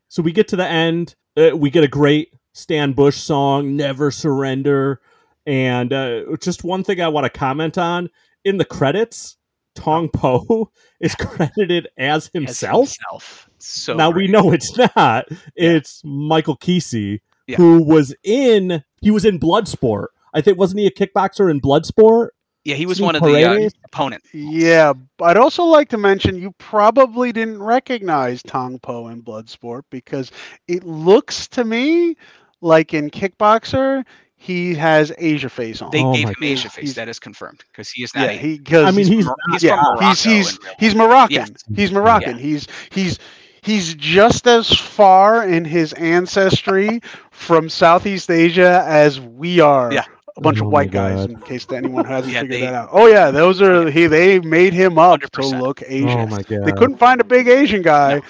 So 0.10 0.22
we 0.22 0.32
get 0.32 0.48
to 0.50 0.56
the 0.56 0.68
end. 0.68 1.16
Uh, 1.38 1.52
we 1.56 1.70
get 1.72 1.84
a 1.84 1.88
great 1.88 2.34
Stan 2.54 2.92
Bush 2.94 3.18
song, 3.18 3.76
"Never 3.78 4.12
Surrender," 4.12 5.00
and 5.48 5.92
uh, 5.94 6.36
just 6.42 6.64
one 6.64 6.84
thing 6.84 7.02
I 7.02 7.08
want 7.08 7.24
to 7.26 7.30
comment 7.40 7.78
on 7.78 8.10
in 8.46 8.58
the 8.58 8.66
credits. 8.66 9.38
Tong 9.74 10.10
Po 10.10 10.70
is 11.00 11.16
credited 11.16 11.88
as 11.98 12.26
As 12.28 12.32
himself. 12.34 12.80
himself. 12.90 13.50
So 13.60 13.94
now 13.96 14.10
we 14.10 14.28
know 14.28 14.52
it's 14.52 14.78
not. 14.96 15.26
It's 15.56 16.02
Michael 16.04 16.58
Qissi, 16.58 17.22
Yeah. 17.48 17.56
who 17.58 17.82
was 17.82 18.14
in. 18.24 18.84
He 19.02 19.12
was 19.12 19.24
in 19.24 19.40
Bloodsport. 19.40 20.08
I 20.34 20.42
think 20.42 20.58
wasn't 20.58 20.82
he 20.82 20.88
a 20.88 20.92
kickboxer 20.92 21.50
in 21.50 21.62
Bloodsport? 21.62 22.30
Yeah, 22.64 22.76
he 22.76 22.86
was 22.86 22.98
Steve 22.98 23.06
one 23.06 23.16
of 23.16 23.24
the 23.24 23.44
uh, 23.44 23.70
opponents. 23.86 24.28
Yeah, 24.34 24.94
I'd 25.22 25.38
also 25.38 25.64
like 25.64 25.90
to 25.90 25.98
mention 25.98 26.36
you 26.38 26.52
probably 26.60 27.32
didn't 27.32 27.64
recognize 27.64 28.44
Tong 28.44 28.78
Po 28.80 29.08
in 29.08 29.24
Bloodsport 29.24 29.84
because 29.90 30.32
it 30.68 30.84
looks 30.84 31.48
to 31.50 31.64
me 31.66 32.16
like 32.62 32.94
in 32.94 33.10
Kickboxer 33.10 34.06
he 34.42 34.74
has 34.74 35.14
Asia 35.20 35.50
face 35.50 35.82
on. 35.84 35.92
They 35.92 36.04
Oh 36.04 36.14
gave 36.14 36.26
my 36.26 36.30
him 36.32 36.44
Asia 36.44 36.70
face. 36.70 36.84
He's- 36.84 36.96
That 36.96 37.08
is 37.10 37.20
confirmed 37.20 37.64
because 37.72 37.90
he 37.92 38.04
is 38.04 38.14
not. 38.16 38.24
yeah, 38.26 38.32
a- 38.32 38.38
he 38.38 38.58
because 38.58 38.86
I 38.88 38.92
mean, 38.92 39.06
he's 39.06 39.26
Mor- 39.26 39.36
he's 39.52 39.64
yeah, 39.64 39.82
he's 40.00 40.24
he's 40.24 40.60
he's. 40.80 40.96
Moroccan. 40.96 41.36
Yes. 41.36 41.50
He's 41.76 41.92
Moroccan. 41.92 42.38
Yeah. 42.38 42.42
He's 42.42 42.68
he's 42.90 43.20
he's 43.62 43.94
just 43.94 44.48
as 44.48 44.68
far 44.74 45.44
in 45.48 45.64
his 45.64 45.94
ancestry 45.94 47.02
from 47.30 47.70
Southeast 47.70 48.32
Asia 48.32 48.84
as 48.88 49.20
we 49.20 49.60
are. 49.60 49.94
Yeah. 49.94 50.06
A 50.38 50.42
bunch 50.42 50.60
Oh 50.62 50.66
of 50.66 50.72
white 50.72 50.92
guys, 50.92 51.28
God. 51.28 51.30
in 51.32 51.42
case 51.42 51.68
anyone 51.72 52.06
hasn't 52.06 52.34
Yeah, 52.34 52.42
figured 52.42 52.62
they- 52.62 52.66
that 52.66 52.74
out. 52.74 52.90
Oh 52.94 53.06
yeah, 53.08 53.30
those 53.32 53.62
are 53.62 53.92
he. 53.92 54.08
They 54.08 54.40
made 54.40 54.74
him 54.74 54.98
up 54.98 55.20
to 55.22 55.28
100%. 55.30 55.60
look 55.62 55.82
oh 55.84 55.86
Asian. 55.88 56.10
Oh 56.10 56.26
my 56.28 56.42
god! 56.42 56.66
They 56.66 56.72
couldn't 56.72 56.98
find 56.98 57.22
a 57.22 57.26
big 57.26 57.48
Asian 57.48 57.82
guy. 57.84 58.22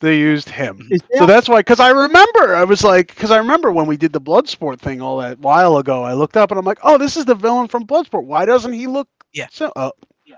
They 0.00 0.18
used 0.18 0.48
him. 0.48 0.86
Is 0.90 1.00
So 1.16 1.26
that's 1.26 1.48
why, 1.48 1.60
because 1.60 1.80
I 1.80 1.90
remember, 1.90 2.54
I 2.54 2.64
was 2.64 2.84
like, 2.84 3.08
because 3.08 3.30
I 3.30 3.38
remember 3.38 3.72
when 3.72 3.86
we 3.86 3.96
did 3.96 4.12
the 4.12 4.20
Bloodsport 4.20 4.78
thing 4.78 5.00
all 5.00 5.18
that 5.18 5.38
while 5.40 5.78
ago. 5.78 6.04
I 6.04 6.12
looked 6.14 6.36
up 6.36 6.50
and 6.50 6.58
I'm 6.58 6.64
like, 6.64 6.78
oh, 6.82 6.98
this 6.98 7.16
is 7.16 7.24
the 7.24 7.34
villain 7.34 7.66
from 7.66 7.86
Bloodsport. 7.86 8.24
Why 8.24 8.44
doesn't 8.44 8.72
he 8.72 8.86
look? 8.86 9.08
Yeah. 9.32 9.48
So, 9.50 9.72
oh, 9.74 9.92
Yeah. 10.24 10.36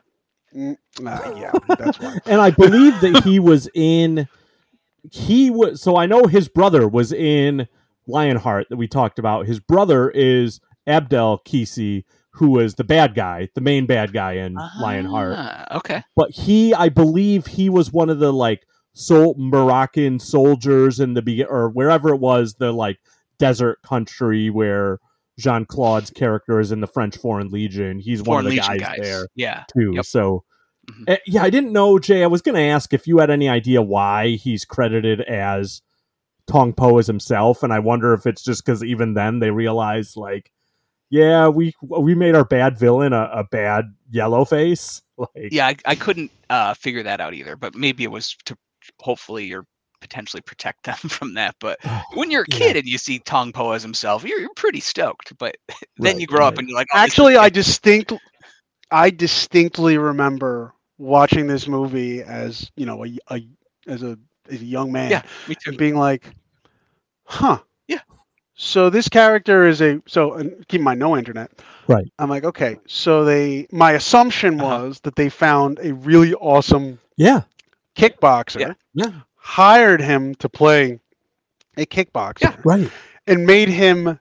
Mm, 0.57 0.77
uh, 1.07 1.35
yeah, 1.37 1.53
that's 1.79 2.01
why. 2.01 2.19
and 2.27 2.41
I 2.41 2.51
believe 2.51 2.99
that 3.01 3.23
he 3.25 3.39
was 3.39 3.69
in. 3.75 4.27
He 5.11 5.51
was 5.51 5.81
so 5.81 5.97
I 5.97 6.07
know 6.07 6.25
his 6.25 6.49
brother 6.49 6.87
was 6.89 7.13
in 7.13 7.69
Lionheart 8.07 8.69
that 8.71 8.77
we 8.77 8.89
talked 8.89 9.19
about. 9.19 9.47
His 9.47 9.61
brother 9.61 10.11
is 10.11 10.61
Abdel 10.87 11.41
Qissi, 11.47 12.05
who 12.33 12.51
was 12.51 12.75
the 12.75 12.85
bad 12.85 13.15
guy, 13.15 13.49
the 13.55 13.61
main 13.61 13.87
bad 13.87 14.13
guy 14.13 14.33
in 14.35 14.57
Lionheart. 14.81 15.35
Ah, 15.39 15.77
Okay. 15.77 16.03
But 16.17 16.31
he, 16.33 16.75
I 16.75 16.89
believe, 16.89 17.47
he 17.47 17.71
was 17.71 17.93
one 17.93 18.11
of 18.11 18.19
the 18.19 18.33
like 18.33 18.67
sol 18.93 19.35
Moroccan 19.39 20.19
soldiers 20.19 21.01
in 21.01 21.15
the 21.15 21.23
be 21.23 21.45
or 21.45 21.69
wherever 21.71 22.09
it 22.11 22.19
was, 22.19 22.55
the 22.55 22.73
like 22.73 22.99
desert 23.39 23.81
country 23.83 24.51
where 24.51 24.99
Jean 25.39 25.65
Claude's 25.65 26.11
character 26.11 26.61
is 26.61 26.71
in 26.73 26.81
the 26.81 26.87
French 26.87 27.17
Foreign 27.17 27.49
Legion. 27.49 27.99
He's 27.99 28.23
one 28.23 28.39
of 28.41 28.45
the 28.45 28.57
Legion 28.57 28.79
guys, 28.79 28.99
there 29.01 29.27
Yeah. 29.35 29.65
too. 29.75 29.93
Yep. 29.95 30.05
So, 30.05 30.45
Mhm. 30.91 31.05
eh, 31.09 31.17
yeah, 31.27 31.43
I 31.43 31.51
didn't 31.51 31.73
know, 31.73 31.99
Jay. 31.99 32.23
I 32.23 32.27
was 32.27 32.43
going 32.43 32.57
to 32.57 32.61
ask 32.63 32.93
if 32.93 33.07
you 33.07 33.19
had 33.19 33.31
any 33.31 33.49
idea 33.49 33.81
why 33.81 34.31
he's 34.31 34.65
credited 34.65 35.21
as 35.23 35.81
Tong 36.47 36.73
Po 36.75 36.99
as 36.99 37.07
himself, 37.07 37.63
and 37.63 37.73
I 37.73 37.79
wonder 37.79 38.13
if 38.13 38.27
it's 38.27 38.43
just 38.43 38.65
because 38.65 38.83
even 38.85 39.15
then 39.15 39.39
they 39.39 39.51
realized, 39.51 40.17
like, 40.17 40.51
yeah, 41.09 41.49
we 41.49 41.73
we 41.83 42.15
made 42.15 42.35
our 42.35 42.45
bad 42.45 42.79
villain 42.79 43.13
a, 43.13 43.31
a 43.33 43.45
bad 43.45 43.95
yellow 44.11 44.45
face. 44.45 45.01
Like, 45.21 45.53
Yeah, 45.53 45.67
I, 45.67 45.77
I 45.85 45.95
couldn't 45.97 46.31
uh, 46.49 46.73
figure 46.75 47.03
that 47.03 47.21
out 47.21 47.35
either, 47.35 47.55
but 47.55 47.75
maybe 47.75 48.05
it 48.05 48.11
was 48.11 48.37
to 48.47 48.57
hopefully 48.99 49.45
you're 49.47 49.67
potentially 50.01 50.41
protect 50.43 50.85
them 50.85 50.97
from 51.09 51.35
that. 51.35 51.55
But 51.61 51.79
when 52.13 52.31
you're 52.31 52.43
a 52.45 52.49
Yeah. 52.49 52.49
kid 52.49 52.77
and 52.77 52.87
you 52.87 52.99
see 52.99 53.19
Tong 53.21 53.53
Po 53.53 53.73
as 53.73 53.83
himself, 53.83 54.25
you're, 54.25 54.41
you're 54.41 54.55
pretty 54.57 54.81
stoked. 54.81 55.37
But 55.39 55.57
then 55.99 56.19
Right, 56.19 56.21
you 56.21 56.27
grow 56.27 56.47
up 56.47 56.59
and 56.59 56.69
you're 56.69 56.79
like, 56.79 56.89
oh, 56.95 56.99
Actually, 56.99 57.37
I 57.37 57.49
good. 57.49 57.51
distinct, 57.51 58.13
I 58.91 59.11
distinctly 59.11 59.99
remember 59.99 60.75
watching 60.99 61.47
this 61.47 61.67
movie 61.69 62.23
as 62.23 62.71
you 62.77 62.87
know 62.87 63.05
a, 63.05 63.17
a 63.31 63.41
as 63.87 64.03
a 64.03 64.19
as 64.51 64.61
a 64.61 64.65
young 64.65 64.93
man. 64.93 65.21
yeah, 65.21 65.23
me 65.47 65.55
too. 65.55 65.73
and 65.73 65.77
being 65.77 65.97
like, 65.97 66.35
huh. 67.25 67.59
Yeah. 67.89 68.01
So 68.55 68.91
this 68.91 69.09
character 69.09 69.67
is 69.67 69.81
a 69.81 70.01
so 70.07 70.35
and 70.35 70.67
keep 70.69 70.81
in 70.81 70.85
mind 70.85 71.01
no 71.01 71.17
internet. 71.17 71.51
Right. 71.87 72.11
I'm 72.19 72.29
like, 72.31 72.45
okay. 72.45 72.79
So 72.87 73.25
they 73.25 73.67
my 73.73 73.93
assumption 73.93 74.59
Uh-huh. 74.59 74.61
was 74.61 75.01
that 75.01 75.17
they 75.17 75.29
found 75.29 75.79
a 75.83 75.93
really 75.95 76.35
awesome 76.35 76.99
yeah, 77.17 77.43
kickboxer, 77.97 78.61
Yeah. 78.61 78.75
Yeah, 78.95 79.23
hired 79.37 80.01
him 80.01 80.35
to 80.37 80.49
play 80.49 81.01
a 81.77 81.87
kickboxer, 81.87 82.41
Yeah. 82.41 82.57
right. 82.65 82.93
and 83.27 83.47
made 83.47 83.69
him 83.69 84.19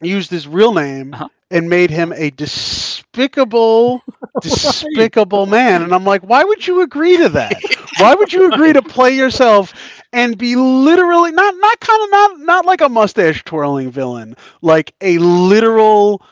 use 0.00 0.28
his 0.28 0.46
real 0.46 0.72
name 0.72 1.16
Uh-huh. 1.16 1.28
and 1.50 1.68
made 1.68 1.90
him 1.90 2.12
a 2.12 2.30
despicable, 2.30 4.04
despicable 4.40 5.46
man. 5.46 5.82
And 5.82 5.94
I'm 5.94 6.04
like, 6.04 6.22
why 6.22 6.44
would 6.44 6.66
you 6.66 6.82
agree 6.82 7.16
to 7.18 7.28
that? 7.30 7.64
Why 7.96 8.14
would 8.14 8.32
you 8.32 8.48
agree 8.48 8.72
to 8.72 8.82
play 8.82 9.14
yourself 9.14 9.72
and 10.12 10.36
be 10.36 10.56
literally 10.56 11.32
not 11.32 11.54
not 11.56 11.80
kind 11.80 12.02
of 12.02 12.10
not 12.10 12.38
not 12.40 12.66
like 12.66 12.80
a 12.80 12.88
mustache 12.88 13.44
twirling 13.44 13.90
villain, 13.90 14.36
like 14.62 14.94
a 15.00 15.18
literal 15.18 16.22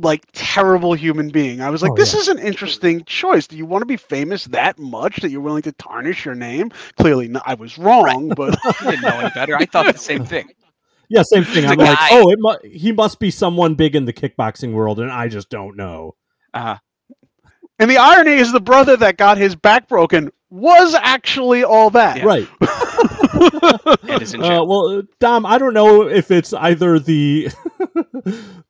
like 0.00 0.24
terrible 0.32 0.94
human 0.94 1.28
being. 1.30 1.60
I 1.60 1.70
was 1.70 1.82
like, 1.82 1.92
Oh, 1.92 1.96
this 1.96 2.14
yeah. 2.14 2.20
is 2.20 2.28
an 2.28 2.38
interesting 2.38 3.04
choice. 3.04 3.46
Do 3.46 3.56
you 3.56 3.66
want 3.66 3.82
to 3.82 3.86
be 3.86 3.96
famous 3.96 4.44
that 4.46 4.78
much 4.78 5.16
that 5.20 5.30
you're 5.30 5.40
willing 5.40 5.62
to 5.62 5.72
tarnish 5.72 6.24
your 6.24 6.34
name? 6.34 6.70
Clearly, 6.98 7.28
not, 7.28 7.42
I 7.46 7.54
was 7.54 7.78
wrong, 7.78 8.28
but 8.30 8.56
I 8.64 8.90
didn't 8.90 9.02
know 9.02 9.18
any 9.20 9.30
better. 9.30 9.56
I 9.56 9.66
thought 9.66 9.92
the 9.92 9.98
same 9.98 10.24
thing. 10.26 10.50
Yeah, 11.08 11.22
same 11.22 11.44
thing. 11.44 11.66
I'm 11.66 11.78
a 11.78 11.84
like, 11.84 11.98
oh, 12.12 12.30
it 12.30 12.38
mu- 12.40 12.70
he 12.70 12.90
must 12.90 13.18
be 13.18 13.30
someone 13.30 13.74
big 13.74 13.94
in 13.94 14.06
the 14.06 14.12
kickboxing 14.12 14.72
world, 14.72 14.98
and 15.00 15.10
I 15.12 15.28
just 15.28 15.50
don't 15.50 15.76
know. 15.76 16.16
Uh, 16.54 16.76
and 17.78 17.90
the 17.90 17.98
irony 17.98 18.32
is 18.32 18.52
the 18.52 18.60
brother 18.60 18.96
that 18.96 19.16
got 19.18 19.36
his 19.36 19.54
back 19.54 19.86
broken 19.88 20.30
was 20.48 20.94
actually 20.94 21.62
all 21.64 21.90
that. 21.90 22.18
Yeah. 22.18 22.24
Right. 22.24 22.48
and 23.34 24.22
is 24.22 24.34
in 24.34 24.40
jail. 24.40 24.62
Uh, 24.62 24.64
well, 24.64 25.02
Dom, 25.20 25.46
I 25.46 25.58
don't 25.58 25.74
know 25.74 26.02
if 26.08 26.30
it's 26.30 26.52
either 26.52 26.98
the 26.98 27.48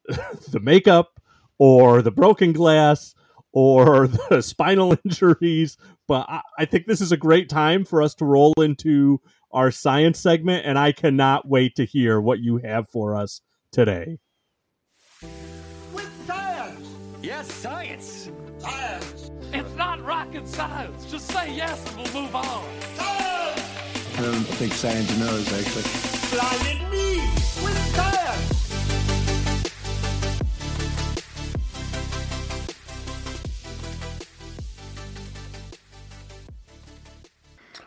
the 0.09 0.61
makeup 0.61 1.21
or 1.59 2.03
the 2.03 2.11
broken 2.11 2.53
glass 2.53 3.15
or 3.53 4.09
the 4.31 4.43
spinal 4.43 4.97
injuries, 5.05 5.77
but 6.09 6.27
I, 6.29 6.41
I 6.59 6.65
think 6.65 6.87
this 6.87 7.01
is 7.01 7.13
a 7.13 7.17
great 7.17 7.49
time 7.49 7.85
for 7.85 8.03
us 8.03 8.15
to 8.17 8.25
roll 8.25 8.53
into 8.59 9.21
our 9.53 9.71
science 9.71 10.19
segment, 10.19 10.67
and 10.67 10.79
I 10.79 10.93
cannot 10.93 11.49
wait 11.49 11.77
to 11.77 11.85
hear 11.85 12.21
what 12.21 12.41
you 12.41 12.59
have 12.59 12.89
for 12.89 13.17
us 13.17 13.41
today. 13.71 14.19
With 15.93 16.27
science! 16.27 16.89
Yes, 17.23 17.53
science. 17.53 18.31
Science! 18.59 19.31
It's 19.53 19.75
not 19.77 20.05
rocket 20.05 20.49
science. 20.49 21.05
Just 21.09 21.29
say 21.29 21.55
yes 21.55 21.81
and 21.95 22.03
we'll 22.03 22.23
move 22.25 22.35
on. 22.35 22.65
Science! 22.97 23.24
I 24.25 24.27
don't 24.29 24.43
think 24.57 24.73
Santa 24.73 25.19
knows, 25.19 25.53
actually. 25.53 25.83
Blinded 26.33 26.91
me! 26.91 27.17
With 27.63 27.77
science! 27.95 29.71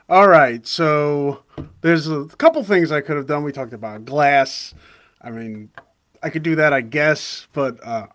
All 0.08 0.28
right, 0.28 0.68
so 0.68 1.42
there's 1.82 2.08
a 2.08 2.26
couple 2.38 2.64
things 2.64 2.92
I 2.92 3.02
could 3.02 3.18
have 3.18 3.26
done. 3.26 3.44
We 3.44 3.52
talked 3.52 3.74
about 3.74 4.06
glass. 4.06 4.76
I 5.20 5.32
mean, 5.32 5.72
I 6.22 6.30
could 6.30 6.44
do 6.44 6.56
that, 6.58 6.72
I 6.72 6.82
guess, 6.82 7.48
but 7.52 7.84
uh, 7.84 8.06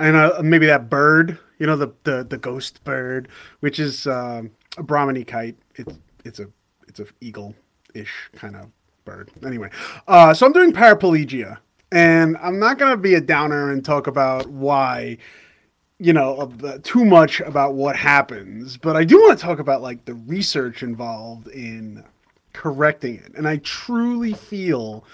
and 0.00 0.16
uh, 0.16 0.40
maybe 0.42 0.66
that 0.66 0.90
bird, 0.90 1.38
you 1.60 1.68
know, 1.68 1.76
the 1.76 1.92
the, 2.02 2.26
the 2.28 2.38
ghost 2.38 2.82
bird, 2.82 3.28
which 3.60 3.78
is 3.78 4.04
um, 4.08 4.50
a 4.76 4.82
Brahminy 4.82 5.22
kite. 5.22 5.56
It's 5.76 5.96
it's 6.24 6.40
a 6.40 6.48
it's 6.88 6.98
a 6.98 7.06
eagle 7.20 7.54
ish 7.98 8.30
kind 8.34 8.56
of 8.56 8.70
bird. 9.04 9.30
Anyway, 9.44 9.70
uh, 10.06 10.34
so 10.34 10.46
I'm 10.46 10.52
doing 10.52 10.72
paraplegia, 10.72 11.58
and 11.92 12.36
I'm 12.38 12.58
not 12.58 12.78
gonna 12.78 12.96
be 12.96 13.14
a 13.14 13.20
downer 13.20 13.72
and 13.72 13.84
talk 13.84 14.06
about 14.06 14.46
why 14.48 15.18
you 16.00 16.12
know 16.12 16.46
the, 16.58 16.78
too 16.80 17.04
much 17.04 17.40
about 17.40 17.74
what 17.74 17.96
happens 17.96 18.76
but 18.76 18.94
i 18.94 19.02
do 19.02 19.16
want 19.18 19.36
to 19.36 19.44
talk 19.44 19.58
about 19.58 19.82
like 19.82 20.04
the 20.04 20.14
research 20.14 20.84
involved 20.84 21.48
in 21.48 22.04
correcting 22.58 23.14
it. 23.16 23.32
And 23.36 23.46
i 23.46 23.58
truly 23.58 24.32
feel 24.32 25.04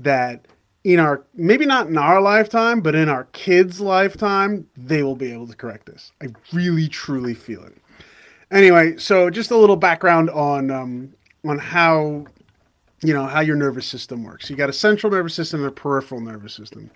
that 0.00 0.46
in 0.84 0.98
our 0.98 1.24
maybe 1.34 1.64
not 1.66 1.86
in 1.86 1.96
our 1.96 2.20
lifetime 2.20 2.80
but 2.80 2.94
in 2.94 3.08
our 3.08 3.24
kids 3.26 3.80
lifetime 3.80 4.66
they 4.76 5.02
will 5.02 5.16
be 5.16 5.32
able 5.32 5.46
to 5.46 5.56
correct 5.56 5.86
this. 5.86 6.12
I 6.20 6.28
really 6.52 6.88
truly 6.88 7.34
feel 7.34 7.62
it. 7.64 7.76
Anyway 8.50 8.96
so 8.96 9.30
just 9.30 9.50
a 9.50 9.56
little 9.56 9.76
background 9.76 10.30
on 10.30 10.70
um 10.70 11.14
on 11.44 11.58
how 11.58 12.26
you 13.02 13.14
know 13.14 13.26
how 13.26 13.40
your 13.40 13.56
nervous 13.56 13.86
system 13.86 14.24
works. 14.24 14.50
You 14.50 14.56
got 14.56 14.68
a 14.68 14.72
central 14.72 15.12
nervous 15.12 15.34
system 15.34 15.60
and 15.60 15.68
a 15.68 15.72
peripheral 15.72 16.20
nervous 16.20 16.52
system. 16.52 16.90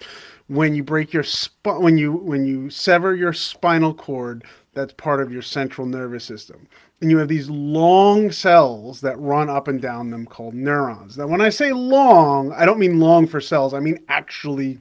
When 0.49 0.75
you 0.75 0.83
break 0.83 1.13
your 1.13 1.23
sp- 1.23 1.79
when 1.79 1.97
you 1.97 2.13
when 2.13 2.45
you 2.45 2.71
sever 2.71 3.15
your 3.15 3.33
spinal 3.33 3.95
cord 3.95 4.45
that's 4.75 4.95
part 4.95 5.21
of 5.21 5.31
your 5.31 5.43
central 5.43 5.87
nervous 5.87 6.25
system. 6.25 6.67
And 7.01 7.11
you 7.11 7.19
have 7.19 7.29
these 7.29 7.51
long 7.51 8.33
cells 8.33 9.01
that 9.03 9.19
run 9.19 9.51
up 9.51 9.69
and 9.69 9.83
down 9.83 10.11
them 10.11 10.27
called 10.27 10.55
neurons. 10.55 11.19
Now 11.19 11.27
when 11.27 11.41
i 11.41 11.49
say 11.49 11.73
long 11.73 12.53
i 12.53 12.65
don't 12.65 12.79
mean 12.81 12.99
long 12.99 13.27
for 13.27 13.41
cells. 13.41 13.73
I 13.75 13.81
mean 13.81 13.99
actually 14.09 14.79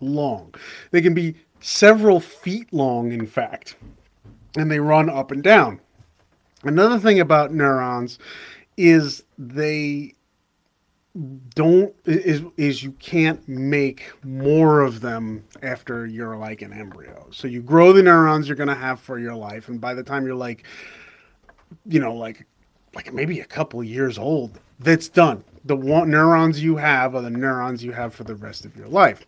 long. 0.00 0.54
They 0.90 1.02
can 1.02 1.14
be 1.14 1.36
several 1.60 2.18
feet 2.18 2.72
long 2.72 3.12
in 3.12 3.26
fact 3.26 3.76
and 4.56 4.70
they 4.70 4.80
run 4.80 5.08
up 5.08 5.30
and 5.30 5.42
down. 5.42 5.80
Another 6.64 6.98
thing 6.98 7.20
about 7.20 7.52
neurons 7.52 8.18
is 8.76 9.24
they 9.38 10.14
don't 11.54 11.94
is 12.06 12.42
is 12.56 12.82
you 12.82 12.92
can't 12.92 13.46
make 13.46 14.12
more 14.24 14.80
of 14.80 15.00
them 15.00 15.44
after 15.62 16.06
you're 16.06 16.36
like 16.36 16.62
an 16.62 16.72
embryo. 16.72 17.28
So 17.30 17.48
you 17.48 17.60
grow 17.60 17.92
the 17.92 18.02
neurons 18.02 18.48
you're 18.48 18.56
going 18.56 18.68
to 18.68 18.74
have 18.74 18.98
for 18.98 19.18
your 19.18 19.34
life 19.34 19.68
and 19.68 19.80
by 19.80 19.94
the 19.94 20.02
time 20.02 20.24
you're 20.24 20.34
like 20.34 20.64
you 21.86 22.00
know 22.00 22.14
like 22.14 22.46
like 22.94 23.12
maybe 23.12 23.40
a 23.40 23.44
couple 23.44 23.82
years 23.82 24.18
old, 24.18 24.58
that's 24.78 25.08
done. 25.08 25.44
The 25.64 25.76
one, 25.76 26.10
neurons 26.10 26.62
you 26.62 26.76
have 26.76 27.14
are 27.14 27.22
the 27.22 27.30
neurons 27.30 27.82
you 27.82 27.92
have 27.92 28.14
for 28.14 28.24
the 28.24 28.34
rest 28.34 28.64
of 28.64 28.76
your 28.76 28.88
life. 28.88 29.24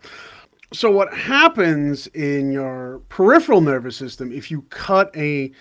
So 0.72 0.90
what 0.90 1.14
happens 1.14 2.06
in 2.08 2.50
your 2.52 3.00
peripheral 3.08 3.60
nervous 3.60 3.96
system 3.96 4.32
if 4.32 4.50
you 4.50 4.62
cut 4.62 5.14
a 5.16 5.52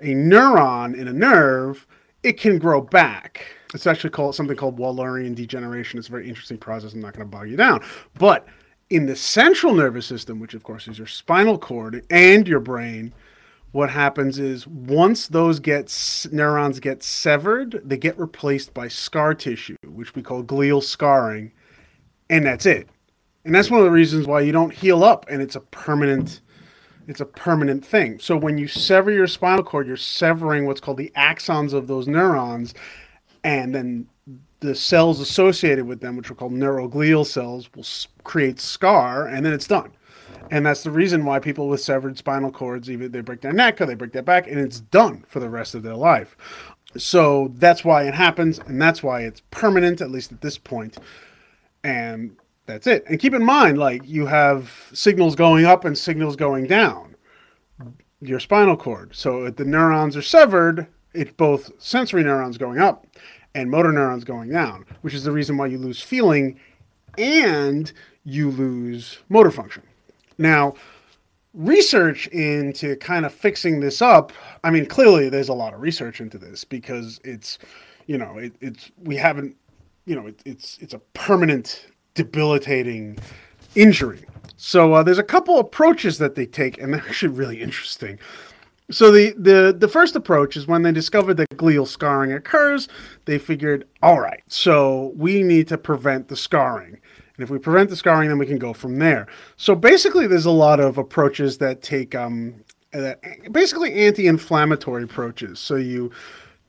a 0.00 0.08
neuron 0.08 0.94
in 0.94 1.08
a 1.08 1.12
nerve, 1.12 1.86
it 2.26 2.40
can 2.40 2.58
grow 2.58 2.80
back. 2.80 3.46
It's 3.72 3.86
actually 3.86 4.10
called 4.10 4.34
something 4.34 4.56
called 4.56 4.78
Wallerian 4.78 5.36
degeneration. 5.36 5.96
It's 5.96 6.08
a 6.08 6.10
very 6.10 6.28
interesting 6.28 6.58
process. 6.58 6.92
I'm 6.92 7.00
not 7.00 7.12
going 7.12 7.24
to 7.24 7.30
bog 7.30 7.48
you 7.48 7.56
down. 7.56 7.84
But 8.18 8.48
in 8.90 9.06
the 9.06 9.14
central 9.14 9.74
nervous 9.74 10.06
system, 10.06 10.40
which 10.40 10.52
of 10.52 10.64
course 10.64 10.88
is 10.88 10.98
your 10.98 11.06
spinal 11.06 11.56
cord 11.56 12.04
and 12.10 12.48
your 12.48 12.58
brain, 12.58 13.14
what 13.70 13.90
happens 13.90 14.40
is 14.40 14.66
once 14.66 15.28
those 15.28 15.60
get 15.60 16.26
neurons 16.32 16.80
get 16.80 17.04
severed, 17.04 17.80
they 17.84 17.96
get 17.96 18.18
replaced 18.18 18.74
by 18.74 18.88
scar 18.88 19.32
tissue, 19.32 19.76
which 19.84 20.16
we 20.16 20.22
call 20.22 20.42
glial 20.42 20.82
scarring, 20.82 21.52
and 22.28 22.44
that's 22.44 22.66
it. 22.66 22.88
And 23.44 23.54
that's 23.54 23.70
one 23.70 23.78
of 23.78 23.86
the 23.86 23.92
reasons 23.92 24.26
why 24.26 24.40
you 24.40 24.50
don't 24.50 24.74
heal 24.74 25.04
up, 25.04 25.26
and 25.30 25.40
it's 25.40 25.54
a 25.54 25.60
permanent 25.60 26.40
it's 27.06 27.20
a 27.20 27.26
permanent 27.26 27.84
thing. 27.84 28.18
So 28.18 28.36
when 28.36 28.58
you 28.58 28.68
sever 28.68 29.10
your 29.10 29.26
spinal 29.26 29.64
cord, 29.64 29.86
you're 29.86 29.96
severing 29.96 30.66
what's 30.66 30.80
called 30.80 30.96
the 30.96 31.12
axons 31.16 31.72
of 31.72 31.86
those 31.86 32.08
neurons, 32.08 32.74
and 33.44 33.74
then 33.74 34.08
the 34.60 34.74
cells 34.74 35.20
associated 35.20 35.86
with 35.86 36.00
them, 36.00 36.16
which 36.16 36.30
are 36.30 36.34
called 36.34 36.52
neuroglial 36.52 37.26
cells, 37.26 37.68
will 37.74 37.86
create 38.24 38.58
scar, 38.58 39.26
and 39.28 39.44
then 39.44 39.52
it's 39.52 39.66
done. 39.66 39.92
And 40.50 40.64
that's 40.64 40.82
the 40.82 40.90
reason 40.90 41.24
why 41.24 41.38
people 41.38 41.68
with 41.68 41.80
severed 41.80 42.18
spinal 42.18 42.50
cords, 42.50 42.90
even 42.90 43.10
they 43.10 43.20
break 43.20 43.40
their 43.40 43.52
neck 43.52 43.80
or 43.80 43.86
they 43.86 43.94
break 43.94 44.12
their 44.12 44.22
back, 44.22 44.46
and 44.46 44.58
it's 44.58 44.80
done 44.80 45.24
for 45.28 45.40
the 45.40 45.50
rest 45.50 45.74
of 45.74 45.82
their 45.82 45.94
life. 45.94 46.36
So 46.96 47.52
that's 47.56 47.84
why 47.84 48.04
it 48.04 48.14
happens, 48.14 48.58
and 48.58 48.80
that's 48.80 49.02
why 49.02 49.22
it's 49.22 49.42
permanent, 49.50 50.00
at 50.00 50.10
least 50.10 50.32
at 50.32 50.40
this 50.40 50.56
point. 50.56 50.98
And 51.84 52.36
that's 52.66 52.86
it. 52.86 53.04
And 53.08 53.18
keep 53.18 53.34
in 53.34 53.44
mind, 53.44 53.78
like 53.78 54.06
you 54.06 54.26
have 54.26 54.72
signals 54.92 55.34
going 55.34 55.64
up 55.64 55.84
and 55.84 55.96
signals 55.96 56.36
going 56.36 56.66
down 56.66 57.16
your 58.20 58.40
spinal 58.40 58.76
cord. 58.76 59.14
So 59.14 59.44
if 59.44 59.56
the 59.56 59.64
neurons 59.64 60.16
are 60.16 60.22
severed, 60.22 60.86
it's 61.14 61.32
both 61.32 61.70
sensory 61.78 62.24
neurons 62.24 62.58
going 62.58 62.78
up 62.78 63.06
and 63.54 63.70
motor 63.70 63.92
neurons 63.92 64.24
going 64.24 64.50
down, 64.50 64.84
which 65.02 65.14
is 65.14 65.24
the 65.24 65.32
reason 65.32 65.56
why 65.56 65.66
you 65.66 65.78
lose 65.78 66.00
feeling 66.00 66.58
and 67.18 67.92
you 68.24 68.50
lose 68.50 69.18
motor 69.28 69.50
function. 69.50 69.82
Now, 70.38 70.74
research 71.54 72.26
into 72.28 72.96
kind 72.96 73.24
of 73.24 73.32
fixing 73.32 73.80
this 73.80 74.02
up, 74.02 74.32
I 74.62 74.70
mean, 74.70 74.86
clearly 74.86 75.28
there's 75.28 75.48
a 75.48 75.54
lot 75.54 75.72
of 75.72 75.80
research 75.80 76.20
into 76.20 76.36
this 76.36 76.64
because 76.64 77.20
it's, 77.24 77.58
you 78.06 78.18
know, 78.18 78.36
it, 78.36 78.54
it's, 78.60 78.90
we 79.02 79.16
haven't, 79.16 79.56
you 80.04 80.14
know, 80.16 80.26
it, 80.26 80.42
it's, 80.44 80.78
it's 80.78 80.94
a 80.94 80.98
permanent 81.14 81.86
debilitating 82.16 83.18
injury. 83.76 84.24
So 84.56 84.94
uh, 84.94 85.02
there's 85.04 85.18
a 85.18 85.22
couple 85.22 85.58
approaches 85.60 86.18
that 86.18 86.34
they 86.34 86.46
take, 86.46 86.78
and 86.78 86.92
they're 86.92 87.00
actually 87.08 87.34
really 87.34 87.60
interesting. 87.60 88.18
So 88.90 89.10
the, 89.10 89.34
the 89.36 89.76
the 89.76 89.88
first 89.88 90.16
approach 90.16 90.56
is 90.56 90.66
when 90.66 90.82
they 90.82 90.92
discovered 90.92 91.36
that 91.38 91.50
glial 91.50 91.86
scarring 91.86 92.32
occurs, 92.32 92.88
they 93.24 93.38
figured, 93.38 93.86
all 94.02 94.20
right, 94.20 94.42
so 94.48 95.12
we 95.16 95.42
need 95.42 95.68
to 95.68 95.78
prevent 95.78 96.28
the 96.28 96.36
scarring. 96.36 96.98
And 97.36 97.44
if 97.44 97.50
we 97.50 97.58
prevent 97.58 97.90
the 97.90 97.96
scarring, 97.96 98.28
then 98.28 98.38
we 98.38 98.46
can 98.46 98.58
go 98.58 98.72
from 98.72 98.98
there. 98.98 99.26
So 99.56 99.74
basically, 99.74 100.26
there's 100.26 100.46
a 100.46 100.50
lot 100.52 100.80
of 100.80 100.98
approaches 100.98 101.58
that 101.58 101.82
take 101.82 102.14
um, 102.14 102.54
uh, 102.94 103.14
basically 103.50 103.92
anti-inflammatory 103.92 105.02
approaches. 105.02 105.58
So 105.58 105.76
you 105.76 106.12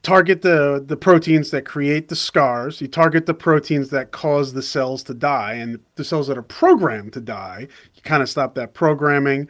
target 0.03 0.41
the 0.41 0.83
the 0.85 0.97
proteins 0.97 1.51
that 1.51 1.65
create 1.65 2.07
the 2.07 2.15
scars. 2.15 2.81
You 2.81 2.87
target 2.87 3.25
the 3.25 3.33
proteins 3.33 3.89
that 3.89 4.11
cause 4.11 4.53
the 4.53 4.61
cells 4.61 5.03
to 5.03 5.13
die. 5.13 5.53
And 5.53 5.79
the 5.95 6.03
cells 6.03 6.27
that 6.27 6.37
are 6.37 6.43
programmed 6.43 7.13
to 7.13 7.21
die 7.21 7.67
you 7.93 8.01
kind 8.03 8.23
of 8.23 8.29
stop 8.29 8.55
that 8.55 8.73
programming. 8.73 9.47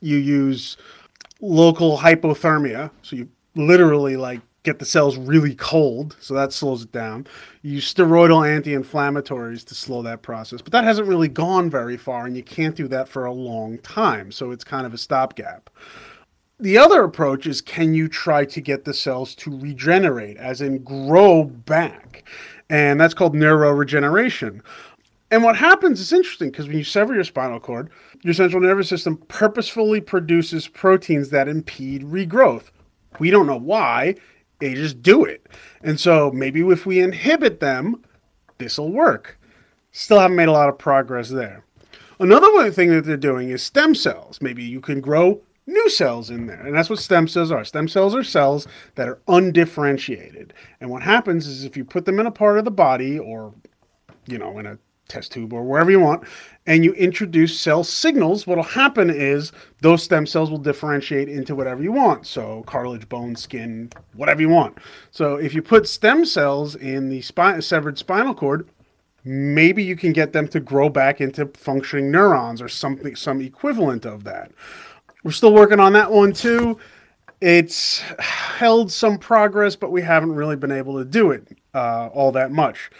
You 0.00 0.16
use 0.16 0.76
local 1.40 1.98
hypothermia. 1.98 2.90
So 3.02 3.16
you 3.16 3.28
literally 3.54 4.16
like 4.16 4.40
get 4.64 4.78
the 4.78 4.84
cells 4.84 5.16
really 5.16 5.54
cold. 5.54 6.16
So 6.20 6.34
that 6.34 6.52
slows 6.52 6.82
it 6.82 6.92
down. 6.92 7.26
You 7.62 7.74
use 7.74 7.92
steroidal 7.92 8.46
anti-inflammatories 8.46 9.64
to 9.64 9.74
slow 9.74 10.02
that 10.02 10.22
process. 10.22 10.60
But 10.60 10.72
that 10.72 10.84
hasn't 10.84 11.08
really 11.08 11.28
gone 11.28 11.70
very 11.70 11.96
far 11.96 12.26
and 12.26 12.36
you 12.36 12.42
can't 12.42 12.76
do 12.76 12.88
that 12.88 13.08
for 13.08 13.24
a 13.24 13.32
long 13.32 13.78
time. 13.78 14.30
So 14.32 14.50
it's 14.50 14.64
kind 14.64 14.84
of 14.86 14.92
a 14.92 14.98
stopgap 14.98 15.70
the 16.60 16.78
other 16.78 17.04
approach 17.04 17.46
is 17.46 17.60
can 17.60 17.94
you 17.94 18.08
try 18.08 18.44
to 18.44 18.60
get 18.60 18.84
the 18.84 18.94
cells 18.94 19.34
to 19.36 19.56
regenerate, 19.58 20.36
as 20.38 20.60
in 20.60 20.82
grow 20.82 21.44
back? 21.44 22.28
And 22.68 23.00
that's 23.00 23.14
called 23.14 23.34
neuroregeneration. 23.34 24.60
And 25.30 25.44
what 25.44 25.56
happens 25.56 26.00
is 26.00 26.12
interesting 26.12 26.50
because 26.50 26.66
when 26.66 26.78
you 26.78 26.84
sever 26.84 27.14
your 27.14 27.24
spinal 27.24 27.60
cord, 27.60 27.90
your 28.22 28.34
central 28.34 28.62
nervous 28.62 28.88
system 28.88 29.18
purposefully 29.28 30.00
produces 30.00 30.66
proteins 30.66 31.30
that 31.30 31.48
impede 31.48 32.02
regrowth. 32.02 32.70
We 33.18 33.30
don't 33.30 33.46
know 33.46 33.58
why. 33.58 34.16
They 34.58 34.74
just 34.74 35.02
do 35.02 35.24
it. 35.24 35.46
And 35.82 36.00
so 36.00 36.32
maybe 36.32 36.60
if 36.60 36.86
we 36.86 37.00
inhibit 37.00 37.60
them, 37.60 38.02
this 38.56 38.78
will 38.78 38.90
work. 38.90 39.38
Still 39.92 40.18
haven't 40.18 40.36
made 40.36 40.48
a 40.48 40.52
lot 40.52 40.68
of 40.68 40.78
progress 40.78 41.28
there. 41.28 41.64
Another 42.20 42.70
thing 42.72 42.90
that 42.90 43.04
they're 43.04 43.16
doing 43.16 43.50
is 43.50 43.62
stem 43.62 43.94
cells. 43.94 44.40
Maybe 44.40 44.64
you 44.64 44.80
can 44.80 45.00
grow 45.00 45.40
new 45.68 45.90
cells 45.90 46.30
in 46.30 46.46
there. 46.46 46.66
And 46.66 46.74
that's 46.74 46.90
what 46.90 46.98
stem 46.98 47.28
cells 47.28 47.52
are. 47.52 47.64
Stem 47.64 47.88
cells 47.88 48.14
are 48.14 48.24
cells 48.24 48.66
that 48.94 49.08
are 49.08 49.20
undifferentiated. 49.28 50.54
And 50.80 50.90
what 50.90 51.02
happens 51.02 51.46
is 51.46 51.64
if 51.64 51.76
you 51.76 51.84
put 51.84 52.06
them 52.06 52.18
in 52.18 52.26
a 52.26 52.30
part 52.30 52.58
of 52.58 52.64
the 52.64 52.70
body 52.70 53.18
or, 53.18 53.54
you 54.26 54.38
know, 54.38 54.58
in 54.58 54.66
a 54.66 54.78
test 55.08 55.32
tube 55.32 55.52
or 55.52 55.62
wherever 55.62 55.90
you 55.90 56.00
want, 56.00 56.24
and 56.66 56.84
you 56.84 56.92
introduce 56.94 57.58
cell 57.58 57.84
signals, 57.84 58.46
what'll 58.46 58.64
happen 58.64 59.10
is 59.10 59.52
those 59.80 60.02
stem 60.02 60.26
cells 60.26 60.50
will 60.50 60.58
differentiate 60.58 61.28
into 61.28 61.54
whatever 61.54 61.82
you 61.82 61.92
want. 61.92 62.26
So 62.26 62.62
cartilage, 62.66 63.08
bone, 63.08 63.36
skin, 63.36 63.90
whatever 64.14 64.40
you 64.40 64.48
want. 64.48 64.78
So 65.10 65.36
if 65.36 65.54
you 65.54 65.62
put 65.62 65.86
stem 65.86 66.24
cells 66.24 66.76
in 66.76 67.08
the 67.08 67.20
spine, 67.22 67.60
severed 67.62 67.98
spinal 67.98 68.34
cord, 68.34 68.68
maybe 69.24 69.82
you 69.82 69.96
can 69.96 70.12
get 70.12 70.32
them 70.32 70.48
to 70.48 70.60
grow 70.60 70.88
back 70.88 71.20
into 71.20 71.46
functioning 71.54 72.10
neurons 72.10 72.62
or 72.62 72.68
something, 72.68 73.16
some 73.16 73.42
equivalent 73.42 74.06
of 74.06 74.24
that. 74.24 74.50
We're 75.28 75.32
still 75.32 75.52
working 75.52 75.78
on 75.78 75.92
that 75.92 76.10
one 76.10 76.32
too. 76.32 76.78
It's 77.42 78.00
held 78.18 78.90
some 78.90 79.18
progress, 79.18 79.76
but 79.76 79.92
we 79.92 80.00
haven't 80.00 80.32
really 80.32 80.56
been 80.56 80.72
able 80.72 80.96
to 80.96 81.04
do 81.04 81.32
it 81.32 81.46
uh, 81.74 82.06
all 82.14 82.32
that 82.32 82.50
much. 82.50 82.90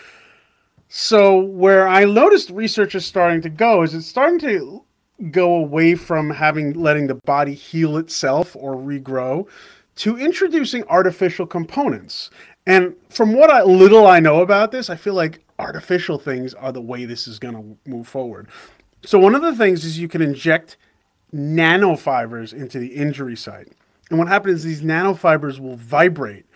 So 0.89 1.39
where 1.39 1.89
I 1.89 2.05
noticed 2.05 2.51
research 2.51 2.95
is 2.95 3.07
starting 3.07 3.41
to 3.41 3.49
go 3.49 3.83
is 3.83 3.95
it's 3.95 4.07
starting 4.07 4.39
to 4.41 4.85
go 5.31 5.55
away 5.55 5.95
from 5.95 6.29
having 6.29 6.75
letting 6.75 7.07
the 7.07 7.15
body 7.15 7.55
heal 7.55 7.97
itself 7.97 8.55
or 8.55 8.75
regrow 8.75 9.49
to 9.95 10.19
introducing 10.19 10.85
artificial 10.89 11.47
components. 11.47 12.29
And 12.67 12.95
from 13.09 13.33
what 13.33 13.49
I, 13.51 13.63
little 13.63 14.07
I 14.07 14.21
know 14.21 14.43
about 14.43 14.71
this, 14.71 14.91
I 14.91 14.97
feel 14.97 15.15
like 15.15 15.43
artificial 15.59 16.19
things 16.19 16.53
are 16.53 16.73
the 16.73 16.83
way 16.83 17.07
this 17.07 17.27
is 17.27 17.39
going 17.39 17.55
to 17.55 17.91
move 17.91 18.07
forward. 18.07 18.49
So 19.03 19.19
one 19.19 19.35
of 19.35 19.41
the 19.41 19.57
things 19.57 19.87
is 19.87 19.99
you 19.99 20.09
can 20.09 20.21
inject 20.21 20.77
nanofibers 21.35 22.53
into 22.53 22.79
the 22.79 22.89
injury 22.89 23.37
site. 23.37 23.69
And 24.11 24.19
what 24.19 24.29
happens 24.29 24.57
is 24.57 24.65
these 24.65 24.83
nanofibers 24.83 25.59
will 25.59 25.77
vibrate 25.77 26.47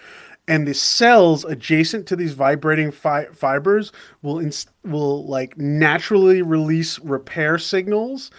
and 0.49 0.67
the 0.67 0.75
cells 0.75 1.45
adjacent 1.45 2.07
to 2.09 2.17
these 2.17 2.33
vibrating 2.33 2.91
fi- 2.91 3.27
fibers 3.33 3.93
will 4.23 4.39
inst- 4.39 4.71
will 4.85 5.25
like 5.27 5.57
naturally 5.57 6.43
release 6.43 6.99
repair 7.01 7.59
signals 7.59 8.31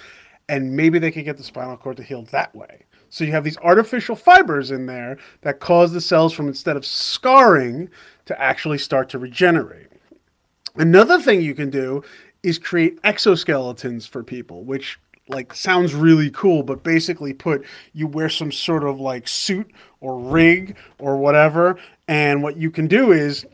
and 0.50 0.76
maybe 0.76 1.00
they 1.00 1.12
can 1.12 1.24
get 1.24 1.38
the 1.38 1.44
spinal 1.44 1.78
cord 1.78 1.98
to 1.98 2.04
heal 2.04 2.24
that 2.24 2.54
way 2.56 2.86
so 3.10 3.24
you 3.24 3.32
have 3.32 3.44
these 3.44 3.58
artificial 3.60 4.16
fibers 4.16 4.72
in 4.72 4.86
there 4.86 5.18
that 5.42 5.60
cause 5.60 5.94
the 5.94 6.02
cells 6.02 6.34
from 6.34 6.48
instead 6.48 6.76
of 6.76 6.86
scarring 6.86 7.90
to 8.26 8.40
actually 8.42 8.78
start 8.78 9.08
to 9.10 9.18
regenerate 9.18 9.88
another 10.76 11.20
thing 11.20 11.42
you 11.42 11.56
can 11.56 11.70
do 11.70 12.04
is 12.42 12.60
create 12.60 13.02
exoskeletons 13.04 14.08
for 14.08 14.24
people 14.24 14.66
which 14.66 15.00
like 15.30 15.54
sounds 15.54 15.94
really 15.94 16.30
cool 16.32 16.64
but 16.64 16.84
basically 16.84 17.34
put 17.34 17.66
you 17.94 18.08
wear 18.08 18.30
some 18.30 18.52
sort 18.52 18.84
of 18.84 19.00
like 19.00 19.28
suit 19.28 19.72
or 20.02 20.20
rig 20.20 20.76
or 21.00 21.18
whatever 21.18 21.78
and 22.08 22.44
what 22.44 22.58
you 22.58 22.70
can 22.70 22.88
do 22.88 23.12
is 23.12 23.46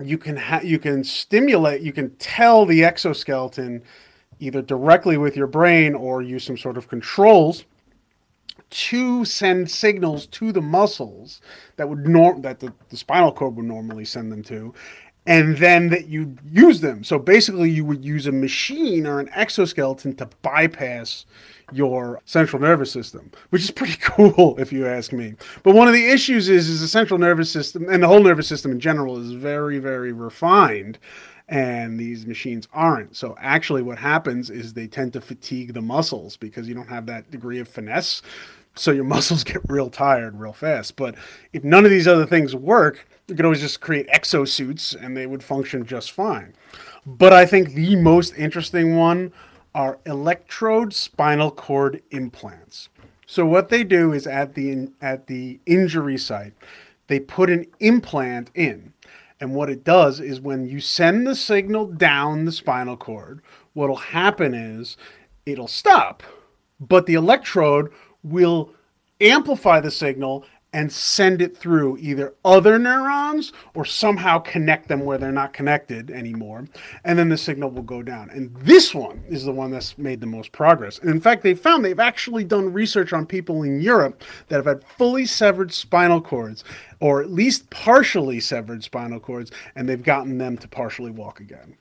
you 0.00 0.16
can 0.16 0.36
ha- 0.36 0.60
you 0.62 0.78
can 0.78 1.02
stimulate 1.02 1.82
you 1.82 1.92
can 1.92 2.10
tell 2.16 2.64
the 2.64 2.84
exoskeleton 2.84 3.82
either 4.38 4.62
directly 4.62 5.16
with 5.16 5.36
your 5.36 5.46
brain 5.46 5.94
or 5.94 6.22
use 6.22 6.44
some 6.44 6.56
sort 6.56 6.76
of 6.76 6.88
controls 6.88 7.64
to 8.70 9.24
send 9.24 9.70
signals 9.70 10.26
to 10.26 10.50
the 10.50 10.60
muscles 10.62 11.40
that 11.76 11.88
would 11.88 12.06
norm 12.06 12.40
that 12.40 12.58
the, 12.58 12.72
the 12.88 12.96
spinal 12.96 13.32
cord 13.32 13.56
would 13.56 13.66
normally 13.66 14.04
send 14.04 14.32
them 14.32 14.42
to 14.42 14.72
and 15.26 15.56
then 15.58 15.88
that 15.90 16.08
you 16.08 16.36
use 16.44 16.80
them. 16.80 17.04
So 17.04 17.18
basically, 17.18 17.70
you 17.70 17.84
would 17.84 18.04
use 18.04 18.26
a 18.26 18.32
machine 18.32 19.06
or 19.06 19.20
an 19.20 19.28
exoskeleton 19.34 20.16
to 20.16 20.28
bypass 20.42 21.26
your 21.72 22.20
central 22.24 22.60
nervous 22.60 22.90
system, 22.90 23.30
which 23.50 23.62
is 23.62 23.70
pretty 23.70 23.96
cool 24.00 24.58
if 24.58 24.72
you 24.72 24.86
ask 24.86 25.12
me. 25.12 25.34
But 25.62 25.74
one 25.74 25.86
of 25.88 25.94
the 25.94 26.08
issues 26.08 26.48
is, 26.48 26.68
is 26.68 26.80
the 26.80 26.88
central 26.88 27.18
nervous 27.18 27.50
system 27.50 27.88
and 27.88 28.02
the 28.02 28.08
whole 28.08 28.22
nervous 28.22 28.48
system 28.48 28.72
in 28.72 28.80
general 28.80 29.18
is 29.18 29.32
very, 29.32 29.78
very 29.78 30.12
refined. 30.12 30.98
And 31.48 32.00
these 32.00 32.24
machines 32.24 32.66
aren't. 32.72 33.14
So, 33.14 33.36
actually, 33.38 33.82
what 33.82 33.98
happens 33.98 34.48
is 34.48 34.72
they 34.72 34.86
tend 34.86 35.12
to 35.12 35.20
fatigue 35.20 35.74
the 35.74 35.82
muscles 35.82 36.36
because 36.36 36.66
you 36.66 36.74
don't 36.74 36.88
have 36.88 37.04
that 37.06 37.30
degree 37.30 37.58
of 37.58 37.68
finesse. 37.68 38.22
So, 38.74 38.90
your 38.90 39.04
muscles 39.16 39.44
get 39.44 39.62
real 39.68 39.90
tired 39.90 40.38
real 40.38 40.52
fast. 40.52 40.96
But 40.96 41.14
if 41.52 41.64
none 41.64 41.84
of 41.84 41.90
these 41.90 42.08
other 42.08 42.26
things 42.26 42.54
work, 42.54 43.06
you 43.28 43.36
can 43.36 43.44
always 43.44 43.60
just 43.60 43.80
create 43.80 44.08
exosuits 44.08 44.94
and 45.00 45.16
they 45.16 45.26
would 45.26 45.42
function 45.42 45.86
just 45.86 46.12
fine. 46.12 46.54
But 47.06 47.32
I 47.32 47.46
think 47.46 47.70
the 47.70 47.96
most 47.96 48.34
interesting 48.36 48.96
one 48.96 49.32
are 49.74 49.98
electrode 50.06 50.92
spinal 50.92 51.50
cord 51.50 52.02
implants. 52.10 52.88
So 53.26 53.46
what 53.46 53.70
they 53.70 53.84
do 53.84 54.12
is 54.12 54.26
at 54.26 54.54
the 54.54 54.88
at 55.00 55.26
the 55.26 55.58
injury 55.66 56.18
site, 56.18 56.52
they 57.06 57.20
put 57.20 57.50
an 57.50 57.66
implant 57.80 58.50
in. 58.54 58.92
And 59.40 59.54
what 59.54 59.70
it 59.70 59.82
does 59.82 60.20
is 60.20 60.40
when 60.40 60.66
you 60.66 60.80
send 60.80 61.26
the 61.26 61.34
signal 61.34 61.86
down 61.86 62.44
the 62.44 62.52
spinal 62.52 62.96
cord, 62.96 63.40
what'll 63.72 63.96
happen 63.96 64.54
is 64.54 64.96
it'll 65.46 65.66
stop, 65.66 66.22
but 66.78 67.06
the 67.06 67.14
electrode 67.14 67.90
will 68.22 68.70
amplify 69.20 69.80
the 69.80 69.90
signal 69.90 70.44
and 70.74 70.90
send 70.90 71.42
it 71.42 71.56
through 71.56 71.98
either 71.98 72.34
other 72.44 72.78
neurons 72.78 73.52
or 73.74 73.84
somehow 73.84 74.38
connect 74.38 74.88
them 74.88 75.04
where 75.04 75.18
they're 75.18 75.30
not 75.30 75.52
connected 75.52 76.10
anymore. 76.10 76.66
And 77.04 77.18
then 77.18 77.28
the 77.28 77.36
signal 77.36 77.70
will 77.70 77.82
go 77.82 78.02
down. 78.02 78.30
And 78.30 78.54
this 78.56 78.94
one 78.94 79.22
is 79.28 79.44
the 79.44 79.52
one 79.52 79.70
that's 79.70 79.98
made 79.98 80.20
the 80.20 80.26
most 80.26 80.50
progress. 80.50 80.98
And 80.98 81.10
in 81.10 81.20
fact, 81.20 81.42
they 81.42 81.54
found 81.54 81.84
they've 81.84 82.00
actually 82.00 82.44
done 82.44 82.72
research 82.72 83.12
on 83.12 83.26
people 83.26 83.62
in 83.64 83.82
Europe 83.82 84.22
that 84.48 84.56
have 84.56 84.64
had 84.64 84.84
fully 84.84 85.26
severed 85.26 85.72
spinal 85.72 86.22
cords 86.22 86.64
or 87.00 87.20
at 87.20 87.30
least 87.30 87.68
partially 87.68 88.40
severed 88.40 88.82
spinal 88.82 89.20
cords, 89.20 89.50
and 89.74 89.88
they've 89.88 90.02
gotten 90.02 90.38
them 90.38 90.56
to 90.56 90.68
partially 90.68 91.10
walk 91.10 91.40
again. 91.40 91.76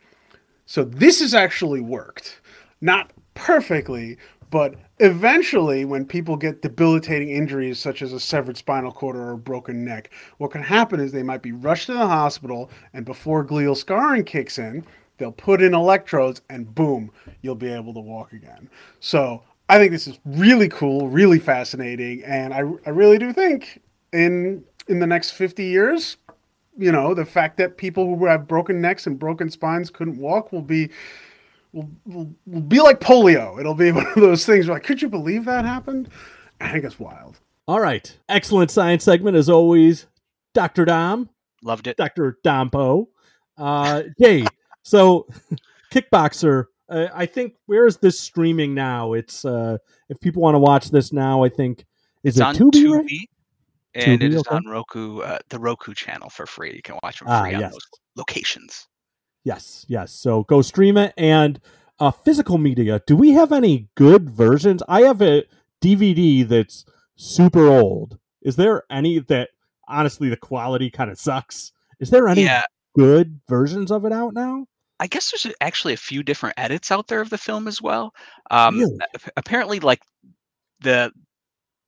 So 0.65 0.84
this 0.84 1.19
has 1.22 1.34
actually 1.34 1.80
worked. 1.80 2.41
Not 2.81 3.11
perfectly, 3.35 4.18
but 4.52 4.76
eventually, 4.99 5.86
when 5.86 6.06
people 6.06 6.36
get 6.36 6.61
debilitating 6.61 7.30
injuries 7.30 7.80
such 7.80 8.02
as 8.02 8.11
a 8.11 8.19
severed 8.19 8.57
spinal 8.57 8.91
cord 8.91 9.15
or 9.15 9.32
a 9.32 9.38
broken 9.38 9.84
neck, 9.84 10.11
what 10.38 10.52
can 10.52 10.61
happen 10.61 10.99
is 10.99 11.11
they 11.11 11.23
might 11.23 11.41
be 11.41 11.53
rushed 11.53 11.88
to 11.88 11.94
the 11.94 12.06
hospital, 12.06 12.69
and 12.94 13.06
before 13.06 13.45
glial 13.45 13.76
scarring 13.76 14.26
kicks 14.26 14.60
in, 14.60 14.86
they'll 15.18 15.32
put 15.32 15.61
in 15.61 15.73
electrodes, 15.73 16.41
and 16.49 16.76
boom, 16.76 17.10
you'll 17.41 17.56
be 17.56 17.72
able 17.72 17.94
to 17.94 18.02
walk 18.02 18.34
again. 18.34 18.69
So 18.99 19.41
I 19.69 19.78
think 19.78 19.91
this 19.91 20.06
is 20.06 20.19
really 20.26 20.68
cool, 20.68 21.07
really 21.07 21.40
fascinating, 21.40 22.22
and 22.23 22.53
I, 22.53 22.60
I 22.86 22.90
really 22.90 23.18
do 23.18 23.32
think 23.32 23.82
in 24.11 24.64
in 24.88 24.99
the 24.99 25.07
next 25.07 25.32
50 25.32 25.64
years, 25.64 26.18
you 26.78 26.91
know, 26.91 27.14
the 27.14 27.23
fact 27.26 27.56
that 27.57 27.78
people 27.78 28.18
who 28.18 28.26
have 28.26 28.48
broken 28.48 28.82
necks 28.82 29.07
and 29.07 29.18
broken 29.18 29.49
spines 29.49 29.90
couldn't 29.90 30.18
walk 30.18 30.52
will 30.52 30.61
be 30.61 30.90
will, 31.73 31.89
will, 32.06 32.34
will 32.45 32.61
be 32.61 32.81
like 32.81 32.99
polio. 32.99 33.60
It'll 33.60 33.73
be 33.73 33.91
one 33.91 34.07
of 34.07 34.15
those 34.15 34.45
things 34.45 34.68
where 34.68 34.76
like, 34.76 34.84
could 34.84 35.02
you 35.02 35.10
believe 35.10 35.45
that 35.45 35.65
happened? 35.65 36.10
I 36.60 36.72
think 36.72 36.85
it's 36.85 36.99
wild. 36.99 37.39
All 37.68 37.80
right. 37.80 38.15
Excellent 38.30 38.72
science 38.72 39.03
segment 39.03 39.38
as 39.38 39.49
always. 39.49 40.07
Dr. 40.53 40.85
Dom. 40.85 41.30
Loved 41.64 41.88
it. 41.88 41.98
Dr. 41.98 42.38
Dompo. 42.43 43.07
Uh, 43.57 44.03
Jay, 44.22 44.45
so 44.84 45.27
Kickboxer, 45.91 46.65
uh, 46.89 47.07
I 47.14 47.26
think, 47.26 47.53
where 47.68 47.85
is 47.85 47.98
this 47.98 48.19
streaming 48.19 48.73
now? 48.73 49.14
It's, 49.14 49.45
uh, 49.45 49.77
if 50.10 50.19
people 50.19 50.41
want 50.41 50.56
to 50.56 50.60
watch 50.60 50.89
this 50.89 51.14
now, 51.14 51.43
I 51.43 51.49
think, 51.49 51.85
is 52.23 52.38
it's 52.38 52.39
it 52.39 52.43
on 52.43 52.56
Tubi? 52.56 52.72
Tubi, 52.72 52.98
right? 52.98 53.30
and 53.95 54.22
Tubi, 54.22 54.26
it 54.26 54.34
is 54.34 54.39
okay. 54.41 54.56
on 54.56 54.65
Roku, 54.65 55.19
uh, 55.22 55.39
the 55.49 55.60
Roku 55.60 55.93
channel 55.93 56.30
for 56.30 56.45
free. 56.45 56.73
You 56.76 56.81
can 56.81 56.98
watch 57.03 57.19
them 57.19 57.27
Ah, 57.30 57.43
free 57.43 57.53
on 57.56 57.61
yes. 57.61 57.72
those 57.72 57.88
locations. 58.15 58.88
Yes, 59.43 59.85
yes. 59.89 60.11
So 60.11 60.43
go 60.43 60.61
stream 60.61 60.97
it. 60.97 61.13
And 61.18 61.59
uh, 61.99 62.11
physical 62.11 62.57
media, 62.57 63.01
do 63.07 63.15
we 63.15 63.31
have 63.31 63.51
any 63.51 63.89
good 63.95 64.30
versions? 64.30 64.84
I 64.88 65.01
have 65.01 65.22
a 65.22 65.43
DVD 65.81 66.47
that's 66.47 66.85
super 67.15 67.68
old. 67.68 68.18
Is 68.41 68.55
there 68.55 68.84
any 68.89 69.19
that 69.19 69.49
honestly 69.88 70.30
the 70.30 70.38
quality 70.38 70.89
kind 70.89 71.09
of 71.11 71.19
sucks? 71.19 71.72
Is 71.99 72.09
there 72.09 72.27
any 72.27 72.43
Yeah. 72.43 72.63
good 72.95 73.39
versions 73.47 73.91
of 73.91 74.05
it 74.05 74.11
out 74.13 74.34
now? 74.34 74.65
I 74.99 75.07
guess 75.07 75.31
there's 75.31 75.53
actually 75.61 75.93
a 75.93 75.97
few 75.97 76.22
different 76.22 76.55
edits 76.59 76.91
out 76.91 77.07
there 77.07 77.22
of 77.22 77.31
the 77.31 77.38
film 77.38 77.68
as 77.68 77.81
well. 77.81 78.13
Um, 78.51 78.77
Really? 78.80 78.97
Apparently, 79.35 79.80
like 79.80 80.01
the 80.81 81.11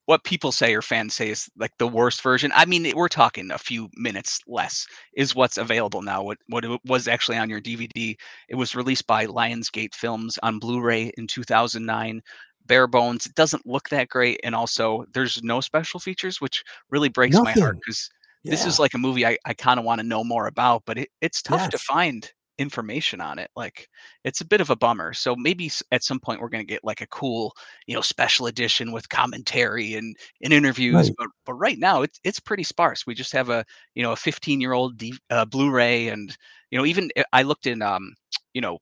what 0.06 0.24
people 0.24 0.52
say 0.52 0.74
or 0.74 0.82
fans 0.82 1.16
say 1.16 1.30
is 1.30 1.50
like 1.58 1.72
the 1.78 1.88
worst 1.88 2.22
version. 2.22 2.52
I 2.56 2.66
mean, 2.66 2.92
we're 2.96 3.08
talking 3.08 3.52
a 3.52 3.58
few 3.58 3.90
minutes 3.96 4.40
less 4.48 4.86
is 5.16 5.36
what's 5.36 5.58
available 5.58 6.02
now. 6.02 6.24
What 6.24 6.38
what 6.48 6.66
it 6.66 6.80
was 6.86 7.08
actually 7.08 7.38
on 7.38 7.50
your 7.50 7.62
DVD. 7.62 8.16
It 8.50 8.56
was 8.56 8.76
released 8.76 9.08
by 9.08 9.26
Lionsgate 9.26 9.96
Films 9.96 10.38
on 10.44 10.60
Blu-ray 10.60 11.12
in 11.18 11.28
2009. 11.28 12.22
Bare 12.66 12.88
bones. 12.88 13.26
It 13.26 13.36
doesn't 13.36 13.66
look 13.66 13.90
that 13.90 14.10
great, 14.10 14.40
and 14.44 14.56
also 14.56 15.06
there's 15.14 15.44
no 15.44 15.60
special 15.60 16.00
features, 16.00 16.40
which 16.40 16.64
really 16.90 17.10
breaks 17.10 17.36
my 17.36 17.52
heart 17.52 17.58
Nothing. 17.58 17.80
because 17.86 18.10
this 18.46 18.66
is 18.66 18.80
like 18.80 18.94
a 18.94 18.98
movie 18.98 19.26
I, 19.26 19.38
I 19.46 19.54
kind 19.54 19.80
of 19.80 19.86
want 19.86 20.00
to 20.00 20.08
know 20.08 20.24
more 20.24 20.48
about, 20.48 20.84
but 20.86 20.98
it, 20.98 21.10
it's 21.22 21.42
tough 21.42 21.70
to 21.70 21.78
find 21.78 22.30
information 22.58 23.20
on 23.22 23.40
it. 23.40 23.50
Like 23.56 23.88
it's 24.24 24.42
a 24.42 24.46
bit 24.46 24.62
of 24.62 24.70
a 24.70 24.76
bummer. 24.76 25.14
So 25.14 25.36
maybe 25.36 25.72
at 25.92 26.04
some 26.04 26.20
point 26.20 26.42
we're 26.42 26.50
going 26.50 26.66
to 26.66 26.72
get 26.72 26.84
like 26.84 27.02
a 27.02 27.08
cool, 27.08 27.54
you 27.88 27.96
know, 27.96 28.02
special 28.02 28.48
edition 28.48 28.92
with 28.92 29.10
commentary 29.10 29.96
and, 29.96 30.16
and 30.44 30.54
interviews. 30.54 31.10
Right. 31.10 31.18
But 31.18 31.28
but 31.46 31.54
right 31.56 31.78
now 31.80 32.02
it's 32.04 32.20
it's 32.24 32.40
pretty 32.40 32.64
sparse. 32.64 33.06
We 33.08 33.14
just 33.16 33.34
have 33.34 33.50
a 33.50 33.66
you 33.96 34.04
know 34.04 34.12
a 34.14 34.16
15 34.18 34.62
year 34.62 34.74
old 34.74 34.98
D, 34.98 35.14
uh, 35.30 35.46
Blu-ray, 35.46 36.08
and 36.10 36.36
you 36.72 36.78
know 36.78 36.86
even 36.86 37.10
uh, 37.18 37.24
I 37.34 37.44
looked 37.44 37.68
in 37.68 37.82
um 37.82 38.14
you 38.54 38.62
know 38.62 38.78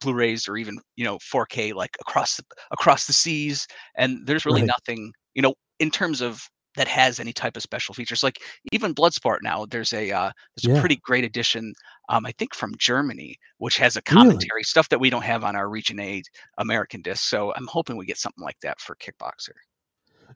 Blu-rays 0.00 0.48
or 0.48 0.56
even 0.56 0.78
you 0.96 1.04
know 1.04 1.18
4K 1.18 1.72
like 1.72 1.96
across 2.00 2.36
the 2.36 2.44
across 2.72 3.06
the 3.06 3.12
seas, 3.12 3.66
and 3.96 4.26
there's 4.26 4.46
really 4.46 4.62
Right. 4.62 4.64
nothing 4.64 5.12
you 5.34 5.42
know 5.42 5.54
in 5.80 5.90
terms 5.90 6.20
of 6.20 6.42
that 6.78 6.88
has 6.88 7.20
any 7.20 7.32
type 7.32 7.56
of 7.56 7.62
special 7.62 7.92
features. 7.94 8.22
Like 8.22 8.40
even 8.72 8.94
Bloodsport 8.94 9.38
now, 9.42 9.66
there's 9.66 9.92
a 9.92 10.10
uh, 10.10 10.30
there's 10.56 10.72
Yeah. 10.72 10.78
a 10.78 10.80
pretty 10.80 10.96
great 10.96 11.24
edition, 11.24 11.74
um, 12.08 12.24
I 12.24 12.32
think 12.38 12.54
from 12.54 12.74
Germany, 12.78 13.36
which 13.58 13.76
has 13.78 13.96
a 13.96 14.02
Really? 14.10 14.22
commentary 14.26 14.62
stuff 14.62 14.88
that 14.88 15.00
we 15.00 15.10
don't 15.10 15.24
have 15.24 15.44
on 15.44 15.56
our 15.56 15.68
Region 15.68 16.00
A 16.00 16.22
American 16.56 17.02
disc. 17.02 17.28
So 17.28 17.52
I'm 17.54 17.66
hoping 17.66 17.96
we 17.96 18.06
get 18.06 18.16
something 18.16 18.42
like 18.44 18.58
that 18.62 18.80
for 18.80 18.96
Kickboxer. 18.96 19.56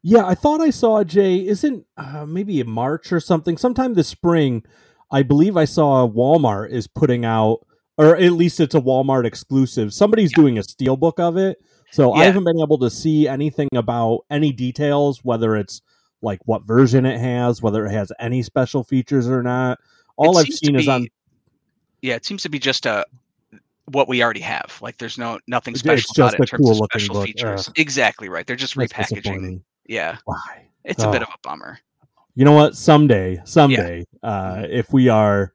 Yeah, 0.02 0.26
I 0.26 0.34
thought 0.34 0.60
I 0.60 0.70
saw 0.70 1.04
Jay. 1.04 1.46
Isn't 1.46 1.86
uh, 1.96 2.26
maybe 2.26 2.60
in 2.60 2.68
March 2.68 3.12
or 3.12 3.20
something? 3.20 3.56
Sometime 3.56 3.94
this 3.94 4.08
spring, 4.08 4.64
I 5.10 5.22
believe 5.22 5.56
I 5.56 5.64
saw 5.64 6.08
Walmart 6.08 6.70
is 6.70 6.88
putting 6.88 7.24
out, 7.24 7.58
or 7.98 8.16
at 8.16 8.32
least 8.32 8.58
it's 8.58 8.74
a 8.74 8.80
Walmart 8.80 9.24
exclusive. 9.24 9.94
Somebody's 9.94 10.32
doing 10.32 10.58
a 10.58 10.62
steelbook 10.62 11.20
of 11.20 11.36
it, 11.36 11.58
so 11.92 12.12
I 12.12 12.24
haven't 12.24 12.44
been 12.44 12.60
able 12.60 12.78
to 12.78 12.90
see 12.90 13.28
anything 13.28 13.68
about 13.76 14.24
any 14.28 14.50
details, 14.50 15.20
whether 15.22 15.54
it's 15.56 15.82
like 16.22 16.40
what 16.46 16.62
version 16.64 17.04
it 17.04 17.18
has, 17.20 17.60
whether 17.62 17.84
it 17.86 17.90
has 17.92 18.12
any 18.18 18.42
special 18.42 18.84
features 18.84 19.28
or 19.28 19.42
not. 19.42 19.78
All 20.16 20.38
I've 20.38 20.46
seen 20.46 20.76
is 20.76 20.88
on 20.88 21.08
Yeah, 22.00 22.14
it 22.14 22.24
seems 22.24 22.42
to 22.42 22.48
be 22.48 22.58
just 22.58 22.86
a 22.86 23.04
what 23.86 24.08
we 24.08 24.22
already 24.22 24.40
have. 24.40 24.78
Like 24.80 24.98
there's 24.98 25.18
no 25.18 25.38
nothing 25.46 25.74
special 25.74 26.10
about 26.16 26.34
it 26.34 26.40
in 26.40 26.46
terms 26.46 26.60
of 26.70 26.72
cool-looking 26.74 27.00
special 27.00 27.14
book. 27.14 27.26
features. 27.26 27.68
Ugh. 27.68 27.74
Exactly 27.76 28.28
right. 28.28 28.46
They're 28.46 28.56
just 28.56 28.76
repackaging. 28.76 29.60
Yeah, 29.86 30.16
Why? 30.24 30.66
it's 30.84 31.02
a 31.02 31.10
bit 31.10 31.22
of 31.22 31.28
a 31.28 31.38
bummer. 31.42 31.78
You 32.34 32.44
know 32.44 32.52
what? 32.52 32.76
Someday, 32.76 33.40
someday, 33.44 34.06
uh, 34.22 34.64
if 34.70 34.92
we 34.92 35.08
are 35.08 35.52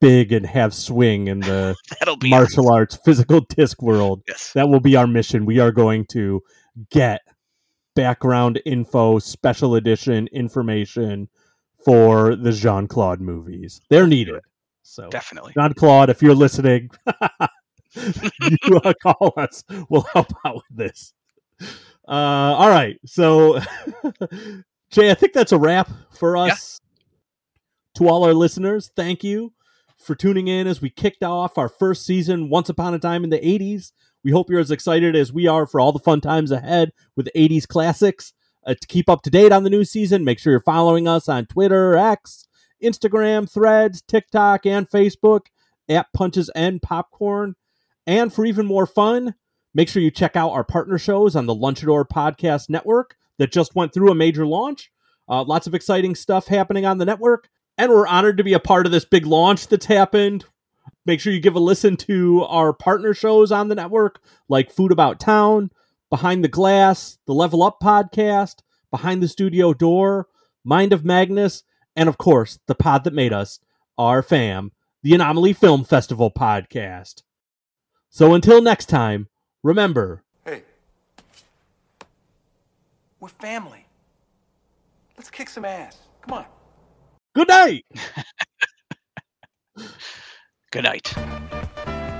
big 0.00 0.32
and 0.32 0.46
have 0.46 0.72
swing 0.72 1.26
in 1.28 1.40
the 1.40 1.74
That'll 1.98 2.16
be 2.16 2.30
martial 2.30 2.72
arts 2.72 2.98
physical 3.04 3.40
disc 3.40 3.82
world, 3.82 4.22
Yes. 4.28 4.52
that 4.52 4.68
will 4.68 4.80
be 4.80 4.94
our 4.96 5.06
mission. 5.06 5.44
We 5.44 5.58
are 5.58 5.72
going 5.72 6.06
to 6.06 6.42
get 6.90 7.20
background 7.96 8.60
info, 8.64 9.18
special 9.18 9.74
edition 9.74 10.28
information 10.28 11.28
for 11.84 12.36
the 12.36 12.52
Jean 12.52 12.86
Claude 12.86 13.20
movies. 13.20 13.80
They're 13.90 14.06
needed. 14.06 14.42
So, 14.82 15.08
Definitely. 15.08 15.54
Jean 15.58 15.74
Claude, 15.74 16.10
if 16.10 16.22
you're 16.22 16.34
listening, 16.34 16.90
you 17.96 18.76
uh, 18.84 18.92
call 19.02 19.32
us. 19.36 19.64
We'll 19.88 20.06
help 20.12 20.32
out 20.44 20.56
with 20.56 20.64
this. 20.70 21.12
Uh, 22.06 22.54
all 22.56 22.68
right. 22.68 22.96
So, 23.04 23.58
Jay, 24.90 25.10
I 25.10 25.14
think 25.14 25.32
that's 25.32 25.52
a 25.52 25.58
wrap 25.58 25.90
for 26.12 26.36
us. 26.36 26.80
To 27.96 28.08
all 28.08 28.24
our 28.24 28.34
listeners, 28.34 28.90
thank 28.94 29.24
you 29.24 29.54
for 29.98 30.14
tuning 30.14 30.48
in 30.48 30.66
as 30.66 30.82
we 30.82 30.90
kicked 30.90 31.22
off 31.22 31.56
our 31.56 31.68
first 31.68 32.04
season, 32.04 32.50
Once 32.50 32.68
Upon 32.68 32.92
a 32.92 32.98
Time 32.98 33.24
in 33.24 33.30
the 33.30 33.38
80s. 33.38 33.92
We 34.26 34.32
hope 34.32 34.50
you're 34.50 34.58
as 34.58 34.72
excited 34.72 35.14
as 35.14 35.32
we 35.32 35.46
are 35.46 35.68
for 35.68 35.78
all 35.78 35.92
the 35.92 36.00
fun 36.00 36.20
times 36.20 36.50
ahead 36.50 36.90
with 37.14 37.30
80s 37.36 37.64
classics. 37.64 38.32
Uh, 38.66 38.74
to 38.74 38.86
keep 38.88 39.08
up 39.08 39.22
to 39.22 39.30
date 39.30 39.52
on 39.52 39.62
the 39.62 39.70
new 39.70 39.84
season, 39.84 40.24
make 40.24 40.40
sure 40.40 40.50
you're 40.50 40.58
following 40.58 41.06
us 41.06 41.28
on 41.28 41.46
Twitter, 41.46 41.96
X, 41.96 42.48
Instagram, 42.82 43.48
Threads, 43.48 44.02
TikTok, 44.02 44.66
and 44.66 44.90
Facebook 44.90 45.42
at 45.88 46.12
Punches 46.12 46.48
and 46.56 46.82
Popcorn. 46.82 47.54
And 48.04 48.32
for 48.32 48.44
even 48.44 48.66
more 48.66 48.84
fun, 48.84 49.36
make 49.74 49.88
sure 49.88 50.02
you 50.02 50.10
check 50.10 50.34
out 50.34 50.50
our 50.50 50.64
partner 50.64 50.98
shows 50.98 51.36
on 51.36 51.46
the 51.46 51.54
Lunchador 51.54 52.04
Podcast 52.08 52.68
Network 52.68 53.14
that 53.38 53.52
just 53.52 53.76
went 53.76 53.94
through 53.94 54.10
a 54.10 54.16
major 54.16 54.44
launch. 54.44 54.90
Uh, 55.28 55.44
lots 55.44 55.68
of 55.68 55.74
exciting 55.76 56.16
stuff 56.16 56.48
happening 56.48 56.84
on 56.84 56.98
the 56.98 57.04
network. 57.04 57.48
And 57.78 57.92
we're 57.92 58.08
honored 58.08 58.38
to 58.38 58.44
be 58.44 58.54
a 58.54 58.58
part 58.58 58.86
of 58.86 58.92
this 58.92 59.04
big 59.04 59.24
launch 59.24 59.68
that's 59.68 59.86
happened. 59.86 60.46
Make 61.04 61.20
sure 61.20 61.32
you 61.32 61.40
give 61.40 61.54
a 61.54 61.60
listen 61.60 61.96
to 61.98 62.42
our 62.44 62.72
partner 62.72 63.14
shows 63.14 63.52
on 63.52 63.68
the 63.68 63.74
network, 63.74 64.20
like 64.48 64.72
Food 64.72 64.90
About 64.92 65.20
Town, 65.20 65.70
Behind 66.10 66.42
the 66.42 66.48
Glass, 66.48 67.18
the 67.26 67.34
Level 67.34 67.62
Up 67.62 67.78
Podcast, 67.80 68.56
Behind 68.90 69.22
the 69.22 69.28
Studio 69.28 69.72
Door, 69.72 70.28
Mind 70.64 70.92
of 70.92 71.04
Magnus, 71.04 71.62
and 71.94 72.08
of 72.08 72.18
course, 72.18 72.58
the 72.66 72.74
pod 72.74 73.04
that 73.04 73.14
made 73.14 73.32
us, 73.32 73.60
our 73.96 74.22
fam, 74.22 74.72
the 75.02 75.14
Anomaly 75.14 75.52
Film 75.52 75.84
Festival 75.84 76.30
Podcast. 76.30 77.22
So 78.10 78.34
until 78.34 78.60
next 78.60 78.86
time, 78.86 79.28
remember 79.62 80.24
Hey. 80.44 80.62
We're 83.20 83.28
family. 83.28 83.86
Let's 85.16 85.30
kick 85.30 85.48
some 85.48 85.64
ass. 85.64 85.98
Come 86.22 86.38
on. 86.38 86.46
good 87.34 87.48
night. 87.48 87.84
Good 90.76 90.84
night. 90.84 91.14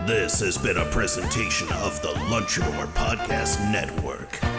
This 0.07 0.41
has 0.41 0.57
been 0.57 0.79
a 0.79 0.87
presentation 0.87 1.71
of 1.73 2.01
the 2.01 2.09
Lunchador 2.31 2.87
Podcast 2.95 3.61
Network. 3.71 4.56